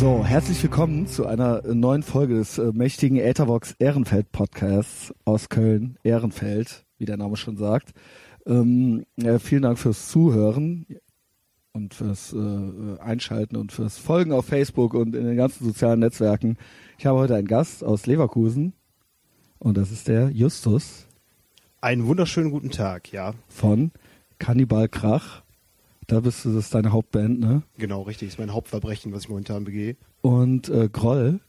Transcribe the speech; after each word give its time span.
So, 0.00 0.24
herzlich 0.24 0.62
willkommen 0.62 1.06
zu 1.06 1.26
einer 1.26 1.60
neuen 1.74 2.02
Folge 2.02 2.32
des 2.36 2.56
äh, 2.56 2.72
mächtigen 2.72 3.18
Äthervox 3.18 3.74
Ehrenfeld 3.78 4.32
Podcasts 4.32 5.12
aus 5.26 5.50
Köln, 5.50 5.98
Ehrenfeld, 6.02 6.86
wie 6.96 7.04
der 7.04 7.18
Name 7.18 7.36
schon 7.36 7.58
sagt. 7.58 7.90
Ähm, 8.46 9.04
ja, 9.16 9.38
vielen 9.38 9.60
Dank 9.60 9.78
fürs 9.78 10.08
Zuhören 10.08 10.86
und 11.72 11.92
fürs 11.92 12.32
äh, 12.32 12.98
Einschalten 12.98 13.56
und 13.56 13.72
fürs 13.72 13.98
Folgen 13.98 14.32
auf 14.32 14.46
Facebook 14.46 14.94
und 14.94 15.14
in 15.14 15.26
den 15.26 15.36
ganzen 15.36 15.66
sozialen 15.66 16.00
Netzwerken. 16.00 16.56
Ich 16.96 17.04
habe 17.04 17.18
heute 17.18 17.34
einen 17.34 17.46
Gast 17.46 17.84
aus 17.84 18.06
Leverkusen 18.06 18.72
und 19.58 19.76
das 19.76 19.90
ist 19.90 20.08
der 20.08 20.30
Justus 20.30 21.08
Einen 21.82 22.06
wunderschönen 22.06 22.50
guten 22.50 22.70
Tag, 22.70 23.12
ja. 23.12 23.34
von 23.48 23.90
Cannibal 24.38 24.88
Krach. 24.88 25.42
Da 26.10 26.20
bist 26.20 26.44
du, 26.44 26.52
das 26.52 26.64
ist 26.66 26.74
deine 26.74 26.92
Hauptband, 26.92 27.38
ne? 27.40 27.62
Genau, 27.78 28.02
richtig. 28.02 28.28
Das 28.28 28.34
ist 28.34 28.38
mein 28.38 28.52
Hauptverbrechen, 28.52 29.12
was 29.12 29.22
ich 29.22 29.28
momentan 29.28 29.64
begehe. 29.64 29.96
Und 30.22 30.68
äh, 30.68 30.88
Groll, 30.90 31.40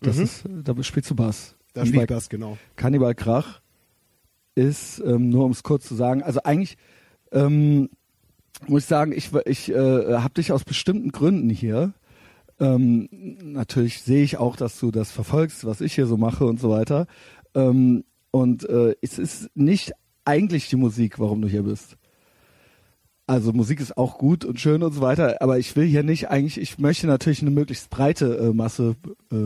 das 0.00 0.16
Mhm. 0.16 0.22
ist, 0.22 0.44
da 0.64 0.82
spielst 0.82 1.10
du 1.10 1.14
Bass. 1.14 1.56
Da 1.72 1.86
spielt 1.86 2.02
bei 2.02 2.06
das, 2.06 2.28
genau. 2.28 2.58
Cannibal 2.76 3.14
Krach 3.14 3.60
ist, 4.54 5.00
ähm, 5.06 5.30
nur 5.30 5.44
um 5.44 5.52
es 5.52 5.62
kurz 5.62 5.86
zu 5.86 5.94
sagen, 5.94 6.22
also 6.22 6.42
eigentlich 6.42 6.76
ähm, 7.32 7.88
muss 8.66 8.82
ich 8.82 8.88
sagen, 8.88 9.12
ich, 9.12 9.32
ich 9.46 9.70
äh, 9.70 9.74
habe 10.16 10.34
dich 10.34 10.52
aus 10.52 10.64
bestimmten 10.64 11.12
Gründen 11.12 11.48
hier. 11.48 11.94
Ähm, 12.58 13.08
natürlich 13.42 14.02
sehe 14.02 14.22
ich 14.22 14.36
auch, 14.36 14.56
dass 14.56 14.78
du 14.78 14.90
das 14.90 15.10
verfolgst, 15.10 15.64
was 15.64 15.80
ich 15.80 15.94
hier 15.94 16.06
so 16.06 16.16
mache 16.18 16.44
und 16.44 16.60
so 16.60 16.68
weiter. 16.68 17.06
Ähm, 17.54 18.04
und 18.32 18.68
äh, 18.68 18.94
es 19.00 19.18
ist 19.18 19.48
nicht 19.54 19.92
eigentlich 20.26 20.68
die 20.68 20.76
Musik, 20.76 21.18
warum 21.18 21.40
du 21.40 21.48
hier 21.48 21.62
bist. 21.62 21.96
Also 23.30 23.52
Musik 23.52 23.78
ist 23.78 23.96
auch 23.96 24.18
gut 24.18 24.44
und 24.44 24.58
schön 24.58 24.82
und 24.82 24.92
so 24.92 25.02
weiter, 25.02 25.40
aber 25.40 25.56
ich 25.56 25.76
will 25.76 25.86
hier 25.86 26.02
nicht 26.02 26.30
eigentlich, 26.30 26.60
ich 26.60 26.80
möchte 26.80 27.06
natürlich 27.06 27.42
eine 27.42 27.52
möglichst 27.52 27.88
breite 27.88 28.36
äh, 28.38 28.52
Masse 28.52 28.96
äh, 29.30 29.36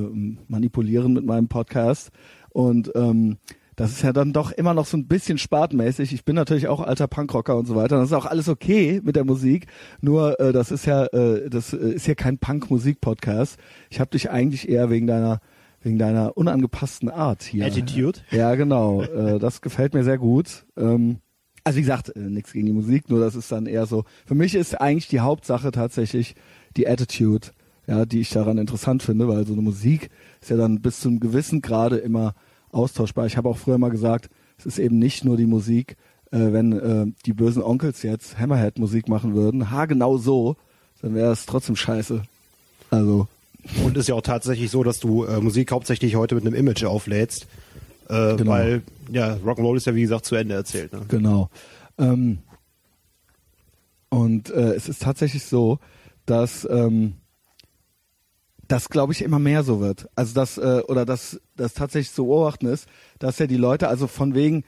manipulieren 0.49 1.13
mit 1.13 1.27
meinem 1.27 1.49
Podcast 1.49 2.09
und 2.49 2.91
ähm, 2.95 3.37
das 3.77 3.91
ist 3.91 4.01
ja 4.01 4.15
dann 4.15 4.33
doch 4.33 4.53
immer 4.53 4.73
noch 4.73 4.87
so 4.87 4.97
ein 4.97 5.07
bisschen 5.07 5.37
spartmäßig. 5.37 6.15
Ich 6.15 6.25
bin 6.25 6.35
natürlich 6.35 6.67
auch 6.67 6.81
alter 6.81 7.09
Punkrocker 7.09 7.59
und 7.59 7.67
so 7.67 7.77
weiter. 7.77 7.99
Das 7.99 8.07
ist 8.07 8.15
auch 8.15 8.25
alles 8.25 8.49
okay 8.49 9.03
mit 9.05 9.17
der 9.17 9.27
Musik. 9.27 9.67
Nur 10.01 10.41
äh, 10.41 10.55
das 10.55 10.71
ist 10.71 10.87
ja, 10.87 11.05
äh, 11.05 11.51
das 11.51 11.75
äh, 11.75 11.77
ist 11.77 12.07
hier 12.07 12.15
kein 12.15 12.39
Punk-Musik-Podcast. 12.39 13.59
Ich 13.91 14.01
habe 14.01 14.13
dich 14.13 14.31
eigentlich 14.31 14.67
eher 14.67 14.89
wegen 14.89 15.07
deiner 15.07 15.41
wegen 15.83 15.99
deiner 15.99 16.39
unangepassten 16.39 17.11
Art 17.11 17.43
hier. 17.43 17.67
Attitude? 17.67 18.21
Ja, 18.31 18.55
genau. 18.55 19.03
äh, 19.03 19.39
das 19.39 19.61
gefällt 19.61 19.93
mir 19.93 20.05
sehr 20.05 20.17
gut. 20.17 20.65
Ähm, 20.79 21.19
also 21.65 21.79
wie 21.79 21.83
gesagt, 21.83 22.15
äh, 22.15 22.21
nichts 22.21 22.53
gegen 22.53 22.67
die 22.67 22.73
Musik, 22.73 23.09
nur 23.09 23.21
das 23.21 23.35
ist 23.35 23.51
dann 23.51 23.67
eher 23.67 23.87
so. 23.87 24.05
Für 24.27 24.35
mich 24.35 24.55
ist 24.55 24.81
eigentlich 24.81 25.09
die 25.09 25.21
Hauptsache 25.21 25.73
tatsächlich 25.73 26.35
die 26.77 26.87
Attitude, 26.87 27.49
ja, 27.87 28.05
die 28.05 28.21
ich 28.21 28.31
daran 28.31 28.59
interessant 28.59 29.03
finde, 29.03 29.29
weil 29.29 29.47
so 29.47 29.55
eine 29.55 29.63
Musik 29.63 30.11
ist 30.41 30.51
ja 30.51 30.57
dann 30.57 30.81
bis 30.81 31.01
zu 31.01 31.09
einem 31.09 31.21
gewissen 31.21 31.63
Grade 31.63 31.97
immer 31.97 32.35
austauschbar. 32.71 33.27
Ich 33.27 33.37
habe 33.37 33.49
auch 33.49 33.57
früher 33.57 33.79
mal 33.79 33.91
gesagt, 33.91 34.29
es 34.59 34.67
ist 34.67 34.79
eben 34.79 34.99
nicht 34.99 35.25
nur 35.25 35.37
die 35.37 35.47
Musik, 35.47 35.97
äh, 36.31 36.53
wenn 36.53 36.73
äh, 36.73 37.07
die 37.27 37.33
bösen 37.33 37.63
Onkels 37.63 38.03
jetzt 38.03 38.39
Hammerhead-Musik 38.39 39.09
machen 39.09 39.35
würden, 39.35 39.71
haargenau 39.71 40.19
so, 40.19 40.57
dann 41.01 41.15
wäre 41.15 41.33
es 41.33 41.47
trotzdem 41.47 41.77
scheiße. 41.77 42.23
Also, 42.91 43.27
Und 43.85 43.97
ist 43.97 44.09
ja 44.09 44.15
auch 44.15 44.23
tatsächlich 44.23 44.71
so, 44.71 44.83
dass 44.83 45.01
du 45.01 45.25
äh, 45.25 45.41
Musik 45.41 45.73
hauptsächlich 45.73 46.17
heute 46.17 46.35
mit 46.35 46.47
einem 46.47 46.55
Image 46.55 46.85
auflädst. 46.85 47.47
Äh, 48.09 48.37
Genau. 48.37 48.51
Weil, 48.53 48.83
ja, 49.11 49.35
Rock'n'Roll 49.35 49.77
ist 49.77 49.87
ja 49.87 49.95
wie 49.95 50.03
gesagt 50.03 50.25
zu 50.25 50.35
Ende 50.35 50.55
erzählt. 50.55 50.93
Ne? 50.93 51.03
Genau. 51.09 51.51
Ähm, 51.99 52.39
und 54.09 54.51
äh, 54.51 54.75
es 54.75 54.89
ist 54.89 55.03
tatsächlich 55.03 55.45
so, 55.45 55.79
dass 56.27 56.67
ähm, 56.71 57.15
das, 58.69 58.89
glaube 58.89 59.13
ich, 59.13 59.23
immer 59.23 59.39
mehr 59.39 59.63
so 59.63 59.81
wird. 59.81 60.09
Also 60.15 60.35
das, 60.35 60.59
äh, 60.59 60.83
oder 60.89 61.05
dass 61.05 61.41
das 61.57 61.75
tatsächlich 61.75 62.15
zu 62.15 62.27
beobachten 62.27 62.67
ist, 62.67 62.89
dass 63.19 63.39
ja 63.39 63.47
die 63.47 63.57
Leute, 63.57 63.89
also 63.89 64.07
von 64.07 64.35
wegen, 64.35 64.65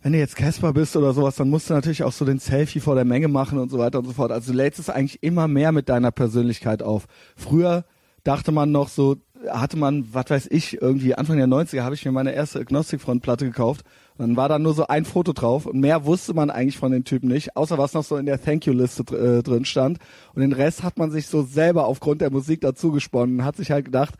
wenn 0.00 0.12
du 0.12 0.18
jetzt 0.18 0.36
Casper 0.36 0.72
bist 0.72 0.96
oder 0.96 1.12
sowas, 1.12 1.36
dann 1.36 1.48
musst 1.50 1.70
du 1.70 1.74
natürlich 1.74 2.02
auch 2.02 2.12
so 2.12 2.24
den 2.24 2.40
Selfie 2.40 2.80
vor 2.80 2.94
der 2.96 3.04
Menge 3.04 3.28
machen 3.28 3.58
und 3.58 3.70
so 3.70 3.78
weiter 3.78 4.00
und 4.00 4.06
so 4.06 4.12
fort. 4.12 4.32
Also 4.32 4.52
du 4.52 4.56
lädst 4.56 4.80
es 4.80 4.90
eigentlich 4.90 5.22
immer 5.22 5.46
mehr 5.46 5.70
mit 5.70 5.88
deiner 5.88 6.10
Persönlichkeit 6.10 6.82
auf. 6.82 7.06
Früher 7.36 7.84
dachte 8.24 8.50
man 8.50 8.72
noch 8.72 8.88
so, 8.88 9.16
hatte 9.50 9.76
man, 9.76 10.06
was 10.12 10.30
weiß 10.30 10.48
ich, 10.50 10.80
irgendwie 10.80 11.14
Anfang 11.14 11.36
der 11.36 11.46
90er 11.46 11.82
habe 11.82 11.94
ich 11.94 12.04
mir 12.04 12.12
meine 12.12 12.32
erste 12.32 12.60
Agnostic-Front-Platte 12.60 13.44
gekauft 13.46 13.84
und 14.16 14.26
dann 14.26 14.36
war 14.36 14.48
da 14.48 14.58
nur 14.58 14.74
so 14.74 14.86
ein 14.86 15.04
Foto 15.04 15.32
drauf 15.32 15.66
und 15.66 15.80
mehr 15.80 16.04
wusste 16.04 16.34
man 16.34 16.50
eigentlich 16.50 16.78
von 16.78 16.92
den 16.92 17.04
Typen 17.04 17.28
nicht, 17.28 17.56
außer 17.56 17.78
was 17.78 17.94
noch 17.94 18.04
so 18.04 18.16
in 18.16 18.26
der 18.26 18.42
Thank-You-Liste 18.42 19.04
dr- 19.04 19.20
äh, 19.38 19.42
drin 19.42 19.64
stand. 19.64 19.98
Und 20.34 20.42
den 20.42 20.52
Rest 20.52 20.82
hat 20.82 20.98
man 20.98 21.10
sich 21.10 21.26
so 21.26 21.42
selber 21.42 21.86
aufgrund 21.86 22.20
der 22.20 22.30
Musik 22.30 22.60
dazu 22.60 22.92
gesponnen 22.92 23.40
und 23.40 23.44
hat 23.44 23.56
sich 23.56 23.70
halt 23.70 23.86
gedacht, 23.86 24.14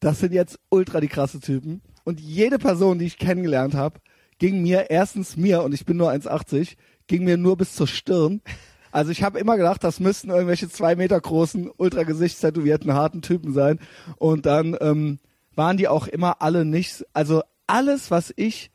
das 0.00 0.20
sind 0.20 0.32
jetzt 0.32 0.58
ultra 0.68 1.00
die 1.00 1.08
krasse 1.08 1.40
Typen. 1.40 1.82
Und 2.04 2.20
jede 2.20 2.58
Person, 2.58 2.98
die 2.98 3.06
ich 3.06 3.18
kennengelernt 3.18 3.74
habe, 3.74 4.00
ging 4.38 4.62
mir 4.62 4.90
erstens 4.90 5.36
mir, 5.36 5.62
und 5.62 5.74
ich 5.74 5.84
bin 5.84 5.96
nur 5.96 6.10
1,80, 6.10 6.76
ging 7.06 7.24
mir 7.24 7.36
nur 7.36 7.56
bis 7.56 7.74
zur 7.74 7.86
Stirn. 7.86 8.40
Also 8.92 9.12
ich 9.12 9.22
habe 9.22 9.38
immer 9.38 9.56
gedacht, 9.56 9.84
das 9.84 10.00
müssten 10.00 10.30
irgendwelche 10.30 10.68
zwei 10.68 10.96
Meter 10.96 11.20
großen, 11.20 11.70
ultra 11.76 12.02
gesichtstätowierten, 12.02 12.94
harten 12.94 13.22
Typen 13.22 13.52
sein. 13.52 13.78
Und 14.16 14.46
dann 14.46 14.76
ähm, 14.80 15.18
waren 15.54 15.76
die 15.76 15.88
auch 15.88 16.06
immer 16.06 16.42
alle 16.42 16.64
nicht, 16.64 17.04
also 17.12 17.42
alles, 17.66 18.10
was 18.10 18.32
ich, 18.36 18.70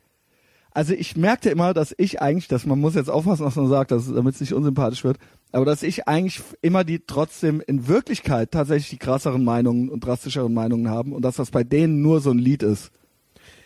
also 0.72 0.94
ich 0.94 1.16
merkte 1.16 1.50
immer, 1.50 1.74
dass 1.74 1.94
ich 1.98 2.22
eigentlich, 2.22 2.48
dass 2.48 2.66
man 2.66 2.80
muss 2.80 2.96
jetzt 2.96 3.10
aufpassen, 3.10 3.46
was 3.46 3.56
man 3.56 3.70
sagt, 3.70 3.92
damit 3.92 4.36
es 4.36 4.42
nicht 4.42 4.54
unsympathisch 4.54 5.04
wird, 5.04 5.18
aber 5.52 5.66
dass 5.66 5.84
ich 5.84 6.08
eigentlich 6.08 6.42
immer 6.62 6.84
die 6.84 7.00
trotzdem 7.00 7.62
in 7.66 7.88
Wirklichkeit 7.88 8.52
tatsächlich 8.52 8.90
die 8.90 8.98
krasseren 8.98 9.44
Meinungen 9.44 9.90
und 9.90 10.06
drastischeren 10.06 10.54
Meinungen 10.54 10.90
haben 10.90 11.14
und 11.14 11.24
dass 11.24 11.38
das 11.38 11.52
bei 11.52 11.64
denen 11.64 12.02
nur 12.02 12.20
so 12.20 12.32
ein 12.32 12.40
Lied 12.40 12.64
ist. 12.64 12.92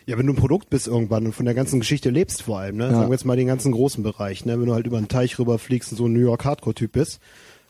Ja, 0.06 0.18
wenn 0.18 0.26
du 0.26 0.32
ein 0.32 0.36
Produkt 0.36 0.70
bist 0.70 0.86
irgendwann 0.88 1.26
und 1.26 1.32
von 1.34 1.44
der 1.44 1.54
ganzen 1.54 1.78
Geschichte 1.80 2.10
lebst 2.10 2.42
vor 2.42 2.58
allem, 2.58 2.76
ne? 2.76 2.84
Ja. 2.84 2.90
sagen 2.92 3.08
wir 3.08 3.12
jetzt 3.12 3.24
mal 3.24 3.36
den 3.36 3.46
ganzen 3.46 3.72
großen 3.72 4.02
Bereich, 4.02 4.44
ne? 4.44 4.58
wenn 4.58 4.66
du 4.66 4.74
halt 4.74 4.86
über 4.86 4.98
einen 4.98 5.08
Teich 5.08 5.38
rüberfliegst 5.38 5.92
und 5.92 5.98
so 5.98 6.06
ein 6.06 6.12
New 6.12 6.20
York 6.20 6.44
Hardcore-Typ 6.44 6.92
bist, 6.92 7.20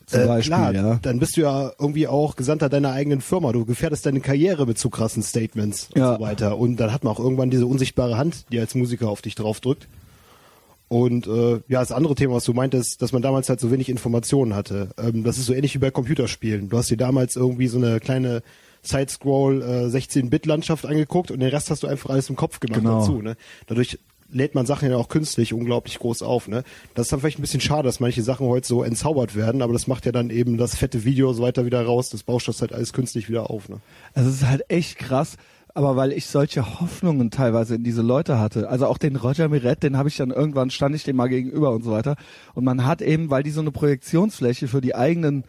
Zum 0.07 0.25
Beispiel, 0.27 0.53
klar, 0.55 0.73
ja. 0.73 0.99
dann 1.01 1.19
bist 1.19 1.37
du 1.37 1.41
ja 1.41 1.71
irgendwie 1.79 2.07
auch 2.07 2.35
Gesandter 2.35 2.67
deiner 2.69 2.91
eigenen 2.93 3.21
Firma. 3.21 3.51
Du 3.51 3.65
gefährdest 3.65 4.05
deine 4.05 4.21
Karriere 4.21 4.65
mit 4.65 4.77
zu 4.77 4.89
krassen 4.89 5.23
Statements 5.23 5.89
Ja. 5.95 6.11
und 6.11 6.15
so 6.17 6.21
weiter. 6.23 6.57
Und 6.57 6.77
dann 6.77 6.91
hat 6.91 7.03
man 7.03 7.13
auch 7.13 7.19
irgendwann 7.19 7.49
diese 7.51 7.65
unsichtbare 7.67 8.17
Hand, 8.17 8.45
die 8.51 8.59
als 8.59 8.75
Musiker 8.75 9.09
auf 9.09 9.21
dich 9.21 9.35
draufdrückt. 9.35 9.87
Und 10.87 11.25
äh, 11.27 11.61
ja, 11.69 11.79
das 11.79 11.93
andere 11.93 12.15
Thema, 12.15 12.33
was 12.35 12.43
du 12.43 12.53
meintest, 12.53 13.01
dass 13.01 13.13
man 13.13 13.21
damals 13.21 13.47
halt 13.47 13.61
so 13.61 13.71
wenig 13.71 13.87
Informationen 13.87 14.55
hatte. 14.55 14.89
Ähm, 15.01 15.23
das 15.23 15.37
ist 15.37 15.45
so 15.45 15.53
ähnlich 15.53 15.73
wie 15.73 15.79
bei 15.79 15.91
Computerspielen. 15.91 16.67
Du 16.69 16.77
hast 16.77 16.89
dir 16.89 16.97
damals 16.97 17.37
irgendwie 17.37 17.67
so 17.67 17.77
eine 17.77 17.99
kleine 18.01 18.41
Sidescroll 18.83 19.61
äh, 19.61 19.65
16-Bit-Landschaft 19.95 20.85
angeguckt 20.85 21.31
und 21.31 21.39
den 21.39 21.49
Rest 21.49 21.69
hast 21.69 21.83
du 21.83 21.87
einfach 21.87 22.09
alles 22.09 22.29
im 22.29 22.35
Kopf 22.35 22.59
gemacht 22.59 22.79
Genau. 22.81 22.99
dazu. 22.99 23.21
Ne? 23.21 23.35
Dadurch 23.67 23.99
lädt 24.33 24.55
man 24.55 24.65
Sachen 24.65 24.89
ja 24.89 24.95
auch 24.97 25.09
künstlich 25.09 25.53
unglaublich 25.53 25.99
groß 25.99 26.21
auf. 26.23 26.47
Ne? 26.47 26.63
Das 26.95 27.07
ist 27.07 27.11
dann 27.11 27.19
vielleicht 27.19 27.37
ein 27.39 27.41
bisschen 27.43 27.59
schade, 27.61 27.83
dass 27.83 27.99
manche 27.99 28.21
Sachen 28.23 28.47
heute 28.47 28.65
so 28.67 28.81
entzaubert 28.83 29.35
werden, 29.35 29.61
aber 29.61 29.73
das 29.73 29.87
macht 29.87 30.05
ja 30.05 30.11
dann 30.11 30.29
eben 30.29 30.57
das 30.57 30.75
fette 30.75 31.03
Video 31.03 31.33
so 31.33 31.43
weiter 31.43 31.65
wieder 31.65 31.83
raus. 31.85 32.09
Das 32.09 32.23
baust 32.23 32.47
das 32.47 32.61
halt 32.61 32.71
alles 32.73 32.93
künstlich 32.93 33.27
wieder 33.29 33.49
auf. 33.49 33.67
Ne? 33.69 33.77
Also 34.13 34.29
es 34.29 34.37
ist 34.37 34.47
halt 34.47 34.63
echt 34.69 34.97
krass, 34.97 35.35
aber 35.73 35.95
weil 35.97 36.11
ich 36.13 36.27
solche 36.27 36.79
Hoffnungen 36.79 37.29
teilweise 37.29 37.75
in 37.75 37.83
diese 37.83 38.01
Leute 38.01 38.39
hatte, 38.39 38.69
also 38.69 38.87
auch 38.87 38.97
den 38.97 39.15
Roger 39.17 39.49
Miret, 39.49 39.83
den 39.83 39.97
habe 39.97 40.07
ich 40.09 40.15
dann 40.17 40.31
irgendwann, 40.31 40.69
stand 40.69 40.95
ich 40.95 41.03
dem 41.03 41.17
mal 41.17 41.27
gegenüber 41.27 41.71
und 41.71 41.83
so 41.83 41.91
weiter. 41.91 42.15
Und 42.55 42.63
man 42.63 42.85
hat 42.85 43.01
eben, 43.01 43.29
weil 43.29 43.43
die 43.43 43.51
so 43.51 43.61
eine 43.61 43.71
Projektionsfläche 43.71 44.67
für 44.69 44.79
die 44.81 44.95
eigenen 44.95 45.43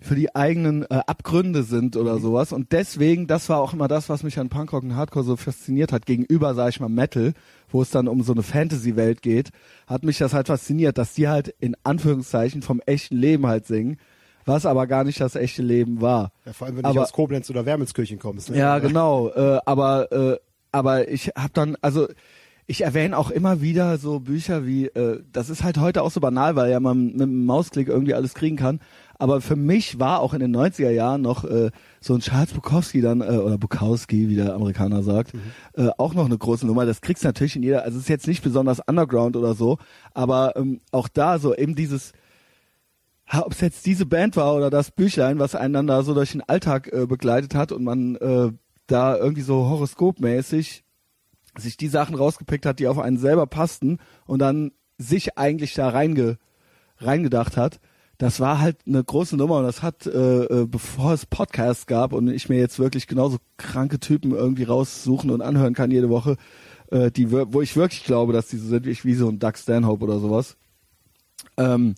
für 0.00 0.14
die 0.14 0.34
eigenen 0.36 0.82
äh, 0.84 1.00
Abgründe 1.06 1.64
sind 1.64 1.96
oder 1.96 2.18
sowas. 2.18 2.52
Und 2.52 2.70
deswegen, 2.72 3.26
das 3.26 3.48
war 3.48 3.58
auch 3.58 3.72
immer 3.72 3.88
das, 3.88 4.08
was 4.08 4.22
mich 4.22 4.38
an 4.38 4.48
Punkrock 4.48 4.84
und 4.84 4.94
Hardcore 4.94 5.24
so 5.24 5.36
fasziniert 5.36 5.90
hat, 5.92 6.06
gegenüber, 6.06 6.54
sag 6.54 6.68
ich 6.70 6.80
mal, 6.80 6.88
Metal, 6.88 7.32
wo 7.68 7.82
es 7.82 7.90
dann 7.90 8.06
um 8.06 8.22
so 8.22 8.32
eine 8.32 8.42
Fantasy-Welt 8.44 9.22
geht, 9.22 9.50
hat 9.88 10.04
mich 10.04 10.18
das 10.18 10.34
halt 10.34 10.46
fasziniert, 10.46 10.98
dass 10.98 11.14
die 11.14 11.26
halt 11.28 11.48
in 11.58 11.76
Anführungszeichen 11.82 12.62
vom 12.62 12.80
echten 12.86 13.16
Leben 13.16 13.46
halt 13.46 13.66
singen, 13.66 13.98
was 14.44 14.66
aber 14.66 14.86
gar 14.86 15.02
nicht 15.04 15.20
das 15.20 15.34
echte 15.34 15.62
Leben 15.62 16.00
war. 16.00 16.30
Ja, 16.46 16.52
vor 16.52 16.66
allem, 16.68 16.76
wenn 16.76 16.82
du 16.84 16.88
Aber- 16.90 17.00
nicht 17.00 17.08
aus 17.08 17.12
Koblenz 17.12 17.50
oder 17.50 17.66
Wermelskirchen 17.66 18.18
kommst. 18.20 18.50
Ne? 18.50 18.56
Ja, 18.58 18.78
genau. 18.78 19.28
Äh, 19.30 19.58
aber 19.66 20.12
äh, 20.12 20.36
aber 20.70 21.08
ich 21.08 21.28
habe 21.36 21.50
dann 21.52 21.76
also 21.80 22.06
ich 22.66 22.82
erwähne 22.82 23.16
auch 23.16 23.30
immer 23.30 23.62
wieder 23.62 23.96
so 23.98 24.20
Bücher 24.20 24.66
wie 24.66 24.86
äh, 24.86 25.22
das 25.32 25.48
ist 25.50 25.64
halt 25.64 25.78
heute 25.78 26.02
auch 26.02 26.10
so 26.10 26.20
banal, 26.20 26.54
weil 26.56 26.70
ja 26.70 26.78
man 26.80 27.06
mit 27.06 27.22
einem 27.22 27.46
Mausklick 27.46 27.88
irgendwie 27.88 28.14
alles 28.14 28.34
kriegen 28.34 28.56
kann. 28.56 28.80
Aber 29.18 29.40
für 29.40 29.56
mich 29.56 29.98
war 29.98 30.20
auch 30.20 30.32
in 30.32 30.38
den 30.38 30.56
90er 30.56 30.90
Jahren 30.90 31.22
noch 31.22 31.44
äh, 31.44 31.70
so 32.00 32.14
ein 32.14 32.20
Charles 32.20 32.52
Bukowski 32.52 33.00
dann, 33.00 33.20
äh, 33.20 33.24
oder 33.24 33.58
Bukowski, 33.58 34.28
wie 34.28 34.36
der 34.36 34.54
Amerikaner 34.54 35.02
sagt, 35.02 35.32
äh, 35.74 35.88
auch 35.98 36.14
noch 36.14 36.26
eine 36.26 36.38
große 36.38 36.64
Nummer. 36.66 36.86
Das 36.86 37.00
kriegst 37.00 37.24
du 37.24 37.28
natürlich 37.28 37.56
in 37.56 37.64
jeder, 37.64 37.82
also 37.82 37.98
es 37.98 38.04
ist 38.04 38.08
jetzt 38.08 38.28
nicht 38.28 38.44
besonders 38.44 38.80
Underground 38.86 39.36
oder 39.36 39.54
so, 39.54 39.78
aber 40.14 40.54
ähm, 40.56 40.80
auch 40.92 41.08
da 41.08 41.40
so 41.40 41.54
eben 41.54 41.74
dieses, 41.74 42.12
ob 43.32 43.52
es 43.52 43.60
jetzt 43.60 43.86
diese 43.86 44.06
Band 44.06 44.36
war 44.36 44.54
oder 44.54 44.70
das 44.70 44.92
Büchlein, 44.92 45.40
was 45.40 45.52
da 45.52 46.02
so 46.04 46.14
durch 46.14 46.32
den 46.32 46.42
Alltag 46.42 46.92
äh, 46.92 47.06
begleitet 47.06 47.56
hat 47.56 47.72
und 47.72 47.82
man 47.82 48.14
äh, 48.16 48.52
da 48.86 49.16
irgendwie 49.16 49.42
so 49.42 49.68
horoskopmäßig 49.68 50.84
sich 51.56 51.76
die 51.76 51.88
Sachen 51.88 52.14
rausgepickt 52.14 52.66
hat, 52.66 52.78
die 52.78 52.86
auf 52.86 52.98
einen 52.98 53.18
selber 53.18 53.46
passten 53.46 53.98
und 54.26 54.38
dann 54.38 54.70
sich 54.96 55.36
eigentlich 55.38 55.74
da 55.74 55.88
reinge, 55.88 56.38
reingedacht 56.98 57.56
hat, 57.56 57.80
das 58.18 58.40
war 58.40 58.60
halt 58.60 58.78
eine 58.86 59.02
große 59.02 59.36
Nummer 59.36 59.58
und 59.58 59.64
das 59.64 59.82
hat, 59.82 60.06
äh, 60.06 60.44
äh, 60.44 60.66
bevor 60.66 61.12
es 61.12 61.24
Podcasts 61.24 61.86
gab 61.86 62.12
und 62.12 62.28
ich 62.28 62.48
mir 62.48 62.58
jetzt 62.58 62.80
wirklich 62.80 63.06
genauso 63.06 63.38
kranke 63.56 64.00
Typen 64.00 64.32
irgendwie 64.32 64.64
raussuchen 64.64 65.30
und 65.30 65.40
anhören 65.40 65.74
kann 65.74 65.92
jede 65.92 66.08
Woche, 66.08 66.36
äh, 66.90 67.12
die, 67.12 67.30
wo 67.30 67.62
ich 67.62 67.76
wirklich 67.76 68.04
glaube, 68.04 68.32
dass 68.32 68.48
die 68.48 68.56
so 68.56 68.66
sind 68.66 68.86
wie 68.86 69.14
so 69.14 69.28
ein 69.28 69.38
Doug 69.38 69.56
Stanhope 69.56 70.04
oder 70.04 70.18
sowas, 70.18 70.56
ähm, 71.56 71.94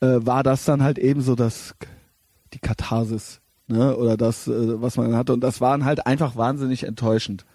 äh, 0.00 0.18
war 0.20 0.42
das 0.42 0.66
dann 0.66 0.82
halt 0.82 0.98
eben 0.98 1.22
so 1.22 1.34
das, 1.34 1.74
die 2.52 2.58
Katharsis, 2.58 3.40
ne, 3.66 3.96
oder 3.96 4.18
das, 4.18 4.46
äh, 4.46 4.82
was 4.82 4.98
man 4.98 5.16
hatte 5.16 5.32
und 5.32 5.40
das 5.40 5.62
waren 5.62 5.86
halt 5.86 6.06
einfach 6.06 6.36
wahnsinnig 6.36 6.84
enttäuschend. 6.84 7.46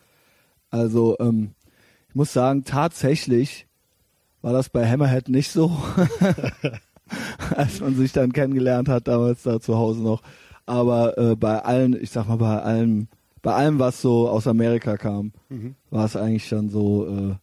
Also, 0.71 1.15
ähm, 1.19 1.51
ich 2.09 2.15
muss 2.15 2.33
sagen, 2.33 2.63
tatsächlich 2.63 3.67
war 4.41 4.51
das 4.51 4.69
bei 4.69 4.89
Hammerhead 4.89 5.29
nicht 5.29 5.51
so, 5.51 5.77
als 7.55 7.81
man 7.81 7.95
sich 7.95 8.11
dann 8.11 8.33
kennengelernt 8.33 8.89
hat, 8.89 9.07
damals 9.07 9.43
da 9.43 9.59
zu 9.59 9.75
Hause 9.75 10.01
noch. 10.01 10.21
Aber 10.65 11.17
äh, 11.17 11.35
bei 11.35 11.59
allen, 11.59 12.01
ich 12.01 12.11
sag 12.11 12.27
mal, 12.27 12.37
bei 12.37 12.61
allem, 12.61 13.07
bei 13.41 13.53
allem, 13.53 13.79
was 13.79 14.01
so 14.01 14.29
aus 14.29 14.47
Amerika 14.47 14.97
kam, 14.97 15.31
war 15.89 16.05
es 16.05 16.15
eigentlich 16.15 16.49
dann 16.49 16.69
so 16.69 17.07
äh, 17.07 17.35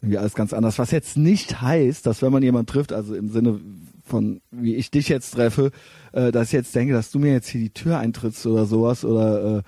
irgendwie 0.00 0.18
alles 0.18 0.34
ganz 0.34 0.52
anders. 0.52 0.78
Was 0.78 0.90
jetzt 0.90 1.16
nicht 1.16 1.60
heißt, 1.60 2.06
dass 2.06 2.22
wenn 2.22 2.32
man 2.32 2.42
jemanden 2.42 2.66
trifft, 2.66 2.92
also 2.92 3.14
im 3.14 3.28
Sinne 3.28 3.60
von 4.04 4.40
wie 4.50 4.74
ich 4.74 4.90
dich 4.90 5.08
jetzt 5.08 5.32
treffe, 5.32 5.70
äh, 6.12 6.32
dass 6.32 6.48
ich 6.48 6.52
jetzt 6.52 6.74
denke, 6.74 6.92
dass 6.92 7.10
du 7.10 7.18
mir 7.18 7.32
jetzt 7.32 7.48
hier 7.48 7.60
die 7.60 7.72
Tür 7.72 7.98
eintrittst 7.98 8.44
oder 8.46 8.66
sowas 8.66 9.04
oder 9.04 9.58
äh, 9.58 9.62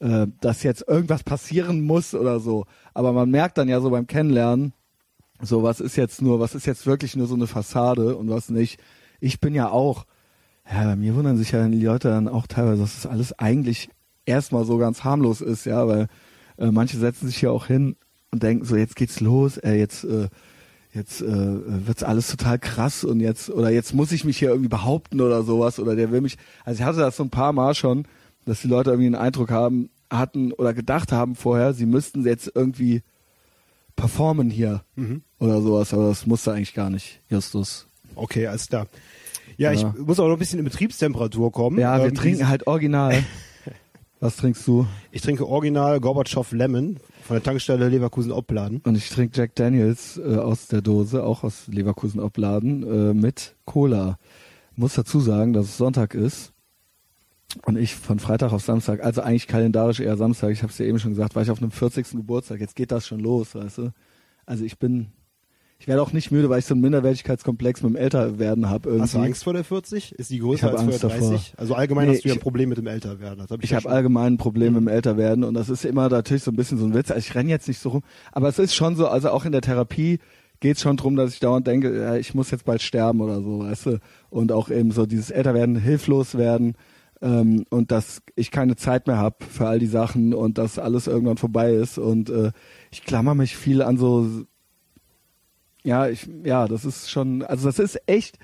äh, 0.00 0.26
dass 0.40 0.62
jetzt 0.62 0.86
irgendwas 0.86 1.22
passieren 1.22 1.82
muss 1.82 2.14
oder 2.14 2.40
so. 2.40 2.66
Aber 2.94 3.12
man 3.12 3.30
merkt 3.30 3.58
dann 3.58 3.68
ja 3.68 3.80
so 3.80 3.90
beim 3.90 4.06
Kennenlernen, 4.06 4.72
so 5.40 5.62
was 5.62 5.80
ist 5.80 5.96
jetzt 5.96 6.22
nur, 6.22 6.40
was 6.40 6.54
ist 6.54 6.66
jetzt 6.66 6.86
wirklich 6.86 7.16
nur 7.16 7.26
so 7.26 7.34
eine 7.34 7.46
Fassade 7.46 8.16
und 8.16 8.28
was 8.28 8.48
nicht. 8.48 8.80
Ich 9.20 9.40
bin 9.40 9.54
ja 9.54 9.70
auch, 9.70 10.04
ja, 10.70 10.84
bei 10.84 10.96
mir 10.96 11.14
wundern 11.14 11.36
sich 11.36 11.52
ja 11.52 11.66
die 11.68 11.84
Leute 11.84 12.08
dann 12.08 12.28
auch 12.28 12.46
teilweise, 12.46 12.82
dass 12.82 12.94
das 12.94 13.10
alles 13.10 13.38
eigentlich 13.38 13.88
erstmal 14.26 14.64
so 14.64 14.78
ganz 14.78 15.04
harmlos 15.04 15.40
ist, 15.40 15.64
ja, 15.64 15.86
weil 15.86 16.08
äh, 16.58 16.70
manche 16.70 16.98
setzen 16.98 17.28
sich 17.28 17.40
ja 17.40 17.50
auch 17.50 17.66
hin 17.66 17.96
und 18.30 18.42
denken 18.42 18.64
so, 18.64 18.76
jetzt 18.76 18.96
geht's 18.96 19.20
los, 19.20 19.56
äh, 19.58 19.74
jetzt 19.74 20.04
äh, 20.04 20.28
jetzt 20.92 21.20
äh, 21.20 21.86
wird's 21.86 22.02
alles 22.02 22.28
total 22.28 22.58
krass 22.58 23.04
und 23.04 23.20
jetzt 23.20 23.50
oder 23.50 23.70
jetzt 23.70 23.94
muss 23.94 24.12
ich 24.12 24.24
mich 24.24 24.38
hier 24.38 24.50
irgendwie 24.50 24.68
behaupten 24.68 25.20
oder 25.20 25.42
sowas 25.42 25.78
oder 25.78 25.96
der 25.96 26.10
will 26.10 26.20
mich. 26.20 26.36
Also 26.64 26.80
ich 26.80 26.86
hatte 26.86 26.98
das 26.98 27.16
so 27.16 27.24
ein 27.24 27.30
paar 27.30 27.52
Mal 27.52 27.74
schon, 27.74 28.06
dass 28.44 28.62
die 28.62 28.68
Leute 28.68 28.90
irgendwie 28.90 29.06
einen 29.06 29.14
Eindruck 29.14 29.50
haben 29.50 29.90
hatten 30.10 30.52
oder 30.52 30.72
gedacht 30.74 31.12
haben 31.12 31.34
vorher, 31.34 31.74
sie 31.74 31.86
müssten 31.86 32.24
jetzt 32.24 32.50
irgendwie 32.54 33.02
performen 33.98 34.48
hier 34.48 34.82
oder 35.38 35.60
sowas, 35.60 35.92
aber 35.92 36.08
das 36.08 36.24
musste 36.26 36.52
eigentlich 36.52 36.72
gar 36.74 36.88
nicht, 36.88 37.20
Justus. 37.28 37.86
Okay, 38.14 38.46
alles 38.46 38.68
klar. 38.68 38.86
Ja, 39.58 39.72
Ja. 39.72 39.92
ich 39.94 40.06
muss 40.06 40.18
auch 40.20 40.26
noch 40.28 40.34
ein 40.36 40.38
bisschen 40.38 40.58
in 40.60 40.64
Betriebstemperatur 40.64 41.52
kommen. 41.52 41.78
Ja, 41.78 41.98
wir 41.98 42.06
Ähm, 42.06 42.14
trinken 42.14 42.48
halt 42.48 42.66
original. 42.66 43.22
Was 44.20 44.36
trinkst 44.36 44.66
du? 44.66 44.86
Ich 45.12 45.22
trinke 45.22 45.46
original 45.46 46.00
Gorbatschow 46.00 46.50
Lemon 46.52 46.96
von 47.22 47.36
der 47.36 47.42
Tankstelle 47.42 47.88
Leverkusen 47.88 48.32
Opladen. 48.32 48.80
Und 48.84 48.96
ich 48.96 49.08
trinke 49.10 49.36
Jack 49.38 49.54
Daniels 49.54 50.16
äh, 50.18 50.36
aus 50.36 50.66
der 50.66 50.80
Dose, 50.80 51.22
auch 51.22 51.44
aus 51.44 51.68
Leverkusen 51.68 52.18
Obladen, 52.20 52.82
äh, 52.82 53.14
mit 53.14 53.54
Cola. 53.64 54.18
Muss 54.74 54.94
dazu 54.94 55.20
sagen, 55.20 55.52
dass 55.52 55.66
es 55.66 55.76
Sonntag 55.76 56.14
ist 56.14 56.52
und 57.64 57.76
ich 57.78 57.94
von 57.94 58.18
Freitag 58.18 58.52
auf 58.52 58.62
Samstag, 58.62 59.02
also 59.02 59.22
eigentlich 59.22 59.46
kalendarisch 59.46 60.00
eher 60.00 60.16
Samstag, 60.16 60.50
ich 60.52 60.62
habe 60.62 60.70
es 60.72 60.78
ja 60.78 60.84
eben 60.86 60.98
schon 60.98 61.12
gesagt, 61.12 61.34
war 61.34 61.42
ich 61.42 61.50
auf 61.50 61.60
einem 61.62 61.70
40. 61.70 62.10
Geburtstag, 62.12 62.60
jetzt 62.60 62.76
geht 62.76 62.92
das 62.92 63.06
schon 63.06 63.20
los, 63.20 63.54
weißt 63.54 63.78
du. 63.78 63.92
Also 64.44 64.64
ich 64.64 64.78
bin, 64.78 65.08
ich 65.78 65.88
werde 65.88 66.02
auch 66.02 66.12
nicht 66.12 66.30
müde, 66.30 66.50
weil 66.50 66.58
ich 66.58 66.66
so 66.66 66.74
einen 66.74 66.82
Minderwertigkeitskomplex 66.82 67.82
mit 67.82 67.92
dem 67.94 67.96
Älterwerden 67.96 68.68
habe 68.68 68.88
irgendwie. 68.90 69.02
Hast 69.02 69.14
du 69.14 69.18
Angst 69.20 69.44
vor 69.44 69.52
der 69.54 69.64
40? 69.64 70.12
Ist 70.12 70.30
die 70.30 70.36
Ich 70.36 70.40
größer 70.42 70.66
als 70.68 70.76
vor 70.76 70.84
Angst 70.84 71.02
der 71.02 71.08
davor. 71.10 71.28
30? 71.30 71.54
Also 71.56 71.74
allgemein 71.74 72.08
Nee, 72.08 72.14
hast 72.16 72.24
du 72.24 72.28
ja 72.28 72.34
ein 72.34 72.38
ich- 72.38 72.42
Problem 72.42 72.68
mit 72.68 72.78
dem 72.78 72.86
Älterwerden. 72.86 73.46
Hab 73.48 73.64
Ich 73.64 73.70
ja 73.70 73.76
habe 73.78 73.88
allgemein 73.88 74.34
ein 74.34 74.38
Problem 74.38 74.74
mit 74.74 74.82
dem 74.82 74.88
Älterwerden 74.88 75.44
und 75.44 75.54
das 75.54 75.70
ist 75.70 75.84
immer 75.86 76.08
natürlich 76.10 76.42
so 76.42 76.50
ein 76.50 76.56
bisschen 76.56 76.76
so 76.78 76.84
ein 76.84 76.94
Witz. 76.94 77.10
Also 77.10 77.20
ich 77.26 77.34
renne 77.34 77.48
jetzt 77.50 77.66
nicht 77.68 77.78
so 77.80 77.88
rum, 77.90 78.02
aber 78.32 78.48
es 78.48 78.58
ist 78.58 78.74
schon 78.74 78.94
so, 78.96 79.08
also 79.08 79.30
auch 79.30 79.44
in 79.46 79.52
der 79.52 79.62
Therapie 79.62 80.18
geht 80.60 80.76
es 80.76 80.82
schon 80.82 80.96
drum, 80.98 81.16
dass 81.16 81.32
ich 81.32 81.40
dauernd 81.40 81.66
denke, 81.66 81.96
ja, 81.98 82.16
ich 82.16 82.34
muss 82.34 82.50
jetzt 82.50 82.64
bald 82.66 82.82
sterben 82.82 83.20
oder 83.22 83.40
so, 83.40 83.60
weißt 83.60 83.86
du. 83.86 83.98
Und 84.28 84.52
auch 84.52 84.68
eben 84.70 84.90
so 84.90 85.06
dieses 85.06 85.30
Älterwerden, 85.30 85.76
hilflos 85.76 86.36
werden 86.36 86.74
ähm, 87.22 87.64
und 87.70 87.90
dass 87.90 88.22
ich 88.36 88.50
keine 88.50 88.76
Zeit 88.76 89.06
mehr 89.06 89.18
habe 89.18 89.44
für 89.44 89.66
all 89.66 89.78
die 89.78 89.86
Sachen 89.86 90.34
und 90.34 90.58
dass 90.58 90.78
alles 90.78 91.06
irgendwann 91.06 91.36
vorbei 91.36 91.72
ist 91.72 91.98
und 91.98 92.30
äh, 92.30 92.52
ich 92.90 93.04
klammer 93.04 93.34
mich 93.34 93.56
viel 93.56 93.82
an 93.82 93.98
so 93.98 94.46
ja, 95.84 96.08
ich, 96.08 96.28
ja, 96.44 96.68
das 96.68 96.84
ist 96.84 97.10
schon, 97.10 97.42
also 97.42 97.66
das 97.66 97.78
ist 97.78 97.98
echt 98.06 98.38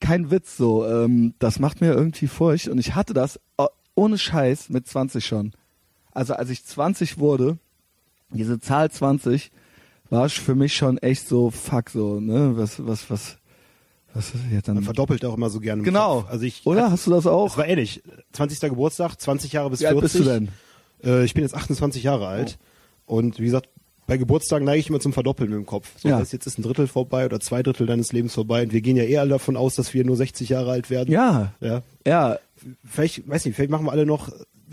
kein 0.00 0.30
Witz 0.30 0.56
so. 0.56 0.86
Ähm, 0.86 1.34
das 1.38 1.58
macht 1.58 1.80
mir 1.80 1.92
irgendwie 1.92 2.26
Furcht 2.26 2.68
und 2.68 2.78
ich 2.78 2.94
hatte 2.94 3.12
das 3.14 3.36
äh, 3.58 3.66
ohne 3.94 4.18
Scheiß 4.18 4.70
mit 4.70 4.86
20 4.86 5.24
schon. 5.24 5.52
Also 6.12 6.34
als 6.34 6.50
ich 6.50 6.64
20 6.64 7.18
wurde, 7.18 7.58
diese 8.30 8.58
Zahl 8.60 8.90
20 8.90 9.50
war 10.08 10.28
für 10.28 10.54
mich 10.54 10.74
schon 10.74 10.98
echt 10.98 11.28
so 11.28 11.50
fuck 11.50 11.90
so, 11.90 12.20
ne? 12.20 12.56
Was, 12.56 12.86
was, 12.86 13.10
was, 13.10 13.38
was 14.16 14.28
ist 14.28 14.34
Man 14.36 14.62
dann? 14.76 14.82
verdoppelt 14.82 15.24
auch 15.24 15.36
immer 15.36 15.50
so 15.50 15.60
gerne. 15.60 15.80
im 15.80 15.84
Genau. 15.84 16.22
Kopf. 16.22 16.30
Also 16.30 16.44
ich, 16.44 16.66
Oder 16.66 16.90
hast 16.90 17.06
du 17.06 17.10
das 17.10 17.26
auch? 17.26 17.56
war 17.56 17.66
ähnlich. 17.68 18.02
20. 18.32 18.60
Geburtstag, 18.60 19.20
20 19.20 19.52
Jahre 19.52 19.70
bis 19.70 19.80
Wie 19.80 19.86
alt 19.86 19.98
40. 19.98 20.12
bist 20.20 20.26
du 20.26 20.32
denn? 20.32 20.48
Äh, 21.04 21.24
ich 21.24 21.34
bin 21.34 21.42
jetzt 21.42 21.54
28 21.54 22.02
Jahre 22.02 22.26
alt. 22.26 22.58
Und 23.06 23.38
wie 23.38 23.44
gesagt, 23.44 23.68
bei 24.06 24.16
Geburtstagen 24.16 24.64
neige 24.64 24.78
ich 24.78 24.88
immer 24.88 25.00
zum 25.00 25.12
Verdoppeln 25.12 25.50
dem 25.50 25.66
Kopf. 25.66 25.90
So, 25.98 26.08
Ja. 26.08 26.18
das 26.20 26.30
jetzt 26.32 26.46
ist 26.46 26.58
ein 26.58 26.62
Drittel 26.62 26.86
vorbei 26.86 27.24
oder 27.24 27.40
zwei 27.40 27.62
Drittel 27.62 27.86
deines 27.86 28.12
Lebens 28.12 28.34
vorbei. 28.34 28.62
Und 28.62 28.72
wir 28.72 28.80
gehen 28.80 28.96
ja 28.96 29.02
eher 29.04 29.20
alle 29.20 29.30
davon 29.30 29.56
aus, 29.56 29.74
dass 29.74 29.94
wir 29.94 30.04
nur 30.04 30.16
60 30.16 30.48
Jahre 30.48 30.70
alt 30.70 30.90
werden. 30.90 31.12
Ja, 31.12 31.52
Ja. 31.60 31.82
ja, 32.06 32.38
Vielleicht, 32.88 33.28
weiß 33.28 33.44
nicht, 33.44 33.54
vielleicht 33.54 33.70
machen 33.70 33.84
wir 33.86 33.92
alle 33.92 34.06
noch 34.06 34.30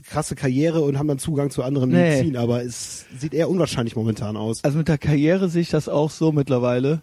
krasse 0.10 0.36
Karriere 0.36 0.82
und 0.82 0.98
haben 0.98 1.08
dann 1.08 1.20
Zugang 1.20 1.50
zu 1.50 1.64
anderen 1.64 1.90
Nee. 1.92 2.10
Medizin, 2.12 2.38
aber 2.38 2.64
es 2.64 3.06
sieht 3.20 3.34
eher 3.34 3.50
unwahrscheinlich 3.50 3.96
momentan 3.96 4.38
aus. 4.38 4.64
Also 4.64 4.78
mit 4.78 4.88
der 4.88 4.98
Karriere 4.98 5.50
sehe 5.50 5.62
ich 5.62 5.70
das 5.70 5.90
auch 5.90 6.10
so 6.10 6.32
mittlerweile. 6.32 7.02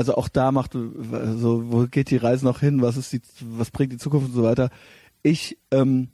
Also 0.00 0.14
auch 0.14 0.28
da 0.28 0.50
macht 0.50 0.72
so, 0.72 1.70
wo 1.70 1.86
geht 1.86 2.08
die 2.08 2.16
Reise 2.16 2.46
noch 2.46 2.60
hin? 2.60 2.80
Was 2.80 2.96
ist 2.96 3.12
die, 3.12 3.20
was 3.42 3.70
bringt 3.70 3.92
die 3.92 3.98
Zukunft 3.98 4.28
und 4.28 4.34
so 4.34 4.42
weiter? 4.42 4.70
Ich 5.22 5.58
ähm, 5.70 6.08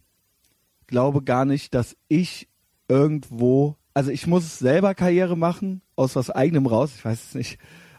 glaube 0.88 1.22
gar 1.22 1.44
nicht, 1.44 1.72
dass 1.72 1.96
ich 2.08 2.48
irgendwo, 2.88 3.76
also 3.94 4.10
ich 4.10 4.26
muss 4.26 4.58
selber 4.58 4.96
Karriere 4.96 5.36
machen 5.36 5.82
aus 5.94 6.16
was 6.16 6.30
eigenem 6.30 6.66
raus. 6.66 6.94
Ich 6.96 7.04
weiß 7.04 7.28
es 7.28 7.34
nicht. 7.36 7.58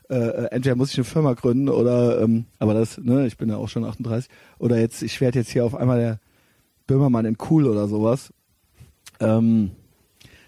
Äh, 0.10 0.16
äh, 0.18 0.46
entweder 0.52 0.76
muss 0.76 0.92
ich 0.92 0.98
eine 0.98 1.06
Firma 1.06 1.32
gründen 1.36 1.70
oder, 1.70 2.22
ähm, 2.22 2.48
aber 2.60 2.74
das, 2.74 2.98
ne, 2.98 3.26
ich 3.26 3.38
bin 3.38 3.48
ja 3.48 3.56
auch 3.56 3.70
schon 3.70 3.86
38. 3.86 4.30
Oder 4.60 4.78
jetzt, 4.78 5.02
ich 5.04 5.22
werde 5.22 5.40
jetzt 5.40 5.52
hier 5.52 5.64
auf 5.64 5.74
einmal 5.74 6.00
der 6.00 6.20
Böhmermann 6.86 7.24
in 7.24 7.38
cool 7.50 7.66
oder 7.66 7.88
sowas. 7.88 8.34
Ähm, 9.22 9.72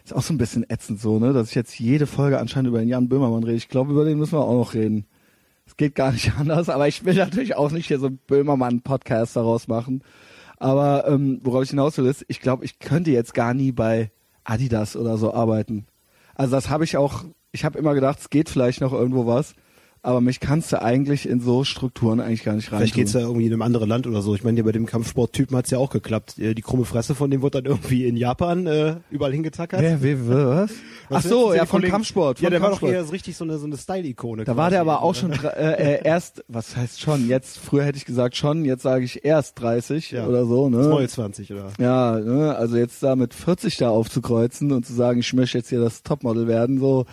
ist 0.03 0.13
auch 0.13 0.21
so 0.21 0.33
ein 0.33 0.37
bisschen 0.37 0.69
ätzend 0.69 0.99
so, 0.99 1.17
ne, 1.17 1.31
dass 1.31 1.47
ich 1.47 1.55
jetzt 1.55 1.79
jede 1.79 2.07
Folge 2.07 2.39
anscheinend 2.39 2.67
über 2.67 2.79
den 2.79 2.89
Jan 2.89 3.07
Böhmermann 3.07 3.45
rede. 3.45 3.55
Ich 3.55 3.69
glaube, 3.69 3.93
über 3.93 4.03
den 4.03 4.17
müssen 4.17 4.33
wir 4.33 4.41
auch 4.41 4.57
noch 4.57 4.73
reden. 4.73 5.05
Geht 5.79 5.95
gar 5.95 6.11
nicht 6.11 6.33
anders, 6.37 6.67
aber 6.67 6.89
ich 6.89 7.05
will 7.05 7.15
natürlich 7.15 7.55
auch 7.55 7.71
nicht 7.71 7.87
hier 7.87 7.99
so 7.99 8.07
einen 8.07 8.19
Böhmermann-Podcast 8.27 9.37
daraus 9.37 9.69
machen. 9.69 10.03
Aber 10.57 11.07
ähm, 11.07 11.39
worauf 11.41 11.63
ich 11.63 11.69
hinaus 11.69 11.97
will, 11.97 12.05
ist, 12.05 12.25
ich 12.27 12.41
glaube, 12.41 12.65
ich 12.65 12.79
könnte 12.79 13.11
jetzt 13.11 13.33
gar 13.33 13.53
nie 13.53 13.71
bei 13.71 14.11
Adidas 14.43 14.97
oder 14.97 15.17
so 15.17 15.33
arbeiten. 15.33 15.87
Also 16.35 16.53
das 16.53 16.69
habe 16.69 16.83
ich 16.83 16.97
auch, 16.97 17.23
ich 17.53 17.63
habe 17.63 17.79
immer 17.79 17.93
gedacht, 17.93 18.19
es 18.19 18.29
geht 18.29 18.49
vielleicht 18.49 18.81
noch 18.81 18.91
irgendwo 18.91 19.25
was, 19.25 19.55
aber 20.01 20.21
mich 20.21 20.39
kannst 20.39 20.71
du 20.71 20.81
eigentlich 20.81 21.27
in 21.27 21.41
so 21.41 21.63
Strukturen 21.63 22.19
eigentlich 22.19 22.43
gar 22.43 22.55
nicht 22.55 22.71
rein. 22.71 22.79
Vielleicht 22.79 22.95
geht's 22.95 23.13
ja 23.13 23.19
irgendwie 23.21 23.45
in 23.47 23.53
einem 23.53 23.61
anderen 23.61 23.89
Land 23.89 24.07
oder 24.07 24.21
so. 24.21 24.33
Ich 24.35 24.43
meine, 24.43 24.55
hier 24.55 24.63
bei 24.63 24.71
dem 24.71 24.85
Kampfsporttypen 24.85 25.57
hat's 25.57 25.71
ja 25.71 25.77
auch 25.77 25.89
geklappt. 25.89 26.39
Äh, 26.39 26.53
Die 26.55 26.61
krumme 26.61 26.85
Fresse 26.85 27.15
von 27.15 27.29
dem 27.31 27.41
wird 27.41 27.55
dann 27.55 27.65
irgendwie 27.65 28.05
in 28.05 28.15
Japan 28.15 28.65
äh, 28.67 28.95
überall 29.11 29.33
hingetackert. 29.33 29.81
Wer, 29.81 30.01
wer, 30.01 30.27
was? 30.27 30.71
Ach 31.09 31.21
so, 31.21 31.53
ja, 31.53 31.65
von 31.65 31.79
Kollegen- 31.81 31.91
Kampfsport. 31.91 32.39
Ja, 32.39 32.45
von 32.45 32.51
der 32.51 32.61
war 32.61 32.69
doch 32.69 32.79
Kampfsport. 32.79 32.93
eher 32.93 33.03
so 33.05 33.11
richtig 33.11 33.35
so 33.37 33.43
eine, 33.43 33.57
so 33.57 33.65
eine 33.65 33.77
Style-Ikone. 33.77 34.43
Da 34.45 34.55
war 34.55 34.69
der 34.69 34.81
aber 34.81 35.01
auch 35.01 35.13
ne? 35.13 35.19
schon 35.19 35.31
äh, 35.33 35.95
äh, 35.95 36.01
erst, 36.03 36.43
was 36.47 36.77
heißt 36.77 37.01
schon, 37.01 37.27
jetzt, 37.27 37.57
früher 37.57 37.83
hätte 37.83 37.97
ich 37.97 38.05
gesagt 38.05 38.37
schon, 38.37 38.63
jetzt 38.65 38.83
sage 38.83 39.03
ich 39.05 39.25
erst 39.25 39.59
30 39.59 40.11
Ja. 40.11 40.27
oder 40.27 40.45
so, 40.45 40.69
ne? 40.69 40.77
Das 40.77 40.87
neue 40.87 41.07
20, 41.07 41.51
oder? 41.53 41.67
Ja, 41.79 42.19
ne, 42.19 42.55
also 42.55 42.77
jetzt 42.77 43.03
da 43.03 43.15
mit 43.15 43.33
40 43.33 43.77
da 43.77 43.89
aufzukreuzen 43.89 44.71
und 44.71 44.85
zu 44.85 44.93
sagen, 44.93 45.19
ich 45.19 45.33
möchte 45.33 45.57
jetzt 45.57 45.69
hier 45.69 45.79
das 45.81 46.03
Topmodel 46.03 46.47
werden, 46.47 46.79
so, 46.79 47.05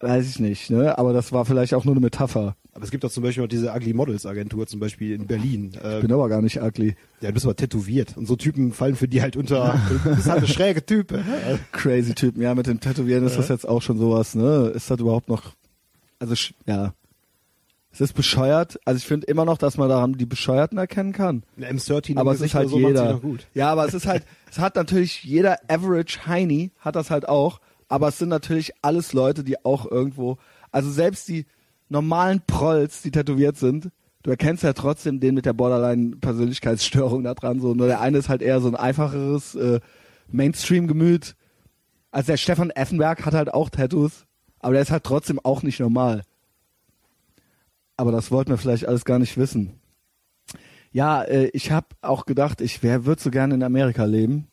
weiß 0.00 0.28
ich 0.28 0.38
nicht, 0.40 0.70
ne? 0.70 0.98
Aber 0.98 1.12
das 1.12 1.32
war 1.32 1.44
vielleicht 1.44 1.74
auch 1.74 1.84
nur 1.84 1.94
eine 1.94 2.00
Metapher. 2.00 2.56
Aber 2.72 2.84
es 2.84 2.90
gibt 2.90 3.04
doch 3.04 3.10
zum 3.10 3.22
Beispiel 3.22 3.42
noch 3.42 3.48
diese 3.48 3.72
Ugly 3.72 3.94
Models 3.94 4.26
Agentur, 4.26 4.66
zum 4.66 4.80
Beispiel 4.80 5.14
in 5.14 5.26
Berlin. 5.26 5.70
Ich 5.74 5.82
Äh, 5.82 6.00
bin 6.02 6.12
aber 6.12 6.28
gar 6.28 6.42
nicht 6.42 6.60
ugly. 6.60 6.94
ja, 7.22 7.28
du 7.28 7.32
bist 7.34 7.46
aber 7.46 7.56
tätowiert. 7.56 8.16
Und 8.18 8.26
so 8.26 8.36
Typen 8.36 8.72
fallen 8.72 8.96
für 8.96 9.08
die 9.08 9.22
halt 9.22 9.36
unter, 9.36 9.80
du 10.04 10.14
bist 10.14 10.28
halt 10.28 10.38
eine 10.38 10.46
schräge 10.48 10.84
Typ. 10.84 11.12
äh. 11.12 11.22
Crazy 11.72 12.14
Typen. 12.14 12.42
Ja, 12.42 12.54
mit 12.54 12.66
dem 12.66 12.80
Tätowieren 12.80 13.24
ist 13.24 13.38
das 13.38 13.48
jetzt 13.48 13.66
auch 13.66 13.80
schon 13.80 13.96
sowas, 13.98 14.34
ne? 14.34 14.72
Ist 14.74 14.90
das 14.90 15.00
überhaupt 15.00 15.28
noch, 15.30 15.54
also, 16.18 16.34
ja. 16.66 16.92
Es 17.90 18.02
ist 18.02 18.12
bescheuert. 18.12 18.78
Also 18.84 18.98
ich 18.98 19.06
finde 19.06 19.26
immer 19.26 19.46
noch, 19.46 19.56
dass 19.56 19.78
man 19.78 19.88
daran 19.88 20.12
die 20.18 20.26
Bescheuerten 20.26 20.76
erkennen 20.76 21.12
kann. 21.14 21.44
Eine 21.56 21.70
M13 21.70 22.10
im 22.10 22.18
aber 22.18 22.32
es 22.32 22.38
Gesicht 22.40 22.50
ist 22.52 22.54
halt 22.54 22.68
so 22.68 22.78
jeder. 22.78 23.18
Ja, 23.54 23.72
aber 23.72 23.86
es 23.86 23.94
ist 23.94 24.06
halt, 24.06 24.24
es 24.50 24.58
hat 24.58 24.76
natürlich 24.76 25.24
jeder 25.24 25.56
Average 25.68 26.26
Heini 26.26 26.72
hat 26.78 26.94
das 26.94 27.10
halt 27.10 27.26
auch, 27.26 27.58
aber 27.88 28.08
es 28.08 28.18
sind 28.18 28.28
natürlich 28.28 28.72
alles 28.82 29.12
Leute, 29.12 29.44
die 29.44 29.64
auch 29.64 29.90
irgendwo, 29.90 30.38
also 30.70 30.90
selbst 30.90 31.28
die 31.28 31.46
normalen 31.88 32.42
Prolls, 32.46 33.02
die 33.02 33.10
tätowiert 33.10 33.56
sind, 33.56 33.90
du 34.22 34.30
erkennst 34.30 34.64
ja 34.64 34.72
trotzdem 34.72 35.20
den 35.20 35.34
mit 35.34 35.46
der 35.46 35.52
Borderline-Persönlichkeitsstörung 35.52 37.22
da 37.22 37.34
dran. 37.34 37.60
So. 37.60 37.74
Nur 37.74 37.86
der 37.86 38.00
eine 38.00 38.18
ist 38.18 38.28
halt 38.28 38.42
eher 38.42 38.60
so 38.60 38.68
ein 38.68 38.74
einfacheres 38.74 39.54
äh, 39.54 39.80
Mainstream-Gemüt. 40.28 41.36
Also 42.10 42.32
der 42.32 42.36
Stefan 42.36 42.70
Effenberg 42.70 43.24
hat 43.24 43.34
halt 43.34 43.54
auch 43.54 43.70
Tattoos, 43.70 44.26
aber 44.58 44.72
der 44.72 44.82
ist 44.82 44.90
halt 44.90 45.04
trotzdem 45.04 45.38
auch 45.42 45.62
nicht 45.62 45.78
normal. 45.78 46.22
Aber 47.96 48.10
das 48.10 48.30
wollten 48.30 48.50
wir 48.50 48.58
vielleicht 48.58 48.86
alles 48.88 49.04
gar 49.04 49.18
nicht 49.18 49.36
wissen. 49.36 49.80
Ja, 50.90 51.22
äh, 51.22 51.48
ich 51.52 51.70
habe 51.70 51.86
auch 52.00 52.26
gedacht, 52.26 52.60
ich 52.60 52.82
würde 52.82 53.22
so 53.22 53.30
gerne 53.30 53.54
in 53.54 53.62
Amerika 53.62 54.04
leben. 54.04 54.48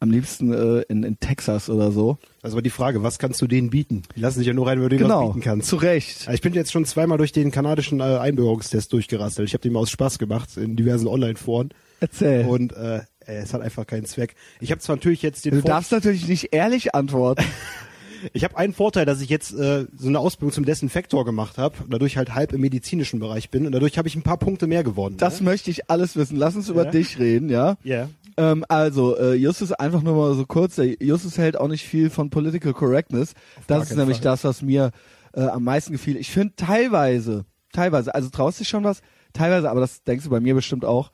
Am 0.00 0.10
liebsten 0.12 0.52
äh, 0.52 0.82
in, 0.82 1.02
in 1.02 1.18
Texas 1.18 1.68
oder 1.68 1.90
so. 1.90 2.18
Das 2.42 2.54
war 2.54 2.62
die 2.62 2.70
Frage, 2.70 3.02
was 3.02 3.18
kannst 3.18 3.42
du 3.42 3.48
denen 3.48 3.70
bieten? 3.70 4.02
Die 4.14 4.20
lassen 4.20 4.38
sich 4.38 4.46
ja 4.46 4.52
nur 4.54 4.66
rein, 4.68 4.78
wenn 4.78 4.84
du 4.84 4.96
denen 4.96 5.02
was 5.02 5.08
Genau, 5.08 5.28
bieten 5.32 5.40
kannst. 5.44 5.68
zu 5.68 5.76
Recht. 5.76 6.20
Also 6.20 6.32
Ich 6.32 6.40
bin 6.40 6.54
jetzt 6.54 6.70
schon 6.70 6.84
zweimal 6.84 7.18
durch 7.18 7.32
den 7.32 7.50
kanadischen 7.50 7.98
äh, 8.00 8.04
Einbürgerungstest 8.04 8.92
durchgerasselt. 8.92 9.48
Ich 9.48 9.54
habe 9.54 9.62
den 9.62 9.72
mal 9.72 9.80
aus 9.80 9.90
Spaß 9.90 10.18
gemacht 10.20 10.56
in 10.56 10.76
diversen 10.76 11.08
Online-Foren. 11.08 11.70
Erzähl. 12.00 12.46
Und 12.46 12.74
äh, 12.74 13.00
es 13.26 13.52
hat 13.52 13.60
einfach 13.60 13.86
keinen 13.86 14.04
Zweck. 14.06 14.36
Ich 14.60 14.70
habe 14.70 14.80
zwar 14.80 14.96
natürlich 14.96 15.22
jetzt 15.22 15.44
den 15.44 15.54
du 15.54 15.60
Vor 15.62 15.70
darfst 15.70 15.90
natürlich 15.90 16.28
nicht 16.28 16.52
ehrlich 16.52 16.94
antworten. 16.94 17.44
ich 18.32 18.44
habe 18.44 18.56
einen 18.56 18.72
Vorteil, 18.72 19.04
dass 19.04 19.20
ich 19.20 19.28
jetzt 19.28 19.52
äh, 19.52 19.86
so 19.96 20.08
eine 20.08 20.18
Ausbildung 20.18 20.52
zum 20.52 20.64
Desinfektor 20.64 21.24
gemacht 21.24 21.58
habe, 21.58 21.76
dadurch 21.88 22.16
halt 22.16 22.34
halb 22.34 22.52
im 22.52 22.60
medizinischen 22.60 23.20
Bereich 23.20 23.50
bin 23.50 23.66
und 23.66 23.72
dadurch 23.72 23.98
habe 23.98 24.08
ich 24.08 24.16
ein 24.16 24.22
paar 24.22 24.38
Punkte 24.38 24.66
mehr 24.66 24.82
gewonnen. 24.84 25.16
Das 25.18 25.40
ne? 25.40 25.44
möchte 25.50 25.70
ich 25.70 25.90
alles 25.90 26.16
wissen. 26.16 26.36
Lass 26.36 26.56
uns 26.56 26.68
über 26.68 26.84
Ja. 26.84 26.90
dich 26.90 27.18
reden, 27.18 27.48
ja? 27.50 27.76
Ja. 27.84 28.08
Ähm, 28.38 28.64
also, 28.68 29.18
äh, 29.18 29.34
Justus 29.34 29.72
einfach 29.72 30.00
nur 30.00 30.14
mal 30.14 30.34
so 30.34 30.46
kurz. 30.46 30.76
Der 30.76 30.94
Justus 31.02 31.36
hält 31.38 31.58
auch 31.58 31.66
nicht 31.66 31.84
viel 31.84 32.08
von 32.08 32.30
Political 32.30 32.72
Correctness. 32.72 33.34
Das 33.66 33.90
ist 33.90 33.96
nämlich 33.96 34.18
Fall. 34.18 34.24
das, 34.24 34.44
was 34.44 34.62
mir 34.62 34.92
äh, 35.34 35.42
am 35.42 35.64
meisten 35.64 35.92
gefiel. 35.92 36.16
Ich 36.16 36.30
finde 36.30 36.54
teilweise, 36.54 37.44
teilweise, 37.72 38.14
also 38.14 38.30
traust 38.30 38.60
dich 38.60 38.68
schon 38.68 38.84
was, 38.84 39.02
teilweise, 39.32 39.68
aber 39.68 39.80
das 39.80 40.04
denkst 40.04 40.24
du 40.24 40.30
bei 40.30 40.38
mir 40.38 40.54
bestimmt 40.54 40.84
auch, 40.84 41.10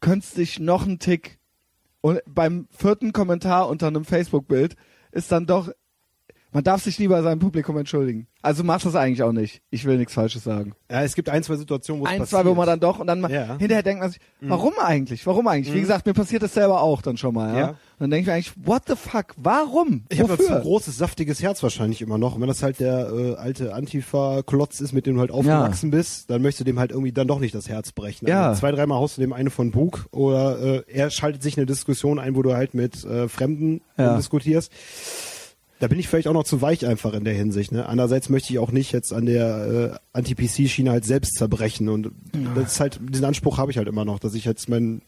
könntest 0.00 0.36
dich 0.36 0.58
noch 0.58 0.84
einen 0.84 0.98
Tick 0.98 1.38
und 2.00 2.20
beim 2.26 2.66
vierten 2.70 3.12
Kommentar 3.12 3.68
unter 3.68 3.86
einem 3.86 4.04
Facebook-Bild 4.04 4.74
ist 5.12 5.30
dann 5.30 5.46
doch, 5.46 5.70
man 6.52 6.64
darf 6.64 6.82
sich 6.82 6.98
nie 6.98 7.08
bei 7.08 7.20
seinem 7.22 7.38
Publikum 7.40 7.76
entschuldigen. 7.76 8.26
Also 8.40 8.62
machst 8.64 8.86
das 8.86 8.94
eigentlich 8.94 9.22
auch 9.24 9.32
nicht. 9.32 9.60
Ich 9.70 9.84
will 9.84 9.98
nichts 9.98 10.14
Falsches 10.14 10.44
sagen. 10.44 10.72
ja, 10.90 11.02
es 11.02 11.14
gibt 11.16 11.28
ein, 11.28 11.42
zwei 11.42 11.56
Situationen, 11.56 12.00
wo 12.00 12.06
es 12.06 12.12
Ein, 12.12 12.20
passiert. 12.20 12.40
zwei, 12.42 12.48
wo 12.48 12.54
man 12.54 12.66
dann 12.66 12.78
doch 12.80 13.00
und 13.00 13.06
dann 13.08 13.20
Ja. 13.28 13.54
Mhm. 13.54 13.58
hinterher 13.58 13.82
denkt 13.82 14.00
man 14.00 14.10
sich, 14.10 14.20
warum 14.40 14.72
eigentlich? 14.80 15.26
Warum 15.26 15.46
eigentlich? 15.48 15.74
Wie 15.74 15.80
gesagt, 15.80 16.06
mir 16.06 16.14
passiert 16.14 16.42
das 16.42 16.54
selber 16.54 16.80
auch 16.80 17.02
dann 17.02 17.16
schon 17.16 17.34
mal, 17.34 17.52
ja. 17.52 17.60
Ja. 17.60 17.68
Und 17.70 17.76
dann 17.98 18.10
denke 18.10 18.20
ich 18.22 18.26
mir 18.28 18.32
eigentlich, 18.34 18.52
what 18.64 18.82
the 18.86 18.94
fuck? 18.94 19.34
Warum? 19.36 20.04
Ich 20.08 20.20
habe 20.20 20.32
ein 20.34 20.60
großes, 20.62 20.96
saftiges 20.96 21.42
Herz 21.42 21.62
wahrscheinlich 21.64 22.00
immer 22.00 22.16
noch. 22.16 22.36
Und 22.36 22.40
wenn 22.40 22.48
das 22.48 22.62
halt 22.62 22.78
der 22.78 23.10
äh, 23.12 23.34
alte 23.34 23.74
Antifa-Klotz 23.74 24.80
ist, 24.80 24.92
mit 24.92 25.06
dem 25.06 25.14
du 25.16 25.20
halt 25.20 25.32
aufgewachsen 25.32 25.90
bist, 25.90 26.30
dann 26.30 26.40
möchtest 26.40 26.60
du 26.60 26.64
dem 26.64 26.78
halt 26.78 26.92
irgendwie 26.92 27.12
dann 27.12 27.26
doch 27.26 27.40
nicht 27.40 27.54
das 27.56 27.68
Herz 27.68 27.90
brechen. 27.90 28.28
Ja. 28.28 28.48
Also 28.50 28.60
zwei, 28.60 28.70
dreimal 28.70 28.98
haust 28.98 29.16
du 29.16 29.20
dem 29.20 29.32
eine 29.32 29.50
von 29.50 29.72
Bug 29.72 30.06
oder 30.12 30.60
äh, 30.60 30.82
er 30.86 31.10
schaltet 31.10 31.42
sich 31.42 31.56
eine 31.58 31.66
Diskussion 31.66 32.20
ein, 32.20 32.36
wo 32.36 32.42
du 32.42 32.54
halt 32.54 32.72
mit 32.72 33.04
äh, 33.04 33.28
Fremden 33.28 33.80
Ja. 33.98 34.16
diskutierst. 34.16 34.70
Da 35.80 35.86
bin 35.88 35.98
ich 35.98 36.08
vielleicht 36.08 36.26
auch 36.28 36.32
noch 36.32 36.44
zu 36.44 36.60
weich 36.60 36.86
einfach 36.86 37.14
in 37.14 37.24
der 37.24 37.34
Hinsicht. 37.34 37.70
Ne? 37.72 37.86
Andererseits 37.86 38.28
möchte 38.28 38.52
ich 38.52 38.58
auch 38.58 38.72
nicht 38.72 38.92
jetzt 38.92 39.12
an 39.12 39.26
der 39.26 39.92
äh, 39.94 40.16
Anti-PC-Schiene 40.18 40.90
halt 40.90 41.04
selbst 41.04 41.34
zerbrechen. 41.36 41.88
Und 41.88 42.10
das 42.54 42.72
ist 42.72 42.80
halt, 42.80 43.00
diesen 43.08 43.24
Anspruch 43.24 43.58
habe 43.58 43.70
ich 43.70 43.78
halt 43.78 43.86
immer 43.88 44.04
noch, 44.04 44.18
dass 44.18 44.34
ich 44.34 44.44
jetzt 44.44 44.68
mein 44.68 45.02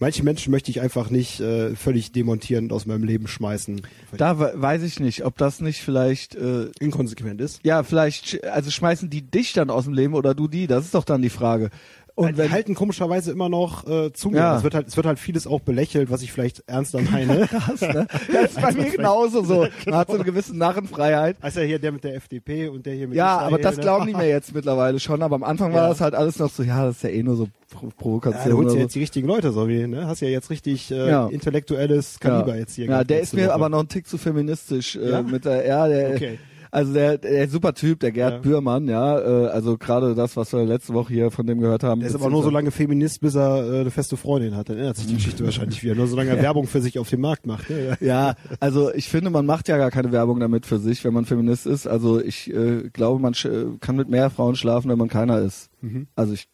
Manche 0.00 0.22
Menschen 0.22 0.52
möchte 0.52 0.70
ich 0.70 0.80
einfach 0.80 1.10
nicht 1.10 1.40
äh, 1.40 1.74
völlig 1.74 2.12
demontierend 2.12 2.72
aus 2.72 2.86
meinem 2.86 3.02
Leben 3.02 3.26
schmeißen. 3.26 3.82
Da 4.16 4.38
we- 4.38 4.52
weiß 4.54 4.84
ich 4.84 5.00
nicht, 5.00 5.24
ob 5.24 5.36
das 5.36 5.60
nicht 5.60 5.80
vielleicht, 5.82 6.36
äh, 6.36 6.66
inkonsequent 6.78 7.40
ist. 7.40 7.58
ja, 7.64 7.82
vielleicht, 7.82 8.44
also 8.44 8.70
schmeißen 8.70 9.10
die 9.10 9.22
dich 9.22 9.54
dann 9.54 9.70
aus 9.70 9.86
dem 9.86 9.94
Leben 9.94 10.14
oder 10.14 10.36
du 10.36 10.46
die? 10.46 10.68
Das 10.68 10.84
ist 10.84 10.94
doch 10.94 11.02
dann 11.02 11.20
die 11.20 11.30
Frage. 11.30 11.70
Und 12.18 12.32
die 12.32 12.38
wenn, 12.38 12.50
halten 12.50 12.74
komischerweise 12.74 13.30
immer 13.30 13.48
noch 13.48 13.86
äh, 13.88 14.12
zu 14.12 14.30
mir. 14.30 14.38
Ja. 14.38 14.56
Es 14.56 14.64
wird 14.64 14.74
halt, 14.74 14.88
es 14.88 14.96
wird 14.96 15.06
halt 15.06 15.18
vieles 15.18 15.46
auch 15.46 15.60
belächelt, 15.60 16.10
was 16.10 16.22
ich 16.22 16.32
vielleicht 16.32 16.64
ernster 16.66 17.00
meine. 17.10 17.46
krass, 17.46 17.80
ne? 17.80 18.06
Das 18.32 18.50
ist 18.52 18.60
bei 18.60 18.72
mir 18.72 18.90
genauso 18.90 19.44
so. 19.44 19.66
Man 19.86 19.94
hat 19.94 20.08
so 20.08 20.14
eine 20.14 20.24
gewisse 20.24 20.56
Narrenfreiheit. 20.56 21.36
also 21.40 21.60
hier 21.60 21.78
der 21.78 21.92
mit 21.92 22.04
der 22.04 22.14
FDP 22.16 22.68
und 22.68 22.84
der 22.86 22.94
hier 22.94 23.08
mit 23.08 23.16
Ja, 23.16 23.36
Israel, 23.36 23.46
aber 23.54 23.58
das 23.62 23.76
ne? 23.76 23.82
glauben 23.82 24.06
die 24.06 24.14
mir 24.14 24.28
jetzt 24.28 24.54
mittlerweile 24.54 24.98
schon. 25.00 25.22
Aber 25.22 25.36
am 25.36 25.44
Anfang 25.44 25.72
war 25.72 25.82
Ja. 25.84 25.88
das 25.90 26.00
halt 26.00 26.14
alles 26.14 26.38
noch 26.38 26.50
so, 26.50 26.62
ja, 26.62 26.86
das 26.86 26.96
ist 26.96 27.02
ja 27.04 27.10
eh 27.10 27.22
nur 27.22 27.36
so 27.36 27.48
Pro 27.70 27.86
Ja, 27.86 27.92
Provokation. 27.98 28.50
du 28.50 28.56
holst 28.56 28.70
ja 28.70 28.78
so. 28.78 28.82
jetzt 28.82 28.94
die 28.94 29.00
richtigen 29.00 29.28
Leute, 29.28 29.52
so 29.52 29.68
wie, 29.68 29.86
ne? 29.86 30.06
Hast 30.06 30.20
ja 30.22 30.28
jetzt 30.28 30.48
richtig 30.50 30.90
äh, 30.90 31.10
Ja. 31.10 31.28
intellektuelles 31.28 32.18
Kaliber 32.18 32.56
jetzt 32.56 32.74
hier. 32.74 32.86
Ja, 32.86 33.04
der 33.04 33.20
ist 33.20 33.34
mir 33.34 33.52
aber 33.52 33.68
noch 33.68 33.80
ein 33.80 33.88
Tick 33.88 34.06
zu 34.08 34.16
feministisch. 34.18 34.96
Äh, 34.96 35.22
mit 35.22 35.44
der, 35.44 35.66
ja, 35.66 35.86
der, 35.86 36.14
Okay. 36.14 36.38
Also 36.70 36.92
der, 36.92 37.18
der 37.18 37.48
super 37.48 37.74
Typ, 37.74 38.00
der 38.00 38.12
Gerd 38.12 38.32
Ja. 38.34 38.38
Bührmann, 38.40 38.88
ja, 38.88 39.18
äh, 39.18 39.46
also 39.48 39.78
gerade 39.78 40.14
das, 40.14 40.36
was 40.36 40.52
wir 40.52 40.64
letzte 40.64 40.94
Woche 40.94 41.12
hier 41.12 41.30
von 41.30 41.46
dem 41.46 41.60
gehört 41.60 41.82
haben. 41.82 42.00
Der 42.00 42.08
ist 42.08 42.14
aber 42.14 42.30
nur 42.30 42.42
so 42.42 42.50
lange 42.50 42.70
Feminist, 42.70 43.20
bis 43.20 43.34
er 43.34 43.64
äh, 43.72 43.80
eine 43.80 43.90
feste 43.90 44.16
Freundin 44.16 44.56
hat. 44.56 44.68
Dann 44.68 44.78
ändert 44.78 44.96
sich 44.96 45.06
die 45.06 45.14
Geschichte 45.14 45.44
wahrscheinlich 45.44 45.82
wieder. 45.82 45.94
Nur 45.94 46.06
solange 46.06 46.30
er 46.30 46.42
Werbung 46.42 46.66
für 46.66 46.80
sich 46.80 46.98
auf 46.98 47.08
dem 47.10 47.20
Markt 47.20 47.46
macht. 47.46 47.70
Ne? 47.70 47.96
Ja, 48.00 48.34
also 48.60 48.92
ich 48.92 49.08
finde, 49.08 49.30
man 49.30 49.46
macht 49.46 49.68
ja 49.68 49.76
gar 49.78 49.90
keine 49.90 50.12
Werbung 50.12 50.40
damit 50.40 50.66
für 50.66 50.78
sich, 50.78 51.04
wenn 51.04 51.14
man 51.14 51.24
Feminist 51.24 51.66
ist. 51.66 51.86
Also 51.86 52.20
ich 52.22 52.52
äh, 52.52 52.88
glaube, 52.92 53.20
man 53.20 53.32
äh, 53.34 53.76
kann 53.80 53.96
mit 53.96 54.08
mehr 54.08 54.30
Frauen 54.30 54.56
schlafen, 54.56 54.90
wenn 54.90 54.98
man 54.98 55.08
keiner 55.08 55.38
ist. 55.40 55.70
Mhm. 55.80 56.06
Also 56.16 56.32
ich, 56.34 56.48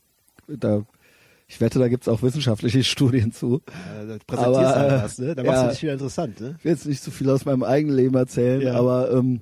da, 0.46 0.82
ich 1.46 1.60
wette, 1.60 1.78
da 1.78 1.88
gibt's 1.88 2.08
auch 2.08 2.22
wissenschaftliche 2.22 2.82
Studien 2.84 3.32
zu. 3.32 3.60
Ja, 3.98 4.06
da 4.06 4.16
präsentierst 4.26 4.58
Aber, 4.58 4.90
halt 4.90 5.04
was, 5.04 5.18
ne? 5.18 5.34
Da 5.34 5.42
machst 5.42 5.56
ja. 5.56 5.64
du 5.66 5.70
dich 5.72 5.82
wieder 5.82 5.92
interessant, 5.94 6.40
ne? 6.40 6.54
Ich 6.58 6.64
will 6.64 6.72
jetzt 6.72 6.86
nicht 6.86 7.02
so 7.02 7.10
viel 7.10 7.28
aus 7.30 7.44
meinem 7.44 7.62
eigenen 7.62 7.96
Leben 7.96 8.14
erzählen, 8.14 8.60
Ja. 8.62 8.74
aber 8.74 9.10
ähm, 9.12 9.40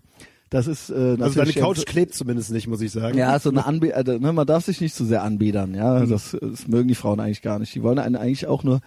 das 0.53 0.67
ist 0.67 0.91
äh, 0.91 0.93
natürlich 0.93 1.23
Also 1.23 1.41
deine 1.41 1.53
Couch 1.55 1.87
klebt 1.87 2.13
zumindest 2.13 2.51
nicht, 2.51 2.69
muss 2.69 2.83
ich 2.83 2.93
sagen. 2.93 3.17
Ja, 3.17 3.39
so 3.39 3.49
eine 3.49 3.65
Anbe 3.65 3.95
also, 3.97 4.19
ne, 4.19 4.35
man 4.35 4.47
darf 4.47 4.67
sich 4.67 4.83
nicht 4.83 4.95
zu 4.95 5.07
sehr 5.07 5.23
anbiedern, 5.23 5.75
ja. 5.75 6.01
Mhm. 6.01 6.11
Das, 6.11 6.37
das 6.39 6.69
mögen 6.69 6.89
die 6.89 6.95
Frauen 6.95 7.21
eigentlich 7.21 7.41
gar 7.41 7.59
nicht. 7.59 7.75
Die 7.75 7.83
wollen 7.83 7.99
einen 7.99 8.17
eigentlich 8.17 8.47
auch 8.47 8.63
nur 8.63 8.81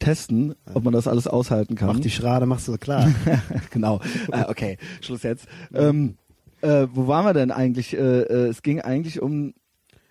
testen, 0.00 0.56
ob 0.74 0.82
man 0.82 0.92
das 0.92 1.06
alles 1.06 1.28
aushalten 1.28 1.76
kann. 1.76 1.86
Mach 1.86 2.00
die 2.00 2.10
Schrade, 2.10 2.46
machst 2.46 2.66
du 2.66 2.76
klar. 2.76 3.08
genau. 3.70 4.00
Äh, 4.32 4.46
okay, 4.48 4.78
Schluss 5.00 5.22
jetzt. 5.22 5.46
Ähm, 5.72 6.16
äh, 6.60 6.88
wo 6.92 7.06
waren 7.06 7.24
wir 7.24 7.34
denn 7.34 7.52
eigentlich? 7.52 7.96
Äh, 7.96 8.22
äh, 8.22 8.48
es 8.48 8.62
ging 8.62 8.80
eigentlich 8.80 9.22
um 9.22 9.54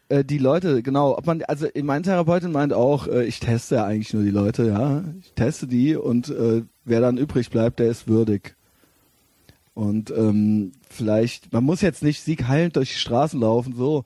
äh, 0.08 0.24
die 0.24 0.38
Leute, 0.38 0.82
genau. 0.82 1.18
Ob 1.18 1.28
man, 1.28 1.42
also 1.44 1.68
meine 1.84 2.04
Therapeutin 2.04 2.54
meint 2.54 2.72
auch, 2.72 3.10
äh, 3.10 3.26
ich 3.26 3.42
teste 3.42 3.76
ja 3.76 3.84
eigentlich 3.84 4.14
nur 4.14 4.24
die 4.24 4.32
Leute, 4.32 4.66
ja. 4.68 5.04
Ich 5.20 5.34
teste 5.34 5.68
die 5.68 5.98
und 5.98 6.30
äh, 6.30 6.62
wer 6.86 7.02
dann 7.02 7.18
übrig 7.18 7.50
bleibt, 7.50 7.80
der 7.80 7.88
ist 7.88 8.08
würdig. 8.08 8.56
Und 9.74 10.12
ähm, 10.12 10.74
vielleicht, 10.90 11.54
man 11.54 11.64
muss 11.64 11.82
jetzt 11.82 12.04
nicht 12.04 12.22
siegheilend 12.22 12.76
durch 12.76 12.90
die 12.90 13.00
Straßen 13.00 13.40
laufen, 13.40 13.74
so, 13.76 14.04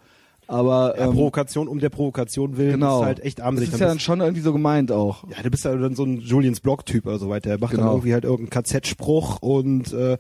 aber 0.48 0.96
Ja, 0.98 1.06
ähm, 1.06 1.14
Provokation 1.14 1.68
um 1.68 1.80
der 1.80 1.90
Provokation 1.90 2.56
willen 2.58 2.74
genau. 2.74 3.00
ist 3.00 3.06
halt 3.06 3.20
echt 3.22 3.40
das 3.40 3.46
armselig. 3.46 3.74
ist 3.74 3.80
ja 3.80 3.88
dann 3.88 4.00
schon 4.00 4.22
irgendwie 4.22 4.42
so 4.44 4.54
gemeint 4.54 4.92
auch. 4.92 5.24
ja, 5.30 5.42
du 5.42 5.50
bist 5.50 5.66
ja 5.66 5.76
dann 5.76 5.96
so 5.96 6.04
ein 6.04 6.20
Julians 6.20 6.60
Blog-Typ 6.60 7.08
oder 7.08 7.18
so 7.18 7.30
weiter. 7.30 7.50
Der 7.50 7.60
macht 7.60 7.74
dann 7.74 7.80
Genau. 7.80 7.94
irgendwie 7.94 8.14
halt 8.14 8.26
irgendeinen 8.26 8.64
KZ-Spruch 8.64 9.42
und 9.42 9.92
äh, 9.94 10.18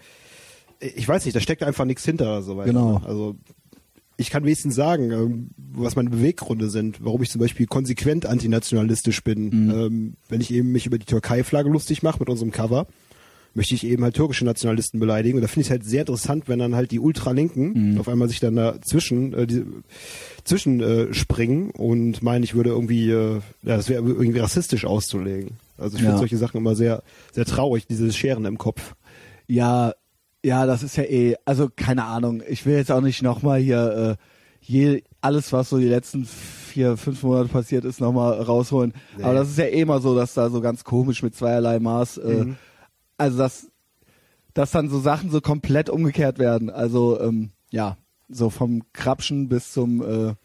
ich 0.80 1.08
weiß 1.08 1.26
nicht, 1.26 1.36
da 1.36 1.40
steckt 1.40 1.62
einfach 1.64 1.86
nichts 1.86 2.04
hinter 2.04 2.26
oder 2.26 2.42
so 2.42 2.58
weiter. 2.58 2.70
Genau. 2.74 3.02
Also 3.06 3.36
ich 4.18 4.30
kann 4.32 4.46
wenigstens 4.46 4.74
sagen, 4.76 5.12
ähm, 5.12 5.50
was 5.58 5.96
meine 5.96 6.10
Beweggründe 6.10 6.70
sind, 6.70 7.04
warum 7.06 7.22
ich 7.22 7.30
zum 7.30 7.40
Beispiel 7.42 7.68
konsequent 7.68 8.26
antinationalistisch 8.26 9.24
bin. 9.24 9.66
Mhm. 9.66 9.72
Ähm, 9.72 10.14
wenn 10.28 10.42
ich 10.42 10.52
eben 10.52 10.72
mich 10.72 10.86
über 10.88 10.98
die 10.98 11.06
Türkei-Flagge 11.06 11.70
lustig 11.70 12.02
mache 12.02 12.18
mit 12.20 12.30
unserem 12.30 12.52
Cover, 12.52 12.88
möchte 13.56 13.74
ich 13.74 13.84
eben 13.88 14.04
halt 14.04 14.16
türkische 14.16 14.46
Nationalisten 14.46 15.00
beleidigen. 15.00 15.38
Und 15.38 15.42
da 15.42 15.48
finde 15.48 15.62
ich 15.62 15.68
es 15.68 15.72
halt 15.72 15.84
sehr 15.86 16.02
interessant, 16.02 16.48
wenn 16.48 16.60
dann 16.60 16.76
halt 16.76 16.92
die 16.92 17.00
Ultralinken 17.00 17.94
Mhm. 17.94 18.00
auf 18.00 18.08
einmal 18.08 18.28
sich 18.28 18.40
dann 18.40 18.56
dazwischen 18.56 19.34
äh, 19.34 19.48
die, 19.48 19.64
zwischen 20.44 20.82
äh, 20.82 21.14
springen 21.14 21.72
und 21.72 22.22
meinen, 22.22 22.44
ich 22.44 22.54
würde 22.54 22.70
irgendwie, 22.70 23.10
äh, 23.10 23.36
ja, 23.64 23.78
das 23.78 23.90
wäre 23.90 24.04
irgendwie 24.04 24.40
rassistisch 24.40 24.86
auszulegen. 24.86 25.52
Also 25.78 25.96
ich 25.96 26.02
finde 26.02 26.14
Ja. 26.16 26.20
solche 26.20 26.38
Sachen 26.38 26.58
immer 26.58 26.76
sehr, 26.76 27.02
sehr 27.34 27.46
traurig, 27.46 27.88
diese 27.88 28.12
Scheren 28.14 28.46
im 28.46 28.58
Kopf. 28.58 28.94
Ja, 29.48 29.94
ja, 30.44 30.66
das 30.66 30.84
ist 30.84 30.96
ja 30.98 31.04
eh, 31.04 31.36
also 31.46 31.70
keine 31.76 32.04
Ahnung. 32.06 32.44
Ich 32.48 32.66
will 32.66 32.76
jetzt 32.76 32.92
auch 32.92 33.02
nicht 33.02 33.24
nochmal 33.24 33.60
hier 33.60 34.18
äh, 34.20 34.24
je, 34.62 35.02
alles, 35.22 35.52
was 35.54 35.70
so 35.70 35.78
die 35.80 35.88
letzten 35.88 36.26
vier, 36.26 36.98
fünf 36.98 37.24
Monate 37.24 37.50
passiert 37.50 37.86
ist, 37.86 38.00
nochmal 38.02 38.34
rausholen. 38.42 38.94
Nee. 39.18 39.24
Aber 39.24 39.34
das 39.34 39.50
ist 39.50 39.58
ja 39.58 39.66
eh 39.66 39.82
immer 39.82 40.00
so, 40.02 40.16
dass 40.16 40.34
da 40.34 40.50
so 40.50 40.62
ganz 40.62 40.84
komisch 40.84 41.24
mit 41.24 41.36
zweierlei 41.36 41.80
Maß, 41.80 42.18
äh, 42.20 42.44
Mhm. 42.46 42.56
Also 43.18 43.38
dass, 43.38 43.72
dass 44.54 44.72
dann 44.72 44.90
so 44.90 45.00
Sachen 45.00 45.30
so 45.30 45.42
komplett 45.42 45.90
umgekehrt 45.90 46.40
werden. 46.40 46.70
Also 46.70 47.20
ähm, 47.20 47.52
ja, 47.72 47.98
so 48.30 48.50
vom 48.50 48.84
Krapschen 48.94 49.50
bis 49.50 49.72
zum 49.72 50.02
äh, 50.02 50.36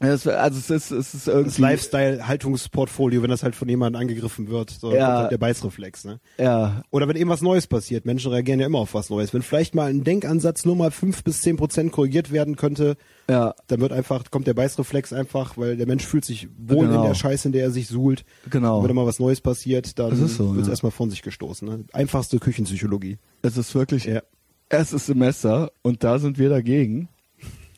also 0.00 0.30
es 0.30 0.70
ist, 0.70 0.90
es 0.90 1.14
ist 1.14 1.26
irgendwie 1.28 1.48
Das 1.50 1.58
Lifestyle-Haltungsportfolio, 1.58 3.22
wenn 3.22 3.30
das 3.30 3.42
halt 3.42 3.54
von 3.56 3.68
jemandem 3.68 4.00
angegriffen 4.02 4.48
wird, 4.48 4.70
so 4.70 4.92
Ja. 4.94 5.18
halt 5.20 5.30
der 5.30 5.38
Beißreflex, 5.38 6.04
ne? 6.04 6.20
ja, 6.38 6.82
Oder 6.90 7.08
wenn 7.08 7.16
eben 7.16 7.30
was 7.30 7.40
Neues 7.42 7.66
passiert. 7.66 8.04
Menschen 8.04 8.30
reagieren 8.32 8.60
ja 8.60 8.66
immer 8.66 8.78
auf 8.78 8.94
was 8.94 9.08
Neues. 9.10 9.32
Wenn 9.32 9.42
vielleicht 9.42 9.74
mal 9.74 9.88
ein 9.88 10.04
Denkansatz 10.04 10.64
nur 10.64 10.76
mal 10.76 10.90
fünf 10.90 11.24
bis 11.24 11.40
zehn 11.40 11.56
Prozent 11.56 11.92
korrigiert 11.92 12.30
werden 12.30 12.56
könnte, 12.56 12.96
ja, 13.30 13.54
dann 13.68 13.80
wird 13.80 13.92
einfach, 13.92 14.30
kommt 14.30 14.46
der 14.46 14.54
Beißreflex 14.54 15.12
einfach, 15.12 15.56
weil 15.56 15.76
der 15.76 15.86
Mensch 15.86 16.04
fühlt 16.04 16.24
sich 16.24 16.48
wohl 16.58 16.86
Genau. 16.86 17.02
in 17.02 17.08
der 17.08 17.14
Scheiße, 17.14 17.48
in 17.48 17.52
der 17.52 17.62
er 17.64 17.70
sich 17.70 17.88
suhlt. 17.88 18.24
Genau. 18.50 18.82
Wenn 18.82 18.88
da 18.88 18.94
mal 18.94 19.06
was 19.06 19.18
Neues 19.18 19.40
passiert, 19.40 19.98
dann 19.98 20.14
so, 20.28 20.50
wird 20.54 20.62
es 20.62 20.66
ja. 20.68 20.72
erstmal 20.72 20.92
von 20.92 21.10
sich 21.10 21.22
gestoßen. 21.22 21.66
Ne? 21.66 21.84
Einfachste 21.92 22.38
Küchenpsychologie. 22.38 23.18
es 23.42 23.56
ist 23.56 23.74
wirklich 23.74 24.04
Ja. 24.04 24.20
erstes 24.68 25.06
Semester 25.06 25.70
und 25.82 26.04
da 26.04 26.18
sind 26.18 26.38
wir 26.38 26.48
dagegen. 26.50 27.08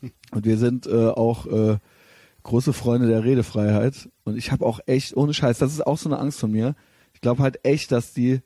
Und 0.31 0.45
wir 0.45 0.57
sind 0.57 0.87
äh, 0.87 1.07
auch 1.07 1.45
äh, 1.47 1.77
große 2.43 2.73
Freunde 2.73 3.07
der 3.07 3.23
Redefreiheit. 3.23 4.09
Und 4.23 4.37
ich 4.37 4.51
habe 4.51 4.65
auch 4.65 4.79
echt, 4.85 5.15
ohne 5.15 5.33
Scheiß, 5.33 5.57
das 5.57 5.71
ist 5.73 5.85
auch 5.85 5.97
so 5.97 6.09
eine 6.09 6.19
Angst 6.19 6.39
von 6.39 6.51
mir. 6.51 6.75
Ich 7.13 7.21
glaube 7.21 7.43
halt 7.43 7.65
echt, 7.65 7.91
dass 7.91 8.13
die 8.13 8.41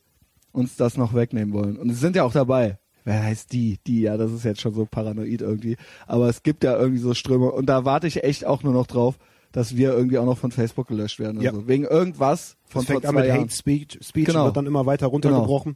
uns 0.52 0.76
das 0.76 0.98
noch 0.98 1.14
wegnehmen 1.14 1.54
wollen. 1.54 1.78
Und 1.78 1.90
sie 1.90 1.96
sind 1.96 2.16
ja 2.16 2.24
auch 2.24 2.34
dabei. 2.34 2.80
Wer 3.06 3.22
heißt 3.24 3.52
die? 3.52 3.80
Die, 3.86 4.02
ja, 4.02 4.16
das 4.18 4.32
ist 4.32 4.46
jetzt 4.46 4.62
schon 4.62 4.74
so 4.74 4.86
paranoid 4.86 5.42
irgendwie. 5.42 5.76
Aber 6.08 6.30
es 6.30 6.42
gibt 6.44 6.64
ja 6.64 6.78
irgendwie 6.78 7.00
so 7.02 7.14
Ströme. 7.14 7.52
Und 7.52 7.66
da 7.68 7.86
warte 7.86 8.08
ich 8.08 8.24
echt 8.24 8.46
auch 8.46 8.64
nur 8.64 8.72
noch 8.74 8.88
drauf, 8.88 9.18
dass 9.52 9.76
wir 9.76 9.94
irgendwie 9.94 10.18
auch 10.18 10.26
noch 10.26 10.38
von 10.38 10.52
Facebook 10.52 10.88
gelöscht 10.88 11.20
werden. 11.20 11.42
Ja. 11.42 11.52
Also. 11.52 11.68
Wegen 11.68 11.84
irgendwas 11.84 12.56
von 12.66 12.82
Das 12.82 12.88
fängt 12.88 13.06
an 13.06 13.16
mit 13.16 13.26
Jahren. 13.26 13.42
Hate 13.42 13.54
Speech, 13.54 14.00
Speech 14.02 14.26
Genau. 14.28 14.40
und 14.42 14.46
wird 14.48 14.58
dann 14.58 14.66
immer 14.68 14.86
weiter 14.86 15.08
runtergebrochen. 15.08 15.76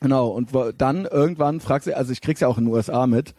Genau, 0.00 0.28
und 0.28 0.54
wo- 0.54 0.70
dann 0.70 1.06
irgendwann 1.06 1.58
fragst 1.58 1.88
du, 1.88 1.96
also 1.96 2.12
ich 2.12 2.20
krieg's 2.20 2.38
ja 2.40 2.46
auch 2.46 2.56
in 2.58 2.66
den 2.66 2.72
USA 2.72 3.08
mit, 3.08 3.34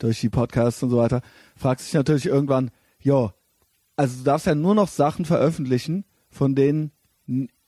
durch 0.00 0.20
die 0.20 0.28
Podcasts 0.28 0.82
und 0.82 0.90
so 0.90 0.96
weiter, 0.96 1.20
fragst 1.54 1.86
dich 1.86 1.94
natürlich 1.94 2.26
irgendwann, 2.26 2.72
jo, 3.00 3.30
also 4.00 4.16
du 4.16 4.24
darfst 4.24 4.46
ja 4.46 4.54
nur 4.54 4.74
noch 4.74 4.88
Sachen 4.88 5.26
veröffentlichen, 5.26 6.06
von 6.30 6.54
denen 6.54 6.90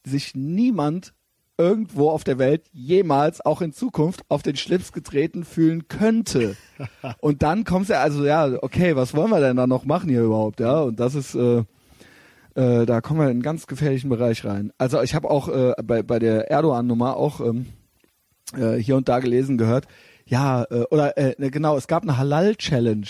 sich 0.03 0.35
niemand 0.35 1.13
irgendwo 1.59 2.09
auf 2.09 2.25
der 2.25 2.39
Welt 2.39 2.65
jemals 2.73 3.45
auch 3.45 3.61
in 3.61 3.75
Zukunft 3.75 4.23
auf 4.31 4.43
den 4.43 4.57
Schlips 4.57 4.93
getreten 4.93 5.45
fühlen 5.45 5.89
könnte. 5.89 6.57
und 7.21 7.43
dann 7.43 7.65
kommst 7.65 7.91
du 7.91 7.99
also, 7.99 8.25
ja, 8.25 8.51
okay, 8.63 8.97
was 8.97 9.15
wollen 9.15 9.29
wir 9.29 9.41
denn 9.41 9.59
da 9.59 9.67
noch 9.67 9.85
machen 9.85 10.09
hier 10.09 10.23
überhaupt, 10.23 10.61
ja? 10.61 10.81
Und 10.81 10.99
das 11.01 11.15
ist, 11.15 11.35
äh, 11.35 11.65
äh, 12.55 12.87
da 12.87 13.03
kommen 13.03 13.21
wir 13.21 13.27
in 13.27 13.33
einen 13.33 13.43
ganz 13.43 13.67
gefährlichen 13.67 14.09
Bereich 14.09 14.43
rein. 14.47 14.73
Also 14.79 15.03
ich 15.03 15.15
habe 15.15 15.31
auch 15.31 15.49
äh, 15.49 15.75
bei, 15.85 16.03
bei 16.03 16.19
der 16.19 16.51
Erdogan-Nummer 16.51 17.15
auch 17.15 17.41
ähm, 17.41 17.67
äh, 18.57 18.77
hier 18.77 18.97
und 18.97 19.11
da 19.11 19.19
gelesen 19.19 19.59
gehört, 19.59 19.87
ja, 20.25 20.65
äh, 20.71 20.85
oder 20.91 21.19
äh, 21.19 21.35
ne, 21.37 21.51
genau, 21.51 21.77
es 21.77 21.89
gab 21.89 22.05
eine 22.05 22.17
Halal-Challenge, 22.17 23.07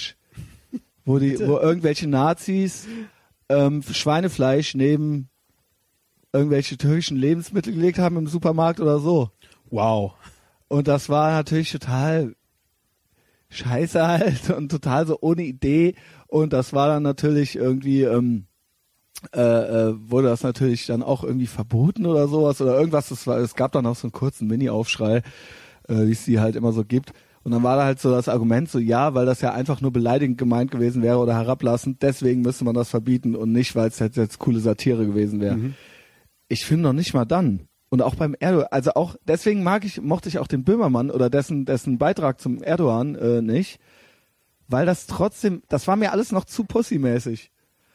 wo 1.05 1.19
die, 1.19 1.39
wo 1.41 1.59
irgendwelche 1.59 2.09
Nazis 2.09 2.87
ähm, 3.49 3.83
Schweinefleisch 3.83 4.75
neben 4.75 5.29
irgendwelche 6.33 6.77
türkischen 6.77 7.17
Lebensmittel 7.17 7.75
gelegt 7.75 7.99
haben 7.99 8.17
im 8.17 8.27
Supermarkt 8.27 8.81
oder 8.81 8.99
so. 8.99 9.31
Wow. 9.71 10.15
Und 10.69 10.89
das 10.89 11.09
war 11.09 11.33
natürlich 11.33 11.71
total 11.73 12.35
scheiße 13.51 14.07
halt 14.07 14.51
und 14.51 14.71
total 14.71 15.07
so 15.07 15.19
ohne 15.21 15.43
Idee. 15.43 15.95
Und 16.27 16.53
das 16.53 16.73
war 16.73 16.89
dann 16.89 17.03
natürlich 17.03 17.57
irgendwie, 17.57 18.03
ähm, 18.03 18.47
äh, 19.35 19.41
äh, 19.41 19.95
wurde 20.11 20.29
das 20.29 20.43
natürlich 20.43 20.87
dann 20.87 21.03
auch 21.03 21.23
irgendwie 21.23 21.47
verboten 21.47 22.07
oder 22.07 22.27
sowas 22.29 22.61
oder 22.61 22.79
irgendwas. 22.79 23.11
Das 23.11 23.27
war, 23.27 23.39
es 23.39 23.55
gab 23.55 23.73
dann 23.73 23.87
auch 23.87 23.97
so 23.97 24.07
einen 24.07 24.13
kurzen 24.13 24.49
Mini-Aufschrei, 24.49 25.19
äh, 25.89 26.07
wie 26.07 26.13
es 26.13 26.25
die 26.25 26.41
halt 26.41 26.57
immer 26.57 26.73
so 26.73 26.85
gibt. 26.85 27.13
Und 27.45 27.53
dann 27.53 27.63
war 27.63 27.77
da 27.77 27.85
halt 27.85 28.01
so 28.01 28.11
das 28.11 28.29
Argument 28.29 28.71
so, 28.71 28.79
ja, 28.79 29.15
weil 29.15 29.27
das 29.27 29.41
ja 29.41 29.53
einfach 29.53 29.81
nur 29.81 29.93
beleidigend 29.93 30.39
gemeint 30.39 30.71
gewesen 30.71 31.03
wäre 31.03 31.19
oder 31.19 31.35
herablassend, 31.35 32.03
deswegen 32.03 32.43
müsste 32.43 32.65
man 32.65 32.75
das 32.75 32.89
verbieten 32.91 33.35
und 33.35 33.51
nicht, 33.51 33.75
weil 33.75 33.89
es 33.89 33.99
jetzt, 33.99 34.17
jetzt 34.17 34.39
coole 34.39 34.61
Satire 34.61 35.07
gewesen 35.07 35.41
wäre. 35.41 35.57
Ich 36.49 36.65
finde 36.65 36.85
noch 36.85 36.93
nicht 36.93 37.15
mal 37.15 37.25
dann. 37.25 37.67
Und 37.89 38.01
auch 38.01 38.15
beim 38.15 38.35
Erdogan, 38.39 38.69
also 38.71 38.93
auch, 38.95 39.17
deswegen 39.27 39.63
mag 39.63 39.85
ich, 39.85 40.01
mochte 40.01 40.29
ich 40.29 40.39
auch 40.39 40.47
den 40.47 40.65
Böhmermann 40.65 41.11
oder 41.11 41.29
dessen, 41.29 41.67
dessen 41.67 41.99
Beitrag 41.99 42.41
zum 42.41 42.63
Erdogan 42.63 43.17
äh, 43.17 43.43
nicht, 43.43 43.81
weil 44.69 44.87
das 44.87 45.07
trotzdem, 45.07 45.63
das 45.69 45.87
war 45.89 45.97
mir 45.97 46.13
alles 46.13 46.33
noch 46.33 46.45
zu 46.45 46.65
pussymäßig. 46.65 47.51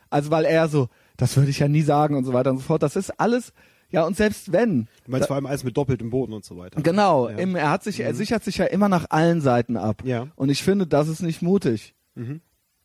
Also 0.10 0.30
weil 0.30 0.46
er 0.46 0.68
so, 0.68 0.89
das 1.18 1.36
würde 1.36 1.50
ich 1.50 1.60
ja 1.60 1.68
nie 1.68 1.82
sagen 1.82 2.16
und 2.16 2.25
so 2.25 2.34
weiter 2.34 2.51
und 2.51 2.58
so 2.58 2.63
fort. 2.63 2.84
Das 2.84 2.96
ist 2.96 3.20
alles, 3.20 3.54
ja 3.89 4.06
und 4.06 4.15
selbst 4.17 4.51
wenn, 4.51 4.88
Du 5.06 5.12
meinst 5.12 5.27
vor 5.27 5.36
allem 5.36 5.46
alles 5.46 5.63
mit 5.63 5.77
doppeltem 5.77 6.10
Boden 6.10 6.34
und 6.34 6.44
so 6.46 6.58
weiter. 6.58 6.82
Genau, 6.82 7.29
Ja. 7.29 7.38
im, 7.38 7.56
er 7.56 7.70
hat 7.70 7.84
sich, 7.84 8.00
er 8.01 8.13
sichert 8.13 8.44
sich 8.44 8.58
ja 8.58 8.65
immer 8.65 8.89
nach 8.89 9.08
allen 9.10 9.41
Seiten 9.41 9.77
ab. 9.77 10.01
Ja. 10.06 10.27
Und 10.36 10.50
ich 10.50 10.63
finde, 10.63 10.88
das 10.88 11.08
ist 11.08 11.22
nicht 11.22 11.41
mutig. 11.41 11.94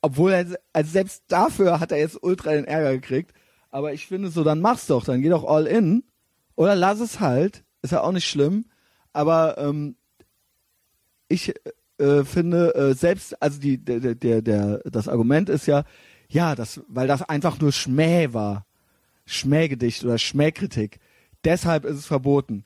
Obwohl 0.02 0.32
er, 0.32 0.46
also 0.72 0.90
selbst 0.90 1.22
dafür 1.28 1.80
hat 1.80 1.92
er 1.92 1.98
jetzt 1.98 2.22
ultra 2.22 2.52
den 2.52 2.64
Ärger 2.64 2.92
gekriegt. 2.92 3.32
Aber 3.70 3.92
ich 3.94 4.06
finde 4.06 4.28
so, 4.28 4.44
dann 4.44 4.60
mach's 4.60 4.86
doch, 4.86 5.04
dann 5.04 5.22
geh 5.22 5.28
doch 5.30 5.44
all 5.44 5.66
in. 5.66 6.02
Oder 6.56 6.74
lass 6.74 7.00
es 7.00 7.20
halt. 7.20 7.64
Ist 7.82 7.92
ja 7.92 8.02
auch 8.02 8.12
nicht 8.12 8.28
schlimm. 8.28 8.66
Aber 9.14 9.56
ähm, 9.58 9.96
ich 11.28 11.54
äh, 11.98 12.24
finde, 12.24 12.74
äh, 12.74 12.94
selbst, 12.94 13.40
also 13.42 13.58
die, 13.60 13.78
der, 13.78 14.14
der, 14.14 14.42
der, 14.42 14.78
das 14.84 15.08
Argument 15.08 15.48
ist 15.48 15.66
ja, 15.66 15.84
ja, 16.28 16.54
das, 16.54 16.80
weil 16.88 17.08
das 17.08 17.22
einfach 17.22 17.58
nur 17.60 17.72
Schmäh 17.72 18.32
war. 18.32 18.66
Schmähgedicht 19.26 20.04
oder 20.04 20.18
Schmähkritik. 20.18 20.98
Deshalb 21.44 21.84
ist 21.84 21.96
es 21.98 22.06
verboten. 22.06 22.64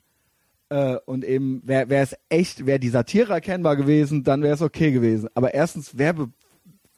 Äh, 0.69 0.97
und 1.05 1.23
eben, 1.23 1.61
wäre 1.65 1.87
es 1.95 2.15
echt, 2.29 2.65
wäre 2.65 2.79
die 2.79 2.89
Satire 2.89 3.33
erkennbar 3.33 3.75
gewesen, 3.77 4.23
dann 4.23 4.41
wäre 4.43 4.53
es 4.55 4.61
okay 4.61 4.91
gewesen. 4.91 5.29
Aber 5.33 5.53
erstens, 5.53 5.91
wer 5.97 6.13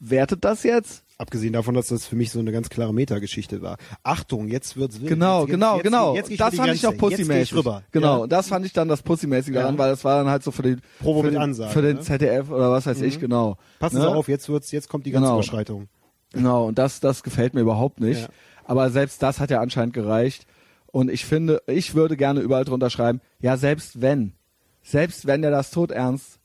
bewertet 0.00 0.44
das 0.44 0.62
jetzt? 0.64 1.04
Abgesehen 1.18 1.52
davon, 1.52 1.74
dass 1.74 1.88
das 1.88 2.06
für 2.06 2.16
mich 2.16 2.30
so 2.30 2.38
eine 2.40 2.50
ganz 2.50 2.70
klare 2.70 2.94
Metageschichte 2.94 3.60
war. 3.60 3.76
Achtung, 4.02 4.48
jetzt 4.48 4.76
wird's 4.78 4.98
wild. 5.00 5.10
Genau, 5.10 5.42
jetzt, 5.42 5.50
genau, 5.50 5.74
jetzt, 5.76 5.84
genau. 5.84 6.14
Jetzt, 6.16 6.30
jetzt 6.30 6.40
das 6.40 6.54
fand 6.56 6.74
ich 6.74 6.82
ich 6.82 6.98
pussymäßig. 6.98 7.54
rüber. 7.54 7.82
Genau, 7.92 8.16
Ja. 8.16 8.22
und 8.24 8.32
das 8.32 8.48
fand 8.48 8.64
ich 8.64 8.72
dann 8.72 8.88
das 8.88 9.02
pussymäßige 9.02 9.54
Ja. 9.54 9.60
daran, 9.62 9.76
weil 9.76 9.90
das 9.90 10.02
war 10.02 10.16
dann 10.24 10.30
halt 10.30 10.42
so 10.42 10.50
für 10.50 10.62
den, 10.62 10.80
Probe 10.98 11.24
für 11.28 11.30
den, 11.32 11.40
Ansage, 11.40 11.70
für 11.72 11.82
den 11.82 11.96
ne? 11.96 12.02
ZDF 12.02 12.48
oder 12.50 12.70
was 12.72 12.86
weiß 12.86 13.02
ich, 13.02 13.20
genau. 13.20 13.58
Passen 13.78 13.96
Ne? 13.96 14.02
Sie 14.02 14.08
auf, 14.08 14.28
jetzt 14.28 14.48
wird's, 14.48 14.72
jetzt 14.72 14.88
kommt 14.88 15.04
die 15.04 15.10
Genau. 15.10 15.34
Grenzüberschreitung. 15.34 15.88
Genau, 16.32 16.66
und 16.68 16.78
das, 16.78 17.00
das 17.00 17.22
gefällt 17.22 17.52
mir 17.54 17.60
überhaupt 17.60 18.00
nicht. 18.00 18.22
Ja. 18.22 18.28
Aber 18.70 18.88
selbst 18.90 19.20
das 19.20 19.40
hat 19.40 19.50
ja 19.50 19.60
anscheinend 19.60 19.94
gereicht. 19.94 20.46
Und 20.86 21.10
ich 21.10 21.24
finde, 21.24 21.60
ich 21.66 21.96
würde 21.96 22.16
gerne 22.16 22.38
überall 22.38 22.64
drunter 22.64 22.88
schreiben, 22.88 23.20
ja, 23.40 23.56
selbst 23.56 24.00
wenn, 24.00 24.34
selbst 24.80 25.26
wenn 25.26 25.42
er 25.42 25.50
das 25.50 25.72
tot 25.72 25.90
ernst 25.90 26.38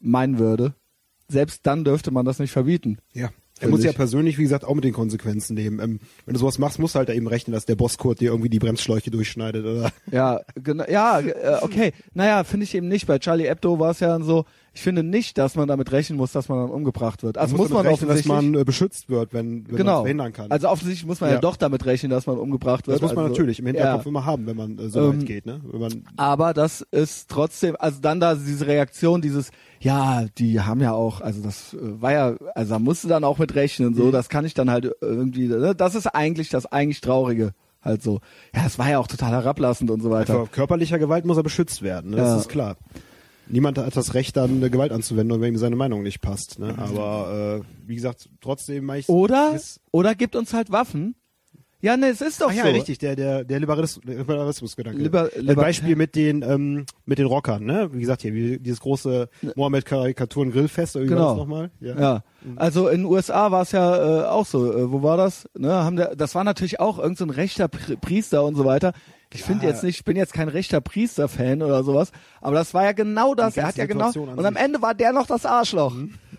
meinen 0.00 0.38
würde, 0.38 0.72
selbst 1.28 1.66
dann 1.66 1.84
dürfte 1.84 2.10
man 2.10 2.24
das 2.24 2.38
nicht 2.38 2.52
verbieten. 2.52 2.96
Ja. 3.12 3.28
Er 3.60 3.68
muss 3.68 3.84
ja 3.84 3.90
ich. 3.90 3.96
persönlich, 3.96 4.38
wie 4.38 4.44
gesagt, 4.44 4.64
auch 4.64 4.74
mit 4.74 4.84
den 4.84 4.94
Konsequenzen 4.94 5.56
leben. 5.56 5.78
Ähm, 5.80 6.00
wenn 6.24 6.32
du 6.32 6.40
sowas 6.40 6.58
machst, 6.58 6.78
musst 6.78 6.94
du 6.94 7.00
halt 7.00 7.10
da 7.10 7.12
eben 7.12 7.26
rechnen, 7.26 7.52
dass 7.52 7.66
der 7.66 7.76
Bosskurt 7.76 8.20
dir 8.20 8.30
irgendwie 8.30 8.48
die 8.48 8.60
Bremsschläuche 8.60 9.10
durchschneidet, 9.10 9.66
oder? 9.66 9.92
Ja, 10.10 10.40
genau, 10.54 10.84
ja, 10.88 11.20
äh, 11.20 11.58
okay. 11.60 11.92
Naja, 12.14 12.44
finde 12.44 12.64
ich 12.64 12.74
eben 12.74 12.88
nicht. 12.88 13.06
Bei 13.06 13.18
Charlie 13.18 13.48
Hebdo 13.48 13.78
war 13.78 13.90
es 13.90 14.00
ja 14.00 14.08
dann 14.08 14.22
so, 14.22 14.46
ich 14.78 14.84
finde 14.84 15.02
nicht, 15.02 15.38
dass 15.38 15.56
man 15.56 15.66
damit 15.66 15.90
rechnen 15.90 16.16
muss, 16.16 16.30
dass 16.30 16.48
man 16.48 16.60
dann 16.60 16.70
umgebracht 16.70 17.24
wird. 17.24 17.36
Also 17.36 17.56
Du 17.56 17.62
muss 17.62 17.70
musst 17.70 17.82
man 17.82 17.92
rechnen, 17.92 18.08
dass 18.08 18.24
man 18.26 18.54
äh, 18.54 18.62
beschützt 18.62 19.10
wird, 19.10 19.34
wenn, 19.34 19.64
wenn 19.66 19.72
man 19.72 19.76
genau. 19.76 19.96
es 19.96 20.00
verhindern 20.02 20.32
kann. 20.32 20.52
Also 20.52 20.68
offensichtlich 20.68 21.04
muss 21.04 21.20
man 21.20 21.30
ja. 21.30 21.34
Ja. 21.34 21.40
doch 21.40 21.56
damit 21.56 21.84
rechnen, 21.84 22.10
dass 22.10 22.28
man 22.28 22.38
umgebracht 22.38 22.86
wird. 22.86 22.94
das 22.94 23.02
muss 23.02 23.12
man 23.12 23.24
also, 23.24 23.34
natürlich 23.34 23.58
im 23.58 23.66
Hinterkopf 23.66 24.04
ja. 24.04 24.08
immer 24.08 24.24
haben, 24.24 24.46
wenn 24.46 24.56
man 24.56 24.78
äh, 24.78 24.88
so 24.88 25.00
Ähm, 25.00 25.18
weit 25.20 25.26
geht, 25.26 25.46
ne? 25.46 25.60
Man, 25.72 26.04
Aber 26.16 26.54
das 26.54 26.82
ist 26.92 27.28
trotzdem, 27.28 27.74
also 27.80 27.98
dann 28.00 28.20
da 28.20 28.36
diese 28.36 28.68
Reaktion, 28.68 29.20
dieses, 29.20 29.50
ja, 29.80 30.26
die 30.38 30.60
haben 30.60 30.80
ja 30.80 30.92
auch, 30.92 31.22
also 31.22 31.42
das 31.42 31.74
äh, 31.74 31.78
war 32.00 32.12
ja, 32.12 32.36
also 32.54 32.74
da 32.74 32.78
musst 32.78 33.02
du 33.02 33.08
dann 33.08 33.24
auch 33.24 33.38
mit 33.38 33.56
rechnen, 33.56 33.90
Mhm. 33.90 33.96
so, 33.96 34.10
das 34.12 34.28
kann 34.28 34.44
ich 34.44 34.54
dann 34.54 34.70
halt 34.70 34.88
irgendwie, 35.00 35.48
ne, 35.48 35.74
das 35.74 35.96
ist 35.96 36.06
eigentlich 36.06 36.50
das 36.50 36.66
eigentlich 36.66 37.00
Traurige, 37.00 37.52
halt 37.82 38.04
so. 38.04 38.20
Ja, 38.54 38.62
es 38.64 38.78
war 38.78 38.88
ja 38.88 39.00
auch 39.00 39.08
total 39.08 39.32
herablassend 39.32 39.90
und 39.90 40.02
so 40.02 40.10
weiter. 40.10 40.34
vor 40.34 40.48
körperlicher 40.48 41.00
Gewalt 41.00 41.24
muss 41.24 41.36
er 41.36 41.42
beschützt 41.42 41.82
werden, 41.82 42.12
ne? 42.12 42.18
Ja. 42.18 42.22
das 42.22 42.42
ist 42.42 42.48
klar. 42.48 42.76
Niemand 43.50 43.78
hat 43.78 43.96
das 43.96 44.14
Recht, 44.14 44.36
dann 44.36 44.62
äh, 44.62 44.70
Gewalt 44.70 44.92
anzuwenden, 44.92 45.40
wenn 45.40 45.54
ihm 45.54 45.58
seine 45.58 45.76
Meinung 45.76 46.02
nicht 46.02 46.20
passt. 46.20 46.58
Ne? 46.58 46.74
Aber 46.78 47.62
äh, 47.64 47.88
wie 47.88 47.94
gesagt, 47.94 48.28
trotzdem 48.40 48.84
meine 48.84 49.00
ich 49.00 49.08
Oder, 49.08 49.58
oder 49.90 50.14
gibt 50.14 50.36
uns 50.36 50.52
halt 50.52 50.70
Waffen. 50.70 51.14
Ja, 51.80 51.96
ne, 51.96 52.08
es 52.08 52.20
ist 52.20 52.40
doch 52.40 52.48
Ach 52.50 52.54
ja, 52.54 52.64
so. 52.64 52.70
richtig, 52.70 52.98
der, 52.98 53.14
der, 53.14 53.44
der 53.44 53.60
Liberalismus, 53.60 54.04
der 54.04 54.16
Liberalismusgedanke. 54.18 55.00
Liber- 55.00 55.28
das 55.32 55.40
Liber- 55.40 55.54
Beispiel 55.62 55.94
mit 55.94 56.16
den, 56.16 56.42
ähm, 56.42 56.86
mit 57.06 57.20
den 57.20 57.26
Rockern, 57.26 57.64
ne? 57.64 57.88
Wie 57.92 58.00
gesagt, 58.00 58.22
hier, 58.22 58.34
wie, 58.34 58.58
dieses 58.58 58.80
große 58.80 59.28
Mohammed-Karikaturen 59.54 60.50
Grillfest, 60.50 60.96
oder 60.96 61.04
wie 61.04 61.10
war 61.10 61.16
Genau. 61.16 61.36
nochmal? 61.36 61.70
Ja. 61.80 62.24
Also 62.56 62.88
in 62.88 63.02
den 63.02 63.06
USA 63.06 63.52
war 63.52 63.62
es 63.62 63.70
ja 63.70 64.24
äh, 64.24 64.26
auch 64.26 64.44
so. 64.44 64.72
Äh, 64.76 64.90
wo 64.90 65.04
war 65.04 65.16
das? 65.16 65.48
Ne, 65.56 65.70
haben 65.72 65.94
der, 65.94 66.16
das 66.16 66.34
war 66.34 66.42
natürlich 66.42 66.80
auch 66.80 66.98
irgendein 66.98 67.16
so 67.16 67.24
ein 67.26 67.30
rechter 67.30 67.66
Pri- 67.66 67.96
Priester 67.96 68.44
und 68.44 68.56
so 68.56 68.64
weiter. 68.64 68.92
Ich 69.32 69.42
finde 69.42 69.66
jetzt 69.66 69.82
nicht, 69.82 69.98
ich 69.98 70.04
bin 70.04 70.16
jetzt 70.16 70.32
kein 70.32 70.48
rechter 70.48 70.80
Priester-Fan 70.80 71.62
oder 71.62 71.84
sowas, 71.84 72.12
aber 72.40 72.54
das 72.54 72.72
war 72.72 72.84
ja 72.84 72.92
genau 72.92 73.34
das. 73.34 73.56
Er 73.56 73.66
hat 73.66 73.76
ja 73.76 73.86
genau. 73.86 74.06
Situation 74.06 74.38
Und 74.38 74.44
am. 74.44 74.56
Ende 74.56 74.80
war 74.80 74.94
der 74.94 75.12
noch 75.12 75.26
das 75.26 75.44
Arschloch. 75.44 75.94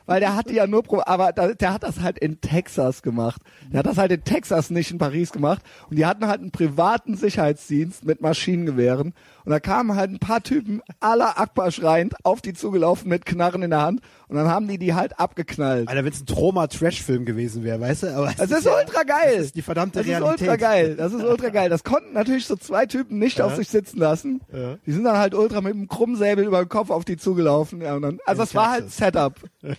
Weil 0.10 0.22
der 0.22 0.36
hatte 0.36 0.54
ja 0.54 0.66
nur, 0.66 1.08
aber 1.08 1.34
da, 1.34 1.54
der 1.54 1.72
hat 1.72 1.84
das 1.84 2.00
halt 2.00 2.18
in 2.18 2.42
Texas 2.42 3.04
gemacht. 3.04 3.44
Der 3.72 3.80
hat 3.80 3.86
das 3.86 4.00
halt 4.00 4.12
in 4.12 4.24
Texas, 4.24 4.72
nicht 4.72 4.90
in 4.90 4.98
Paris 4.98 5.32
gemacht. 5.32 5.62
Und 5.88 5.98
die 6.00 6.06
hatten 6.08 6.26
halt 6.26 6.42
einen 6.42 6.50
privaten 6.50 7.16
Sicherheitsdienst 7.16 8.06
mit 8.06 8.20
Maschinengewehren. 8.20 9.14
Und 9.46 9.52
da 9.52 9.60
kamen 9.60 9.96
halt 9.96 10.10
ein 10.10 10.18
paar 10.18 10.42
Typen 10.42 10.82
aller 11.00 11.40
Akbar 11.40 11.70
schreiend 11.70 12.16
auf 12.26 12.42
die 12.42 12.54
zugelaufen 12.54 13.08
mit 13.08 13.28
Knarren 13.28 13.62
in 13.62 13.70
der 13.70 13.84
Hand. 13.84 14.02
Und 14.30 14.36
dann 14.36 14.48
haben 14.48 14.68
die 14.68 14.78
die 14.78 14.94
halt 14.94 15.20
abgeknallt. 15.20 15.88
Alter, 15.88 16.06
wenn 16.06 16.14
es 16.14 16.22
ein 16.22 16.28
Trauma-Trash-Film 16.28 17.26
gewesen 17.26 17.64
wäre, 17.64 17.80
weißt 17.82 18.04
du? 18.04 18.16
Aber 18.16 18.32
Das 18.38 18.52
ist 18.52 18.68
ultra 18.68 19.02
geil. 19.02 19.38
Das 19.38 19.46
ist 19.48 19.56
die 19.56 19.64
verdammte 19.64 20.00
das 20.00 20.08
Realität. 20.08 20.36
ist 20.36 20.42
ultra 20.42 20.56
geil. 20.56 20.96
Das 20.96 21.14
ist 21.14 21.24
ultra 21.24 21.50
geil. 21.50 21.70
Das 21.70 21.84
konnten 21.84 22.14
natürlich 22.14 22.46
so 22.46 22.56
zwei 22.56 22.86
Typen 22.86 23.18
nicht 23.18 23.42
auf 23.42 23.56
sich 23.56 23.68
sitzen 23.70 23.98
lassen. 23.98 24.42
Ja. 24.54 24.78
Die 24.86 24.92
sind 24.92 25.04
dann 25.04 25.18
halt 25.18 25.34
ultra 25.34 25.62
mit 25.62 25.74
einem 25.74 25.88
Krummsäbel 25.88 26.46
über 26.46 26.60
den 26.64 26.70
Kopf 26.70 26.92
auf 26.92 27.06
die 27.06 27.18
zugelaufen. 27.18 27.82
Ja, 27.82 27.96
und 27.96 28.04
dann, 28.04 28.20
also 28.26 28.44
das 28.44 28.54
war 28.54 28.70
halt. 28.72 28.92
Setup. 28.92 29.34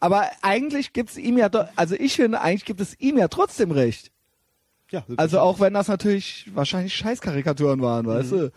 Aber 0.00 0.26
eigentlich 0.42 0.92
gibt's 0.92 1.16
ihm 1.16 1.36
ja, 1.36 1.48
doch, 1.48 1.66
also 1.74 1.96
ich 1.98 2.14
finde, 2.14 2.40
eigentlich 2.40 2.64
gibt 2.64 2.80
es 2.80 2.94
ihm 3.00 3.18
ja 3.18 3.26
trotzdem 3.26 3.72
recht. 3.72 4.12
Ja, 4.90 5.02
Also 5.16 5.40
auch 5.40 5.60
wenn 5.60 5.74
das 5.74 5.88
natürlich 5.88 6.48
wahrscheinlich 6.54 6.94
Scheißkarikaturen 6.94 7.82
waren, 7.82 8.06
weißt 8.06 8.32
du. 8.32 8.52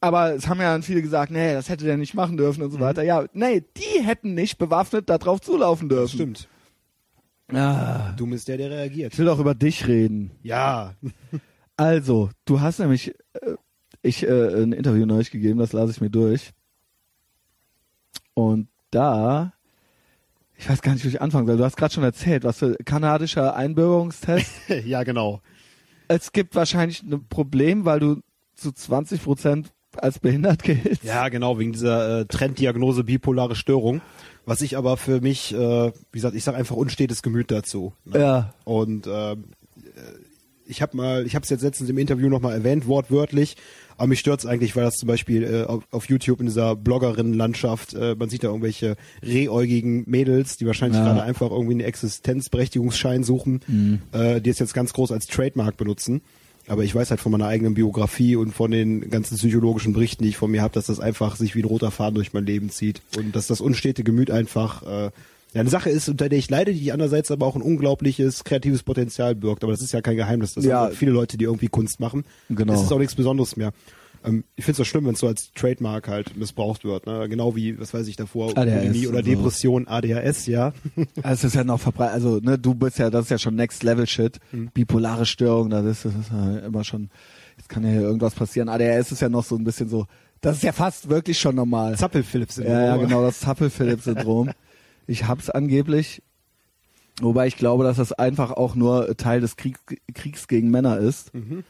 Aber 0.00 0.34
es 0.34 0.48
haben 0.48 0.60
ja 0.60 0.72
dann 0.72 0.82
viele 0.82 1.02
gesagt, 1.02 1.30
nee, 1.30 1.52
das 1.54 1.68
hätte 1.68 1.84
der 1.84 1.96
nicht 1.96 2.14
machen 2.14 2.36
dürfen 2.36 2.62
und 2.62 2.70
so 2.70 2.80
weiter. 2.80 3.02
Ja, 3.02 3.24
nee, 3.32 3.64
die 3.76 4.02
hätten 4.02 4.34
nicht 4.34 4.58
bewaffnet 4.58 5.08
da 5.08 5.18
drauf 5.18 5.40
zulaufen 5.40 5.88
dürfen. 5.88 6.14
stimmt. 6.14 6.48
Ah, 7.52 8.12
Dumm 8.12 8.32
ist 8.32 8.48
der, 8.48 8.56
der 8.56 8.68
ich 8.68 8.72
reagiert. 8.72 9.18
will 9.18 9.26
doch 9.26 9.38
über 9.38 9.54
dich 9.54 9.86
reden. 9.86 10.30
Ja. 10.42 10.94
Also, 11.76 12.30
du 12.44 12.60
hast 12.60 12.78
nämlich 12.78 13.16
äh, 13.32 13.56
ich 14.00 14.22
äh, 14.22 14.62
ein 14.62 14.70
Interview 14.72 15.06
neulich 15.06 15.32
gegeben, 15.32 15.58
das 15.58 15.72
lasse 15.72 15.90
ich 15.90 16.00
mir 16.00 16.08
durch. 16.08 16.52
Und 18.34 18.68
da, 18.92 19.54
ich 20.56 20.68
weiß 20.68 20.82
gar 20.82 20.92
nicht, 20.92 21.04
wie 21.04 21.08
ich 21.08 21.20
anfangen 21.20 21.48
soll. 21.48 21.56
Du 21.56 21.64
hast 21.64 21.76
gerade 21.76 21.92
schon 21.92 22.04
erzählt, 22.04 22.44
was 22.44 22.58
für 22.60 22.76
kanadischer 22.84 23.56
Einbürgerungstest. 23.56 24.48
ja, 24.84 25.02
genau. 25.02 25.40
es 26.06 26.30
gibt 26.30 26.54
wahrscheinlich 26.54 27.02
ein 27.02 27.26
Problem, 27.28 27.84
weil 27.84 27.98
du 27.98 28.20
zu 28.54 28.70
20 28.70 29.22
Prozent 29.24 29.72
als 30.02 30.18
behindert 30.18 30.62
giltst. 30.62 31.04
Ja, 31.04 31.28
genau, 31.28 31.58
wegen 31.58 31.72
dieser 31.72 32.20
äh, 32.20 32.24
Trenddiagnose 32.26 33.04
bipolare 33.04 33.56
Störung. 33.56 34.00
Was 34.46 34.60
ich 34.60 34.76
aber 34.76 34.96
für 34.96 35.20
mich, 35.20 35.54
äh, 35.54 35.56
wie 35.56 35.92
gesagt, 36.12 36.34
ich 36.34 36.44
sage 36.44 36.56
einfach 36.58 36.76
unstetes 36.76 37.22
Gemüt 37.22 37.50
dazu. 37.50 37.92
Ne? 38.04 38.18
Ja. 38.18 38.54
Und 38.64 39.06
ähm, 39.06 39.44
äh, 39.76 39.88
ich 40.66 40.80
habe 40.82 40.96
mal, 40.96 41.26
ich 41.26 41.34
habe 41.34 41.42
es 41.44 41.50
jetzt 41.50 41.62
letztens 41.62 41.90
im 41.90 41.98
Interview 41.98 42.28
nochmal 42.28 42.54
erwähnt, 42.54 42.86
wortwörtlich, 42.86 43.56
aber 43.96 44.08
mich 44.08 44.20
stört's 44.20 44.44
eigentlich, 44.46 44.74
weil 44.76 44.84
das 44.84 44.94
zum 44.96 45.06
Beispiel 45.06 45.44
äh, 45.44 45.64
auf, 45.64 45.84
auf 45.90 46.08
YouTube 46.08 46.40
in 46.40 46.46
dieser 46.46 46.74
Bloggerinnenlandschaft, 46.76 47.94
äh, 47.94 48.14
man 48.18 48.28
sieht 48.28 48.44
da 48.44 48.48
irgendwelche 48.48 48.96
rehäugigen 49.22 50.04
Mädels, 50.06 50.56
die 50.56 50.66
wahrscheinlich 50.66 50.98
Ja. 50.98 51.04
gerade 51.04 51.22
einfach 51.22 51.50
irgendwie 51.50 51.72
einen 51.74 51.80
Existenzberechtigungsschein 51.80 53.24
suchen, 53.24 54.02
äh, 54.12 54.40
die 54.40 54.50
es 54.50 54.58
jetzt 54.58 54.74
ganz 54.74 54.92
groß 54.92 55.12
als 55.12 55.26
Trademark 55.26 55.76
benutzen. 55.76 56.22
Aber 56.66 56.82
ich 56.84 56.94
weiß 56.94 57.10
halt 57.10 57.20
von 57.20 57.30
meiner 57.32 57.46
eigenen 57.46 57.74
Biografie 57.74 58.36
und 58.36 58.52
von 58.52 58.70
den 58.70 59.10
ganzen 59.10 59.36
psychologischen 59.36 59.92
Berichten, 59.92 60.22
die 60.22 60.30
ich 60.30 60.36
von 60.36 60.50
mir 60.50 60.62
habe, 60.62 60.72
dass 60.74 60.86
das 60.86 60.98
einfach 61.00 61.36
sich 61.36 61.54
wie 61.54 61.60
ein 61.62 61.66
roter 61.66 61.90
Faden 61.90 62.14
durch 62.14 62.32
mein 62.32 62.46
Leben 62.46 62.70
zieht 62.70 63.02
und 63.18 63.36
dass 63.36 63.46
das 63.46 63.60
unstete 63.60 64.02
Gemüt 64.02 64.30
einfach 64.30 64.82
äh, 64.82 65.04
ja, 65.52 65.60
eine 65.60 65.68
Sache 65.70 65.90
ist, 65.90 66.08
unter 66.08 66.28
der 66.28 66.38
ich 66.38 66.48
leide, 66.50 66.72
die 66.72 66.90
andererseits 66.90 67.30
aber 67.30 67.46
auch 67.46 67.54
ein 67.54 67.62
unglaubliches 67.62 68.44
kreatives 68.44 68.82
Potenzial 68.82 69.34
birgt. 69.34 69.62
Aber 69.62 69.72
das 69.72 69.82
ist 69.82 69.92
ja 69.92 70.00
kein 70.00 70.16
Geheimnis. 70.16 70.54
Das 70.54 70.64
Ja. 70.64 70.86
haben 70.86 70.94
viele 70.96 71.12
Leute, 71.12 71.36
die 71.36 71.44
irgendwie 71.44 71.68
Kunst 71.68 72.00
machen. 72.00 72.24
Genau. 72.48 72.72
Das 72.72 72.82
ist 72.82 72.92
auch 72.92 72.98
nichts 72.98 73.14
Besonderes 73.14 73.56
mehr. 73.56 73.72
Ähm, 74.24 74.44
ich 74.56 74.64
finde 74.64 74.80
es 74.80 74.86
auch 74.86 74.90
schlimm, 74.90 75.04
wenn 75.04 75.14
es 75.14 75.20
so 75.20 75.26
als 75.26 75.52
Trademark 75.52 76.08
halt 76.08 76.36
missbraucht 76.36 76.84
wird. 76.84 77.06
Ne? 77.06 77.28
Genau 77.28 77.54
wie, 77.54 77.78
was 77.78 77.92
weiß 77.92 78.08
ich 78.08 78.16
davor, 78.16 78.56
ADHS 78.56 79.06
oder. 79.06 79.22
Depression, 79.22 79.86
ADHS, 79.86 80.46
ja. 80.46 80.72
Also 81.22 81.32
es 81.32 81.44
ist 81.44 81.54
ja 81.54 81.64
noch 81.64 81.80
verbreitet, 81.80 82.14
also 82.14 82.38
ne, 82.38 82.58
du 82.58 82.74
bist 82.74 82.98
ja, 82.98 83.10
das 83.10 83.26
ist 83.26 83.30
ja 83.30 83.38
schon 83.38 83.54
Next 83.54 83.82
Level 83.82 84.06
Shit. 84.06 84.38
Mhm. 84.52 84.70
Bipolare 84.72 85.26
Störung, 85.26 85.70
das 85.70 85.84
ist, 85.84 86.04
das 86.06 86.14
ist 86.14 86.30
ja 86.32 86.58
immer 86.58 86.84
schon, 86.84 87.10
jetzt 87.58 87.68
kann 87.68 87.84
ja 87.84 87.90
hier 87.90 88.00
irgendwas 88.00 88.34
passieren. 88.34 88.68
ADHS 88.68 89.12
ist 89.12 89.20
ja 89.20 89.28
noch 89.28 89.44
so 89.44 89.56
ein 89.56 89.64
bisschen 89.64 89.88
so, 89.88 90.06
das 90.40 90.56
ist 90.56 90.62
ja 90.62 90.72
fast 90.72 91.08
wirklich 91.08 91.38
schon 91.38 91.54
normal. 91.54 91.96
Zappel-Philips. 91.96 92.56
Ja, 92.56 92.84
ja, 92.84 92.96
genau, 92.96 93.22
das 93.22 93.40
Zappel-Philipp-Syndrom. 93.40 94.50
Ich 95.06 95.26
hab's 95.26 95.50
angeblich, 95.50 96.22
wobei 97.20 97.46
ich 97.46 97.58
glaube, 97.58 97.84
dass 97.84 97.98
das 97.98 98.14
einfach 98.14 98.52
auch 98.52 98.74
nur 98.74 99.14
Teil 99.18 99.42
des 99.42 99.56
Krieg, 99.56 99.76
Kriegs 100.14 100.48
gegen 100.48 100.70
Männer 100.70 100.96
ist. 100.96 101.34
Mhm. 101.34 101.62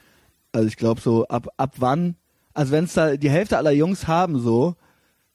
Also 0.52 0.68
ich 0.68 0.76
glaube 0.76 1.00
so, 1.00 1.26
ab, 1.26 1.48
ab 1.56 1.74
wann, 1.78 2.14
also 2.54 2.72
wenn 2.72 2.84
es 2.84 2.94
da 2.94 3.16
die 3.16 3.30
Hälfte 3.30 3.58
aller 3.58 3.72
Jungs 3.72 4.06
haben 4.06 4.38
so, 4.38 4.76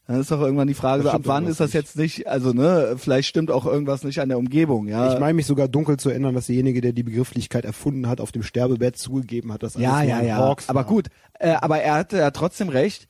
dann 0.08 0.22
ist 0.22 0.32
doch 0.32 0.42
irgendwann 0.42 0.68
die 0.68 0.74
Frage, 0.74 1.04
so, 1.04 1.10
ab 1.12 1.22
wann 1.26 1.46
ist 1.46 1.60
das 1.60 1.68
nicht. 1.68 1.74
jetzt 1.76 1.96
nicht, 1.96 2.28
also 2.28 2.52
ne, 2.52 2.96
vielleicht 2.98 3.28
stimmt 3.28 3.52
auch 3.52 3.68
irgendwas 3.68 4.04
nicht 4.04 4.20
an 4.20 4.30
der 4.30 4.40
Umgebung, 4.40 4.88
ja. 4.88 5.14
Ich 5.14 5.20
meine 5.20 5.36
mich 5.36 5.46
sogar 5.46 5.68
dunkel 5.68 5.98
zu 5.98 6.10
erinnern, 6.10 6.34
dass 6.34 6.48
derjenige, 6.48 6.82
der 6.82 6.94
die 6.94 7.04
Begrifflichkeit 7.04 7.64
erfunden 7.64 8.08
hat, 8.08 8.20
auf 8.20 8.32
dem 8.32 8.42
Sterbebett 8.42 8.98
zugegeben 8.98 9.54
hat, 9.54 9.62
dass 9.62 9.76
alles 9.76 9.84
ja, 9.84 10.00
nur 10.00 10.10
ja, 10.10 10.18
ein 10.18 10.26
ja. 10.26 10.38
Hawks 10.38 10.68
Aber 10.68 10.80
war. 10.80 10.86
gut, 10.86 11.10
äh, 11.38 11.52
aber 11.52 11.82
er 11.82 11.94
hatte 11.94 12.18
ja 12.18 12.32
trotzdem 12.32 12.70
recht. 12.70 13.08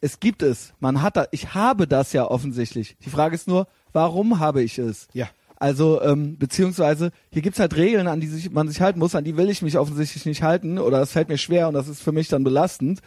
Es 0.00 0.18
gibt 0.18 0.42
es. 0.42 0.72
Man 0.80 1.02
hat 1.02 1.18
da, 1.18 1.26
ich 1.30 1.54
habe 1.54 1.86
das 1.86 2.14
ja 2.14 2.26
offensichtlich. 2.26 2.96
Die 3.04 3.10
Frage 3.10 3.34
ist 3.34 3.46
nur, 3.46 3.66
warum 3.92 4.38
habe 4.38 4.62
ich 4.62 4.78
es? 4.78 5.08
Ja. 5.12 5.28
Also, 5.56 6.02
ähm, 6.02 6.36
beziehungsweise, 6.38 7.10
hier 7.30 7.42
gibt's 7.42 7.60
halt 7.60 7.76
Regeln, 7.76 8.08
an 8.08 8.20
die 8.20 8.26
sich, 8.26 8.50
man 8.50 8.68
sich 8.68 8.80
halten 8.80 8.98
muss, 8.98 9.14
an 9.14 9.24
die 9.24 9.36
will 9.36 9.48
ich 9.48 9.62
mich 9.62 9.78
offensichtlich 9.78 10.26
nicht 10.26 10.42
halten 10.42 10.78
oder 10.78 11.00
es 11.00 11.12
fällt 11.12 11.28
mir 11.28 11.38
schwer 11.38 11.68
und 11.68 11.74
das 11.74 11.88
ist 11.88 12.02
für 12.02 12.12
mich 12.12 12.28
dann 12.28 12.44
belastend. 12.44 13.00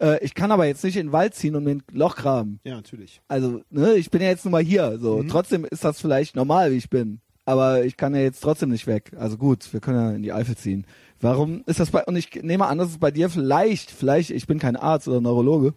Äh, 0.00 0.24
ich 0.24 0.34
kann 0.34 0.52
aber 0.52 0.66
jetzt 0.66 0.84
nicht 0.84 0.96
in 0.96 1.08
den 1.08 1.12
Wald 1.12 1.34
ziehen 1.34 1.56
und 1.56 1.64
mir 1.64 1.72
ein 1.72 1.82
Loch 1.92 2.16
graben. 2.16 2.60
Ja, 2.64 2.76
natürlich. 2.76 3.20
Also, 3.28 3.62
ne, 3.70 3.94
ich 3.94 4.10
bin 4.10 4.22
ja 4.22 4.28
jetzt 4.28 4.44
nun 4.44 4.52
mal 4.52 4.62
hier, 4.62 4.98
so. 4.98 5.22
Trotzdem 5.24 5.64
ist 5.64 5.84
das 5.84 6.00
vielleicht 6.00 6.36
normal, 6.36 6.70
wie 6.72 6.76
ich 6.76 6.90
bin. 6.90 7.20
Aber 7.44 7.84
ich 7.84 7.96
kann 7.96 8.14
ja 8.14 8.20
jetzt 8.20 8.40
trotzdem 8.40 8.68
nicht 8.68 8.86
weg. 8.86 9.10
Also 9.18 9.36
gut, 9.36 9.72
wir 9.72 9.80
können 9.80 9.98
ja 9.98 10.12
in 10.12 10.22
die 10.22 10.32
Eifel 10.32 10.56
ziehen. 10.56 10.86
Warum 11.20 11.64
ist 11.66 11.80
das 11.80 11.90
bei, 11.90 12.04
und 12.04 12.14
ich 12.14 12.30
nehme 12.42 12.66
an, 12.66 12.78
dass 12.78 12.90
es 12.90 12.98
bei 12.98 13.10
dir 13.10 13.28
vielleicht, 13.28 13.90
vielleicht, 13.90 14.30
ich 14.30 14.46
bin 14.46 14.58
kein 14.58 14.76
Arzt 14.76 15.08
oder 15.08 15.20
Neurologe, 15.20 15.74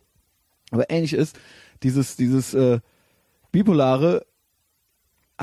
aber 0.71 0.89
ähnlich 0.89 1.13
ist, 1.13 1.38
dieses, 1.82 2.15
dieses, 2.15 2.54
äh, 2.54 2.80
Bipolare 3.54 4.26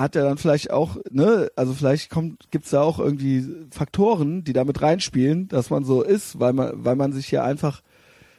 hat 0.01 0.15
ja 0.15 0.23
dann 0.23 0.39
vielleicht 0.39 0.71
auch, 0.71 0.97
ne, 1.11 1.51
also 1.57 1.73
vielleicht 1.75 2.11
kommt, 2.11 2.51
gibt's 2.51 2.71
da 2.71 2.83
auch 2.83 2.99
irgendwie 2.99 3.47
Faktoren, 3.71 4.45
die 4.45 4.53
damit 4.53 4.83
reinspielen, 4.83 5.49
dass 5.49 5.71
man 5.71 5.85
so 5.85 6.03
ist, 6.03 6.41
weil 6.41 6.53
man, 6.53 6.73
weil 6.75 6.97
man 6.97 7.13
sich 7.13 7.27
hier 7.27 7.45
einfach 7.45 7.83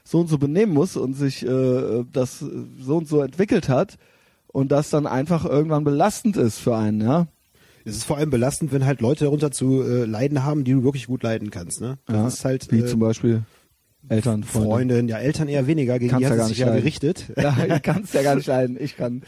so 0.03 0.19
und 0.19 0.27
so 0.27 0.37
benehmen 0.37 0.73
muss 0.73 0.97
und 0.97 1.13
sich 1.13 1.45
äh, 1.45 2.03
das 2.11 2.39
so 2.39 2.97
und 2.97 3.07
so 3.07 3.21
entwickelt 3.21 3.69
hat 3.69 3.97
und 4.47 4.71
das 4.71 4.89
dann 4.89 5.07
einfach 5.07 5.45
irgendwann 5.45 5.83
belastend 5.83 6.37
ist 6.37 6.59
für 6.59 6.75
einen, 6.75 7.01
ja. 7.01 7.27
Es 7.83 7.95
ist 7.95 8.03
vor 8.03 8.17
allem 8.17 8.29
belastend, 8.29 8.71
wenn 8.71 8.85
halt 8.85 9.01
Leute 9.01 9.23
darunter 9.23 9.51
zu 9.51 9.81
äh, 9.81 10.05
leiden 10.05 10.43
haben, 10.43 10.63
die 10.63 10.73
du 10.73 10.83
wirklich 10.83 11.07
gut 11.07 11.23
leiden 11.23 11.49
kannst. 11.49 11.81
Ne? 11.81 11.97
Das 12.05 12.15
ja. 12.15 12.27
ist 12.27 12.45
halt 12.45 12.71
wie 12.71 12.79
äh, 12.79 12.85
zum 12.85 12.99
Beispiel 12.99 13.43
Eltern, 14.07 14.43
Freunde. 14.43 14.69
Freundin, 14.69 15.07
ja 15.07 15.17
Eltern 15.17 15.47
eher 15.47 15.67
weniger, 15.67 15.97
gegen 15.99 16.11
Kannst 16.11 16.29
die 16.29 16.35
ja 16.35 16.39
hat 16.39 16.47
sich 16.47 16.49
nicht 16.49 16.59
ja 16.59 16.67
leiden. 16.67 16.79
gerichtet. 16.79 17.25
Ja, 17.37 17.57
ich 17.75 17.81
kann's 17.81 18.13
ja 18.13 18.21
gar 18.23 18.35
nicht 18.35 18.47
leiden. 18.47 18.77
Ich 18.79 18.97
kann. 18.97 19.23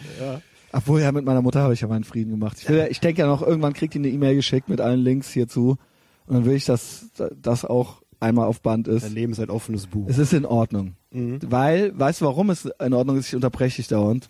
Obwohl 0.74 1.02
ja 1.02 1.12
mit 1.12 1.24
meiner 1.24 1.42
Mutter 1.42 1.62
habe 1.62 1.74
ich 1.74 1.82
ja 1.82 1.88
meinen 1.88 2.04
Frieden 2.04 2.32
gemacht. 2.32 2.58
Ich, 2.60 2.68
will 2.68 2.78
ja, 2.78 2.88
ich 2.88 3.00
denke 3.00 3.22
ja 3.22 3.28
noch, 3.28 3.42
irgendwann 3.42 3.74
kriegt 3.74 3.94
die 3.94 4.00
eine 4.00 4.10
E-Mail 4.10 4.36
geschickt 4.36 4.70
mit 4.70 4.82
allen 4.82 5.00
Links 5.00 5.32
hierzu 5.32 5.78
und 6.26 6.34
dann 6.34 6.46
will 6.46 6.56
ich, 6.56 6.66
dass 6.66 7.12
das 7.40 7.64
auch 7.64 8.02
einmal 8.20 8.48
auf 8.48 8.62
Band 8.62 8.88
ist. 8.88 9.04
Dein 9.04 9.14
Leben 9.14 9.34
ist 9.34 9.40
halt 9.40 9.50
offenes 9.50 9.88
Buch. 9.88 10.08
Es 10.10 10.18
ist 10.18 10.34
in 10.34 10.46
Ordnung. 10.46 10.96
Weil, 11.12 11.98
weißt 11.98 12.22
du, 12.22 12.26
warum 12.26 12.50
es 12.50 12.66
in 12.66 12.94
Ordnung 12.94 13.18
ist? 13.18 13.28
Ich 13.28 13.36
unterbreche 13.36 13.78
dich 13.78 13.88
dauernd. 13.88 14.30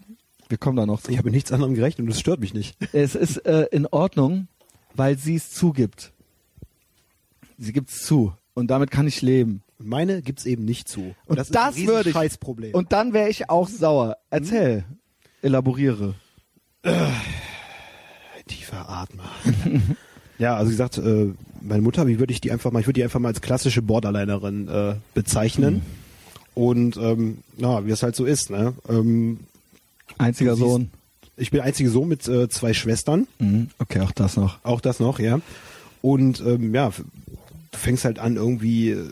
Wir 0.49 0.57
kommen 0.57 0.75
da 0.75 0.85
noch 0.85 1.01
zu. 1.01 1.11
Ich 1.11 1.17
habe 1.17 1.31
nichts 1.31 1.51
anderem 1.53 1.73
gerechnet 1.75 2.05
und 2.05 2.09
das 2.09 2.19
stört 2.19 2.41
mich 2.41 2.53
nicht. 2.53 2.75
Es 2.91 3.15
ist 3.15 3.37
äh, 3.45 3.67
in 3.71 3.87
Ordnung, 3.87 4.47
weil 4.93 5.17
sie 5.17 5.35
es 5.35 5.51
zugibt. 5.51 6.11
Sie 7.57 7.71
gibt 7.71 7.89
es 7.89 8.03
zu. 8.03 8.33
Und 8.53 8.67
damit 8.69 8.91
kann 8.91 9.07
ich 9.07 9.21
leben. 9.21 9.63
Meine 9.77 10.21
gibt's 10.21 10.45
eben 10.45 10.65
nicht 10.65 10.89
zu. 10.89 11.15
Und 11.25 11.39
das, 11.39 11.49
das, 11.49 11.75
ist 11.75 11.83
ein 11.83 11.87
würde 11.87 12.09
ich. 12.09 12.13
Scheißproblem. 12.13 12.73
Und 12.75 12.91
dann 12.91 13.13
wäre 13.13 13.29
ich 13.29 13.49
auch 13.49 13.69
sauer. 13.69 14.17
Erzähl. 14.29 14.83
Elaboriere. 15.41 16.15
Tiefer 18.47 18.89
Atmer. 18.89 19.29
ja, 20.37 20.55
also 20.55 20.69
wie 20.69 20.73
gesagt, 20.73 20.97
äh, 20.97 21.27
meine 21.61 21.81
Mutter, 21.81 22.07
wie 22.07 22.19
würde 22.19 22.33
ich 22.33 22.41
die 22.41 22.51
einfach 22.51 22.71
mal, 22.71 22.79
ich 22.81 22.87
würde 22.87 22.99
die 22.99 23.03
einfach 23.03 23.19
mal 23.19 23.29
als 23.29 23.41
klassische 23.41 23.81
Borderlinerin 23.81 24.67
äh, 24.67 24.95
bezeichnen. 25.13 25.81
Und 26.55 26.97
ähm, 26.97 27.39
na, 27.57 27.85
wie 27.85 27.91
es 27.91 28.03
halt 28.03 28.15
so 28.15 28.25
ist, 28.25 28.49
ne? 28.51 28.73
Ähm, 28.87 29.39
Einziger 30.17 30.55
siehst- 30.55 30.59
Sohn. 30.69 30.91
ich 31.37 31.49
bin 31.49 31.61
einzige 31.61 31.89
Sohn 31.89 32.07
mit 32.07 32.27
äh, 32.27 32.47
zwei 32.49 32.73
Schwestern. 32.73 33.27
Mhm. 33.39 33.69
Okay, 33.79 34.01
auch 34.01 34.11
das 34.11 34.37
noch. 34.37 34.59
Auch 34.63 34.81
das 34.81 34.99
noch, 34.99 35.17
ja. 35.19 35.39
Und 36.03 36.41
ähm, 36.41 36.75
ja, 36.75 36.89
du 36.91 37.77
fängst 37.77 38.05
halt 38.05 38.19
an, 38.19 38.35
irgendwie 38.35 38.91
äh, 38.91 39.09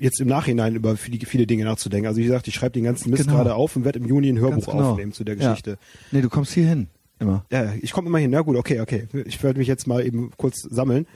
jetzt 0.00 0.20
im 0.20 0.28
Nachhinein 0.28 0.74
über 0.76 0.96
viele, 0.96 1.24
viele 1.26 1.46
Dinge 1.46 1.64
nachzudenken. 1.64 2.06
Also 2.06 2.18
wie 2.20 2.24
gesagt, 2.24 2.48
ich 2.48 2.54
schreibe 2.54 2.72
den 2.72 2.84
ganzen 2.84 3.10
Mist 3.10 3.24
Genau. 3.24 3.36
gerade 3.36 3.54
auf 3.54 3.76
und 3.76 3.84
werde 3.84 3.98
im 3.98 4.06
Juni 4.06 4.28
ein 4.28 4.38
Hörbuch 4.38 4.66
genau. 4.70 4.90
aufnehmen 4.92 5.12
zu 5.12 5.24
der 5.24 5.36
Geschichte. 5.36 5.70
Ja. 5.72 5.76
Nee, 6.12 6.20
du 6.22 6.28
kommst 6.28 6.52
hier 6.52 6.66
hin. 6.66 6.86
Immer. 7.20 7.44
Ja, 7.50 7.72
ich 7.80 7.92
komme 7.92 8.08
immer 8.08 8.18
hin. 8.18 8.30
Na 8.30 8.42
gut, 8.42 8.56
okay, 8.56 8.80
okay. 8.80 9.08
Ich 9.26 9.42
werde 9.42 9.58
mich 9.58 9.66
jetzt 9.68 9.86
mal 9.86 10.04
eben 10.06 10.30
kurz 10.36 10.60
sammeln. 10.62 11.06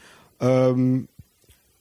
Ähm, 0.40 1.06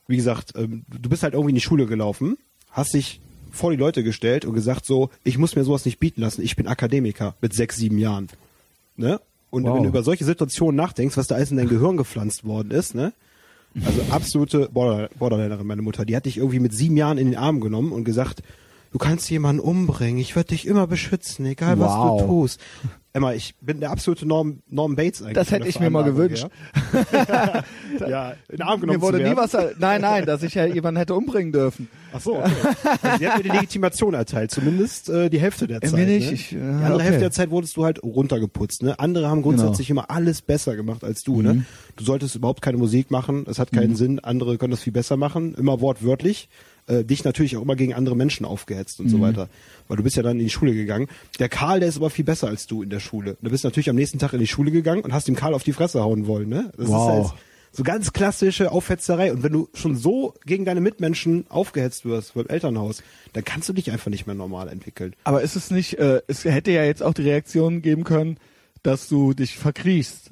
wie 0.08 0.16
gesagt, 0.18 0.54
ähm, 0.56 0.84
du 0.90 1.10
bist 1.10 1.24
halt 1.24 1.34
irgendwie 1.34 1.52
in 1.52 1.56
die 1.56 1.62
Schule 1.62 1.86
gelaufen, 1.88 2.38
hast 2.72 2.94
dich 2.94 3.20
vor 3.52 3.72
die 3.72 3.78
Leute 3.78 4.04
gestellt 4.04 4.46
und 4.46 4.54
gesagt 4.54 4.86
so, 4.86 5.10
ich 5.24 5.38
muss 5.38 5.56
mir 5.56 5.64
sowas 5.64 5.86
nicht 5.86 6.00
bieten 6.00 6.22
lassen. 6.22 6.42
Ich 6.42 6.56
bin 6.56 6.68
Akademiker 6.68 7.36
mit 7.42 7.54
sechs, 7.54 7.78
sieben 7.78 7.98
Jahren. 7.98 8.28
Ne? 8.96 9.20
Und 9.50 9.64
Wow. 9.64 9.76
wenn 9.76 9.84
du 9.84 9.90
über 9.90 10.04
solche 10.04 10.24
Situationen 10.24 10.76
nachdenkst, 10.78 11.18
was 11.18 11.28
da 11.28 11.36
alles 11.36 11.52
in 11.52 11.58
dein 11.58 11.68
Gehirn 11.68 11.98
gepflanzt 11.98 12.46
worden 12.46 12.72
ist, 12.72 12.96
ne? 12.96 13.12
Also 13.86 14.02
absolute 14.12 14.70
Border 14.72 15.10
Borderlinerin, 15.18 15.66
meine 15.66 15.82
Mutter. 15.82 16.06
Die 16.06 16.16
hat 16.16 16.26
dich 16.26 16.38
irgendwie 16.38 16.60
mit 16.60 16.74
sieben 16.74 16.98
Jahren 16.98 17.18
in 17.18 17.28
den 17.28 17.38
Arm 17.38 17.62
genommen 17.62 17.92
und 17.92 18.04
gesagt, 18.04 18.44
du 18.92 18.98
kannst 18.98 19.30
jemanden 19.30 19.62
umbringen, 19.62 20.20
ich 20.20 20.36
werde 20.36 20.50
dich 20.50 20.68
immer 20.68 20.88
beschützen, 20.88 21.46
egal 21.46 21.80
was 21.80 21.92
Wow. 21.92 22.22
du 22.22 22.28
tust. 22.28 22.60
Emma, 23.14 23.34
ich 23.34 23.56
bin 23.60 23.82
der 23.82 23.92
absolute 23.92 24.26
Norm, 24.26 24.62
Norm 24.70 24.96
Bates 24.96 25.22
eigentlich. 25.22 25.34
Das 25.34 25.52
hätte 25.52 25.68
ich 25.68 25.82
mir 25.82 25.90
mal 25.90 26.04
gewünscht. 26.06 26.48
ja, 28.00 28.32
in 28.50 28.58
den 28.58 28.62
Arm 28.62 28.80
genommen 28.80 29.00
Mir 29.00 29.02
wurde 29.02 29.18
nie 29.18 29.24
werden. 29.26 29.38
was. 29.38 29.54
Nein, 29.80 30.02
nein, 30.02 30.26
dass 30.26 30.44
ich 30.44 30.54
ja 30.56 30.66
jemanden 30.66 30.98
hätte 30.98 31.14
umbringen 31.16 31.52
dürfen. 31.52 31.90
Ach 32.14 32.22
so, 32.22 32.38
okay. 32.40 32.52
Also 33.02 33.18
sie 33.20 33.28
hat 33.28 33.38
mir 33.38 33.44
die 33.44 33.50
Legitimation 33.50 34.14
erteilt, 34.14 34.52
zumindest 34.52 35.10
äh, 35.10 35.30
die 35.30 35.40
Hälfte 35.40 35.68
der 35.68 35.78
Äh, 35.84 35.88
Zeit. 35.88 36.00
mir 36.00 36.06
nicht, 36.06 36.28
Ne? 36.28 36.34
ich- 36.34 36.50
die 36.50 36.56
ja, 36.58 36.62
andere 36.70 36.94
okay. 36.96 37.04
Hälfte 37.04 37.20
der 37.20 37.32
Zeit 37.32 37.50
wurdest 37.52 37.76
du 37.78 37.84
halt 37.84 38.02
runtergeputzt. 38.04 38.84
Ne? 38.84 38.98
Andere 39.00 39.30
haben 39.30 39.42
grundsätzlich 39.42 39.90
immer 39.90 40.10
alles 40.10 40.42
besser 40.42 40.76
gemacht 40.76 41.04
als 41.04 41.22
du. 41.24 41.36
Mhm. 41.38 41.44
Ne? 41.44 41.66
Du 41.98 42.04
solltest 42.06 42.36
überhaupt 42.36 42.62
keine 42.62 42.78
Musik 42.78 43.12
machen, 43.12 43.46
es 43.50 43.60
hat 43.60 43.72
keinen 43.72 43.96
Sinn. 43.96 44.20
Andere 44.20 44.58
können 44.58 44.72
das 44.72 44.82
viel 44.82 44.94
besser 44.94 45.18
machen, 45.18 45.54
immer 45.56 45.82
wortwörtlich. 45.82 46.50
Äh, 46.92 47.04
dich 47.04 47.24
natürlich 47.24 47.58
auch 47.58 47.62
immer 47.62 47.76
gegen 47.76 47.94
andere 47.94 48.16
Menschen 48.16 48.46
aufgehetzt 48.46 49.00
und 49.00 49.10
so 49.10 49.22
weiter. 49.22 49.50
Weil 49.88 49.98
du 49.98 50.04
bist 50.04 50.16
ja 50.16 50.24
dann 50.24 50.40
in 50.40 50.46
die 50.46 50.50
Schule 50.50 50.74
gegangen. 50.74 51.08
Der 51.40 51.50
Karl, 51.50 51.80
der 51.80 51.90
ist 51.90 51.98
aber 51.98 52.10
viel 52.10 52.26
besser 52.26 52.48
als 52.48 52.68
du 52.68 52.84
in 52.84 52.90
der 52.90 53.00
Schule. 53.00 53.38
Du 53.42 53.50
bist 53.50 53.64
natürlich 53.64 53.90
am 53.90 53.96
nächsten 53.96 54.20
Tag 54.20 54.34
in 54.34 54.40
die 54.40 54.48
Schule 54.48 54.72
gegangen 54.72 55.02
und 55.04 55.14
hast 55.14 55.28
dem 55.28 55.36
Karl 55.36 55.54
auf 55.54 55.64
die 55.64 55.74
Fresse 55.74 56.02
hauen 56.04 56.28
wollen, 56.28 56.50
ne? 56.50 56.72
Das 56.78 56.88
Wow. 56.88 56.96
ist 57.26 57.32
halt 57.32 57.40
so 57.74 57.84
ganz 57.84 58.12
klassische 58.12 58.72
Aufhetzerei. 58.72 59.32
Und 59.32 59.44
wenn 59.44 59.54
du 59.54 59.70
schon 59.74 59.96
so 59.96 60.34
gegen 60.46 60.66
deine 60.66 60.82
Mitmenschen 60.82 61.46
aufgehetzt 61.50 62.04
wirst 62.04 62.34
beim 62.34 62.48
Elternhaus, 62.48 63.02
dann 63.34 63.46
kannst 63.46 63.70
du 63.70 63.74
dich 63.74 63.92
einfach 63.92 64.10
nicht 64.12 64.26
mehr 64.28 64.36
normal 64.36 64.68
entwickeln. 64.68 65.16
Aber 65.24 65.42
ist 65.42 65.56
es 65.56 65.72
nicht, 65.72 65.94
äh, 65.98 66.22
es 66.28 66.44
hätte 66.44 66.72
ja 66.72 66.84
jetzt 66.84 67.02
auch 67.02 67.14
die 67.14 67.22
Reaktion 67.24 67.82
geben 67.82 68.04
können, 68.04 68.38
dass 68.84 69.08
du 69.08 69.34
dich 69.34 69.58
verkriechst 69.58 70.32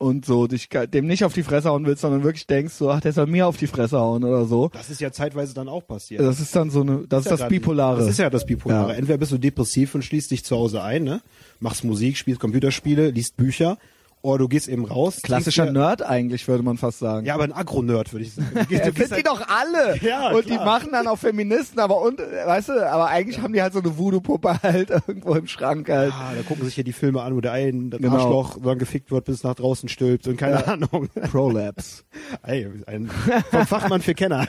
und 0.00 0.24
so 0.24 0.46
dich 0.46 0.70
dem 0.70 1.06
nicht 1.06 1.24
auf 1.24 1.34
die 1.34 1.42
Fresse 1.42 1.68
hauen 1.68 1.84
willst, 1.84 2.00
sondern 2.00 2.22
wirklich 2.24 2.46
denkst, 2.46 2.72
so, 2.72 2.90
ach, 2.90 3.02
der 3.02 3.12
soll 3.12 3.26
mir 3.26 3.46
auf 3.46 3.58
die 3.58 3.66
Fresse 3.66 3.98
hauen 3.98 4.24
oder 4.24 4.46
so. 4.46 4.70
Das 4.72 4.88
ist 4.88 4.98
ja 5.00 5.12
zeitweise 5.12 5.52
dann 5.52 5.68
auch 5.68 5.86
passiert. 5.86 6.22
Das 6.22 6.40
ist 6.40 6.56
dann 6.56 6.70
so 6.70 6.80
eine, 6.80 7.04
das 7.06 7.26
ist 7.26 7.30
das 7.32 7.40
ja 7.40 7.44
grad- 7.44 7.48
Bipolare. 7.50 7.98
Das 8.00 8.08
ist 8.08 8.18
ja 8.18 8.30
das 8.30 8.46
Bipolare. 8.46 8.92
Ja. 8.92 8.98
Entweder 8.98 9.18
bist 9.18 9.30
du 9.30 9.36
depressiv 9.38 9.94
und 9.94 10.02
schließt 10.02 10.30
dich 10.30 10.42
zu 10.42 10.56
Hause 10.56 10.82
ein, 10.82 11.04
ne? 11.04 11.20
machst 11.60 11.84
Musik, 11.84 12.16
spielst 12.16 12.40
Computerspiele, 12.40 13.10
liest 13.10 13.36
Bücher, 13.36 13.76
oder 14.22 14.38
du 14.38 14.48
gehst 14.48 14.68
eben 14.68 14.84
raus. 14.84 15.20
Klassischer 15.22 15.64
dir- 15.66 15.72
Nerd 15.72 16.02
eigentlich, 16.02 16.46
würde 16.46 16.62
man 16.62 16.76
fast 16.76 16.98
sagen. 16.98 17.24
Ja, 17.26 17.34
aber 17.34 17.44
ein 17.44 17.52
Agro-Nerd, 17.52 18.12
würde 18.12 18.24
ich 18.26 18.34
sagen. 18.34 18.48
Du 18.54 18.66
gehst- 18.66 18.84
Ja, 18.84 18.92
sind 18.92 18.98
die 19.10 19.14
halt- 19.14 19.26
doch 19.26 19.46
alle. 19.48 19.96
Ja, 20.02 20.30
und 20.32 20.44
die 20.44 20.50
klar. 20.50 20.64
machen 20.66 20.88
dann 20.92 21.06
auch 21.06 21.16
Feministen, 21.18 21.78
aber 21.80 22.00
und, 22.02 22.18
weißt 22.20 22.68
du, 22.70 22.90
aber 22.90 23.06
eigentlich 23.08 23.40
haben 23.40 23.52
die 23.54 23.62
halt 23.62 23.72
so 23.72 23.78
eine 23.80 23.96
Voodoo-Puppe 23.96 24.58
halt 24.62 24.90
irgendwo 24.90 25.34
im 25.34 25.46
Schrank 25.46 25.88
halt. 25.88 26.12
Ah, 26.12 26.32
da 26.36 26.42
gucken 26.42 26.64
sich 26.64 26.74
hier 26.74 26.84
die 26.84 26.92
Filme 26.92 27.22
an, 27.22 27.34
wo 27.34 27.40
der 27.40 27.52
ein 27.52 27.90
das 27.90 28.00
Genau. 28.00 28.14
Arschloch 28.16 28.58
dann 28.62 28.78
gefickt 28.78 29.10
wird, 29.10 29.24
bis 29.24 29.36
es 29.36 29.42
nach 29.44 29.54
draußen 29.54 29.88
stülpt 29.88 30.26
und 30.28 30.36
keine 30.36 30.66
Ahnung. 30.66 31.08
Prolapse. 31.30 32.02
Ey, 32.42 32.68
ein 32.86 33.10
vom 33.50 33.66
Fachmann 33.66 34.02
für 34.02 34.14
Kenner. 34.14 34.46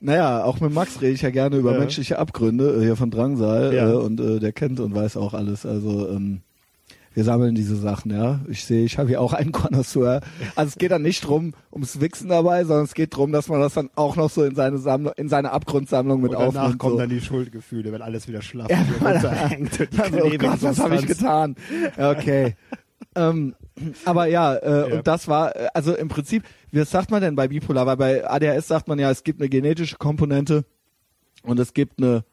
Naja, 0.00 0.44
auch 0.44 0.60
mit 0.60 0.72
Max 0.72 1.00
rede 1.00 1.12
ich 1.12 1.22
ja 1.22 1.30
gerne 1.30 1.56
über 1.56 1.72
Ja. 1.72 1.78
menschliche 1.78 2.18
Abgründe 2.18 2.76
äh, 2.80 2.84
hier 2.84 2.96
von 2.96 3.10
Drangsal 3.10 3.74
Ja. 3.74 3.90
äh, 3.90 3.94
und 3.94 4.20
äh, 4.20 4.38
der 4.40 4.52
kennt 4.52 4.80
und 4.80 4.94
weiß 4.94 5.16
auch 5.16 5.34
alles. 5.34 5.64
Also 5.66 6.08
ähm, 6.08 6.40
wir 7.16 7.24
sammeln 7.24 7.54
diese 7.54 7.76
Sachen, 7.76 8.12
ja. 8.12 8.40
Ich 8.46 8.66
sehe, 8.66 8.84
ich 8.84 8.98
habe 8.98 9.08
hier 9.08 9.22
auch 9.22 9.32
einen 9.32 9.50
Connoisseur. 9.50 10.20
Also 10.54 10.68
es 10.68 10.76
geht 10.76 10.90
dann 10.90 11.00
nicht 11.00 11.26
drum 11.26 11.54
ums 11.72 11.98
Wichsen 12.00 12.28
dabei, 12.28 12.62
sondern 12.64 12.84
es 12.84 12.92
geht 12.92 13.16
drum, 13.16 13.32
dass 13.32 13.48
man 13.48 13.58
das 13.58 13.72
dann 13.72 13.88
auch 13.96 14.16
noch 14.16 14.28
so 14.28 14.44
in 14.44 14.54
seine 14.54 14.76
Sammlung, 14.76 15.14
in 15.16 15.30
seine 15.30 15.50
Abgrundsammlung 15.52 16.20
mit 16.20 16.32
Und 16.32 16.38
danach 16.40 16.62
aufnimmt. 16.64 16.78
kommen 16.78 16.92
so. 16.92 16.98
dann 16.98 17.08
die 17.08 17.20
Schuldgefühle, 17.22 17.90
wenn 17.90 18.02
alles 18.02 18.28
wieder 18.28 18.42
schlaff 18.42 18.70
Ja, 18.70 18.84
runterhängt 19.00 19.80
und 19.80 19.92
die 19.94 19.98
Also, 19.98 20.18
oh 20.24 20.30
Gott, 20.38 20.62
was 20.62 20.78
habe 20.78 20.96
ich 20.96 21.06
getan? 21.06 21.56
Okay. 21.96 22.54
ähm, 23.16 23.54
aber 24.04 24.26
ja, 24.26 24.54
äh, 24.54 24.90
Ja. 24.90 24.96
und 24.98 25.06
das 25.06 25.26
war, 25.26 25.56
äh, 25.56 25.68
also 25.72 25.94
im 25.96 26.08
Prinzip, 26.08 26.42
wie 26.70 26.84
sagt 26.84 27.10
man 27.10 27.22
denn 27.22 27.34
bei 27.34 27.48
Bipolar? 27.48 27.86
Weil 27.86 27.96
bei 27.96 28.28
ADHS 28.30 28.68
sagt 28.68 28.88
man 28.88 28.98
ja, 28.98 29.10
es 29.10 29.24
gibt 29.24 29.40
eine 29.40 29.48
genetische 29.48 29.96
Komponente 29.96 30.66
und 31.42 31.58
es 31.60 31.72
gibt 31.72 31.98
eine, 31.98 32.24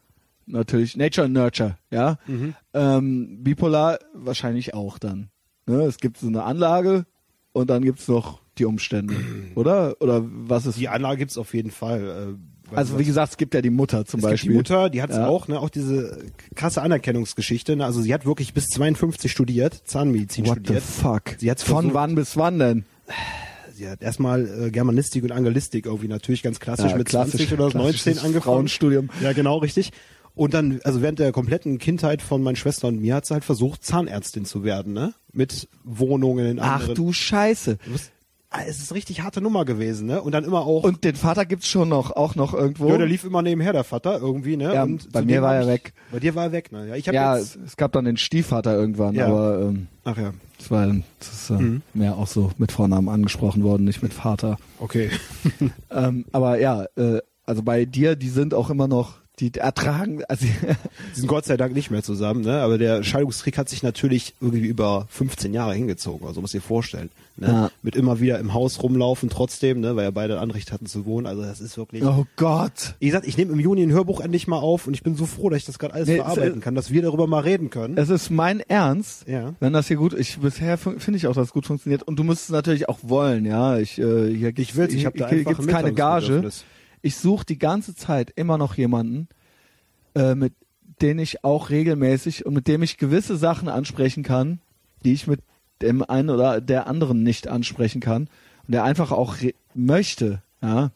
natürlich, 0.45 0.95
Nature 0.97 1.25
and 1.25 1.33
Nurture, 1.33 1.77
ja. 1.91 2.17
Mhm. 2.27 2.53
Ähm, 2.73 3.43
Bipolar 3.43 3.99
wahrscheinlich 4.13 4.73
auch 4.73 4.97
dann. 4.99 5.29
Ne? 5.65 5.81
Es 5.83 5.97
gibt 5.97 6.17
so 6.17 6.27
eine 6.27 6.43
Anlage 6.43 7.05
und 7.53 7.69
dann 7.69 7.83
gibt's 7.83 8.07
noch 8.07 8.41
die 8.57 8.65
Umstände, 8.65 9.15
oder? 9.55 9.95
Oder 10.01 10.23
was 10.25 10.65
ist? 10.65 10.77
Die 10.79 10.89
Anlage 10.89 11.17
gibt's 11.19 11.37
auf 11.37 11.53
jeden 11.53 11.71
Fall. 11.71 12.35
Äh, 12.71 12.75
also 12.75 12.97
wie 12.97 13.03
gesagt, 13.03 13.31
es 13.33 13.37
gibt 13.37 13.53
ja 13.53 13.61
die 13.61 13.69
Mutter 13.69 14.05
zum 14.05 14.19
es 14.19 14.23
Beispiel. 14.23 14.53
gibt 14.53 14.69
die 14.69 14.73
Mutter, 14.73 14.89
die 14.89 15.01
hat 15.01 15.11
es 15.11 15.17
Ja. 15.17 15.27
auch, 15.27 15.47
ne, 15.47 15.59
auch 15.59 15.69
diese 15.69 16.25
krasse 16.55 16.81
Anerkennungsgeschichte. 16.81 17.75
Ne? 17.75 17.85
Also 17.85 18.01
sie 18.01 18.13
hat 18.13 18.25
wirklich 18.25 18.53
bis 18.53 18.65
52 18.67 19.31
studiert, 19.31 19.81
Zahnmedizin 19.85 20.47
What 20.47 20.55
the 20.59 20.63
studiert. 20.63 20.83
fuck? 20.83 21.21
Sie 21.37 21.51
hat's 21.51 21.61
Von 21.61 21.75
versucht- 21.75 21.93
wann 21.93 22.15
bis 22.15 22.35
wann 22.37 22.57
denn? 22.59 22.85
Sie 23.75 23.87
hat 23.87 24.01
erstmal 24.01 24.47
äh, 24.67 24.71
Germanistik 24.71 25.23
und 25.23 25.31
Anglistik 25.31 25.85
irgendwie 25.85 26.07
natürlich 26.07 26.41
ganz 26.43 26.59
klassisch 26.59 26.91
Ja, 26.91 26.97
mit 26.97 27.07
klassisch- 27.09 27.47
20 27.47 27.53
oder 27.53 27.63
19 27.65 27.81
klassisches 27.81 28.17
angefangen. 28.19 28.41
Frauenstudium. 28.43 29.09
Ja, 29.21 29.33
genau, 29.33 29.57
richtig. 29.57 29.91
Und 30.35 30.53
dann, 30.53 30.79
also 30.83 31.01
während 31.01 31.19
der 31.19 31.31
kompletten 31.31 31.77
Kindheit 31.77 32.21
von 32.21 32.41
meinen 32.41 32.55
Schwestern 32.55 32.95
und 32.95 33.01
mir 33.01 33.15
hat 33.15 33.25
sie 33.25 33.33
halt 33.35 33.43
versucht, 33.45 33.83
Zahnärztin 33.85 34.45
zu 34.45 34.63
werden, 34.63 34.93
ne? 34.93 35.13
Mit 35.31 35.67
Wohnungen 35.83 36.45
in 36.45 36.59
Ach 36.59 36.75
anderen. 36.79 36.95
du 36.95 37.13
Scheiße. 37.13 37.77
Du 37.85 37.91
bist- 37.91 38.11
Ah, 38.55 38.61
Es 38.67 38.77
ist 38.79 38.93
richtig 38.93 39.21
harte 39.21 39.41
Nummer 39.41 39.65
gewesen, 39.65 40.05
ne? 40.05 40.21
Und 40.21 40.31
dann 40.31 40.43
immer 40.43 40.61
auch. 40.67 40.83
Und 40.83 41.03
den 41.03 41.15
Vater 41.15 41.43
gibt's 41.43 41.67
schon 41.67 41.89
noch, 41.89 42.11
auch 42.11 42.35
noch 42.35 42.53
irgendwo. 42.53 42.87
ja, 42.89 42.97
der 42.99 43.07
lief 43.07 43.23
immer 43.23 43.41
nebenher, 43.41 43.73
der 43.73 43.83
Vater, 43.83 44.19
irgendwie, 44.19 44.57
ne? 44.57 44.71
Ja, 44.75 44.83
und 44.83 45.11
bei 45.11 45.23
mir 45.23 45.41
war 45.41 45.55
er 45.55 45.65
weg. 45.65 45.93
Bei 46.11 46.19
dir 46.19 46.35
war 46.35 46.43
er 46.45 46.51
weg, 46.51 46.71
ne? 46.71 46.87
Ja, 46.87 46.95
ich 46.95 47.07
hab 47.07 47.15
ja, 47.15 47.35
jetzt, 47.35 47.55
es, 47.65 47.77
gab 47.77 47.93
dann 47.93 48.05
den 48.05 48.15
Stiefvater 48.17 48.75
irgendwann, 48.75 49.15
Ja. 49.15 49.25
aber 49.25 49.59
ähm, 49.59 49.87
ach 50.03 50.17
ja, 50.19 50.33
das 50.59 50.69
war 50.69 50.85
das 50.85 51.33
ist 51.33 51.49
äh, 51.49 51.53
Mhm. 51.53 51.81
mehr 51.95 52.15
auch 52.15 52.27
so 52.27 52.51
mit 52.59 52.71
Vornamen 52.71 53.09
angesprochen 53.09 53.63
worden, 53.63 53.85
nicht 53.85 54.03
mit 54.03 54.13
Vater. 54.13 54.57
okay. 54.79 55.09
Ähm, 55.89 56.25
aber 56.31 56.59
ja, 56.59 56.85
äh, 56.95 57.21
also 57.47 57.63
bei 57.63 57.85
dir, 57.85 58.15
die 58.15 58.29
sind 58.29 58.53
auch 58.53 58.69
immer 58.69 58.87
noch, 58.87 59.15
die 59.39 59.51
ertragen, 59.55 60.23
also 60.27 60.45
Die 61.15 61.19
sind 61.19 61.27
Gott 61.27 61.45
sei 61.45 61.57
Dank 61.57 61.73
nicht 61.73 61.89
mehr 61.89 62.03
zusammen, 62.03 62.41
ne? 62.41 62.61
Aber 62.61 62.77
der 62.77 63.03
Scheidungskrieg 63.03 63.57
hat 63.57 63.67
sich 63.67 63.81
natürlich 63.81 64.35
irgendwie 64.39 64.67
über 64.67 65.07
15 65.09 65.53
Jahre 65.55 65.73
hingezogen, 65.73 66.27
also 66.27 66.39
muss 66.39 66.51
dir 66.51 66.61
vorstellen. 66.61 67.09
Ne? 67.35 67.47
Ja. 67.47 67.71
Mit 67.81 67.95
immer 67.95 68.19
wieder 68.19 68.37
im 68.37 68.53
Haus 68.53 68.83
rumlaufen 68.83 69.31
trotzdem, 69.31 69.79
ne? 69.79 69.95
Weil 69.95 70.03
ja 70.03 70.11
beide 70.11 70.39
Anrecht 70.39 70.71
hatten 70.71 70.85
zu 70.85 71.07
wohnen. 71.07 71.25
Also 71.25 71.41
das 71.41 71.61
ist 71.61 71.77
wirklich. 71.77 72.03
oh 72.03 72.27
Gott. 72.35 72.93
Wie 72.99 73.07
gesagt, 73.07 73.25
ich 73.27 73.35
nehme 73.35 73.53
im 73.53 73.59
Juni 73.59 73.81
ein 73.81 73.91
Hörbuch 73.91 74.21
endlich 74.21 74.47
mal 74.47 74.59
auf 74.59 74.85
und 74.85 74.93
ich 74.93 75.01
bin 75.01 75.15
so 75.15 75.25
froh, 75.25 75.49
dass 75.49 75.57
ich 75.57 75.65
das 75.65 75.79
gerade 75.79 75.95
alles 75.95 76.07
Nee, 76.07 76.17
verarbeiten 76.17 76.59
es- 76.59 76.63
kann, 76.63 76.75
dass 76.75 76.91
wir 76.91 77.01
darüber 77.01 77.25
mal 77.25 77.39
reden 77.39 77.71
können. 77.71 77.97
Es 77.97 78.09
ist 78.09 78.29
mein 78.29 78.59
Ernst, 78.59 79.27
Ja. 79.27 79.55
wenn 79.59 79.73
das 79.73 79.87
hier 79.87 79.97
gut, 79.97 80.13
ich 80.13 80.37
bisher 80.37 80.77
finde 80.77 81.17
ich 81.17 81.25
auch, 81.25 81.33
dass 81.33 81.47
es 81.47 81.53
gut 81.53 81.65
funktioniert 81.65 82.03
und 82.03 82.17
du 82.19 82.23
musst 82.23 82.43
es 82.43 82.49
natürlich 82.49 82.87
auch 82.87 82.99
wollen, 83.01 83.45
ja. 83.45 83.79
Ich 83.79 83.97
äh, 83.97 84.31
hier 84.35 84.53
Ich 84.55 84.75
will's, 84.75 84.93
ich 84.93 85.07
hab 85.07 85.15
da 85.15 85.27
hier 85.27 85.39
einfach 85.39 85.51
gibt's 85.53 85.67
ein 85.67 85.73
keine 85.73 85.93
Gage. 85.93 86.51
Ich 87.03 87.17
suche 87.17 87.45
die 87.45 87.59
ganze 87.59 87.95
Zeit 87.95 88.31
immer 88.35 88.57
noch 88.57 88.75
jemanden, 88.75 89.27
äh, 90.15 90.33
mit 90.33 90.53
den 91.01 91.19
ich 91.19 91.43
auch 91.43 91.69
regelmäßig 91.69 92.45
und 92.45 92.53
mit 92.53 92.67
dem 92.67 92.81
ich 92.81 92.97
gewisse 92.97 93.35
Sachen 93.35 93.67
ansprechen 93.67 94.23
kann, 94.23 94.61
die 95.03 95.11
ich 95.11 95.27
mit 95.27 95.41
dem 95.81 96.01
einen 96.01 96.29
oder 96.29 96.61
der 96.61 96.87
anderen 96.87 97.21
nicht 97.21 97.49
ansprechen 97.49 97.99
kann 97.99 98.29
und 98.65 98.71
der 98.73 98.85
einfach 98.85 99.11
auch 99.11 99.35
möchte, 99.75 100.41
ja. 100.61 100.91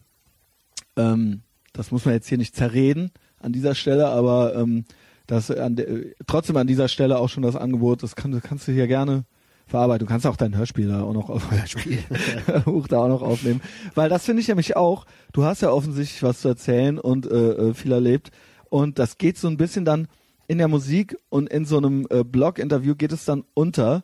Ähm, 0.96 1.41
das 1.74 1.91
muss 1.91 2.06
man 2.06 2.13
jetzt 2.13 2.30
hier 2.30 2.38
nicht 2.38 2.56
zerreden 2.56 3.12
an 3.39 3.52
dieser 3.52 3.76
Stelle, 3.76 4.08
aber 4.08 4.56
ähm, 4.56 4.86
das 5.28 5.52
an 5.52 5.76
de, 5.76 6.15
trotzdem 6.26 6.56
an 6.56 6.67
dieser 6.67 6.88
Stelle 6.88 7.20
auch 7.20 7.28
schon 7.28 7.43
das 7.43 7.58
Angebot, 7.58 8.02
das 8.02 8.15
kann, 8.15 8.41
kannst 8.41 8.67
du 8.67 8.72
hier 8.72 8.88
gerne 8.88 9.26
verarbeiten. 9.67 10.06
Du 10.06 10.12
kannst 10.12 10.25
auch 10.25 10.36
dein 10.36 10.56
Hörspiel 10.56 10.88
da 10.88 11.03
auch 11.03 11.13
noch 11.13 11.30
auf 11.30 11.51
Hörspiel 11.51 11.99
Huch, 12.65 12.88
da 12.88 12.99
auch 12.99 13.08
noch 13.08 13.21
aufnehmen, 13.21 13.62
weil 13.95 14.10
das 14.10 14.25
finde 14.25 14.41
ich 14.41 14.47
nämlich 14.47 14.75
auch. 14.75 15.06
Du 15.34 15.43
hast 15.43 15.62
ja 15.62 15.71
offensichtlich 15.71 16.23
was 16.23 16.41
zu 16.41 16.47
erzählen 16.47 16.99
und 16.99 17.30
äh, 17.30 17.51
äh, 17.51 17.73
viel 17.73 17.91
erlebt 17.91 18.32
und 18.69 18.99
das 18.99 19.17
geht 19.17 19.38
so 19.38 19.47
ein 19.47 19.58
bisschen 19.58 19.86
dann 19.86 20.08
in 20.47 20.58
der 20.58 20.67
Musik 20.67 21.17
und 21.30 21.49
in 21.49 21.65
so 21.65 21.77
einem 21.77 22.08
äh, 22.10 22.23
Blog-Interview 22.23 22.95
geht 22.95 23.12
es 23.12 23.25
dann 23.25 23.43
unter. 23.53 24.03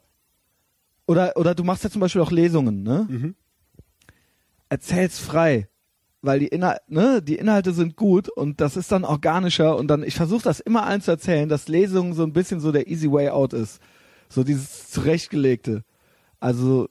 Oder 1.07 1.37
oder 1.37 1.55
du 1.55 1.63
machst 1.63 1.83
ja 1.83 1.89
zum 1.89 2.01
Beispiel 2.01 2.21
auch 2.21 2.31
Lesungen, 2.31 2.83
ne? 2.83 3.07
Mhm. 3.09 3.35
Erzähl's 4.69 5.19
frei 5.19 5.67
weil 6.23 6.39
die, 6.39 6.47
Inhal 6.47 6.79
ne, 6.87 7.21
die 7.21 7.35
Inhalte 7.35 7.73
sind 7.73 7.97
gut 7.97 8.29
und 8.29 8.61
das 8.61 8.77
ist 8.77 8.91
dann 8.91 9.03
organischer 9.03 9.75
und 9.77 9.89
dann, 9.89 10.03
ich 10.03 10.15
versuche 10.15 10.43
das 10.43 10.61
immer 10.61 10.85
allen 10.85 11.01
zu 11.01 11.11
erzählen, 11.11 11.49
dass 11.49 11.67
Lesungen 11.67 12.13
so 12.13 12.23
ein 12.23 12.33
bisschen 12.33 12.61
so 12.61 12.71
der 12.71 12.87
easy 12.87 13.11
way 13.11 13.29
out 13.29 13.53
ist. 13.53 13.81
So 14.29 14.43
dieses 14.43 14.89
zurechtgelegte. 14.89 15.83
Also 16.39 16.89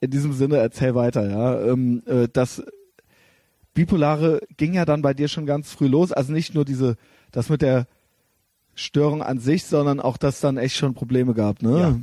in 0.00 0.10
diesem 0.10 0.32
Sinne 0.32 0.56
erzähl 0.56 0.94
weiter, 0.94 1.28
ja. 1.28 1.72
Ähm, 1.72 2.02
äh, 2.06 2.28
das 2.32 2.62
Bipolare 3.74 4.40
ging 4.56 4.74
ja 4.74 4.84
dann 4.84 5.02
bei 5.02 5.14
dir 5.14 5.28
schon 5.28 5.46
ganz 5.46 5.70
früh 5.70 5.86
los, 5.86 6.12
also 6.12 6.32
nicht 6.32 6.54
nur 6.54 6.64
diese, 6.64 6.96
das 7.30 7.48
mit 7.48 7.62
der 7.62 7.86
Störung 8.74 9.22
an 9.22 9.38
sich, 9.38 9.64
sondern 9.64 10.00
auch, 10.00 10.16
dass 10.16 10.40
dann 10.40 10.56
echt 10.56 10.76
schon 10.76 10.94
Probleme 10.94 11.34
gab, 11.34 11.62
ne? 11.62 12.00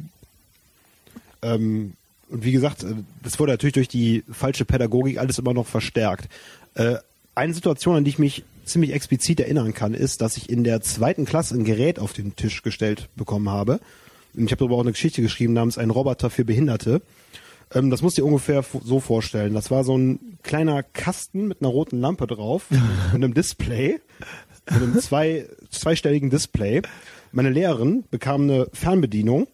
Ähm, 1.42 1.94
und 2.30 2.44
wie 2.44 2.52
gesagt, 2.52 2.84
äh, 2.84 2.94
das 3.24 3.40
wurde 3.40 3.54
natürlich 3.54 3.74
durch 3.74 3.88
die 3.88 4.24
falsche 4.32 4.66
Pädagogik 4.66 5.18
alles 5.18 5.40
immer 5.40 5.54
noch 5.54 5.68
verstärkt. 5.68 6.30
Äh, 6.76 6.96
eine 7.36 7.54
Situation, 7.54 7.96
an 7.96 8.04
die 8.04 8.12
ich 8.12 8.20
mich 8.20 8.44
ziemlich 8.66 8.94
explizit 8.94 9.40
erinnern 9.40 9.74
kann, 9.74 9.94
ist, 9.94 10.22
dass 10.22 10.38
ich 10.38 10.50
in 10.50 10.64
der 10.64 10.82
zweiten 10.82 11.26
Klasse 11.26 11.56
ein 11.56 11.64
Gerät 11.64 12.00
auf 12.00 12.14
den 12.14 12.36
Tisch 12.36 12.62
gestellt 12.62 13.10
bekommen 13.16 13.50
habe. 13.50 13.80
Und 14.36 14.46
ich 14.46 14.52
habe 14.52 14.60
darüber 14.60 14.76
auch 14.76 14.82
eine 14.82 14.92
Geschichte 14.92 15.22
geschrieben 15.22 15.54
namens 15.54 15.78
Ein 15.78 15.90
Roboter 15.90 16.30
für 16.30 16.46
Behinderte. 16.46 17.02
Ähm, 17.74 17.90
das 17.90 18.02
musst 18.02 18.18
du 18.18 18.22
dir 18.22 18.28
ungefähr 18.28 18.64
so 18.84 19.00
vorstellen. 19.00 19.54
Das 19.54 19.72
war 19.72 19.84
so 19.84 19.98
ein 19.98 20.38
kleiner 20.44 20.84
Kasten 20.84 21.48
mit 21.48 21.62
einer 21.62 21.70
roten 21.70 22.00
Lampe 22.00 22.28
drauf 22.28 22.68
und 23.14 23.24
einem 23.24 23.34
Display, 23.34 24.00
mit 24.70 24.82
einem 24.82 25.00
zwei, 25.00 25.48
zweistelligen 25.70 26.30
Display. 26.30 26.82
Meine 27.32 27.50
Lehrerin 27.50 28.04
bekam 28.10 28.44
eine 28.44 28.68
Fernbedienung 28.74 29.48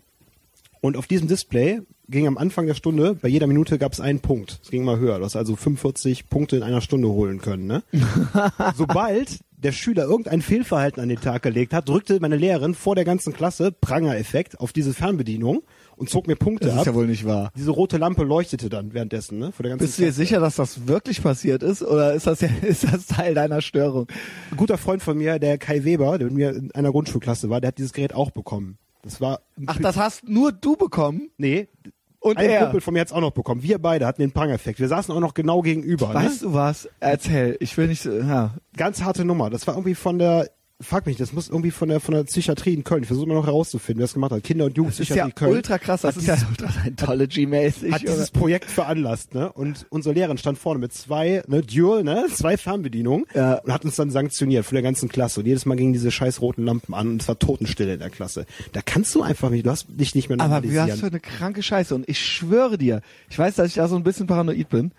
und 0.82 0.98
auf 0.98 1.08
diesem 1.08 1.28
Display 1.28 1.82
ging 2.08 2.28
am 2.28 2.38
Anfang 2.38 2.68
der 2.68 2.76
Stunde, 2.76 3.16
bei 3.16 3.28
jeder 3.28 3.48
Minute 3.48 3.78
gab 3.78 3.94
es 3.94 4.00
einen 4.00 4.20
Punkt. 4.20 4.60
Es 4.64 4.70
ging 4.70 4.84
mal 4.84 5.00
höher. 5.00 5.18
Du 5.18 5.26
hast 5.26 5.36
also 5.36 5.56
45 5.56 6.30
Punkte 6.30 6.56
in 6.56 6.64
einer 6.64 6.82
Stunde 6.82 7.08
holen 7.08 7.42
können. 7.42 7.66
Ne? 7.66 7.84
Sobald 8.76 9.40
der 9.58 9.72
Schüler 9.72 10.04
irgendein 10.04 10.42
Fehlverhalten 10.42 11.02
an 11.02 11.10
den 11.10 11.20
Tag 11.20 11.42
gelegt 11.44 11.74
hat, 11.74 11.88
drückte 11.90 12.20
meine 12.20 12.36
Lehrerin 12.36 12.76
vor 12.76 12.96
der 12.96 13.06
ganzen 13.06 13.34
Klasse 13.34 13.72
Pranger-Effekt 13.72 14.60
auf 14.60 14.74
diese 14.74 14.94
Fernbedienung 14.94 15.64
und 15.96 16.10
zog 16.10 16.28
mir 16.28 16.36
Punkte 16.36 16.68
Das 16.68 16.76
ab. 16.76 16.82
ist 16.82 16.88
ja 16.88 16.94
wohl 16.96 17.08
nicht 17.08 17.26
wahr. 17.26 17.52
diese 17.56 17.72
rote 17.72 17.98
Lampe 17.98 18.24
leuchtete 18.24 18.70
dann 18.70 18.94
währenddessen, 18.94 19.40
ne? 19.40 19.52
Vor 19.52 19.64
der 19.64 19.72
ganzen 19.72 19.86
Bist 19.86 19.98
du 19.98 20.02
dir 20.04 20.08
Klasse. 20.08 20.18
sicher, 20.18 20.40
dass 20.40 20.56
das 20.58 20.88
wirklich 20.88 21.24
passiert 21.24 21.64
ist 21.64 21.82
oder 21.84 22.14
ist 22.14 22.28
das 22.28 22.42
ja, 22.42 22.50
ist 22.62 22.84
das 22.84 23.08
Teil 23.08 23.34
deiner 23.34 23.62
Störung? 23.62 24.08
Ein 24.52 24.58
guter 24.58 24.78
Freund 24.78 25.02
von 25.02 25.18
mir, 25.18 25.40
der 25.40 25.58
Kai 25.58 25.84
Weber, 25.84 26.18
der 26.18 26.28
mit 26.28 26.36
mir 26.36 26.50
in 26.56 26.72
einer 26.74 26.92
Grundschulklasse 26.92 27.50
war, 27.50 27.62
der 27.62 27.70
hat 27.70 27.78
dieses 27.78 27.94
Gerät 27.94 28.14
auch 28.14 28.32
bekommen. 28.32 28.78
Das 29.04 29.22
war 29.22 29.42
Ach, 29.68 29.78
das 29.80 29.98
hast 29.98 30.28
nur 30.28 30.52
du 30.52 30.76
bekommen 30.76 31.30
nee, 31.38 31.68
und 32.26 32.38
ein 32.38 32.50
er. 32.50 32.62
Kumpel 32.64 32.82
von 32.82 32.94
mir 32.94 33.02
hat's 33.02 33.12
auch 33.14 33.22
noch 33.22 33.32
bekommen. 33.32 33.62
Wir 33.62 33.78
beide 33.80 34.06
hatten 34.08 34.22
den 34.22 34.32
Pranger-Effekt. 34.32 34.80
Wir 34.80 34.88
saßen 34.88 35.14
auch 35.14 35.20
noch 35.20 35.34
genau 35.36 35.62
gegenüber. 35.62 36.14
Weißt 36.14 36.42
ne? 36.42 36.48
du 36.50 36.54
was? 36.54 36.90
Erzähl. 37.00 37.56
Ich 37.60 37.78
will 37.78 37.88
nicht. 37.88 38.02
so- 38.02 38.12
Ja. 38.12 38.56
Ganz 38.76 39.04
harte 39.04 39.24
Nummer. 39.26 39.50
Das 39.50 39.68
war 39.68 39.76
irgendwie 39.76 39.96
von 39.96 40.18
der 40.20 40.50
Frag 40.82 41.06
mich, 41.06 41.16
das 41.16 41.32
muss 41.32 41.48
irgendwie 41.48 41.72
von 41.72 41.88
der 41.88 42.02
von 42.02 42.14
der 42.14 42.26
Psychiatrie 42.26 42.74
in 42.74 42.84
Köln. 42.84 43.02
Ich 43.04 43.08
versuche 43.08 43.26
immer 43.26 43.36
noch 43.36 43.46
herauszufinden, 43.46 44.00
wer 44.00 44.04
das 44.08 44.14
gemacht 44.14 44.32
hat. 44.34 44.44
Kinder- 44.44 44.66
und 44.66 44.78
Das 44.78 45.00
ist 45.00 45.08
ja 45.10 45.16
Jugendpsychiatrie 45.16 45.32
Köln. 45.32 45.52
ultra 45.54 45.78
krass. 45.80 46.02
Das 46.02 46.18
ist 46.18 46.28
ja 46.28 46.36
Scientology-mäßig. 46.36 47.94
hat 47.94 48.02
dieses 48.02 48.30
Projekt 48.30 48.70
veranlasst, 48.70 49.34
ne? 49.34 49.52
Und 49.54 49.86
unsere 49.90 50.14
Lehrerin 50.14 50.38
stand 50.38 50.58
vorne 50.58 50.80
mit 50.82 50.92
zwei, 50.94 51.44
ne, 51.48 51.62
Dual, 51.62 52.04
ne, 52.04 52.26
zwei 52.30 52.58
Fernbedienungen 52.58 53.26
Ja. 53.34 53.56
und 53.60 53.72
hat 53.72 53.86
uns 53.86 53.96
dann 53.96 54.10
sanktioniert 54.12 54.66
vor 54.66 54.74
der 54.74 54.82
ganzen 54.82 55.08
Klasse. 55.08 55.40
Und 55.40 55.46
jedes 55.46 55.66
Mal 55.66 55.76
gingen 55.76 55.94
diese 55.94 56.12
scheiß 56.12 56.42
roten 56.42 56.66
Lampen 56.66 56.94
an 56.94 57.08
und 57.08 57.22
es 57.22 57.28
war 57.30 57.40
Totenstille 57.40 57.94
in 57.94 58.00
der 58.00 58.10
Klasse. 58.10 58.46
Da 58.74 58.82
kannst 58.82 59.16
du 59.16 59.22
einfach 59.22 59.50
nicht, 59.50 59.66
du 59.66 59.70
hast 59.72 59.88
dich 59.90 60.14
nicht 60.14 60.28
mehr 60.28 60.40
Aber 60.42 60.50
normalisieren. 60.56 60.90
was 60.90 61.00
für 61.00 61.08
eine 61.08 61.22
kranke 61.22 61.64
Scheiße. 61.64 61.96
Und 61.96 62.10
ich 62.10 62.20
schwöre 62.20 62.78
dir, 62.78 63.02
ich 63.30 63.40
weiß, 63.40 63.56
dass 63.56 63.68
ich 63.70 63.76
da 63.76 63.88
so 63.88 63.96
ein 63.96 64.04
bisschen 64.04 64.28
paranoid 64.28 64.68
bin. 64.68 64.92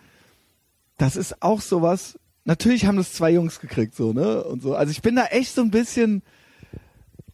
Das 0.96 1.16
ist 1.16 1.42
auch 1.42 1.60
sowas. 1.60 2.18
Natürlich 2.46 2.86
haben 2.86 2.96
das 2.96 3.12
zwei 3.12 3.32
Jungs 3.32 3.58
gekriegt, 3.58 3.96
so, 3.96 4.12
ne? 4.12 4.44
Und 4.44 4.62
so. 4.62 4.76
Also 4.76 4.92
ich 4.92 5.02
bin 5.02 5.16
da 5.16 5.26
echt 5.26 5.52
so 5.52 5.62
ein 5.62 5.72
bisschen. 5.72 6.22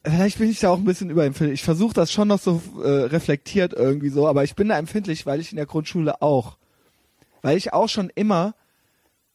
Vielleicht 0.03 0.39
bin 0.39 0.51
ich 0.51 0.59
da 0.59 0.71
auch 0.71 0.79
ein 0.79 0.87
bisschen 0.87 1.11
überempfindlich. 1.11 1.61
Ich 1.61 1.65
versuche 1.65 1.93
das 1.93 2.11
schon 2.11 2.29
noch 2.29 2.41
so 2.41 2.61
äh, 2.83 2.89
reflektiert 2.89 3.75
irgendwie 3.75 4.09
so, 4.09 4.27
aber 4.27 4.43
ich 4.43 4.57
bin 4.57 4.71
da 4.71 4.79
empfindlich, 4.79 5.27
weil 5.27 5.39
ich 5.39 5.53
in 5.53 5.57
der 5.57 5.67
Grundschule 5.67 6.23
auch. 6.23 6.57
Weil 7.43 7.59
ich 7.59 7.73
auch 7.73 7.89
schon 7.89 8.11
immer 8.15 8.55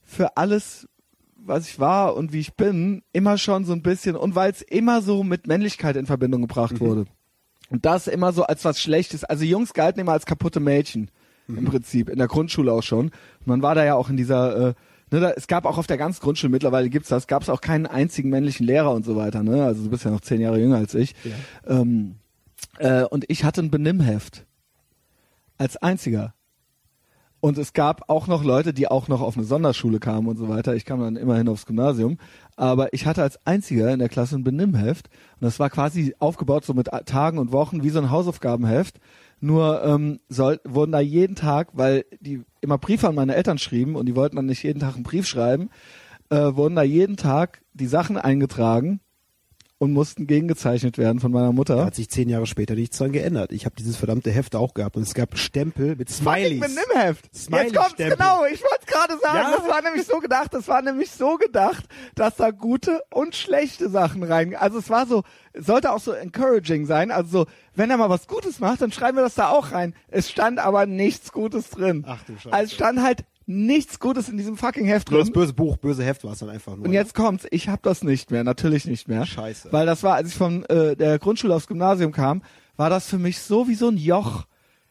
für 0.03 0.35
alles, 0.35 0.89
was 1.35 1.69
ich 1.69 1.79
war 1.79 2.15
und 2.15 2.33
wie 2.33 2.39
ich 2.39 2.55
bin, 2.55 3.03
immer 3.13 3.37
schon 3.37 3.63
so 3.63 3.71
ein 3.71 3.83
bisschen 3.83 4.15
und 4.15 4.33
weil 4.35 4.51
es 4.51 4.63
immer 4.63 5.01
so 5.01 5.23
mit 5.23 5.45
Männlichkeit 5.45 5.95
in 5.95 6.07
Verbindung 6.07 6.41
gebracht 6.41 6.79
wurde. 6.79 7.05
Und 7.69 7.85
das 7.85 8.07
immer 8.07 8.33
so 8.33 8.43
als 8.43 8.65
was 8.65 8.81
Schlechtes. 8.81 9.23
Also 9.23 9.45
Jungs 9.45 9.73
galten 9.73 10.01
immer 10.01 10.13
als 10.13 10.25
kaputte 10.25 10.59
Mädchen 10.59 11.11
im 11.47 11.65
Prinzip, 11.65 12.09
in 12.09 12.17
der 12.17 12.27
Grundschule 12.27 12.73
auch 12.73 12.83
schon. 12.83 13.07
Und 13.07 13.47
man 13.47 13.61
war 13.61 13.75
da 13.75 13.85
ja 13.85 13.95
auch 13.95 14.09
in 14.09 14.17
dieser, 14.17 14.69
äh, 14.69 14.73
ne, 15.12 15.20
da, 15.20 15.32
es 15.32 15.48
gab 15.48 15.65
auch 15.65 15.78
auf 15.78 15.88
der 15.88 15.98
ganzen 15.98 16.22
Grundschule, 16.22 16.52
mittlerweile 16.52 16.89
gibt's 16.89 17.10
das, 17.10 17.28
gab 17.28 17.43
es 17.43 17.50
auch 17.50 17.62
keinen 17.62 17.86
einzigen 17.86 18.30
männlichen 18.30 18.65
Lehrer 18.65 18.91
und 18.91 19.06
so 19.06 19.15
weiter. 19.15 19.43
Ne? 19.43 19.63
Also 19.63 19.84
du 19.84 19.89
bist 19.89 20.06
ja 20.06 20.12
noch 20.12 20.22
zehn 20.22 20.41
Jahre 20.41 20.60
jünger 20.60 20.78
als 20.78 20.93
ich. 20.93 21.15
Ähm, 21.67 22.15
äh, 22.80 23.04
und 23.04 23.26
ich 23.28 23.43
hatte 23.43 23.62
ein 23.62 23.72
Benimmheft. 23.72 24.46
Als 25.58 25.78
einziger. 25.78 26.36
Und 27.39 27.58
es 27.58 27.74
gab 27.74 28.10
auch 28.10 28.28
noch 28.28 28.43
Leute, 28.43 28.74
die 28.74 28.88
auch 28.88 29.08
noch 29.08 29.22
auf 29.22 29.38
eine 29.38 29.46
Sonderschule 29.46 30.00
kamen 30.00 30.28
und 30.28 30.38
so 30.38 30.50
weiter. 30.50 30.76
Ich 30.76 30.86
kam 30.86 31.00
dann 31.00 31.15
immerhin 31.15 31.48
aufs 31.50 31.65
Gymnasium. 31.65 32.17
Aber 32.56 32.93
ich 32.93 33.06
hatte 33.06 33.22
als 33.22 33.46
einziger 33.46 33.91
in 33.93 34.00
der 34.00 34.10
Klasse 34.10 34.36
ein 34.36 34.43
Benimmheft. 34.43 35.08
Und 35.39 35.46
das 35.46 35.60
war 35.60 35.70
quasi 35.70 36.15
aufgebaut 36.17 36.65
so 36.65 36.74
mit 36.74 36.89
Tagen 37.06 37.38
und 37.38 37.52
Wochen 37.52 37.84
wie 37.84 37.89
so 37.91 38.00
ein 38.00 38.10
Hausaufgabenheft. 38.10 39.00
Nur 39.39 39.84
ähm, 39.84 40.19
soll, 40.30 40.60
wurden 40.63 40.91
da 40.91 41.00
jeden 41.00 41.36
Tag, 41.36 41.69
weil 41.73 42.06
die 42.19 42.41
immer 42.62 42.78
Briefe 42.78 43.08
an 43.08 43.15
meine 43.15 43.36
Eltern 43.36 43.60
schrieben 43.60 43.95
und 43.95 44.08
die 44.08 44.15
wollten 44.15 44.36
dann 44.36 44.47
nicht 44.47 44.63
jeden 44.63 44.80
Tag 44.80 44.95
einen 44.95 45.04
Brief 45.04 45.28
schreiben, 45.28 45.69
äh, 46.30 46.56
wurden 46.56 46.76
da 46.76 46.82
jeden 46.84 47.17
Tag 47.17 47.62
die 47.73 47.88
Sachen 47.88 48.17
eingetragen 48.17 49.00
und 49.80 49.93
mussten 49.93 50.26
gegengezeichnet 50.26 50.97
werden 50.97 51.19
von 51.19 51.32
meiner 51.32 51.52
Mutter. 51.52 51.76
Da 51.76 51.86
hat 51.86 51.95
sich 51.95 52.10
zehn 52.10 52.30
Jahre 52.30 52.47
später 52.47 52.73
nichts 52.73 52.97
dran 52.97 53.12
geändert. 53.12 53.52
Ich 53.52 53.65
habe 53.65 53.76
dieses 53.76 53.95
verdammte 53.95 54.32
Heft 54.32 54.56
auch 54.56 54.73
gehabt 54.73 54.95
und 54.95 55.04
es 55.04 55.13
gab 55.13 55.38
Stempel 55.38 55.95
mit 55.95 56.10
Smileys. 56.10 56.60
Fucking 56.60 56.76
Benimmheft. 56.76 57.36
Smiley 57.36 57.63
Jetzt 57.65 57.76
kommt's 57.76 57.91
Stempel. 57.91 58.17
genau. 58.17 58.45
Ich 58.45 58.62
wollte 58.63 58.86
gerade 58.88 59.13
sagen. 59.21 59.38
Ja? 59.38 59.56
Das 59.56 59.67
war 59.69 59.82
nämlich 59.84 60.08
so 60.08 60.17
gedacht. 60.17 60.54
Das 60.54 60.67
war 60.67 60.82
nämlich 60.82 61.12
so 61.12 61.38
gedacht, 61.38 61.86
dass 62.15 62.36
da 62.38 62.50
gute 62.50 63.04
und 63.12 63.36
schlechte 63.36 63.89
Sachen 63.89 64.23
rein. 64.23 64.56
Also 64.56 64.80
es 64.80 64.89
war 64.89 65.06
so, 65.06 65.23
sollte 65.60 65.91
auch 65.91 66.00
so 66.00 66.12
encouraging 66.12 66.86
sein. 66.86 67.12
Also 67.12 67.30
so, 67.39 67.46
wenn 67.76 67.89
er 67.89 67.98
mal 67.98 68.10
was 68.10 68.28
Gutes 68.28 68.60
macht, 68.60 68.82
dann 68.82 68.91
schreiben 68.91 69.17
wir 69.17 69.24
das 69.24 69.36
da 69.36 69.50
auch 69.50 69.72
rein. 69.72 69.93
Es 70.08 70.30
stand 70.30 70.60
aber 70.60 70.86
nichts 70.86 71.32
Gutes 71.32 71.70
drin. 71.70 72.04
Ach 72.08 72.24
du 72.24 72.34
Scheiße. 72.34 72.54
Also 72.54 72.65
es 72.65 72.74
stand 72.74 73.02
halt 73.02 73.26
nichts 73.46 74.00
Gutes 74.00 74.28
in 74.30 74.38
diesem 74.38 74.58
fucking 74.58 74.86
Heft 74.86 75.10
Nur 75.10 75.20
das 75.20 75.28
drin. 75.28 75.34
böse 75.34 75.54
Buch, 75.54 75.78
böse 75.78 76.04
Heft 76.04 76.24
war 76.24 76.34
es 76.34 76.39
dann 76.39 76.50
einfach 76.50 76.76
nur. 76.76 76.86
Und 76.86 76.93
jetzt 76.93 77.13
kommt's, 77.13 77.48
ich 77.52 77.70
hab 77.70 77.82
das 77.84 78.04
nicht 78.04 78.30
mehr, 78.32 78.43
natürlich 78.43 78.86
nicht 78.86 79.08
mehr. 79.08 79.26
Scheiße. 79.26 79.72
Weil 79.72 79.86
das 79.86 80.04
war, 80.04 80.15
als 80.15 80.30
ich 80.30 80.36
von 80.36 80.65
äh, 80.65 80.96
der 80.96 81.17
Grundschule 81.20 81.56
aufs 81.56 81.67
Gymnasium 81.67 82.12
kam, 82.12 82.41
war 82.76 82.89
das 82.89 83.08
für 83.08 83.17
mich 83.17 83.39
so 83.39 83.67
wie 83.67 83.76
so 83.76 83.88
ein 83.88 83.98
Joch. 83.98 84.46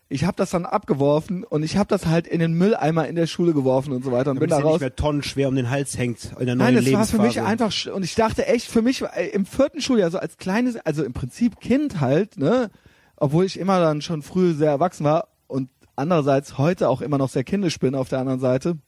Ich 0.09 0.25
habe 0.25 0.37
das 0.37 0.51
dann 0.51 0.67
abgeworfen 0.67 1.43
und 1.43 1.65
ich 1.65 1.77
habe 1.77 1.89
das 1.89 2.07
halt 2.07 2.29
in 2.29 2.39
den 2.39 2.53
Mülleimer 2.53 3.09
in 3.09 3.17
der 3.17 3.27
Schule 3.27 3.53
geworfen 3.53 3.93
und 3.93 4.05
so 4.05 4.13
weiter 4.13 4.31
und 4.31 4.39
bin 4.39 4.49
damit 4.49 4.53
da 4.53 4.57
es 4.57 4.63
dir 4.63 4.65
nicht 4.67 4.75
raus. 4.75 4.81
mehr 4.81 4.95
tonnenschwer 4.97 5.49
um 5.49 5.57
den 5.57 5.69
Hals 5.69 5.99
hängt 5.99 6.33
in 6.39 6.47
der 6.47 6.55
neuen 6.55 6.59
Nein, 6.59 6.75
war 6.77 6.83
Lebensphase. 6.83 7.17
für 7.17 7.23
mich 7.23 7.41
einfach 7.41 7.73
und 7.93 8.05
ich 8.05 8.15
dachte 8.15 8.47
echt, 8.47 8.67
für 8.67 8.83
mich 8.83 9.03
äh, 9.03 9.29
im 9.33 9.47
vierten 9.47 9.81
Schuljahr 9.81 10.11
so 10.13 10.19
als 10.19 10.37
kleines, 10.37 10.77
also 10.77 11.03
im 11.03 11.13
Prinzip 11.13 11.61
Kind 11.61 12.01
halt, 12.01 12.39
ne, 12.39 12.71
obwohl 13.17 13.45
ich 13.47 13.59
immer 13.59 13.81
dann 13.81 14.01
schon 14.01 14.23
früh 14.23 14.53
sehr 14.53 14.71
erwachsen 14.71 15.03
war 15.05 15.27
und 15.49 15.71
andererseits 15.97 16.57
heute 16.57 16.89
auch 16.89 17.01
immer 17.01 17.19
noch 17.19 17.31
sehr 17.31 17.45
kindisch 17.45 17.81
bin 17.81 17.95
auf 17.97 18.09
der 18.09 18.21
anderen 18.21 18.41
Seite. 18.41 18.79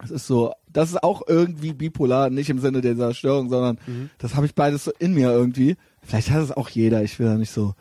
Das 0.00 0.10
ist 0.10 0.26
so, 0.26 0.52
das 0.66 0.88
ist 0.88 1.02
auch 1.04 1.22
irgendwie 1.28 1.74
bipolar, 1.74 2.30
nicht 2.30 2.48
im 2.48 2.58
Sinne 2.58 2.80
dieser 2.80 3.12
Störung, 3.12 3.50
sondern 3.50 3.78
das 4.18 4.34
habe 4.34 4.46
ich 4.46 4.54
beides 4.54 4.84
so 4.84 4.92
in 4.98 5.12
mir 5.12 5.30
irgendwie. 5.30 5.76
Vielleicht 6.02 6.30
hat 6.30 6.42
es 6.42 6.50
auch 6.52 6.70
jeder, 6.70 7.02
ich 7.04 7.18
will 7.18 7.26
da 7.26 7.34
nicht 7.34 7.52
so 7.52 7.74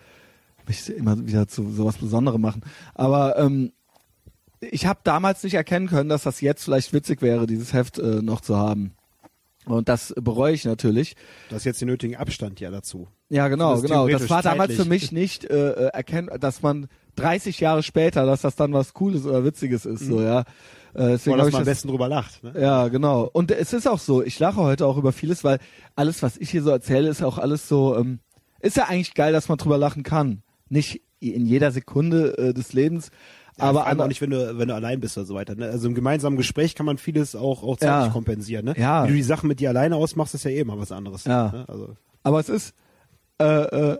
mich 0.69 0.89
immer 0.89 1.27
wieder 1.27 1.47
zu 1.47 1.69
sowas 1.69 1.97
Besonderem 1.97 2.41
machen. 2.41 2.62
Aber 2.93 3.38
ähm, 3.38 3.73
ich 4.62 4.86
habe 4.86 4.99
damals 5.03 5.43
nicht 5.43 5.53
erkennen 5.53 5.88
können, 5.88 6.10
dass 6.10 6.23
das 6.23 6.41
jetzt 6.41 6.63
vielleicht 6.63 6.93
witzig 6.93 7.21
wäre, 7.21 7.47
dieses 7.47 7.73
Heft 7.73 7.99
äh, 7.99 8.21
noch 8.21 8.41
zu 8.41 8.58
haben. 8.58 8.93
Und 9.65 9.89
das 9.89 10.13
bereue 10.19 10.53
ich 10.53 10.65
natürlich. 10.65 11.15
Du 11.49 11.55
hast 11.55 11.65
jetzt 11.65 11.82
den 11.82 11.89
nötigen 11.89 12.15
Abstand 12.15 12.60
ja 12.60 12.71
dazu. 12.71 13.08
Ja, 13.29 13.47
genau, 13.49 13.75
Zumindest 13.75 13.93
genau. 13.93 14.08
Das 14.08 14.29
war 14.29 14.41
damals 14.41 14.69
zeitlich. 14.69 14.82
für 14.82 14.89
mich 14.89 15.12
nicht 15.12 15.45
äh, 15.45 15.71
äh, 15.71 15.88
erkennen, 15.89 16.29
dass 16.39 16.62
man 16.62 16.88
30 17.17 17.60
Jahre 17.60 17.84
später, 17.84 18.25
dass 18.25 18.41
das 18.41 18.55
dann 18.55 18.73
was 18.73 18.93
Cooles 18.93 19.25
oder 19.25 19.43
Witziges 19.43 19.86
ist, 19.86 20.05
so 20.05 20.21
ja. 20.21 20.41
Äh, 20.93 21.10
deswegen 21.10 21.36
Oder 21.36 21.43
dass 21.43 21.51
man 21.51 21.62
am 21.62 21.65
das, 21.65 21.75
besten 21.75 21.88
drüber 21.89 22.08
lacht. 22.08 22.43
Ne? 22.43 22.53
ja, 22.60 22.88
genau. 22.88 23.29
Und 23.32 23.51
es 23.51 23.73
ist 23.73 23.88
auch 23.88 23.99
so, 23.99 24.23
ich 24.23 24.39
lache 24.39 24.58
heute 24.58 24.88
auch 24.88 24.97
über 24.97 25.12
vieles, 25.12 25.43
weil 25.43 25.60
alles, 25.95 26.23
was 26.23 26.38
ich 26.38 26.49
hier 26.49 26.63
so 26.63 26.71
erzähle, 26.71 27.10
ist 27.10 27.21
auch 27.21 27.38
alles 27.38 27.67
so, 27.67 27.95
ähm, 27.95 28.19
ist 28.60 28.77
ja 28.77 28.86
eigentlich 28.86 29.13
geil, 29.13 29.34
dass 29.34 29.49
man 29.49 29.58
drüber 29.58 29.77
lachen 29.77 30.03
kann. 30.03 30.41
Nicht 30.69 31.01
in 31.19 31.45
jeder 31.45 31.71
Sekunde 31.71 32.38
äh, 32.38 32.53
des 32.53 32.73
Lebens, 32.73 33.12
aber 33.58 33.86
allem 33.88 33.99
an, 33.99 34.05
auch 34.05 34.08
nicht, 34.08 34.21
wenn 34.21 34.29
du, 34.29 34.58
wenn 34.58 34.69
du 34.69 34.75
allein 34.75 35.01
bist 35.01 35.17
oder 35.17 35.25
so 35.25 35.36
weiter. 35.36 35.53
Ne? 35.55 35.65
Also 35.67 35.88
im 35.89 35.95
gemeinsamen 35.95 36.38
Gespräch 36.38 36.75
kann 36.75 36.86
man 36.86 36.97
vieles 36.97 37.36
auch, 37.36 37.62
auch 37.62 37.75
zeitlich 37.77 38.08
Ja. 38.08 38.12
kompensieren. 38.13 38.65
Ne? 38.65 38.75
Ja. 38.77 39.03
Wie 39.03 39.10
du 39.10 39.15
die 39.15 39.23
Sachen 39.23 39.47
mit 39.47 39.60
dir 39.60 39.69
alleine 39.69 39.97
ausmachst, 39.97 40.34
ist 40.36 40.45
ja 40.45 40.51
eh 40.51 40.60
immer 40.60 40.79
was 40.79 40.91
anderes. 40.93 41.25
Ja. 41.25 41.51
Ne? 41.51 41.65
Also, 41.67 41.95
Aber 42.23 42.39
es 42.39 42.47
ist 42.47 42.73
äh, 43.39 43.43
äh, 43.45 43.97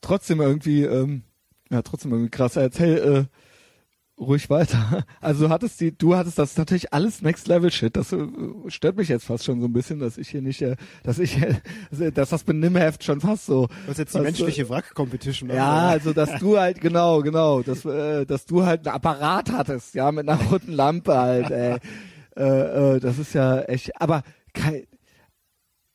trotzdem 0.00 0.40
irgendwie, 0.40 0.84
ähm, 0.84 1.22
ja, 1.70 1.82
trotzdem 1.82 2.12
irgendwie 2.12 2.30
krass. 2.30 2.54
Erzähl 2.56 2.98
äh, 2.98 3.24
ruhig 4.18 4.50
weiter. 4.50 5.04
Also 5.20 5.46
du 5.46 5.50
hattest 5.50 5.80
die, 5.80 5.96
du 5.96 6.16
hattest 6.16 6.38
das 6.38 6.56
natürlich 6.56 6.92
alles 6.92 7.22
Next 7.22 7.46
Level 7.46 7.70
Shit. 7.70 7.96
Das 7.96 8.12
äh, 8.12 8.26
stört 8.68 8.96
mich 8.96 9.08
jetzt 9.08 9.26
fast 9.26 9.44
schon 9.44 9.60
so 9.60 9.66
ein 9.66 9.72
bisschen, 9.72 10.00
dass 10.00 10.18
ich 10.18 10.28
hier 10.28 10.42
nicht, 10.42 10.62
äh, 10.62 10.76
dass 11.04 11.18
ich, 11.18 11.38
dass 12.14 12.30
das 12.30 12.42
Benimmheft 12.44 13.04
schon 13.04 13.20
fast 13.20 13.46
so. 13.46 13.68
was 13.86 13.92
ist 13.92 13.98
jetzt 13.98 14.14
die 14.14 14.18
was, 14.18 14.24
menschliche 14.24 14.68
Wrack-Competition? 14.68 15.50
Ja, 15.50 15.88
also 15.88 16.12
dass 16.12 16.38
du 16.40 16.58
halt 16.58 16.80
genau, 16.80 17.20
genau, 17.22 17.62
dass, 17.62 17.84
äh, 17.84 18.26
dass 18.26 18.46
du 18.46 18.64
halt 18.64 18.86
einen 18.86 18.96
Apparat 18.96 19.52
hattest, 19.52 19.94
ja, 19.94 20.10
mit 20.10 20.28
einer 20.28 20.40
roten 20.42 20.72
Lampe 20.72 21.16
halt. 21.16 21.50
Ey. 21.50 21.78
Äh, 22.34 22.94
äh, 22.94 23.00
das 23.00 23.18
ist 23.18 23.34
ja 23.34 23.60
echt. 23.60 24.00
Aber 24.00 24.22
kein, 24.54 24.84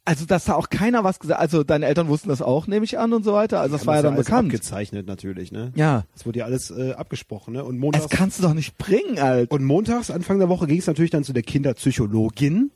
also 0.08 0.26
dass 0.26 0.46
da 0.46 0.56
auch 0.56 0.70
keiner 0.70 1.04
was 1.04 1.20
gesagt. 1.20 1.40
Also 1.40 1.64
deine 1.64 1.86
Eltern 1.86 2.08
wussten 2.08 2.30
das 2.30 2.42
auch, 2.42 2.66
nehme 2.68 2.86
ich 2.86 2.98
an 2.98 3.14
und 3.14 3.24
so 3.24 3.34
weiter. 3.34 3.60
Also 3.62 3.76
das 3.78 3.86
war 3.86 3.96
ja 3.98 4.02
dann 4.02 4.14
alles 4.16 4.26
bekannt. 4.26 4.48
abgezeichnet 4.48 5.06
natürlich. 5.06 5.52
Ne? 5.52 5.72
Ja, 5.76 6.06
Das 6.14 6.26
wurde 6.26 6.40
ja 6.40 6.46
alles 6.46 6.72
äh, 6.72 6.94
abgesprochen. 6.94 7.54
Ne? 7.54 7.64
Und 7.64 7.76
das 7.76 7.82
montags, 7.82 8.10
kannst 8.10 8.40
du 8.40 8.44
doch 8.44 8.54
nicht 8.54 8.78
bringen, 8.78 9.20
Alter. 9.20 9.52
und 9.54 9.64
montags, 9.64 10.10
Anfang 10.10 10.40
der 10.40 10.50
Woche, 10.50 10.66
ging 10.68 10.80
es 10.80 10.88
natürlich 10.88 11.12
dann 11.12 11.24
zu 11.24 11.34
der 11.34 11.44
Kinderpsychologin. 11.44 12.72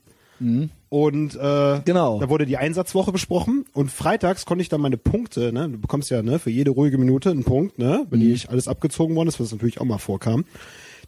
Und 0.88 1.36
äh, 1.40 1.76
Mhm. 1.76 1.84
Genau. 1.84 2.18
da 2.18 2.28
wurde 2.28 2.46
die 2.46 2.56
Einsatzwoche 2.56 3.12
besprochen 3.12 3.64
und 3.74 3.92
freitags 3.92 4.44
konnte 4.44 4.62
ich 4.62 4.68
dann 4.68 4.80
meine 4.80 4.96
Punkte, 4.96 5.52
ne, 5.52 5.68
du 5.68 5.78
bekommst 5.78 6.10
ja 6.10 6.20
ne, 6.20 6.40
für 6.40 6.50
jede 6.50 6.72
ruhige 6.72 6.98
Minute 6.98 7.30
einen 7.30 7.44
Punkt, 7.44 7.78
ne, 7.78 8.04
wenn 8.10 8.18
Mhm. 8.18 8.26
nicht 8.28 8.50
alles 8.50 8.66
abgezogen 8.66 9.14
worden 9.14 9.28
ist, 9.28 9.38
was 9.38 9.52
natürlich 9.52 9.80
auch 9.80 9.84
mal 9.84 9.98
vorkam. 9.98 10.44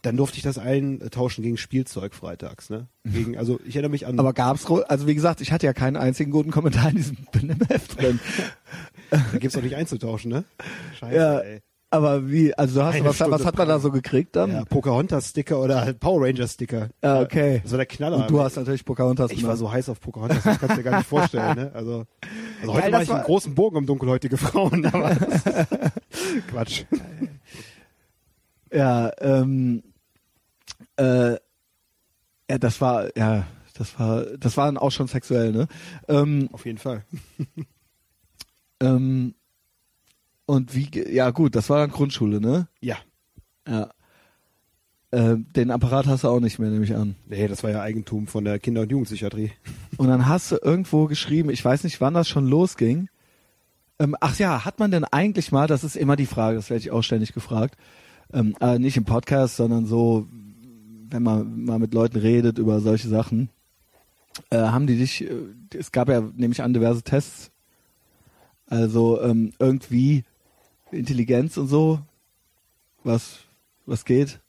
Dann 0.04 0.16
durfte 0.18 0.36
ich 0.36 0.42
das 0.42 0.58
eintauschen 0.58 1.42
gegen 1.42 1.56
Spielzeug 1.56 2.14
freitags, 2.14 2.68
ne? 2.68 2.88
Gegen, 3.04 3.38
also 3.38 3.58
ich 3.66 3.74
erinnere 3.74 3.90
mich 3.90 4.06
an. 4.06 4.18
Aber 4.18 4.32
gab's, 4.34 4.66
also 4.70 5.06
wie 5.06 5.14
gesagt, 5.14 5.40
ich 5.40 5.50
hatte 5.50 5.64
ja 5.66 5.72
keinen 5.72 5.96
einzigen 5.96 6.30
guten 6.30 6.50
Kommentar 6.50 6.90
in 6.90 6.96
diesem 6.96 7.16
Benimmheft 7.32 8.00
drin. 8.00 8.20
da 9.10 9.18
gibt's 9.38 9.54
doch 9.54 9.62
nicht 9.62 9.76
einzutauschen, 9.76 10.30
ne? 10.30 10.44
Scheiße, 11.00 11.16
Ja. 11.16 11.38
ey. 11.38 11.60
Aber 11.90 12.28
wie, 12.28 12.52
also 12.54 12.80
du 12.80 12.84
hast, 12.84 12.96
Eine 12.96 13.04
was, 13.04 13.14
Stunde 13.14 13.32
was 13.38 13.44
hat 13.46 13.56
man 13.56 13.68
da 13.68 13.78
so 13.78 13.92
gekriegt 13.92 14.34
dann? 14.34 14.50
Ja, 14.50 14.64
Pocahontas-Sticker 14.64 15.60
oder 15.60 15.80
halt 15.82 16.00
Power 16.00 16.26
Ranger-Sticker. 16.26 16.88
Ah, 17.02 17.20
okay. 17.20 17.60
Das 17.62 17.70
war 17.70 17.76
der 17.78 17.86
Knaller. 17.86 18.16
Und 18.16 18.30
du 18.30 18.40
hast 18.40 18.56
natürlich 18.56 18.84
Pocahontas 18.84 19.30
ich 19.30 19.36
war 19.44 19.54
gemacht. 19.54 19.58
so 19.58 19.70
heiß 19.72 19.88
auf 19.90 20.00
Pocahontas, 20.00 20.42
das 20.42 20.58
kannst 20.58 20.72
du 20.72 20.82
dir 20.82 20.90
gar 20.90 20.98
nicht 20.98 21.08
vorstellen. 21.08 21.54
Ne? 21.56 21.70
Also, 21.72 22.04
also 22.62 22.72
heute 22.72 22.82
Geil, 22.82 22.90
mache 22.90 23.02
ich 23.04 23.10
einen 23.10 23.18
war- 23.20 23.24
großen 23.26 23.54
Bogen 23.54 23.76
um 23.76 23.86
dunkelhäutige 23.86 24.36
Frauen, 24.36 24.84
aber 24.86 25.16
Quatsch. 26.50 26.82
Ja, 28.72 29.12
ähm, 29.20 29.82
äh, 30.96 31.32
ja, 32.50 32.58
das 32.58 32.80
war, 32.80 33.16
ja, 33.16 33.46
das 33.74 33.98
war, 33.98 34.24
das 34.38 34.56
war 34.56 34.66
dann 34.66 34.78
auch 34.78 34.90
schon 34.90 35.08
sexuell, 35.08 35.52
ne? 35.52 35.66
Ähm, 36.08 36.48
Auf 36.52 36.66
jeden 36.66 36.78
Fall. 36.78 37.04
ähm, 38.80 39.34
und 40.46 40.74
wie, 40.74 40.90
ja 41.10 41.30
gut, 41.30 41.56
das 41.56 41.70
war 41.70 41.78
dann 41.78 41.90
Grundschule, 41.90 42.40
ne? 42.40 42.68
Ja. 42.80 42.96
Ja. 43.66 43.90
Ähm, 45.10 45.46
den 45.54 45.70
Apparat 45.70 46.06
hast 46.06 46.24
du 46.24 46.28
auch 46.28 46.40
nicht 46.40 46.58
mehr, 46.58 46.70
nehme 46.70 46.84
ich 46.84 46.94
an. 46.94 47.14
Nee, 47.26 47.46
das 47.46 47.62
war 47.62 47.70
ja 47.70 47.80
Eigentum 47.80 48.26
von 48.26 48.44
der 48.44 48.58
Kinder- 48.58 48.82
und 48.82 48.90
Jugendpsychiatrie. 48.90 49.52
Und 49.96 50.08
dann 50.08 50.26
hast 50.26 50.50
du 50.50 50.56
irgendwo 50.60 51.06
geschrieben, 51.06 51.50
ich 51.50 51.64
weiß 51.64 51.84
nicht, 51.84 52.00
wann 52.00 52.14
das 52.14 52.28
schon 52.28 52.48
losging. 52.48 53.08
Ähm, 54.00 54.16
ach 54.18 54.36
ja, 54.38 54.64
hat 54.64 54.80
man 54.80 54.90
denn 54.90 55.04
eigentlich 55.04 55.52
mal, 55.52 55.68
das 55.68 55.84
ist 55.84 55.94
immer 55.94 56.16
die 56.16 56.26
Frage, 56.26 56.56
das 56.56 56.68
werde 56.68 56.80
ich 56.80 56.90
auch 56.90 57.02
ständig 57.02 57.32
gefragt, 57.32 57.78
ähm, 58.32 58.56
äh, 58.60 58.80
nicht 58.80 58.96
im 58.96 59.04
Podcast, 59.04 59.54
sondern 59.54 59.86
so, 59.86 60.26
wenn 61.14 61.22
man 61.22 61.64
mal 61.64 61.78
mit 61.78 61.94
Leuten 61.94 62.18
redet 62.18 62.58
über 62.58 62.80
solche 62.80 63.08
Sachen, 63.08 63.48
äh, 64.50 64.58
haben 64.58 64.88
die 64.88 64.98
dich, 64.98 65.22
äh, 65.22 65.54
es 65.72 65.92
gab 65.92 66.08
ja, 66.08 66.20
nehme 66.20 66.52
ich 66.52 66.60
an, 66.60 66.74
diverse 66.74 67.02
Tests, 67.02 67.52
also 68.66 69.22
ähm, 69.22 69.52
irgendwie 69.60 70.24
Intelligenz 70.90 71.56
und 71.56 71.68
so, 71.68 72.00
was, 73.04 73.38
was 73.86 74.04
geht. 74.04 74.40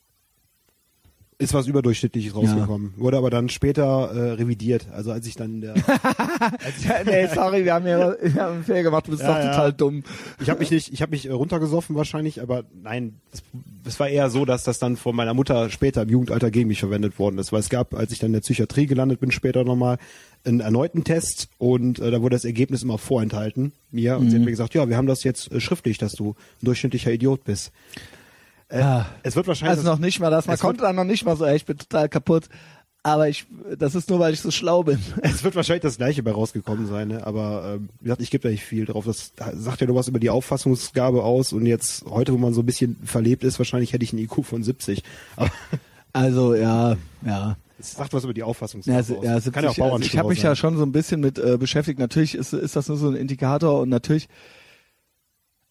Ist 1.38 1.53
was 1.53 1.67
Überdurchschnittliches 1.67 2.33
rausgekommen. 2.33 2.93
Wurde 2.95 3.17
aber 3.17 3.29
dann 3.29 3.49
später 3.49 3.83
äh, 3.83 4.31
revidiert. 4.33 4.88
Also 4.93 5.11
als 5.11 5.27
ich 5.27 5.36
dann 5.36 5.59
der 5.59 5.73
nee, 7.05 7.27
sorry, 7.33 7.65
wir 7.65 7.73
haben 7.73 7.86
hier 7.86 8.17
wir 8.21 8.41
haben 8.41 8.53
einen 8.55 8.63
Fehler 8.63 8.83
gemacht, 8.83 9.07
du 9.07 9.11
bist 9.11 9.23
Ja, 9.23 9.33
doch 9.33 9.43
ja. 9.43 9.51
total 9.51 9.73
dumm. 9.73 10.03
Ich 10.41 10.49
habe 10.49 10.59
mich 10.59 10.71
nicht, 10.71 10.93
ich 10.93 11.01
habe 11.01 11.11
mich 11.11 11.27
äh, 11.27 11.31
runtergesoffen 11.31 11.95
wahrscheinlich, 11.95 12.41
aber 12.41 12.63
nein, 12.81 13.15
es, 13.86 13.99
war 13.99 14.07
eher 14.07 14.29
so, 14.29 14.45
dass 14.45 14.63
das 14.63 14.79
dann 14.79 14.95
von 14.95 15.13
meiner 15.13 15.33
Mutter 15.33 15.69
später 15.69 16.03
im 16.03 16.09
Jugendalter 16.09 16.51
gegen 16.51 16.69
mich 16.69 16.79
verwendet 16.79 17.19
worden 17.19 17.38
ist, 17.38 17.51
weil 17.51 17.59
es 17.59 17.69
gab, 17.69 17.93
als 17.93 18.13
ich 18.13 18.19
dann 18.19 18.27
in 18.27 18.33
der 18.33 18.41
Psychiatrie 18.41 18.86
gelandet 18.86 19.19
bin, 19.19 19.31
später 19.31 19.65
nochmal 19.65 19.97
einen 20.45 20.61
erneuten 20.61 21.03
Test 21.03 21.49
und 21.57 21.99
äh, 21.99 22.11
da 22.11 22.21
wurde 22.21 22.36
das 22.36 22.45
Ergebnis 22.45 22.81
immer 22.81 22.97
vorenthalten 22.97 23.73
mir 23.91 24.17
und 24.17 24.29
sie 24.29 24.38
hat 24.38 24.45
mir 24.45 24.51
gesagt, 24.51 24.73
ja, 24.73 24.88
wir 24.88 24.95
haben 24.95 25.07
das 25.07 25.23
jetzt 25.25 25.51
äh, 25.51 25.59
schriftlich, 25.59 25.97
dass 25.97 26.13
du 26.13 26.29
ein 26.61 26.65
durchschnittlicher 26.65 27.11
Idiot 27.11 27.43
bist. 27.43 27.71
Äh, 28.70 28.80
Ja. 28.80 29.05
Es 29.24 29.36
wird 29.36 29.47
wahrscheinlich 29.47 29.78
Also 29.78 29.89
noch 29.89 29.99
nicht 29.99 30.20
mal 30.20 30.30
das. 30.32 30.47
Man 30.47 30.57
konnte 30.57 30.82
dann 30.82 30.95
noch 30.95 31.03
nicht 31.03 31.26
mal 31.26 31.36
so, 31.38 31.45
ey, 31.45 31.55
ich 31.55 31.66
bin 31.66 31.78
total 31.78 32.09
kaputt. 32.09 32.45
Aber 33.03 33.30
ich, 33.30 33.45
das 33.78 33.93
ist 33.93 34.09
nur, 34.09 34.18
weil 34.20 34.34
ich 34.34 34.41
so 34.41 34.49
schlau 34.49 34.82
bin. 34.82 34.97
Es 35.22 35.43
wird 35.43 35.55
wahrscheinlich 35.55 35.84
das 35.84 35.97
gleiche 35.97 36.24
bei 36.24 36.32
rausgekommen 36.32 36.88
sein, 36.88 37.09
ne? 37.09 37.28
aber 37.28 37.76
ähm, 37.76 37.89
wie 37.99 38.05
gesagt, 38.05 38.22
ich 38.22 38.32
gebe 38.32 38.41
da 38.41 38.49
nicht 38.49 38.63
viel 38.63 38.86
drauf. 38.86 39.05
Das 39.05 39.32
sagt 39.53 39.82
ja 39.82 39.86
nur 39.86 39.95
was 39.95 40.07
über 40.07 40.20
die 40.20 40.32
Auffassungsgabe 40.32 41.24
aus 41.24 41.53
und 41.53 41.68
jetzt 41.68 42.03
heute, 42.09 42.34
wo 42.34 42.38
man 42.39 42.55
so 42.55 42.61
ein 42.63 42.66
bisschen 42.66 42.97
verlebt 43.05 43.43
ist, 43.43 43.59
wahrscheinlich 43.59 43.93
hätte 43.93 44.03
ich 44.03 44.11
einen 44.11 44.24
IQ 44.24 44.43
von 44.43 44.63
70. 44.63 45.03
Aber 45.36 45.51
Also, 46.13 46.55
ja, 46.55 46.95
ja. 47.24 47.57
es 47.78 47.91
sagt 47.91 48.13
was 48.13 48.24
über 48.24 48.34
die 48.34 48.41
Auffassungsgabe 48.41 48.95
Ja, 48.97 49.18
aus. 49.18 49.24
ja 49.24 49.34
70, 49.36 49.53
Kann 49.53 49.63
ja 49.66 49.70
auch 49.70 49.93
also 49.93 50.05
ich 50.05 50.18
habe 50.18 50.30
mich 50.30 50.41
ja 50.41 50.55
schon 50.55 50.76
so 50.78 50.84
ein 50.84 50.91
bisschen 50.91 51.20
mit 51.22 51.38
äh, 51.38 51.57
beschäftigt. 51.59 51.99
Natürlich 51.99 52.34
ist, 52.34 52.53
ist 52.53 52.76
das 52.76 52.88
nur 52.88 52.97
so 52.97 53.09
ein 53.09 53.16
Indikator 53.16 53.82
und 53.82 53.89
natürlich, 53.89 54.30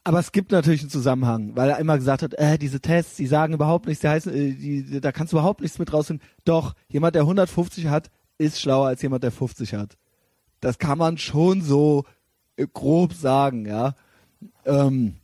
aber 0.05 0.18
es 0.18 0.32
gibt 0.32 0.52
natürlich 0.52 0.82
einen 0.82 0.90
Zusammenhang, 0.90 1.57
weil 1.57 1.70
er 1.70 1.78
immer 1.78 1.96
gesagt 1.96 2.22
hat, 2.22 2.34
äh, 2.34 2.59
diese 2.59 2.80
Tests, 2.80 3.16
die 3.16 3.26
sagen 3.26 3.55
überhaupt 3.55 3.86
nichts, 3.86 4.02
die 4.02 4.09
heißen, 4.09 4.32
äh, 4.32 4.52
die, 4.52 5.00
da 5.00 5.12
kannst 5.12 5.32
du 5.32 5.38
überhaupt 5.38 5.62
nichts 5.62 5.78
mit 5.78 5.92
rausfinden. 5.92 6.26
Doch, 6.44 6.74
jemand, 6.88 7.14
der 7.14 7.22
150 7.22 7.86
hat, 7.86 8.11
ist 8.36 8.61
schlauer 8.61 8.88
als 8.88 9.00
jemand, 9.00 9.24
der 9.24 9.32
50 9.32 9.72
hat. 9.74 9.96
Das 10.61 10.78
kann 10.78 10.98
man 10.98 11.16
schon 11.16 11.62
so 11.62 12.05
äh, 12.57 12.66
grob 12.72 13.14
sagen, 13.14 13.66
ja. 13.66 13.94
Ähm, 14.66 15.16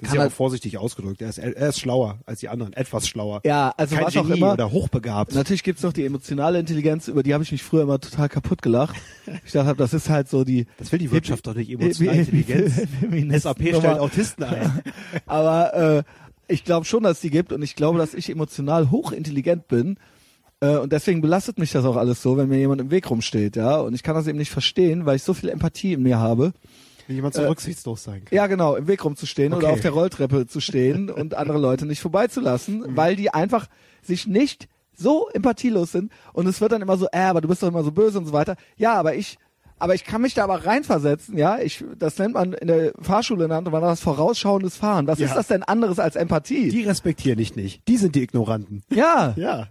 Das 0.00 0.10
ist 0.10 0.14
ja 0.14 0.26
auch 0.26 0.32
vorsichtig 0.32 0.78
ausgedrückt. 0.78 1.22
Er 1.22 1.28
ist, 1.28 1.38
er 1.38 1.68
ist 1.68 1.80
schlauer 1.80 2.18
als 2.26 2.40
die 2.40 2.48
anderen, 2.48 2.72
etwas 2.72 3.08
schlauer. 3.08 3.40
ja, 3.44 3.72
also 3.76 3.96
Kein 3.96 4.04
was 4.04 4.16
auch 4.16 4.26
Genie 4.26 4.38
immer. 4.38 4.52
oder 4.52 4.70
hochbegabt. 4.70 5.34
Natürlich 5.34 5.62
gibt's 5.62 5.82
noch 5.82 5.92
die 5.92 6.04
emotionale 6.04 6.58
Intelligenz, 6.58 7.08
über 7.08 7.22
die 7.22 7.34
habe 7.34 7.44
ich 7.44 7.52
mich 7.52 7.62
früher 7.62 7.82
immer 7.82 8.00
total 8.00 8.28
kaputt 8.28 8.62
gelacht. 8.62 8.96
Ich 9.44 9.52
dachte, 9.52 9.74
das 9.76 9.92
ist 9.94 10.08
halt 10.08 10.28
so 10.28 10.44
die. 10.44 10.66
Das 10.78 10.92
will 10.92 10.98
die 10.98 11.10
Wirtschaft 11.10 11.46
doch 11.46 11.54
nicht, 11.54 11.70
emotionale 11.70 12.18
Intelligenz. 12.20 12.74
SAP 13.42 13.60
stellt. 13.60 13.84
Autisten 13.84 14.44
ein. 14.44 14.82
Aber 15.26 15.74
äh, 15.98 16.02
ich 16.48 16.64
glaube 16.64 16.86
schon, 16.86 17.02
dass 17.02 17.20
die 17.20 17.30
gibt 17.30 17.52
und 17.52 17.62
ich 17.62 17.74
glaube, 17.76 17.98
dass 17.98 18.14
ich 18.14 18.30
emotional 18.30 18.90
hochintelligent 18.90 19.68
bin. 19.68 19.96
Äh, 20.60 20.76
und 20.76 20.92
deswegen 20.92 21.20
belastet 21.20 21.58
mich 21.58 21.72
das 21.72 21.84
auch 21.84 21.96
alles 21.96 22.22
so, 22.22 22.36
wenn 22.36 22.48
mir 22.48 22.58
jemand 22.58 22.80
im 22.80 22.90
Weg 22.90 23.10
rumsteht, 23.10 23.56
ja. 23.56 23.76
Und 23.78 23.94
ich 23.94 24.02
kann 24.02 24.14
das 24.14 24.26
eben 24.26 24.38
nicht 24.38 24.50
verstehen, 24.50 25.06
weil 25.06 25.16
ich 25.16 25.22
so 25.22 25.34
viel 25.34 25.48
Empathie 25.48 25.92
in 25.94 26.02
mir 26.02 26.18
habe. 26.18 26.52
Wie 27.08 27.14
jemand 27.14 27.34
so 27.34 27.42
Äh, 27.42 27.46
rücksichtslos 27.46 28.04
sein 28.04 28.24
kann. 28.24 28.34
Ja, 28.36 28.46
genau, 28.46 28.74
im 28.76 28.86
Weg 28.88 29.04
rumzustehen 29.04 29.52
oder 29.52 29.66
Okay. 29.68 29.74
auf 29.74 29.80
der 29.80 29.90
Rolltreppe 29.92 30.46
zu 30.46 30.60
stehen 30.60 31.10
und 31.10 31.34
andere 31.34 31.58
Leute 31.58 31.86
nicht 31.86 32.00
vorbeizulassen, 32.00 32.80
Mhm. 32.80 32.96
weil 32.96 33.16
die 33.16 33.30
einfach 33.32 33.66
sich 34.02 34.26
nicht 34.26 34.68
so 34.94 35.28
empathielos 35.34 35.92
sind 35.92 36.10
und 36.32 36.46
es 36.46 36.60
wird 36.60 36.72
dann 36.72 36.82
immer 36.82 36.96
so, 36.96 37.06
äh, 37.12 37.18
aber 37.18 37.40
du 37.40 37.48
bist 37.48 37.62
doch 37.62 37.68
immer 37.68 37.82
so 37.84 37.92
böse 37.92 38.18
und 38.18 38.26
so 38.26 38.32
weiter. 38.32 38.56
Ja, 38.76 38.94
aber 38.94 39.14
ich, 39.14 39.36
aber 39.78 39.94
ich 39.94 40.04
kann 40.04 40.22
mich 40.22 40.32
da 40.32 40.44
aber 40.44 40.64
reinversetzen, 40.64 41.36
ja. 41.36 41.58
Ich, 41.58 41.84
das 41.98 42.16
nennt 42.18 42.32
man 42.32 42.54
in 42.54 42.66
der 42.68 42.92
Fahrschule 43.02 43.46
nannte 43.46 43.70
man 43.70 43.82
das 43.82 44.00
vorausschauendes 44.00 44.74
Fahren. 44.76 45.06
Was 45.06 45.18
Ja. 45.18 45.26
ist 45.26 45.34
das 45.36 45.48
denn 45.48 45.62
anderes 45.62 45.98
als 45.98 46.16
Empathie? 46.16 46.70
Die 46.70 46.84
respektieren 46.84 47.36
dich 47.36 47.56
nicht. 47.56 47.86
Die 47.88 47.98
sind 47.98 48.14
die 48.14 48.22
Ignoranten. 48.22 48.82
ja, 48.90 49.34
Ja. 49.36 49.68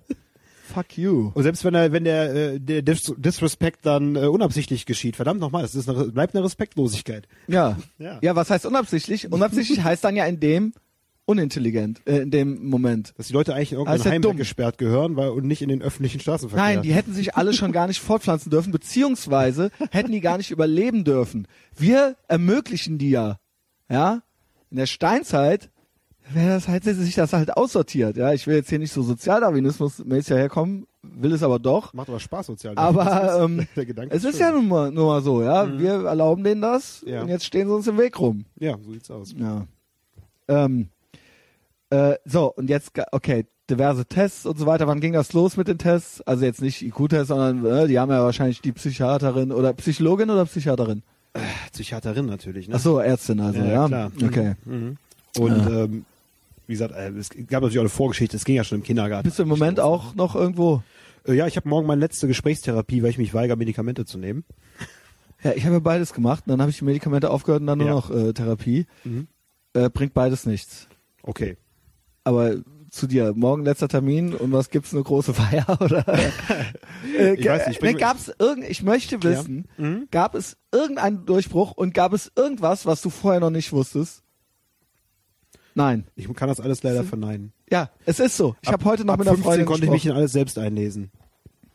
Fuck 0.76 0.98
you. 0.98 1.32
Und 1.34 1.44
selbst 1.44 1.64
wenn 1.64 1.74
er, 1.74 1.92
wenn 1.92 2.04
der, 2.04 2.36
äh, 2.36 2.60
der 2.60 2.82
Dis 2.82 3.14
Disrespect 3.18 3.86
dann 3.86 4.16
äh, 4.16 4.28
unabsichtlich 4.28 4.86
geschieht, 4.86 5.16
verdammt 5.16 5.40
nochmal, 5.40 5.62
das 5.62 5.74
ist 5.76 5.90
eine, 5.90 6.06
bleibt 6.12 6.36
eine 6.36 6.44
Respektlosigkeit. 6.44 7.28
Ja. 7.48 7.78
Ja. 7.98 8.20
ja. 8.22 8.36
was 8.36 8.50
heißt 8.50 8.66
unabsichtlich? 8.66 9.32
Unabsichtlich 9.32 9.84
heißt 9.84 10.04
dann 10.04 10.16
ja 10.16 10.26
in 10.26 10.40
dem 10.40 10.74
unintelligent, 11.26 12.02
äh, 12.06 12.18
in 12.20 12.32
dem 12.32 12.68
Moment. 12.68 13.14
Dass 13.18 13.28
die 13.28 13.34
Leute 13.34 13.56
eigentlich 13.56 13.72
in 13.72 13.78
irgendein 13.78 14.02
ja 14.02 14.12
Heim 14.12 14.22
dumm. 14.22 14.38
gesperrt 14.38 14.78
gehören, 14.78 15.16
weil 15.16 15.30
und 15.30 15.46
nicht 15.46 15.62
in 15.62 15.70
den 15.70 15.82
öffentlichen 15.82 16.20
Straßenverkehr. 16.20 16.76
Nein, 16.76 16.82
die 16.82 16.94
hätten 16.94 17.14
sich 17.14 17.36
alle 17.36 17.54
schon 17.54 17.72
gar 17.72 17.88
nicht 17.88 18.02
fortpflanzen 18.02 18.50
dürfen, 18.50 18.72
beziehungsweise 18.72 19.72
hätten 19.92 20.12
die 20.12 20.20
gar 20.20 20.38
nicht 20.38 20.52
überleben 20.52 21.04
dürfen. 21.04 21.48
Wir 21.76 22.18
ermöglichen 22.28 22.98
die 22.98 23.12
ja. 23.12 23.40
Ja? 23.90 24.24
In 24.70 24.78
der 24.78 24.88
Steinzeit 24.88 25.70
wäre 26.34 26.50
das 26.50 26.68
halt, 26.68 26.86
hätte 26.86 26.96
sich 26.96 27.16
das 27.16 27.34
halt 27.34 27.56
aussortiert. 27.56 28.18
Ja, 28.18 28.34
ich 28.34 28.48
will 28.48 28.56
jetzt 28.56 28.70
hier 28.70 28.80
nicht 28.80 28.92
so 28.92 29.02
Sozialdarwinismus-mäßig 29.04 30.36
herkommen, 30.36 30.88
will 31.04 31.34
es 31.34 31.44
aber 31.44 31.60
doch. 31.60 31.94
Macht 31.94 32.10
aber 32.10 32.20
Spaß 32.20 32.48
sozial. 32.48 32.74
Aber 32.78 33.04
ist- 33.04 33.40
ähm, 33.44 33.68
der 33.76 33.86
Gedanke 33.86 34.16
es 34.16 34.24
ist 34.24 34.38
schön. 34.38 34.42
ja 34.48 34.52
nun 34.52 34.68
mal, 34.68 34.92
nun 34.92 35.06
mal 35.06 35.22
so, 35.22 35.44
ja. 35.44 35.78
Wir 35.78 36.06
erlauben 36.06 36.44
denen 36.44 36.62
das 36.62 37.04
Ja. 37.06 37.22
und 37.22 37.30
jetzt 37.30 37.46
stehen 37.46 37.68
sie 37.68 37.74
uns 37.74 37.88
im 37.88 37.98
Weg 37.98 38.20
rum. 38.20 38.46
Ja, 38.60 38.78
so 38.84 38.92
sieht's 38.92 39.12
aus. 39.12 39.34
Ja. 39.38 39.66
Ähm, 40.48 40.88
äh, 41.90 42.16
so, 42.26 42.54
und 42.54 42.70
jetzt, 42.70 42.92
okay, 43.12 43.46
diverse 43.70 44.06
Tests 44.06 44.46
und 44.46 44.58
so 44.60 44.66
weiter. 44.66 44.88
Wann 44.88 45.00
ging 45.02 45.14
das 45.14 45.34
los 45.34 45.58
mit 45.58 45.68
den 45.68 45.78
Tests? 45.78 46.22
Also 46.22 46.46
jetzt 46.46 46.62
nicht 46.62 46.82
IQ-Tests, 46.84 47.30
sondern 47.30 47.66
äh, 47.66 47.88
die 47.88 47.98
haben 48.00 48.12
ja 48.12 48.24
wahrscheinlich 48.24 48.62
die 48.62 48.72
Psychiaterin 48.72 49.52
oder 49.52 49.74
Psychologin 49.74 50.30
oder 50.30 50.46
Psychiaterin? 50.46 51.02
Psychiaterin 51.74 52.28
natürlich, 52.28 52.68
ne? 52.70 52.76
Ach 52.76 52.80
so, 52.80 53.00
Ärztin 53.00 53.40
also, 53.40 53.60
Ja, 53.60 53.66
ja. 53.66 53.88
klar. 53.88 54.12
Okay. 54.24 54.54
Mhm. 54.66 54.98
Und 55.40 55.68
ähm, 55.68 56.06
wie 56.68 56.74
gesagt, 56.74 56.94
äh, 56.94 57.10
es 57.12 57.30
gab 57.30 57.62
natürlich 57.62 57.78
auch 57.78 57.82
eine 57.84 57.90
Vorgeschichte, 57.90 58.36
es 58.38 58.46
ging 58.46 58.56
ja 58.56 58.64
schon 58.64 58.80
im 58.80 58.84
Kindergarten. 58.84 59.24
Bist 59.28 59.40
du 59.40 59.44
im 59.44 59.50
Moment 59.50 59.80
auch 59.80 60.16
noch 60.16 60.36
irgendwo? 60.36 60.84
Äh, 61.28 61.34
ja, 61.34 61.48
ich 61.48 61.56
habe 61.58 61.68
morgen 61.70 61.88
meine 61.88 62.02
letzte 62.02 62.28
Gesprächstherapie, 62.28 63.02
weil 63.04 63.10
ich 63.12 63.18
mich 63.18 63.34
weigere, 63.34 63.58
Medikamente 63.58 64.06
zu 64.06 64.18
nehmen. 64.18 64.44
Ja, 65.44 65.52
ich 65.54 65.64
habe 65.66 65.76
ja 65.76 65.80
beides 65.80 66.12
gemacht. 66.14 66.46
Und 66.48 66.52
dann 66.52 66.62
habe 66.62 66.72
ich 66.72 66.80
die 66.80 66.86
Medikamente 66.86 67.30
aufgehört 67.30 67.62
und 67.62 67.68
dann 67.68 67.78
nur 67.78 67.88
Ja. 67.88 67.94
noch 67.94 68.10
äh, 68.10 68.34
Therapie. 68.34 68.88
Mhm. 69.04 69.28
Äh, 69.74 69.90
bringt 69.92 70.16
beides 70.16 70.48
nichts. 70.48 70.88
Okay. 71.22 71.58
Aber 72.24 72.56
zu 72.90 73.06
dir, 73.06 73.34
morgen 73.36 73.64
letzter 73.64 73.88
Termin 73.88 74.34
und 74.34 74.52
was 74.54 74.72
gibt's 74.72 74.92
eine 74.94 75.04
große 75.04 75.36
Feier 75.36 75.68
oder? 75.82 76.04
äh, 77.20 77.36
Ich 77.36 77.46
weiß 77.48 77.68
nicht, 77.68 77.84
ich 77.84 77.98
gab's 77.98 78.32
irgend, 78.40 78.68
ich 78.68 78.82
möchte 78.82 79.22
wissen, 79.22 79.68
Mhm. 79.78 80.08
gab 80.10 80.34
es 80.34 80.58
irgendeinen 80.74 81.26
Durchbruch 81.28 81.74
und 81.74 81.94
gab 81.94 82.14
es 82.14 82.32
irgendwas, 82.36 82.88
was 82.88 83.02
du 83.04 83.12
vorher 83.12 83.42
noch 83.42 83.52
nicht 83.52 83.72
wusstest? 83.72 84.24
Nein. 85.76 86.06
Ich 86.16 86.32
kann 86.34 86.48
das 86.48 86.60
alles 86.60 86.82
leider 86.84 87.04
verneinen. 87.04 87.52
Ja, 87.70 87.90
es 88.06 88.20
ist 88.20 88.38
so. 88.38 88.56
Ich 88.62 88.70
Ab- 88.70 88.76
habe 88.76 88.86
heute 88.86 89.06
noch 89.06 89.14
ab 89.14 89.20
mit 89.20 89.28
einer 89.28 89.36
15 89.36 89.44
Freundin 89.52 89.66
konnte 89.68 89.86
ich 89.86 89.92
mich 89.92 90.06
in 90.06 90.14
alles 90.14 90.32
selbst 90.32 90.58
einlesen. 90.58 91.12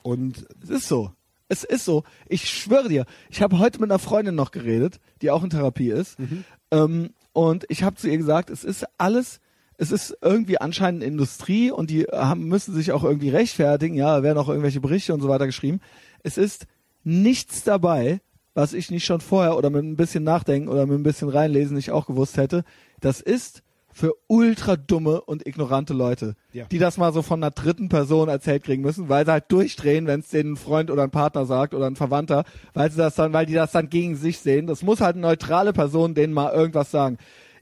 Und 0.03 0.47
Es 0.63 0.71
ist 0.71 0.89
so. 0.89 1.13
Es 1.49 1.65
ist 1.65 1.85
so. 1.85 2.05
Ich 2.29 2.49
schwöre 2.49 2.89
dir. 2.89 3.05
Ich 3.29 3.43
habe 3.43 3.59
heute 3.59 3.81
mit 3.81 3.91
einer 3.91 3.99
Freundin 3.99 4.35
noch 4.35 4.51
geredet, 4.53 5.01
die 5.21 5.31
auch 5.31 5.45
in 5.45 5.51
Therapie 5.51 5.91
ist. 5.91 6.19
Mhm. 6.19 6.45
Ähm, 6.71 7.11
und 7.33 7.67
ich 7.69 7.83
habe 7.83 7.97
zu 7.97 8.09
ihr 8.09 8.17
gesagt, 8.17 8.51
es 8.51 8.65
ist 8.65 8.87
alles, 8.99 9.41
es 9.77 9.91
ist 9.93 10.17
irgendwie 10.23 10.61
anscheinend 10.61 11.03
Industrie 11.03 11.71
und 11.71 11.91
die 11.91 12.05
haben, 12.05 12.45
müssen 12.47 12.75
sich 12.75 12.93
auch 12.93 13.05
irgendwie 13.05 13.31
rechtfertigen. 13.31 13.97
Ja, 13.97 14.17
da 14.17 14.23
werden 14.23 14.39
auch 14.39 14.49
irgendwelche 14.49 14.81
Berichte 14.81 15.13
und 15.13 15.21
so 15.21 15.29
weiter 15.29 15.47
geschrieben. 15.47 15.81
Es 16.23 16.39
ist 16.39 16.67
nichts 17.05 17.65
dabei, 17.65 18.21
was 18.55 18.73
ich 18.73 18.91
nicht 18.91 19.05
schon 19.05 19.21
vorher 19.21 19.57
oder 19.57 19.71
mit 19.71 19.85
ein 19.85 19.97
bisschen 19.97 20.25
Nachdenken 20.25 20.69
oder 20.69 20.87
mit 20.87 20.99
ein 20.99 21.03
bisschen 21.03 21.29
reinlesen 21.29 21.77
nicht 21.77 21.91
auch 21.91 22.07
gewusst 22.07 22.37
hätte. 22.37 22.65
Das 23.01 23.21
ist 23.21 23.63
für 24.01 24.15
ultra 24.29 24.77
dumme 24.77 25.21
und 25.21 25.47
ignorante 25.47 25.93
Leute, 25.93 26.35
Ja. 26.55 26.65
die 26.65 26.79
das 26.79 26.97
mal 26.97 27.13
so 27.13 27.21
von 27.21 27.43
einer 27.45 27.51
dritten 27.51 27.91
Person 27.91 28.31
erzählt 28.31 28.63
kriegen 28.65 28.81
müssen, 28.81 29.11
weil 29.11 29.27
sie 29.27 29.33
halt 29.33 29.53
durchdrehen, 29.53 30.07
wenn 30.07 30.21
es 30.21 30.31
denen 30.31 30.55
ein 30.55 30.57
Freund 30.57 30.91
oder 30.91 31.03
ein 31.03 31.11
Partner 31.11 31.45
sagt 31.45 31.75
oder 31.75 31.85
ein 31.87 31.97
Verwandter, 31.97 32.45
weil 32.73 32.91
sie 32.91 32.97
das 32.97 33.15
dann, 33.17 33.35
weil 33.35 33.45
die 33.45 33.53
das 33.53 33.73
dann 33.73 33.91
gegen 33.91 34.17
sich 34.17 34.39
sehen. 34.39 34.67
Das 34.67 34.83
muss 34.83 35.03
halt 35.03 35.17
eine 35.17 35.27
neutrale 35.27 35.75
Person 35.75 36.15
denen 36.15 36.33
mal 36.33 36.51
irgendwas 36.51 36.91
sagen. 36.91 37.19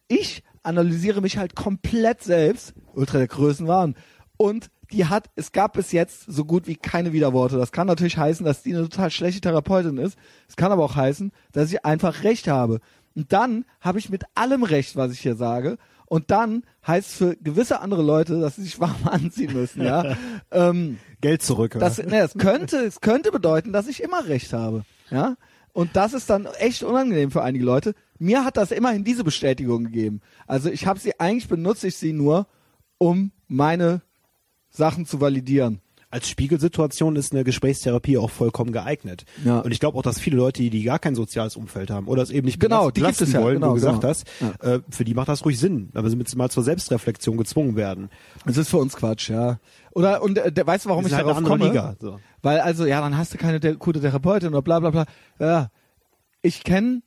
Ich 0.06 0.44
analysiere 0.62 1.20
mich 1.22 1.38
halt 1.38 1.56
komplett 1.56 2.22
selbst, 2.22 2.72
ultra 2.94 3.18
der 3.18 3.26
Größenwahn. 3.26 3.96
Und 4.36 4.70
die 4.92 5.06
hat, 5.06 5.30
es 5.34 5.50
gab 5.50 5.72
bis 5.72 5.90
jetzt 5.90 6.24
so 6.28 6.44
gut 6.44 6.68
wie 6.68 6.76
keine 6.76 7.12
Widerworte. 7.12 7.58
Das 7.58 7.72
kann 7.72 7.88
natürlich 7.88 8.16
heißen, 8.16 8.46
dass 8.46 8.62
die 8.62 8.74
eine 8.76 8.88
total 8.88 9.10
schlechte 9.10 9.40
Therapeutin 9.40 9.98
ist. 9.98 10.16
Es 10.48 10.54
kann 10.54 10.70
aber 10.70 10.84
auch 10.84 10.94
heißen, 10.94 11.32
dass 11.50 11.72
ich 11.72 11.84
einfach 11.84 12.22
recht 12.22 12.46
habe. 12.46 12.78
Und 13.16 13.32
dann 13.32 13.64
habe 13.80 13.98
ich 13.98 14.08
mit 14.08 14.22
allem 14.36 14.62
recht, 14.62 14.94
was 14.94 15.10
ich 15.12 15.18
hier 15.18 15.34
sage. 15.34 15.78
Und 16.08 16.30
dann 16.30 16.62
heißt 16.86 17.08
es 17.08 17.14
für 17.16 17.36
gewisse 17.36 17.80
andere 17.80 18.02
Leute, 18.02 18.40
dass 18.40 18.56
sie 18.56 18.62
sich 18.62 18.80
warm 18.80 18.96
anziehen 19.04 19.52
müssen, 19.52 19.82
ja. 19.82 20.16
ähm, 20.50 20.98
Geld 21.20 21.42
zurück. 21.42 21.76
oder? 21.76 21.84
das, 21.84 21.98
ne, 21.98 22.20
es 22.20 22.34
könnte, 22.34 22.78
es 22.78 23.00
könnte 23.00 23.30
bedeuten, 23.30 23.72
dass 23.72 23.88
ich 23.88 24.02
immer 24.02 24.26
recht 24.26 24.52
habe, 24.52 24.84
ja. 25.10 25.36
Und 25.74 25.94
das 25.94 26.14
ist 26.14 26.28
dann 26.28 26.46
echt 26.58 26.82
unangenehm 26.82 27.30
für 27.30 27.42
einige 27.42 27.64
Leute. 27.64 27.94
Mir 28.18 28.44
hat 28.44 28.56
das 28.56 28.72
immerhin 28.72 29.04
diese 29.04 29.22
Bestätigung 29.22 29.84
gegeben. 29.84 30.22
Also 30.46 30.70
ich 30.70 30.86
habe 30.86 30.98
sie, 30.98 31.20
eigentlich 31.20 31.46
benutze 31.46 31.86
ich 31.86 31.96
sie 31.96 32.12
nur, 32.12 32.48
um 32.96 33.30
meine 33.46 34.00
Sachen 34.70 35.06
zu 35.06 35.20
validieren. 35.20 35.80
Als 36.10 36.28
Spiegelsituation 36.28 37.16
ist 37.16 37.32
eine 37.32 37.44
Gesprächstherapie 37.44 38.16
auch 38.16 38.30
vollkommen 38.30 38.72
geeignet. 38.72 39.24
Ja. 39.44 39.60
Und 39.60 39.72
ich 39.72 39.80
glaube 39.80 39.98
auch, 39.98 40.02
dass 40.02 40.18
viele 40.18 40.36
Leute, 40.36 40.62
die, 40.62 40.70
die 40.70 40.82
gar 40.82 40.98
kein 40.98 41.14
soziales 41.14 41.56
Umfeld 41.56 41.90
haben 41.90 42.08
oder 42.08 42.22
es 42.22 42.30
eben 42.30 42.46
nicht 42.46 42.60
Genau, 42.60 42.90
die 42.90 43.02
gibt 43.02 43.20
es 43.20 43.32
ja, 43.32 43.42
wollen, 43.42 43.56
genau, 43.56 43.68
wie 43.68 43.80
du 43.80 43.86
gesagt 43.86 44.00
genau. 44.00 44.08
hast, 44.08 44.26
äh, 44.62 44.80
für 44.88 45.04
die 45.04 45.14
macht 45.14 45.28
das 45.28 45.44
ruhig 45.44 45.58
Sinn, 45.58 45.90
aber 45.94 46.08
sie 46.08 46.16
mal 46.36 46.50
zur 46.50 46.62
Selbstreflexion 46.62 47.36
gezwungen 47.36 47.76
werden. 47.76 48.08
Das 48.46 48.56
ist 48.56 48.70
für 48.70 48.78
uns 48.78 48.96
Quatsch, 48.96 49.28
ja. 49.28 49.58
Oder 49.92 50.22
und 50.22 50.38
äh, 50.38 50.50
der, 50.50 50.66
weißt 50.66 50.86
du, 50.86 50.88
warum 50.88 51.06
ich 51.06 51.12
halt 51.12 51.26
darauf 51.26 51.42
komme? 51.42 51.66
Liga, 51.66 51.96
so. 52.00 52.18
Weil 52.40 52.60
also 52.60 52.86
ja, 52.86 53.00
dann 53.00 53.16
hast 53.18 53.34
du 53.34 53.38
keine 53.38 53.60
der, 53.60 53.74
gute 53.74 54.00
Therapeutin 54.00 54.48
oder 54.48 54.62
bla 54.62 54.80
bla 54.80 54.90
bla. 54.90 55.06
Ja, 55.38 55.68
ich 56.40 56.64
kenne 56.64 57.02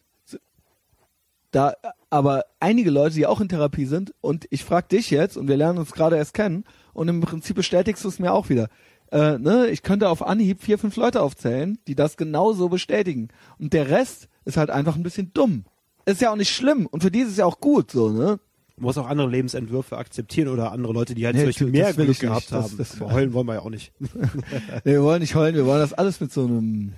da 1.52 1.74
aber 2.10 2.45
einige 2.60 2.91
Leute, 2.91 3.16
die 3.16 3.26
auch 3.26 3.41
in 3.41 3.49
Therapie 3.49 3.86
sind 3.86 4.14
und 4.22 4.45
ich 4.49 4.64
frage 4.64 4.88
dich 4.89 5.10
jetzt 5.10 5.38
und 5.38 5.47
wir 5.47 5.58
lernen 5.58 5.80
uns 5.80 5.91
gerade 5.91 6.18
erst 6.18 6.34
kennen 6.34 6.66
und 6.93 7.08
im 7.08 7.22
Prinzip 7.22 7.56
bestätigst 7.56 8.04
du 8.04 8.10
es 8.10 8.20
mir 8.20 8.34
auch 8.34 8.49
wieder. 8.49 8.68
Äh, 9.12 9.38
ne, 9.39 9.68
ich 9.70 9.84
könnte 9.84 10.07
auf 10.09 10.26
Anhieb 10.26 10.62
vier, 10.64 10.78
fünf 10.78 10.95
Leute 10.95 11.22
aufzählen, 11.22 11.78
die 11.88 11.95
das 11.95 12.16
genauso 12.18 12.70
bestätigen. 12.70 13.28
Und 13.59 13.74
der 13.74 13.89
Rest 13.89 14.30
ist 14.45 14.57
halt 14.57 14.70
einfach 14.70 14.95
ein 14.95 15.03
bisschen 15.03 15.32
dumm. 15.34 15.66
Ist 16.05 16.22
ja 16.22 16.32
auch 16.32 16.36
nicht 16.38 16.53
schlimm 16.55 16.86
und 16.88 17.03
für 17.03 17.12
die 17.12 17.20
ist 17.20 17.30
es 17.30 17.38
ja 17.38 17.45
auch 17.45 17.59
gut, 17.59 17.91
so, 17.91 18.09
ne? 18.09 18.39
Man 18.78 18.86
muss 18.88 18.97
auch 18.97 19.07
andere 19.07 19.30
Lebensentwürfe 19.30 19.97
akzitieren 19.97 20.47
oder 20.47 20.72
andere 20.72 20.93
Leute, 20.93 21.14
die 21.14 21.26
halt 21.26 21.36
Nee, 21.36 21.41
zum 21.41 21.49
Beispiel 21.49 21.68
das 21.68 21.74
mehr 21.74 21.93
Glück 21.93 22.03
ich 22.03 22.07
nicht. 22.07 22.20
gehabt 22.22 22.51
Das- 22.51 22.64
haben. 22.72 22.78
das- 22.78 22.99
Aber 23.01 23.12
heulen 23.14 23.34
wollen 23.34 23.45
wir 23.47 23.53
ja 23.55 23.59
auch 23.62 23.70
nicht. 23.70 23.91
Nee, 23.99 24.93
wir 24.93 25.03
wollen 25.03 25.22
nicht 25.22 25.36
heulen, 25.36 25.53
wir 25.55 25.66
wollen 25.68 25.80
das 25.82 25.93
alles 25.93 26.20
mit 26.22 26.32
so 26.32 26.45
einem 26.45 26.93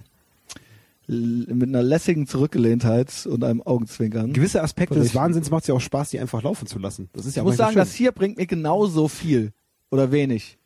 mit 1.05 1.68
einer 1.68 1.84
lässigen 1.84 2.28
Zurückgelehntheit 2.28 3.26
und 3.30 3.43
einem 3.43 3.61
Augenzwinkern. 3.61 4.32
Gewisse 4.32 4.64
Aspekte 4.64 4.95
des. 4.95 5.14
Wahnsinns 5.14 5.49
macht 5.51 5.64
es 5.64 5.68
ja 5.68 5.74
auch 5.76 5.82
Spaß, 5.82 6.11
die 6.11 6.20
einfach 6.20 6.41
laufen 6.43 6.66
zu 6.66 6.80
lassen. 6.80 7.09
Das 7.11 7.26
ist 7.26 7.32
Ich 7.32 7.36
ja 7.36 7.43
muss 7.43 7.57
manchmal 7.57 7.66
sagen, 7.68 7.74
schön. 7.74 7.80
das 7.82 7.93
hier 7.93 8.11
bringt 8.14 8.38
mir 8.38 8.45
genauso 8.47 9.09
viel 9.09 9.51
oder 9.91 10.14
wenig. 10.14 10.57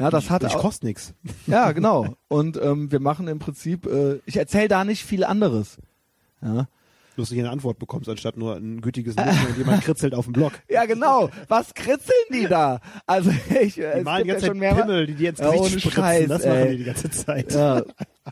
Ja, 0.00 0.10
das 0.10 0.30
hat 0.30 0.42
ich 0.42 0.52
kostet 0.54 0.84
nichts. 0.84 1.14
ja 1.46 1.72
genau. 1.72 2.16
Und 2.28 2.58
ähm, 2.62 2.90
wir 2.90 3.00
machen 3.00 3.28
im 3.28 3.38
Prinzip, 3.38 3.86
äh, 3.86 4.18
ich 4.26 4.36
erzähle 4.36 4.68
da 4.68 4.84
nicht 4.84 5.04
viel 5.04 5.24
anderes. 5.24 5.76
Ja. 6.42 6.66
Lustig 7.16 7.38
eine 7.40 7.50
Antwort 7.50 7.78
bekommst, 7.78 8.08
anstatt 8.08 8.36
nur 8.38 8.56
ein 8.56 8.80
gütiges 8.80 9.14
Nicken 9.16 9.46
und 9.48 9.58
jemand 9.58 9.82
kritzelt 9.84 10.14
auf 10.14 10.24
dem 10.24 10.32
Blog. 10.32 10.52
ja, 10.70 10.86
genau. 10.86 11.28
Was 11.48 11.74
kritzeln 11.74 12.14
die 12.32 12.46
da? 12.46 12.80
Also 13.06 13.30
ich, 13.60 13.74
Die 13.74 13.82
es 13.82 14.04
malen 14.04 14.26
gibt 14.26 14.40
ja 14.40 14.46
schon 14.48 14.58
mehrmals. 14.58 14.86
Pimmel, 14.86 15.06
die 15.06 15.14
dir 15.16 15.30
ins 15.30 15.38
Ja, 15.40 15.46
Gesicht 15.50 15.60
ohne 15.64 15.80
spritzen. 15.80 15.92
Scheiß, 16.02 16.28
das 16.28 16.44
ey. 16.44 16.50
machen 16.58 16.70
die 16.70 16.76
die 16.78 16.84
ganze 16.84 17.10
Zeit. 17.10 17.52
Ja, 17.52 17.82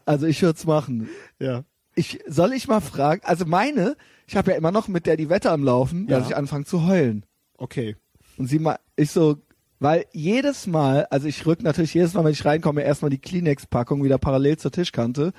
also 0.06 0.26
ich 0.26 0.40
würde 0.42 0.56
es 0.58 0.64
machen. 0.66 1.08
ja. 1.38 1.64
Ich 1.94 2.20
soll 2.28 2.52
ich 2.52 2.68
mal 2.68 2.80
fragen, 2.80 3.22
also 3.24 3.44
meine, 3.44 3.96
ich 4.28 4.36
habe 4.36 4.52
ja 4.52 4.56
immer 4.56 4.70
noch 4.70 4.86
mit 4.86 5.04
der 5.06 5.16
die 5.16 5.28
Wette 5.28 5.50
am 5.50 5.64
Laufen, 5.64 6.06
dass 6.06 6.20
Ja. 6.22 6.26
ich 6.30 6.36
anfange 6.36 6.64
zu 6.64 6.86
heulen. 6.86 7.26
Okay. 7.56 7.96
Und 8.36 8.46
sie 8.46 8.60
mal, 8.60 8.78
ich 8.94 9.10
so, 9.10 9.36
weil 9.80 10.06
jedes 10.12 10.66
Mal, 10.66 11.06
also 11.06 11.28
ich 11.28 11.46
rück 11.46 11.62
natürlich 11.62 11.94
jedes 11.94 12.14
Mal, 12.14 12.24
wenn 12.24 12.32
ich 12.32 12.44
reinkomme, 12.44 12.82
erstmal 12.82 13.10
die 13.10 13.18
Kleenex-Packung 13.18 14.02
wieder 14.02 14.18
parallel 14.18 14.58
zur 14.58 14.72
Tischkante, 14.72 15.32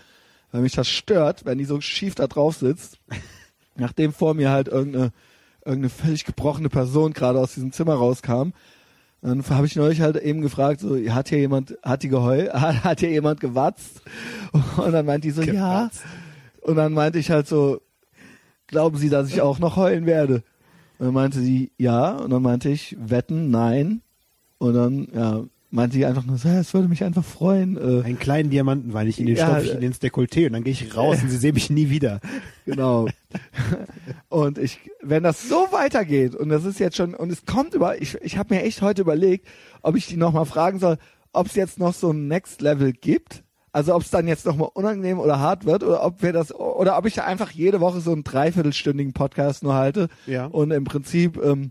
weil 0.51 0.61
mich 0.61 0.73
das 0.73 0.87
stört, 0.87 1.45
wenn 1.45 1.57
die 1.57 1.65
so 1.65 1.81
schief 1.81 2.15
da 2.15 2.27
drauf 2.27 2.55
sitzt. 2.57 2.99
Nachdem 3.75 4.13
vor 4.13 4.33
mir 4.33 4.49
halt 4.49 4.67
irgendeine, 4.67 5.11
irgendeine 5.63 5.89
völlig 5.89 6.25
gebrochene 6.25 6.69
Person 6.69 7.13
gerade 7.13 7.39
aus 7.39 7.53
diesem 7.53 7.71
Zimmer 7.71 7.95
rauskam. 7.95 8.51
Dann 9.21 9.43
habe 9.49 9.65
ich 9.67 9.75
neulich 9.75 9.99
halt 10.01 10.15
eben 10.15 10.41
gefragt, 10.41 10.79
so, 10.79 10.95
hat 10.95 11.29
hier 11.29 11.39
jemand, 11.39 11.77
hat 11.83 12.03
die 12.03 12.09
geheult, 12.09 12.53
hat, 12.53 12.83
hat 12.83 12.99
hier 13.01 13.09
jemand 13.09 13.41
gewatzt? 13.41 14.01
Und 14.77 14.93
dann 14.93 15.05
meint 15.05 15.23
die 15.23 15.31
so, 15.31 15.41
ja. 15.41 15.51
Gewatzt. 15.51 16.03
Und 16.61 16.75
dann 16.75 16.93
meinte 16.93 17.19
ich 17.19 17.29
halt 17.29 17.47
so, 17.47 17.81
glauben 18.67 18.97
Sie, 18.97 19.09
dass 19.09 19.29
ich 19.29 19.41
auch 19.41 19.59
noch 19.59 19.75
heulen 19.75 20.05
werde? 20.05 20.43
Und 20.97 21.07
dann 21.07 21.13
meinte 21.13 21.39
sie, 21.39 21.71
ja. 21.77 22.11
Und 22.11 22.29
dann 22.29 22.41
meinte 22.41 22.69
ich, 22.69 22.95
wetten, 22.99 23.49
nein. 23.49 24.01
Und 24.59 24.73
dann, 24.75 25.07
ja, 25.13 25.43
meinte 25.71 25.95
sie 25.95 26.05
einfach 26.05 26.25
nur, 26.25 26.37
so, 26.37 26.47
es 26.49 26.73
würde 26.73 26.87
mich 26.87 27.03
einfach 27.03 27.23
freuen. 27.23 27.77
Äh, 27.77 28.03
Einen 28.03 28.19
kleinen 28.19 28.49
Diamanten, 28.49 28.93
weil 28.93 29.07
ich 29.07 29.19
in 29.19 29.25
den 29.25 29.35
Ja, 29.35 29.45
stopfe 29.47 29.63
ich 29.65 29.71
äh, 29.73 29.77
ihn 29.77 29.83
ins 29.83 29.99
Dekolleté 30.01 30.45
und 30.47 30.53
dann 30.53 30.63
gehe 30.63 30.73
ich 30.73 30.95
raus 30.95 31.19
und 31.23 31.29
sie 31.29 31.37
sehen 31.37 31.53
mich 31.55 31.69
nie 31.69 31.89
wieder. 31.89 32.19
genau. 32.65 33.07
und 34.29 34.57
ich, 34.57 34.79
wenn 35.01 35.23
das 35.23 35.47
so 35.47 35.67
weitergeht, 35.71 36.35
und 36.35 36.49
das 36.49 36.65
ist 36.65 36.79
jetzt 36.79 36.97
schon, 36.97 37.13
und 37.13 37.31
es 37.31 37.45
kommt 37.45 37.73
über, 37.73 38.01
ich, 38.01 38.15
ich 38.21 38.37
habe 38.37 38.53
mir 38.55 38.63
echt 38.63 38.81
heute 38.81 39.01
überlegt, 39.01 39.47
ob 39.81 39.95
ich 39.95 40.07
die 40.07 40.17
nochmal 40.17 40.45
fragen 40.45 40.79
soll, 40.79 40.97
ob 41.33 41.47
es 41.47 41.55
jetzt 41.55 41.79
noch 41.79 41.93
so 41.93 42.11
ein 42.11 42.27
Next 42.27 42.61
Level 42.61 42.91
gibt. 42.91 43.43
Also 43.71 43.93
ob 43.93 44.01
es 44.01 44.09
dann 44.09 44.27
jetzt 44.27 44.47
nochmal 44.47 44.69
unangenehm 44.73 45.19
oder 45.19 45.37
hart 45.39 45.63
wird 45.63 45.83
oder 45.83 46.03
ob 46.03 46.23
wir 46.23 46.33
das 46.33 46.51
oder 46.55 46.97
ob 46.97 47.05
ich 47.05 47.13
da 47.13 47.25
einfach 47.25 47.51
jede 47.51 47.79
Woche 47.79 48.01
so 48.01 48.11
einen 48.11 48.23
dreiviertelstündigen 48.23 49.13
Podcast 49.13 49.61
nur 49.61 49.75
halte 49.75 50.07
Ja. 50.25 50.47
und 50.47 50.71
im 50.71 50.85
Prinzip 50.85 51.37
ähm, 51.37 51.69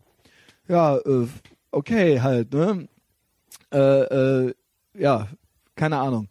ja 0.69 0.97
äh, 0.97 1.27
okay 1.73 2.21
halt 2.21 2.53
ne 2.53 2.89
äh, 3.73 3.79
äh, 4.49 4.55
ja 4.95 5.29
keine 5.77 5.99
Ahnung 5.99 6.29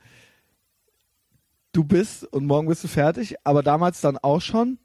du 1.72 1.84
bist 1.84 2.24
und 2.26 2.46
morgen 2.46 2.68
bist 2.68 2.84
du 2.84 2.88
fertig 2.88 3.36
aber 3.44 3.64
damals 3.64 4.02
dann 4.02 4.18
auch 4.18 4.42
schon 4.42 4.78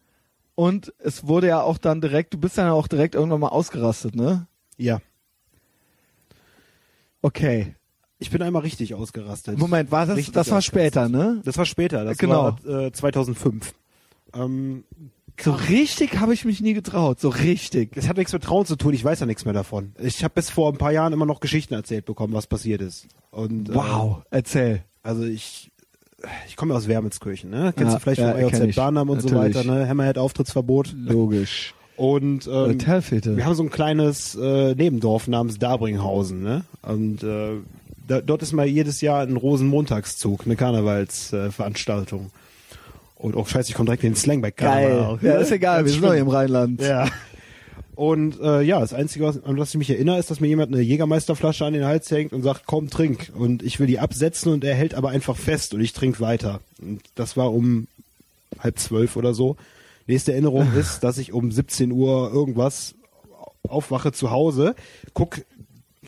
und 0.55 0.92
es 0.98 1.26
wurde 1.26 1.48
ja 1.48 1.62
auch 1.62 1.78
dann 1.78 2.00
direkt 2.00 2.34
du 2.34 2.38
bist 2.38 2.59
dann 2.59 2.68
auch 2.70 2.88
direkt 2.88 3.14
irgendwann 3.14 3.40
mal 3.40 3.48
ausgerastet 3.48 4.14
ne 4.14 4.46
Ja. 4.76 5.00
okay 7.22 7.74
Ich 8.18 8.30
bin 8.30 8.42
einmal 8.42 8.62
richtig 8.62 8.94
ausgerastet. 8.94 9.59
Moment 9.59 9.90
war 9.90 10.07
das 10.07 10.16
Richtig 10.18 10.34
das 10.34 10.50
war 10.50 10.62
später 10.62 11.09
ne 11.09 11.40
Das 11.44 11.57
war 11.59 11.66
später, 11.66 12.05
das 12.05 12.18
Genau. 12.18 12.57
war 12.64 12.84
äh, 12.86 12.92
2005. 12.92 13.74
Ähm, 14.34 14.84
so 15.40 15.52
richtig 15.52 16.18
habe 16.18 16.34
ich 16.34 16.44
mich 16.44 16.60
nie 16.60 16.74
getraut 16.74 17.20
so 17.20 17.28
richtig 17.28 17.96
es 17.96 18.08
hat 18.08 18.16
nichts 18.16 18.32
mit 18.32 18.42
Trauen 18.44 18.66
zu 18.66 18.76
tun, 18.76 18.94
ich 18.94 19.04
weiß 19.04 19.20
ja 19.20 19.26
nichts 19.26 19.44
mehr 19.44 19.54
davon. 19.54 19.92
Ich 19.98 20.22
habe 20.24 20.34
bis 20.34 20.50
vor 20.50 20.70
ein 20.70 20.78
paar 20.78 20.92
Jahren 20.92 21.12
immer 21.12 21.26
noch 21.26 21.40
Geschichten 21.40 21.74
erzählt 21.74 22.04
bekommen, 22.04 22.32
was 22.34 22.46
passiert 22.46 22.80
ist. 22.82 23.06
Und, 23.30 23.70
äh, 23.70 23.74
wow 23.74 24.22
erzähl 24.30 24.84
Also 25.02 25.24
ich, 25.24 25.70
ich 26.46 26.56
komme 26.56 26.72
ja 26.72 26.78
aus 26.78 26.86
Wermelskirchen, 26.86 27.50
ne? 27.50 27.72
Kennst 27.76 27.92
Ja, 27.92 27.98
du 27.98 28.02
vielleicht 28.02 28.20
ja, 28.20 28.32
kenn 28.32 28.60
EOZ 28.62 28.68
ich. 28.68 28.76
Barnum 28.76 29.10
und 29.10 29.22
so 29.22 29.28
Natürlich. 29.28 29.56
weiter, 29.56 29.70
ne? 29.72 29.88
Hammerhead 29.88 30.18
Auftrittsverbot. 30.18 30.94
logisch 30.94 31.74
Und 31.96 32.46
ähm, 32.46 32.78
wir 32.80 33.44
haben 33.44 33.54
so 33.54 33.62
ein 33.62 33.70
kleines 33.70 34.34
äh, 34.34 34.74
Nebendorf 34.74 35.28
namens 35.28 35.58
Dabringhausen, 35.58 36.42
ne? 36.42 36.64
Und 36.82 37.22
äh, 37.22 37.58
da, 38.06 38.20
dort 38.20 38.42
ist 38.42 38.52
mal 38.52 38.66
jedes 38.66 39.00
Jahr 39.00 39.22
ein 39.22 39.36
Rosenmontagszug, 39.36 40.44
eine 40.44 40.56
Karnevalsveranstaltung. 40.56 42.26
Äh. 42.26 42.41
Und 43.22 43.34
oh 43.36 43.44
scheiße, 43.44 43.70
ich 43.70 43.74
komme 43.74 43.86
direkt 43.86 44.04
in 44.04 44.10
den 44.10 44.16
Slang 44.16 44.42
bei 44.42 44.50
geil 44.50 45.18
ja 45.22 45.34
ist 45.38 45.50
egal 45.52 45.84
wir 45.84 45.92
sind 45.92 46.02
doch 46.04 46.12
hier 46.12 46.20
im. 46.20 46.28
Rheinland 46.28 46.80
Ja. 46.82 47.08
Und 47.94 48.40
äh, 48.40 48.62
ja, 48.62 48.80
das 48.80 48.94
Einzige, 48.94 49.26
was- 49.26 49.44
an 49.44 49.58
was 49.58 49.70
ich 49.70 49.76
mich 49.78 49.90
erinnere, 49.90 50.18
ist, 50.18 50.30
dass 50.30 50.40
mir 50.40 50.48
jemand 50.48 50.72
eine 50.72 50.82
Jägermeisterflasche 50.82 51.66
an 51.66 51.74
den 51.74 51.84
Hals 51.84 52.10
hängt 52.10 52.32
und 52.32 52.42
sagt, 52.42 52.62
komm, 52.66 52.88
trink. 52.88 53.30
Und 53.34 53.62
ich 53.62 53.78
will 53.80 53.86
die 53.86 53.98
absetzen 53.98 54.50
und 54.50 54.64
er 54.64 54.74
hält 54.74 54.94
aber 54.94 55.10
einfach 55.10 55.36
fest 55.36 55.74
und 55.74 55.82
ich 55.82 55.92
trinke 55.92 56.18
weiter. 56.20 56.60
Und 56.80 57.02
das 57.16 57.36
war 57.36 57.52
um 57.52 57.86
halb 58.60 58.78
zwölf 58.78 59.16
oder 59.16 59.34
so. 59.34 59.56
Nächste 60.06 60.32
Erinnerung 60.32 60.68
ist, 60.78 61.04
dass 61.04 61.18
ich 61.18 61.34
um 61.34 61.52
17 61.52 61.92
Uhr 61.92 62.30
irgendwas 62.32 62.94
aufwache 63.68 64.10
zu 64.12 64.30
Hause, 64.30 64.74
guck, 65.12 65.42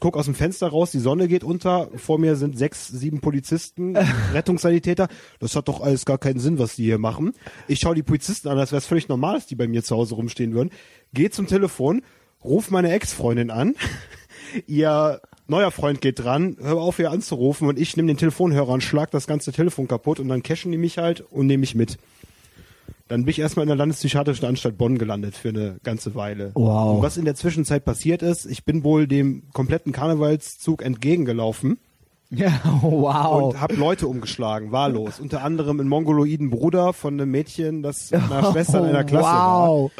guck 0.00 0.16
aus 0.16 0.24
dem 0.24 0.34
Fenster 0.34 0.68
raus, 0.68 0.90
die 0.90 0.98
Sonne 0.98 1.28
geht 1.28 1.44
unter, 1.44 1.88
vor 1.96 2.18
mir 2.18 2.36
sind 2.36 2.58
sechs, 2.58 2.88
sieben 2.88 3.20
Polizisten, 3.20 3.96
Rettungssanitäter. 4.32 5.08
Das 5.38 5.56
hat 5.56 5.68
doch 5.68 5.80
alles 5.80 6.04
gar 6.04 6.18
keinen 6.18 6.40
Sinn, 6.40 6.58
was 6.58 6.76
die 6.76 6.84
hier 6.84 6.98
machen. 6.98 7.32
Ich 7.68 7.80
schaue 7.80 7.94
die 7.94 8.02
Polizisten 8.02 8.48
an, 8.48 8.58
als 8.58 8.72
wäre 8.72 8.78
es 8.78 8.86
völlig 8.86 9.08
normal, 9.08 9.36
dass 9.36 9.46
die 9.46 9.54
bei 9.54 9.68
mir 9.68 9.82
zu 9.82 9.96
Hause 9.96 10.14
rumstehen 10.14 10.54
würden. 10.54 10.70
Geh 11.12 11.30
zum 11.30 11.46
Telefon, 11.46 12.02
ruf 12.42 12.70
meine 12.70 12.92
Ex-Freundin 12.92 13.50
an. 13.50 13.74
Ihr 14.66 15.20
neuer 15.46 15.70
Freund 15.70 16.00
geht 16.00 16.20
dran, 16.20 16.56
hör 16.60 16.76
auf, 16.76 16.98
ihr 16.98 17.10
anzurufen 17.10 17.68
und 17.68 17.78
ich 17.78 17.96
nehme 17.96 18.08
den 18.08 18.16
Telefonhörer 18.16 18.68
und 18.68 18.82
schlag 18.82 19.10
das 19.10 19.26
ganze 19.26 19.52
Telefon 19.52 19.88
kaputt 19.88 20.20
und 20.20 20.28
dann 20.28 20.42
cashen 20.42 20.70
die 20.70 20.78
mich 20.78 20.98
halt 20.98 21.20
und 21.30 21.46
nehme 21.46 21.62
mich 21.62 21.74
mit. 21.74 21.98
Dann 23.08 23.24
bin 23.24 23.30
ich 23.30 23.38
erstmal 23.38 23.64
in 23.64 23.68
der 23.68 23.76
Landespsychiatrischen 23.76 24.46
Anstalt 24.48 24.78
Bonn 24.78 24.96
gelandet 24.96 25.36
für 25.36 25.50
eine 25.50 25.76
ganze 25.82 26.14
Weile. 26.14 26.52
Wow. 26.54 26.96
Und 26.96 27.02
was 27.02 27.18
in 27.18 27.26
der 27.26 27.34
Zwischenzeit 27.34 27.84
passiert 27.84 28.22
ist, 28.22 28.46
ich 28.46 28.64
bin 28.64 28.82
wohl 28.82 29.06
dem 29.06 29.42
kompletten 29.52 29.92
Karnevalszug 29.92 30.82
entgegengelaufen 30.82 31.78
Ja, 32.30 32.52
wow. 32.80 33.42
und 33.52 33.60
habe 33.60 33.74
Leute 33.74 34.08
umgeschlagen, 34.08 34.72
wahllos. 34.72 35.20
Unter 35.20 35.44
anderem 35.44 35.80
einen 35.80 35.88
mongoloiden 35.90 36.48
Bruder 36.48 36.94
von 36.94 37.14
einem 37.20 37.30
Mädchen, 37.30 37.82
das 37.82 38.10
einer 38.12 38.50
Schwester 38.52 38.78
in 38.78 38.86
einer 38.86 39.04
Klasse 39.04 39.24
war. 39.26 39.90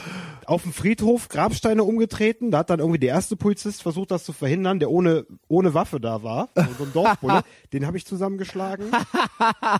Auf 0.47 0.63
dem 0.63 0.73
Friedhof 0.73 1.29
Grabsteine 1.29 1.85
umgetreten. 1.85 2.51
Da 2.51 2.59
hat 2.59 2.71
dann 2.71 2.81
irgendwie 2.81 2.99
der 2.99 3.11
erste 3.11 3.37
Polizist 3.37 3.83
versucht, 3.83 4.11
das 4.11 4.25
zu 4.25 4.33
verhindern, 4.33 4.79
der 4.79 4.91
ohne, 4.91 5.27
ohne 5.49 5.75
Waffe 5.75 6.01
da 6.01 6.23
war. 6.23 6.51
So 6.55 6.85
ein 6.85 6.91
Dorfbulle. 6.93 7.43
Den 7.73 7.87
habe 7.87 7.97
ich 7.97 8.07
zusammengeschlagen. 8.07 8.91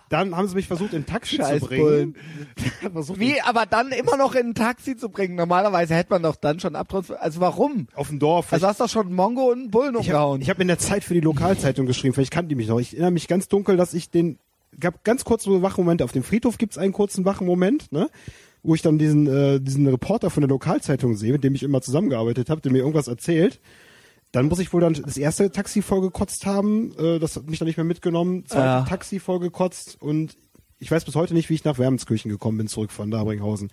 Dann 0.09 0.37
haben 0.37 0.49
sie 0.49 0.55
mich 0.55 0.67
versucht, 0.67 0.93
in 0.93 1.03
ein 1.03 1.07
Taxi 1.07 1.37
Scheiß 1.37 1.61
zu 1.61 1.67
bringen. 1.69 2.17
Wie, 3.17 3.41
aber 3.41 3.67
dann 3.67 3.93
immer 3.93 4.17
noch 4.17 4.35
in 4.35 4.49
ein 4.49 4.55
Taxi 4.55 4.97
zu 4.97 5.09
bringen. 5.09 5.35
Normalerweise 5.35 5.95
hätte 5.95 6.11
man 6.11 6.23
doch 6.23 6.37
dann 6.37 6.61
schon 6.61 6.77
abtransportiert. 6.77 7.25
Also 7.25 7.41
warum? 7.41 7.89
auf 7.95 8.09
dem 8.09 8.19
Dorf. 8.19 8.53
Also 8.53 8.67
hast 8.67 8.81
du 8.81 8.85
doch 8.85 8.91
schon 8.91 9.07
einen 9.07 9.17
Mongo 9.17 9.51
und 9.51 9.59
einen 9.59 9.71
Bullen 9.71 9.95
ich 10.01 10.09
habe 10.09 10.19
umgehauen. 10.19 10.41
ich 10.41 10.51
hab 10.51 10.61
in 10.61 10.69
der 10.69 10.79
Zeit 10.79 11.05
für 11.05 11.15
die 11.15 11.21
Lokalzeitung 11.21 11.87
geschrieben, 11.87 12.15
vielleicht 12.15 12.33
kannten 12.33 12.49
die 12.49 12.55
mich 12.55 12.69
noch. 12.69 12.79
Ich 12.79 12.93
erinnere 12.93 13.11
mich 13.11 13.29
ganz 13.29 13.49
dunkel, 13.49 13.77
dass 13.77 13.95
ich 13.95 14.11
den, 14.11 14.39
gab 14.79 15.05
ganz 15.05 15.25
kurze 15.25 15.63
Wachmomente. 15.63 16.05
Auf 16.05 16.13
dem 16.13 16.23
Friedhof 16.23 16.59
gibt's 16.59 16.79
einen 16.79 16.93
kurzen 16.93 17.25
Wachmoment, 17.25 17.93
ne? 17.93 18.11
Wo 18.65 18.75
ich 18.75 18.83
dann 18.83 18.99
diesen, 18.99 19.27
äh, 19.29 19.61
diesen 19.61 19.87
Reporter 19.87 20.31
von 20.31 20.41
der 20.41 20.49
Lokalzeitung 20.49 21.15
sehe, 21.15 21.33
mit 21.33 21.45
dem 21.45 21.55
ich 21.55 21.63
immer 21.63 21.83
zusammengearbeitet 21.83 22.51
habe, 22.51 22.63
der 22.63 22.73
mir 22.73 22.79
irgendwas 22.79 23.07
erzählt. 23.09 23.61
Dann 24.33 24.47
muss 24.47 24.59
ich 24.59 24.73
wohl 24.73 24.81
dann 24.81 24.95
das 24.95 25.17
erste 25.17 25.53
Taxi 25.53 25.83
vollgekotzt 25.83 26.45
haben, 26.47 26.93
äh, 26.99 27.21
das 27.21 27.37
hat 27.37 27.49
mich 27.49 27.61
dann 27.61 27.67
nicht 27.67 27.77
mehr 27.77 27.85
mitgenommen, 27.85 28.47
zweite 28.47 28.65
Ja. 28.65 28.83
Taxi 28.83 29.21
vollgekotzt 29.21 30.01
und 30.01 30.37
ich 30.81 30.91
weiß 30.91 31.05
bis 31.05 31.15
heute 31.15 31.35
nicht, 31.35 31.51
wie 31.51 31.55
ich 31.55 31.65
nach 31.65 31.79
Wermelskirchen 31.79 32.31
gekommen 32.31 32.59
bin, 32.59 32.67
zurück 32.67 32.91
von 32.91 33.11
Dabringhausen. 33.11 33.71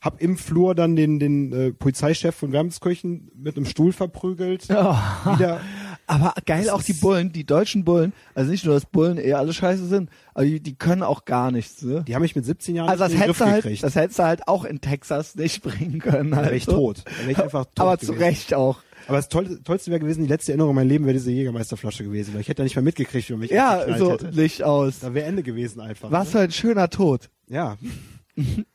Hab 0.00 0.20
im 0.20 0.36
Flur 0.36 0.74
dann 0.74 0.94
den, 0.94 1.18
den 1.18 1.52
äh, 1.52 1.72
Polizeichef 1.72 2.34
von 2.34 2.52
Wermelskirchen 2.52 3.30
mit 3.34 3.56
einem 3.56 3.64
Stuhl 3.66 3.92
verprügelt. 3.92 4.68
Wieder 4.68 5.60
aber 6.06 6.34
geil 6.46 6.68
auch 6.70 6.82
die 6.82 6.92
Bullen, 6.92 7.32
die 7.32 7.44
deutschen 7.44 7.84
Bullen. 7.84 8.12
Also 8.34 8.50
nicht 8.50 8.64
nur, 8.64 8.74
dass 8.74 8.86
Bullen 8.86 9.18
eher 9.18 9.38
alle 9.38 9.52
scheiße 9.52 9.86
sind, 9.86 10.10
aber 10.34 10.44
die, 10.44 10.60
die 10.60 10.74
können 10.76 11.02
auch 11.02 11.24
gar 11.24 11.50
nichts. 11.50 11.82
Ne? 11.82 12.04
Die 12.06 12.14
haben 12.14 12.22
mich 12.22 12.36
mit 12.36 12.44
17 12.44 12.74
Jahren 12.76 12.88
Also 12.88 13.04
das 13.04 13.12
in 13.12 13.18
hättest, 13.18 13.38
Griff 13.38 13.46
du 13.46 13.52
halt, 13.52 13.62
gekriegt. 13.64 13.82
das 13.82 13.94
hättest 13.94 14.18
du 14.18 14.22
halt 14.24 14.48
auch 14.48 14.64
in 14.64 14.80
Texas 14.80 15.34
nicht 15.34 15.62
bringen 15.62 15.98
können. 16.00 16.30
da 16.30 16.36
Halt 16.38 16.46
wäre 16.46 16.56
ich 16.56 16.64
so. 16.64 16.72
tot. 16.72 17.04
Da 17.04 17.18
wäre 17.22 17.32
ich 17.32 17.38
einfach 17.42 17.64
tot 17.66 17.80
Aber 17.80 17.96
gewesen. 17.96 18.14
zu 18.14 18.20
Recht 18.20 18.54
auch. 18.54 18.78
Aber 19.06 19.18
das 19.18 19.28
Toll, 19.28 19.60
Tollste 19.62 19.90
wäre 19.90 20.00
gewesen, 20.00 20.22
die 20.22 20.28
letzte 20.28 20.52
Erinnerung 20.52 20.70
an 20.70 20.76
mein 20.76 20.88
Leben 20.88 21.04
wäre 21.04 21.12
diese 21.14 21.30
Jägermeisterflasche 21.30 22.04
gewesen. 22.04 22.32
Weil 22.34 22.40
ich 22.40 22.48
hätte 22.48 22.62
ja 22.62 22.64
nicht 22.64 22.74
mehr 22.76 22.82
mitgekriegt, 22.82 23.28
wie 23.28 23.32
man 23.34 23.40
mich 23.40 23.50
Ja, 23.50 23.84
so 23.98 24.12
hätte. 24.12 24.28
Licht 24.30 24.62
aus. 24.62 25.00
Da 25.00 25.12
wäre 25.12 25.26
Ende 25.26 25.42
gewesen 25.42 25.80
einfach. 25.80 26.10
Was 26.10 26.26
Ne? 26.28 26.30
für 26.32 26.40
ein 26.40 26.52
schöner 26.52 26.88
Tod. 26.88 27.28
Ja. 27.48 27.76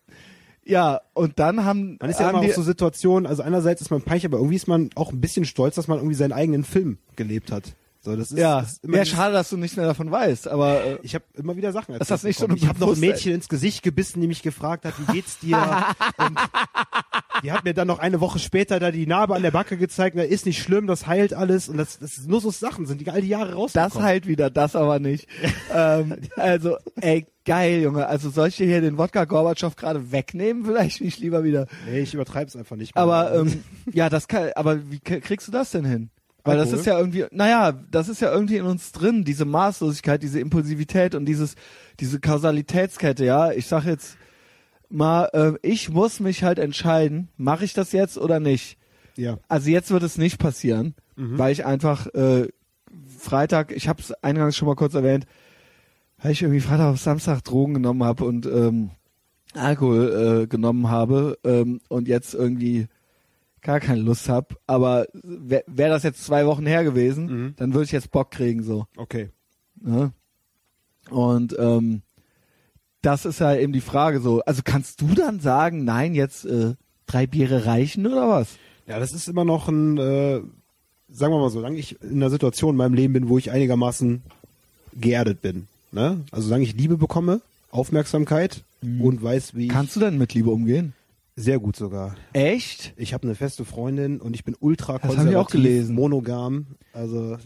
Ja, 0.70 1.02
und 1.14 1.40
dann 1.40 1.66
haben, 1.66 1.98
Man 2.00 2.12
ist 2.12 2.20
ja 2.20 2.30
immer 2.30 2.40
auf 2.40 2.54
so 2.54 2.62
Situationen, 2.62 3.26
also 3.26 3.42
einerseits 3.42 3.82
ist 3.82 3.90
man 3.90 4.04
peinlich, 4.04 4.26
aber 4.26 4.38
irgendwie 4.38 4.56
ist 4.56 4.68
man 4.68 4.92
auch 4.96 5.12
ein 5.12 5.20
bisschen 5.20 5.46
stolz, 5.46 5.76
dass 5.76 5.88
man 5.88 5.98
irgendwie 5.98 6.16
seinen 6.16 6.32
eigenen 6.32 6.64
Film 6.64 7.00
gelebt 7.16 7.52
hat. 7.52 7.74
So, 8.02 8.16
das 8.16 8.32
ist, 8.32 8.38
ja, 8.38 8.62
das 8.62 8.74
ist 8.74 8.84
immer 8.86 8.98
ja, 8.98 9.06
schade, 9.06 9.34
dass 9.34 9.50
du 9.50 9.58
nicht 9.58 9.76
mehr 9.76 9.88
davon 9.88 10.10
weißt, 10.10 10.48
aber 10.48 10.84
äh, 10.86 11.00
Ich 11.02 11.16
habe 11.16 11.26
immer 11.34 11.58
wieder 11.58 11.74
Sachen 11.74 11.96
erzählt. 11.96 12.02
Ist 12.02 12.12
das 12.12 12.24
nicht 12.24 12.40
so 12.40 12.48
Ich 12.56 12.68
habe 12.68 12.80
noch 12.80 12.94
ein 12.94 13.00
Mädchen 13.00 13.34
ins 13.34 13.50
Gesicht 13.50 13.84
gebissen, 13.84 14.22
die 14.22 14.28
mich 14.28 14.42
gefragt 14.42 14.86
hat, 14.86 14.94
wie 15.00 15.12
geht's 15.12 15.40
dir? 15.40 15.58
und 16.18 16.38
die 17.44 17.52
hat 17.52 17.64
mir 17.64 17.74
dann 17.74 17.88
noch 17.88 18.00
eine 18.00 18.22
Woche 18.22 18.40
später 18.40 18.80
da 18.80 18.92
die 18.92 19.08
Narbe 19.08 19.36
an 19.36 19.42
der 19.42 19.52
Backe 19.52 19.78
gezeigt. 19.78 20.16
Na, 20.16 20.24
ist 20.24 20.46
nicht 20.46 20.62
schlimm, 20.62 20.88
das 20.88 21.08
heilt 21.08 21.34
alles. 21.34 21.70
Und 21.70 21.78
das, 21.78 22.00
das 22.00 22.18
ist 22.18 22.28
nur 22.28 22.42
so 22.42 22.52
Sachen 22.52 22.86
sind, 22.86 23.02
die 23.02 23.10
all 23.10 23.22
die 23.22 23.30
Jahre 23.30 23.54
rausgekommen. 23.54 23.94
das 23.94 24.02
halt 24.02 24.28
wieder, 24.28 24.50
das 24.50 24.76
aber 24.76 25.00
nicht. 25.00 25.28
ähm, 25.74 26.18
also, 26.36 26.78
ey, 27.02 27.26
geil, 27.46 27.82
Junge. 27.82 28.08
Also 28.08 28.30
soll 28.30 28.50
ich 28.50 28.58
dir 28.58 28.68
hier 28.68 28.82
den 28.82 28.98
Wodka 28.98 29.26
Gorbatschow 29.26 29.76
gerade 29.76 30.12
wegnehmen? 30.12 30.66
Vielleicht 30.66 31.02
nicht 31.02 31.20
lieber 31.20 31.44
wieder. 31.44 31.68
Nee, 31.90 32.00
ich 32.00 32.14
übertreibe 32.14 32.48
es 32.48 32.56
einfach 32.56 32.76
nicht 32.76 32.96
mehr. 32.96 33.04
Aber 33.04 33.34
ähm, 33.34 33.64
ja, 33.92 34.10
das 34.10 34.28
kann, 34.28 34.50
aber 34.56 34.92
wie 34.92 35.00
kriegst 35.00 35.48
du 35.48 35.52
das 35.52 35.72
denn 35.72 35.86
hin? 35.86 36.10
Weil 36.44 36.58
das 36.58 36.68
Alkohol? 36.68 36.80
ist 36.80 36.86
ja 36.86 36.98
irgendwie, 36.98 37.26
naja, 37.32 37.74
das 37.92 38.08
ist 38.08 38.22
ja 38.22 38.32
irgendwie 38.32 38.58
in 38.58 38.66
uns 38.66 38.92
drin, 38.92 39.24
diese 39.26 39.46
Maßlosigkeit, 39.46 40.24
diese 40.24 40.40
Impulsivität 40.40 41.14
und 41.16 41.26
dieses, 41.26 41.56
diese 42.00 42.20
Kausalitätskette, 42.20 43.26
ja. 43.26 43.52
Ich 43.52 43.68
sag 43.68 43.86
jetzt 43.86 44.18
mal, 44.90 45.26
äh, 45.34 45.54
ich 45.62 45.90
muss 45.90 46.20
mich 46.20 46.44
halt 46.44 46.60
entscheiden, 46.60 47.30
mache 47.38 47.64
ich 47.66 47.74
das 47.74 47.92
jetzt 47.92 48.18
oder 48.18 48.40
nicht? 48.40 48.78
ja. 49.16 49.38
Also 49.48 49.70
jetzt 49.70 49.92
wird 49.92 50.04
es 50.04 50.18
nicht 50.18 50.38
passieren, 50.40 50.96
weil 51.16 51.52
ich 51.52 51.66
einfach 51.66 52.08
äh, 52.14 52.48
Freitag, 53.18 53.72
ich 53.74 53.88
habe 53.90 54.02
es 54.02 54.12
eingangs 54.24 54.56
schon 54.56 54.68
mal 54.68 54.76
kurz 54.76 54.94
erwähnt, 54.94 55.26
weil 56.22 56.32
ich 56.32 56.42
irgendwie 56.42 56.62
Freitag 56.62 56.94
auf 56.94 57.00
Samstag 57.00 57.44
Drogen 57.44 57.74
genommen 57.74 58.04
habe 58.04 58.24
und 58.24 58.46
ähm, 58.46 58.92
Alkohol 59.54 60.44
äh, 60.44 60.48
genommen 60.48 60.90
habe 60.90 61.38
ähm, 61.44 61.82
und 61.90 62.08
jetzt 62.08 62.34
irgendwie 62.34 62.88
gar 63.62 63.82
keine 63.82 64.00
Lust 64.02 64.30
habe. 64.30 64.56
Aber 64.68 65.08
wäre 65.14 65.64
wär 65.68 65.90
das 65.90 66.04
jetzt 66.04 66.24
zwei 66.24 66.46
Wochen 66.46 66.66
her 66.66 66.86
gewesen, 66.86 67.26
Mhm. 67.26 67.54
dann 67.58 67.74
würde 67.74 67.84
ich 67.86 67.92
jetzt 67.92 68.12
Bock 68.12 68.32
kriegen 68.32 68.64
so. 68.64 68.86
Okay. 68.96 69.30
Ne? 69.82 70.14
Und 71.10 71.56
ähm, 71.60 72.04
das 73.02 73.26
ist 73.26 73.40
ja 73.40 73.56
eben 73.56 73.74
die 73.74 73.82
Frage 73.82 74.20
so. 74.20 74.42
Also 74.42 74.62
kannst 74.64 75.02
du 75.02 75.14
dann 75.16 75.40
sagen, 75.40 75.84
nein, 75.86 76.16
jetzt 76.16 76.46
äh, 76.46 76.74
drei 77.06 77.28
Biere 77.28 77.66
reichen 77.66 78.06
oder 78.08 78.30
was? 78.30 78.50
Ja, 78.88 79.00
das 79.00 79.14
ist 79.14 79.28
immer 79.28 79.46
noch 79.46 79.68
ein, 79.68 79.98
äh, 79.98 80.42
sagen 81.12 81.34
wir 81.34 81.40
mal 81.40 81.50
so, 81.50 81.60
solange 81.60 81.78
ich 81.78 82.02
in 82.02 82.18
einer 82.18 82.30
Situation 82.30 82.72
in 82.72 82.78
meinem 82.78 82.94
Leben 82.96 83.14
bin, 83.14 83.30
wo 83.30 83.38
ich 83.38 83.52
einigermaßen 83.52 84.22
geerdet 85.00 85.42
bin. 85.42 85.68
Ne? 85.92 86.22
Also 86.32 86.48
solange 86.48 86.64
ich 86.64 86.76
Liebe 86.76 86.98
bekomme, 86.98 87.42
Aufmerksamkeit 87.72 88.64
und 88.82 89.22
weiß, 89.22 89.56
wie 89.56 89.68
Kannst 89.68 89.96
du 89.96 90.00
denn 90.00 90.18
mit 90.18 90.34
Liebe 90.34 90.50
umgehen? 90.50 90.94
sehr 91.36 91.58
gut 91.60 91.78
sogar. 91.78 92.16
Echt? 92.34 92.94
Ich 92.98 93.14
habe 93.14 93.24
eine 93.24 93.34
feste 93.34 93.64
Freundin 93.64 94.20
und 94.20 94.34
ich 94.36 94.44
bin 94.44 94.58
ultra 94.60 94.94
Das 94.94 95.04
hab 95.04 95.10
ich 95.12 95.16
konservativ, 95.18 95.38
auch 95.48 95.50
gelesen. 95.52 95.96
monogam. 95.96 96.66
Also 96.92 97.38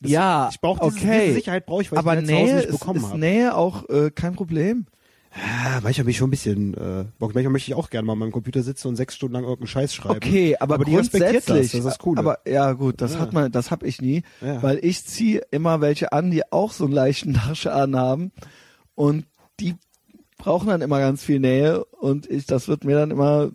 das- 0.00 0.10
ja, 0.10 0.48
ich 0.50 0.60
brauche 0.60 0.80
diese, 0.90 1.06
okay. 1.06 1.20
diese 1.26 1.34
Sicherheit 1.34 1.66
brauche 1.66 1.82
ich, 1.82 1.92
weil 1.92 1.98
aber 1.98 2.18
ich 2.18 2.26
Nähe 2.26 2.60
ist, 2.62 2.74
ist 2.74 2.86
habe. 2.86 3.18
Nähe 3.18 3.54
auch 3.56 3.88
äh, 3.88 4.10
kein 4.10 4.34
Problem. 4.34 4.86
Ja, 5.32 5.78
manchmal 5.82 6.04
bin 6.06 6.10
ich 6.10 6.16
schon 6.16 6.26
ein 6.26 6.30
bisschen, 6.32 6.74
äh, 6.74 7.04
Bock. 7.20 7.34
manchmal 7.34 7.52
möchte 7.52 7.70
ich 7.70 7.76
auch 7.76 7.88
gerne 7.90 8.04
mal 8.04 8.14
an 8.14 8.18
meinem 8.18 8.32
Computer 8.32 8.64
sitzen 8.64 8.88
und 8.88 8.96
sechs 8.96 9.14
Stunden 9.14 9.34
lang 9.34 9.44
irgendeinen 9.44 9.68
Scheiß 9.68 9.94
schreiben. 9.94 10.16
Okay, 10.16 10.56
aber, 10.58 10.74
aber 10.74 10.84
die 10.84 10.96
respektiert 10.96 11.36
das, 11.36 11.46
grundsätzlich, 11.46 11.70
das 11.70 11.78
ist 11.80 11.84
das 11.86 11.98
Coole. 12.00 12.18
aber 12.18 12.38
ja 12.48 12.72
gut, 12.72 13.00
das 13.00 13.14
Ja. 13.14 13.20
hat 13.20 13.32
man, 13.32 13.52
das 13.52 13.70
hab 13.70 13.84
ich 13.84 14.02
nie, 14.02 14.24
Ja. 14.40 14.60
weil 14.60 14.84
ich 14.84 15.04
ziehe 15.04 15.42
immer 15.52 15.80
welche 15.80 16.12
an, 16.12 16.32
die 16.32 16.50
auch 16.50 16.72
so 16.72 16.84
einen 16.84 16.94
leichten 16.94 17.30
Nachschaden 17.32 17.94
haben 17.96 18.32
und 18.96 19.24
die 19.60 19.76
brauchen 20.36 20.66
dann 20.68 20.80
immer 20.80 20.98
ganz 20.98 21.22
viel 21.22 21.38
Nähe 21.38 21.84
und 21.84 22.28
ich, 22.28 22.46
das 22.46 22.66
wird 22.66 22.82
mir 22.82 22.96
dann 22.96 23.12
immer, 23.12 23.52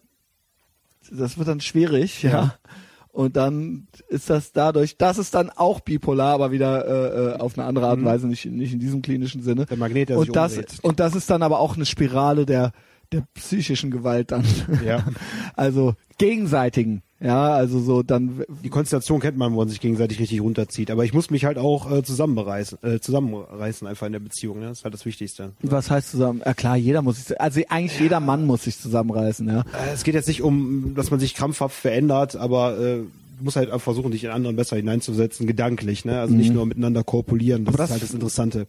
das 1.12 1.38
wird 1.38 1.48
dann 1.50 1.60
schwierig, 1.60 2.24
ja. 2.24 2.30
Ja. 2.32 2.56
Und 3.16 3.38
dann 3.38 3.88
ist 4.10 4.30
das 4.30 4.52
dadurch, 4.52 4.98
das 4.98 5.18
ist 5.18 5.34
dann 5.34 5.50
auch 5.50 5.80
bipolar, 5.80 6.34
aber 6.34 6.52
wieder 6.52 6.86
äh, 6.86 7.36
äh, 7.36 7.40
auf 7.40 7.58
eine 7.58 7.66
andere 7.66 7.88
Art 7.88 7.98
und 7.98 8.04
Weise, 8.04 8.28
nicht, 8.28 8.44
nicht 8.44 8.74
in 8.74 8.80
diesem 8.80 9.02
klinischen 9.02 9.42
Sinne. 9.42 9.62
Mhm. 9.62 9.68
Der 9.68 9.78
Magnet, 9.78 10.10
der 10.10 10.20
sich 10.20 10.28
und 10.28 10.36
das 10.36 10.58
umdreht. 10.58 10.80
und 10.84 11.00
das 11.00 11.16
ist 11.16 11.30
dann 11.30 11.42
aber 11.42 11.62
auch 11.62 11.78
eine 11.78 11.86
Spirale 11.86 12.46
der 12.46 12.74
der 13.14 13.26
psychischen 13.34 13.90
Gewalt 13.90 14.32
dann. 14.32 14.44
Ja. 14.86 15.06
Also 15.56 15.94
gegenseitigen. 16.18 17.04
Ja, 17.22 17.54
also 17.54 17.80
so 17.80 18.04
dann 18.04 18.44
Die 18.64 18.70
Konstellation 18.70 19.22
kennt 19.22 19.38
man, 19.38 19.54
wo 19.54 19.58
man 19.58 19.70
sich 19.70 19.80
gegenseitig 19.80 20.20
richtig 20.20 20.42
runterzieht. 20.42 20.92
Aber 20.92 21.06
ich 21.06 21.14
muss 21.14 21.30
mich 21.30 21.46
halt 21.46 21.58
auch 21.58 21.90
äh, 21.90 22.04
zusammenreißen, 22.04 22.78
äh, 22.84 23.00
zusammenreißen 23.00 23.88
einfach 23.88 24.06
in 24.06 24.12
der 24.14 24.20
Beziehung. 24.20 24.60
Ne? 24.60 24.68
Das 24.68 24.80
ist 24.80 24.84
halt 24.84 24.94
das 24.94 25.06
Wichtigste. 25.06 25.52
was 25.62 25.90
heißt 25.90 26.12
zusammen? 26.12 26.42
Ja 26.46 26.54
klar, 26.54 26.76
jeder 26.76 27.02
muss 27.02 27.24
sich 27.26 27.40
also 27.40 27.62
eigentlich 27.70 28.00
jeder 28.00 28.20
Mann 28.20 28.46
muss 28.46 28.64
sich 28.64 28.78
zusammenreißen, 28.80 29.48
ja. 29.48 29.62
Äh, 29.62 29.94
Es 29.94 30.04
geht 30.04 30.14
jetzt 30.14 30.28
nicht 30.28 30.42
um, 30.42 30.94
dass 30.96 31.10
man 31.10 31.20
sich 31.22 31.34
krampfhaft 31.36 31.76
verändert, 31.76 32.36
aber 32.36 32.78
äh, 32.78 32.96
du 33.38 33.44
musst 33.44 33.56
halt 33.56 33.70
versuchen, 33.82 34.12
dich 34.12 34.26
in 34.26 34.30
anderen 34.32 34.56
besser 34.58 34.76
hineinzusetzen, 34.76 35.48
gedanklich. 35.48 36.04
Ne? 36.06 36.20
Also 36.20 36.34
nicht 36.36 36.54
nur 36.54 36.66
miteinander 36.66 37.04
korpulieren. 37.06 37.64
Das, 37.66 37.74
Mhm. 37.74 37.78
Das- 37.78 37.90
ist 37.90 37.94
halt 37.94 38.04
das 38.04 38.14
Interessante. 38.14 38.68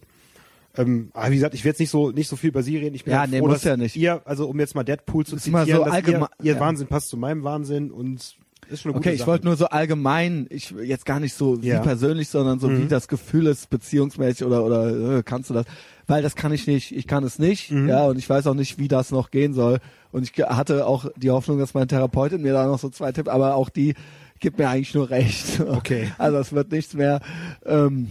Ähm, 0.77 1.09
aber 1.13 1.31
wie 1.31 1.35
gesagt, 1.35 1.53
ich 1.55 1.63
werde 1.63 1.73
jetzt 1.73 1.79
nicht 1.79 1.89
so 1.89 2.11
nicht 2.11 2.27
so 2.29 2.35
viel 2.35 2.51
Sie 2.63 2.77
reden. 2.77 2.95
Ich 2.95 3.03
bin 3.03 3.13
Ja, 3.13 3.21
halt 3.21 3.31
nee, 3.31 3.39
froh, 3.39 3.45
muss 3.47 3.55
dass 3.55 3.63
ja 3.65 3.77
nicht. 3.77 3.95
Ihr, 3.95 4.21
also 4.25 4.47
um 4.47 4.59
jetzt 4.59 4.75
mal 4.75 4.83
Deadpool 4.83 5.25
zu 5.25 5.35
Ist 5.35 5.43
zitieren, 5.43 5.65
so 5.67 5.83
dass 5.85 6.07
ihr, 6.07 6.29
ihr 6.43 6.53
ja. 6.53 6.59
Wahnsinn 6.59 6.87
passt 6.87 7.09
zu 7.09 7.17
meinem 7.17 7.43
Wahnsinn 7.43 7.91
und 7.91 8.35
ist 8.69 8.81
schon 8.81 8.91
eine 8.91 8.97
gute 8.99 9.09
Okay, 9.09 9.15
ich 9.15 9.25
wollte 9.25 9.45
nur 9.45 9.55
so 9.55 9.67
allgemein, 9.67 10.45
ich 10.49 10.71
jetzt 10.83 11.05
gar 11.05 11.19
nicht 11.19 11.33
so 11.33 11.61
wie 11.63 11.67
Ja. 11.67 11.79
Mhm. 11.79 11.83
persönlich, 11.83 12.27
sondern 12.29 12.59
so 12.59 12.69
wie 12.69 12.85
das 12.85 13.07
Gefühl 13.07 13.47
ist, 13.47 13.69
beziehungsmäßig 13.69 14.45
oder 14.45 14.63
oder 14.65 15.17
äh, 15.19 15.23
kannst 15.23 15.49
du 15.49 15.53
das? 15.53 15.65
Weil 16.05 16.21
das 16.21 16.35
kann 16.35 16.51
ich 16.51 16.67
nicht, 16.67 16.91
ich 16.95 17.07
kann 17.07 17.23
es 17.23 17.39
nicht, 17.39 17.71
Mhm. 17.71 17.87
ja, 17.89 18.05
und 18.05 18.17
ich 18.17 18.29
weiß 18.29 18.45
auch 18.47 18.53
nicht, 18.53 18.77
wie 18.77 18.87
das 18.87 19.11
noch 19.11 19.31
gehen 19.31 19.53
soll. 19.53 19.79
Und 20.11 20.23
ich 20.23 20.31
hatte 20.43 20.85
auch 20.85 21.05
die 21.15 21.31
Hoffnung, 21.31 21.59
dass 21.59 21.73
meine 21.73 21.87
Therapeutin 21.87 22.41
mir 22.41 22.53
da 22.53 22.65
noch 22.65 22.79
so 22.79 22.89
zwei 22.89 23.11
Tipps, 23.11 23.29
aber 23.29 23.55
auch 23.55 23.69
die 23.69 23.93
gibt 24.39 24.57
mir 24.57 24.67
eigentlich 24.69 24.93
nur 24.93 25.09
recht. 25.09 25.59
Okay. 25.61 26.11
Also 26.17 26.37
es 26.37 26.51
wird 26.53 26.71
nichts 26.71 26.93
mehr. 26.93 27.21
Ähm, 27.65 28.09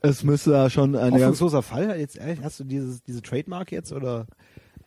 es 0.00 0.22
müsste 0.24 0.50
da 0.50 0.70
schon 0.70 0.94
eine 0.94 1.10
ganz 1.10 1.22
Hoffnungsloser 1.22 1.62
Fall? 1.62 1.98
Jetzt 1.98 2.16
ehrlich, 2.16 2.40
hast 2.42 2.60
du 2.60 2.64
dieses, 2.64 3.02
diese 3.02 3.22
Trademark 3.22 3.72
jetzt 3.72 3.92
oder? 3.92 4.26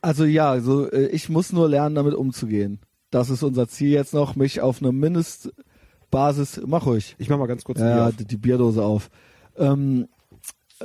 Also 0.01 0.25
ja, 0.25 0.59
so 0.59 0.89
äh, 0.89 1.07
ich 1.07 1.29
muss 1.29 1.51
nur 1.51 1.69
lernen, 1.69 1.95
damit 1.95 2.13
umzugehen. 2.13 2.79
Das 3.11 3.29
ist 3.29 3.43
unser 3.43 3.67
Ziel 3.67 3.89
jetzt 3.89 4.13
noch, 4.13 4.35
mich 4.35 4.61
auf 4.61 4.81
eine 4.81 4.91
Mindestbasis, 4.91 6.61
mach 6.65 6.85
ruhig. 6.85 7.15
Ich 7.19 7.29
mach 7.29 7.37
mal 7.37 7.47
ganz 7.47 7.63
kurz 7.63 7.79
ein 7.79 7.87
Ja, 7.87 8.11
die, 8.11 8.25
die 8.25 8.37
Bierdose 8.37 8.83
auf. 8.83 9.09
Ähm, 9.57 10.07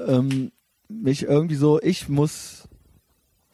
ähm, 0.07 0.51
mich 0.89 1.23
irgendwie 1.23 1.55
so, 1.55 1.81
ich 1.81 2.09
muss 2.09 2.69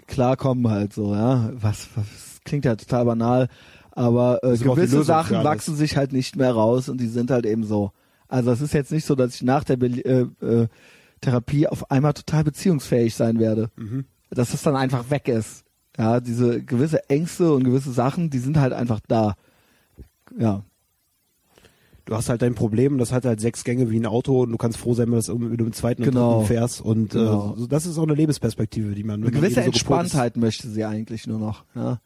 klarkommen 0.06 0.68
halt 0.70 0.92
so, 0.92 1.14
ja. 1.14 1.50
Was, 1.54 1.90
was 1.94 2.40
klingt 2.44 2.64
ja 2.64 2.76
total 2.76 3.04
banal, 3.04 3.48
aber 3.90 4.42
äh, 4.42 4.56
gewisse 4.56 5.04
Sachen 5.04 5.44
wachsen 5.44 5.76
sich 5.76 5.96
halt 5.96 6.12
nicht 6.12 6.36
mehr 6.36 6.52
raus 6.52 6.88
und 6.88 6.98
die 6.98 7.08
sind 7.08 7.30
halt 7.30 7.46
eben 7.46 7.64
so. 7.64 7.92
Also 8.32 8.50
es 8.50 8.60
ist 8.62 8.72
jetzt 8.72 8.92
nicht 8.92 9.04
so, 9.04 9.14
dass 9.14 9.34
ich 9.34 9.42
nach 9.42 9.62
der 9.64 9.76
Be 9.76 9.86
äh, 9.88 10.26
äh, 10.44 10.68
Therapie 11.20 11.66
auf 11.68 11.90
einmal 11.90 12.14
total 12.14 12.44
beziehungsfähig 12.44 13.14
sein 13.14 13.38
werde. 13.38 13.70
Mhm. 13.76 14.06
Dass 14.30 14.52
das 14.52 14.62
dann 14.62 14.74
einfach 14.76 15.10
weg 15.10 15.28
ist. 15.28 15.64
Ja, 15.98 16.20
diese 16.20 16.62
gewisse 16.62 17.08
Ängste 17.10 17.52
und 17.52 17.64
gewisse 17.64 17.92
Sachen, 17.92 18.30
die 18.30 18.38
sind 18.38 18.56
halt 18.58 18.72
einfach 18.72 19.00
da. 19.06 19.34
Ja, 20.38 20.64
Du 22.04 22.16
hast 22.16 22.28
halt 22.28 22.42
dein 22.42 22.56
Problem, 22.56 22.98
das 22.98 23.12
hat 23.12 23.24
halt 23.24 23.40
sechs 23.40 23.62
Gänge 23.62 23.88
wie 23.90 24.00
ein 24.00 24.06
Auto 24.06 24.42
und 24.42 24.50
du 24.50 24.56
kannst 24.56 24.76
froh 24.76 24.92
sein, 24.92 25.12
wenn 25.12 25.20
du 25.20 25.56
du 25.56 25.64
im 25.66 25.72
zweiten 25.72 26.02
und 26.02 26.08
Genau. 26.10 26.32
dritten 26.40 26.46
fährst. 26.48 26.80
Und 26.80 27.10
Genau. 27.10 27.56
äh, 27.56 27.68
das 27.68 27.86
ist 27.86 27.96
auch 27.96 28.02
eine 28.02 28.14
Lebensperspektive, 28.14 28.94
die 28.96 29.04
man 29.04 29.22
Eine 29.22 29.30
man 29.30 29.34
gewisse 29.34 29.60
so 29.60 29.66
Entspanntheit 29.66 30.36
möchte 30.36 30.68
sie 30.68 30.84
eigentlich 30.84 31.28
nur 31.28 31.38
noch. 31.38 31.64
Ja. 31.76 32.00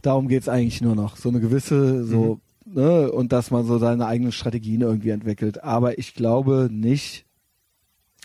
Darum 0.00 0.28
geht's 0.28 0.48
eigentlich 0.48 0.80
nur 0.80 0.94
noch. 0.94 1.16
So 1.16 1.28
eine 1.28 1.40
gewisse, 1.40 2.04
so, 2.04 2.34
Mhm. 2.34 2.40
Ne, 2.72 3.10
und 3.10 3.32
dass 3.32 3.50
man 3.50 3.64
so 3.64 3.78
seine 3.78 4.06
eigenen 4.06 4.32
Strategien 4.32 4.80
irgendwie 4.82 5.10
entwickelt. 5.10 5.62
Aber 5.64 5.98
ich 5.98 6.14
glaube 6.14 6.68
nicht, 6.70 7.24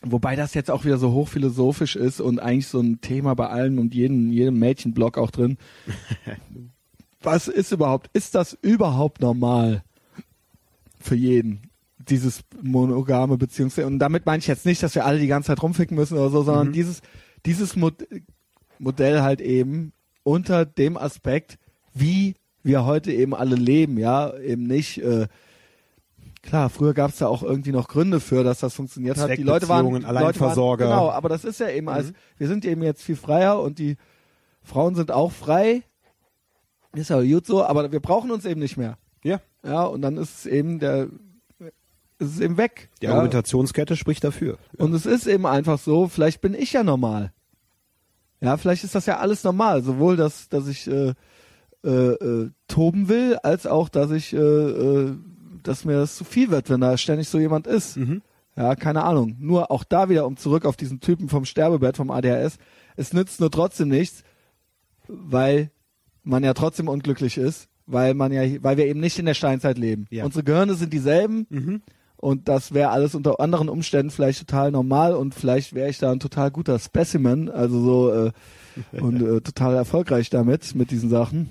wobei 0.04 0.36
das 0.36 0.54
jetzt 0.54 0.70
auch 0.72 0.86
wieder 0.86 0.98
so 0.98 1.12
hochphilosophisch 1.12 1.96
ist 1.96 2.20
und 2.22 2.40
eigentlich 2.40 2.68
so 2.68 2.80
ein 2.80 3.02
Thema 3.02 3.34
bei 3.36 3.48
allen 3.48 3.80
und 3.80 3.94
jedem, 3.94 4.32
jedem 4.32 4.60
Mädchenblog 4.60 5.18
auch 5.18 5.32
drin. 5.32 5.58
Was 7.22 7.48
ist 7.48 7.72
überhaupt, 7.72 8.10
ist 8.14 8.36
das 8.36 8.58
überhaupt 8.62 9.22
normal 9.22 9.84
für 11.00 11.16
jeden? 11.16 11.70
Dieses 12.10 12.42
monogame 12.62 13.38
Beziehungs 13.38 13.78
und 13.80 13.98
damit 14.00 14.26
meine 14.26 14.40
ich 14.40 14.48
jetzt 14.48 14.66
nicht, 14.66 14.84
dass 14.84 14.94
wir 14.96 15.06
alle 15.06 15.20
die 15.20 15.28
ganze 15.28 15.48
Zeit 15.48 15.64
rumficken 15.64 15.96
müssen 15.96 16.18
oder 16.18 16.30
so, 16.30 16.44
sondern 16.44 16.68
Mhm. 16.70 16.74
dieses 16.74 17.02
dieses 17.46 17.76
Mod 17.78 18.06
Modell 18.78 19.22
halt 19.22 19.40
eben 19.40 19.94
unter 20.24 20.66
dem 20.66 20.98
Aspekt, 20.98 21.58
wie 21.94 22.36
wir 22.64 22.86
heute 22.86 23.12
eben 23.12 23.36
alle 23.36 23.56
leben, 23.56 23.98
ja, 23.98 24.36
eben 24.38 24.64
nicht 24.64 24.98
äh, 25.00 25.28
klar, 26.44 26.70
früher 26.70 26.94
gab 26.94 27.12
es 27.12 27.18
da 27.18 27.28
auch 27.28 27.42
irgendwie 27.42 27.72
noch 27.72 27.88
Gründe 27.88 28.20
für, 28.20 28.44
dass 28.44 28.60
das 28.60 28.76
funktioniert 28.76 29.18
hat. 29.18 29.38
Die 29.38 29.44
Leute 29.44 29.68
waren 29.70 29.88
die 29.88 29.94
Leute 29.94 30.08
Alleinversorger. 30.08 30.90
Waren, 30.90 31.00
genau, 31.00 31.12
aber 31.12 31.30
das 31.30 31.44
ist 31.44 31.60
ja 31.60 31.70
eben 31.70 31.90
als 31.90 32.14
wir 32.38 32.48
sind 32.48 32.66
eben 32.66 32.84
jetzt 32.84 33.02
viel 33.02 33.16
freier 33.16 33.62
und 33.62 33.80
die 33.80 33.98
Frauen 34.62 34.96
sind 34.96 35.12
auch 35.12 35.32
frei. 35.32 35.84
Ist 36.94 37.10
ja 37.10 37.22
gut 37.22 37.48
so, 37.48 37.64
aber 37.64 37.92
wir 37.92 38.00
brauchen 38.00 38.30
uns 38.30 38.46
eben 38.46 38.60
nicht 38.60 38.78
mehr. 38.78 38.98
Ja, 39.24 39.42
Ja, 39.64 39.84
und 39.86 40.02
dann 40.02 40.18
ist 40.18 40.40
es 40.40 40.46
eben 40.46 40.80
der 40.80 41.08
ist 42.20 42.36
es 42.36 42.40
eben 42.40 42.58
weg. 42.58 42.90
die 43.02 43.06
ja. 43.06 43.12
Argumentationskette 43.12 43.96
spricht 43.98 44.24
dafür. 44.24 44.58
Und 44.78 44.94
es 44.94 45.06
ist 45.06 45.28
eben 45.28 45.46
einfach 45.46 45.80
so, 45.80 46.08
vielleicht 46.08 46.42
bin 46.42 46.54
ich 46.54 46.74
ja 46.74 46.84
normal. 46.84 47.34
Ja, 48.40 48.58
vielleicht 48.58 48.84
ist 48.84 48.96
das 48.96 49.06
ja 49.06 49.18
alles 49.18 49.44
normal. 49.44 49.84
Sowohl, 49.84 50.16
dass, 50.16 50.50
dass 50.50 50.68
ich 50.68 50.88
äh, 50.88 51.14
äh, 51.84 51.90
äh, 51.90 52.52
toben 52.68 53.10
will, 53.10 53.38
als 53.44 53.68
auch, 53.68 53.90
dass 53.90 54.12
ich, 54.12 54.34
äh, 54.34 54.38
äh, 54.38 55.16
dass 55.64 55.86
mir 55.86 55.94
das 55.98 56.16
zu 56.16 56.24
viel 56.24 56.50
wird, 56.50 56.70
wenn 56.70 56.82
da 56.82 56.98
ständig 56.98 57.28
so 57.30 57.40
jemand 57.40 57.68
ist. 57.68 57.98
Mhm. 57.98 58.22
Ja, 58.56 58.76
keine 58.76 59.04
Ahnung. 59.04 59.36
Nur 59.40 59.72
auch 59.72 59.84
da 59.84 60.10
wieder, 60.10 60.28
um 60.28 60.38
zurück 60.38 60.66
auf 60.66 60.78
diesen 60.78 61.00
Typen 61.00 61.28
vom 61.30 61.44
Sterbebett, 61.46 61.98
vom 61.98 62.12
ADHS, 62.12 62.58
es 62.96 63.12
nützt 63.14 63.40
nur 63.40 63.50
trotzdem 63.50 63.90
nichts, 63.90 64.24
weil 65.08 65.72
man 66.24 66.44
ja 66.44 66.54
trotzdem 66.54 66.88
unglücklich 66.88 67.38
ist, 67.38 67.68
weil 67.86 68.14
man 68.14 68.32
ja, 68.32 68.42
weil 68.64 68.78
wir 68.78 68.86
eben 68.86 69.00
nicht 69.00 69.20
in 69.20 69.26
der 69.26 69.34
Steinzeit 69.34 69.78
leben. 69.78 70.06
Ja. 70.10 70.24
Unsere 70.26 70.44
Gehirne 70.44 70.76
sind 70.76 70.94
dieselben 70.94 71.48
Mhm. 71.50 71.82
und 72.18 72.48
das 72.48 72.74
wäre 72.74 72.92
alles 72.92 73.16
unter 73.16 73.40
anderen 73.40 73.68
Umständen 73.70 74.12
vielleicht 74.12 74.40
total 74.40 74.72
normal 74.72 75.16
und 75.16 75.34
vielleicht 75.34 75.74
wäre 75.74 75.90
ich 75.90 75.98
da 75.98 76.12
ein 76.12 76.20
total 76.20 76.52
guter 76.52 76.80
Specimen, 76.80 77.50
also 77.50 77.82
so 77.82 78.14
äh, 78.14 78.32
und 79.02 79.22
äh, 79.22 79.42
total 79.42 79.76
erfolgreich 79.76 80.30
damit, 80.30 80.76
mit 80.76 80.92
diesen 80.92 81.10
Sachen. 81.10 81.50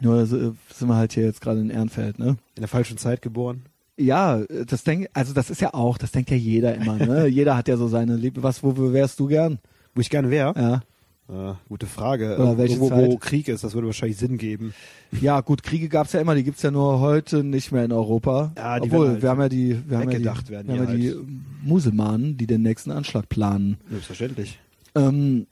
Nur 0.00 0.22
äh, 0.22 0.26
sind 0.26 0.56
wir 0.80 0.96
halt 0.96 1.12
hier 1.12 1.24
jetzt 1.24 1.40
gerade 1.40 1.60
in 1.60 1.70
Ehrenfeld, 1.70 2.18
ne? 2.18 2.36
In 2.54 2.62
der 2.62 2.68
falschen 2.68 2.98
Zeit 2.98 3.22
geboren. 3.22 3.62
Ja, 3.96 4.40
äh, 4.40 4.64
das 4.66 4.84
denk, 4.84 5.08
also 5.12 5.32
das 5.32 5.50
ist 5.50 5.60
ja 5.60 5.74
auch, 5.74 5.98
das 5.98 6.12
denkt 6.12 6.30
ja 6.30 6.36
jeder 6.36 6.74
immer, 6.74 6.96
ne? 6.96 7.26
jeder 7.28 7.56
hat 7.56 7.68
ja 7.68 7.76
so 7.76 7.88
seine 7.88 8.16
Liebe. 8.16 8.42
Was, 8.42 8.62
wo 8.62 8.92
wärst 8.92 9.20
du 9.20 9.26
gern? 9.26 9.58
Wo 9.94 10.00
ich 10.00 10.10
gerne 10.10 10.30
wäre? 10.30 10.54
Ja. 10.56 10.82
Äh, 11.28 11.54
gute 11.68 11.86
Frage. 11.86 12.36
Oder 12.36 12.58
welche 12.58 12.80
wo, 12.80 12.90
wo 12.90 13.12
Zeit? 13.12 13.20
Krieg 13.20 13.48
ist, 13.48 13.62
das 13.64 13.74
würde 13.74 13.86
wahrscheinlich 13.86 14.18
Sinn 14.18 14.38
geben. 14.38 14.74
Ja, 15.20 15.40
gut, 15.40 15.62
Kriege 15.62 15.88
gab's 15.88 16.12
ja 16.12 16.20
immer, 16.20 16.34
die 16.34 16.42
gibt's 16.42 16.62
ja 16.62 16.70
nur 16.70 17.00
heute 17.00 17.44
nicht 17.44 17.72
mehr 17.72 17.84
in 17.84 17.92
Europa. 17.92 18.52
Ja, 18.56 18.80
die 18.80 18.90
Obwohl, 18.90 19.08
halt 19.08 19.22
wir 19.22 19.30
haben 19.30 19.40
ja 19.40 19.48
die, 19.48 19.82
wir 19.86 19.98
haben 19.98 20.10
ja 20.10 20.18
die, 20.18 20.24
werden 20.50 20.68
wir 20.68 20.80
haben 20.80 20.88
ja 20.88 20.94
die 20.94 21.10
halt. 21.10 21.26
Muselmanen, 21.62 22.36
die 22.36 22.46
den 22.46 22.62
nächsten 22.62 22.90
Anschlag 22.90 23.28
planen. 23.28 23.78
Selbstverständlich. 23.88 24.58
Ähm, 24.94 25.46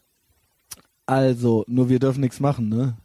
also, 1.07 1.65
nur 1.67 1.89
wir 1.89 1.99
dürfen 1.99 2.21
nichts 2.21 2.41
machen, 2.41 2.69
ne? 2.69 2.97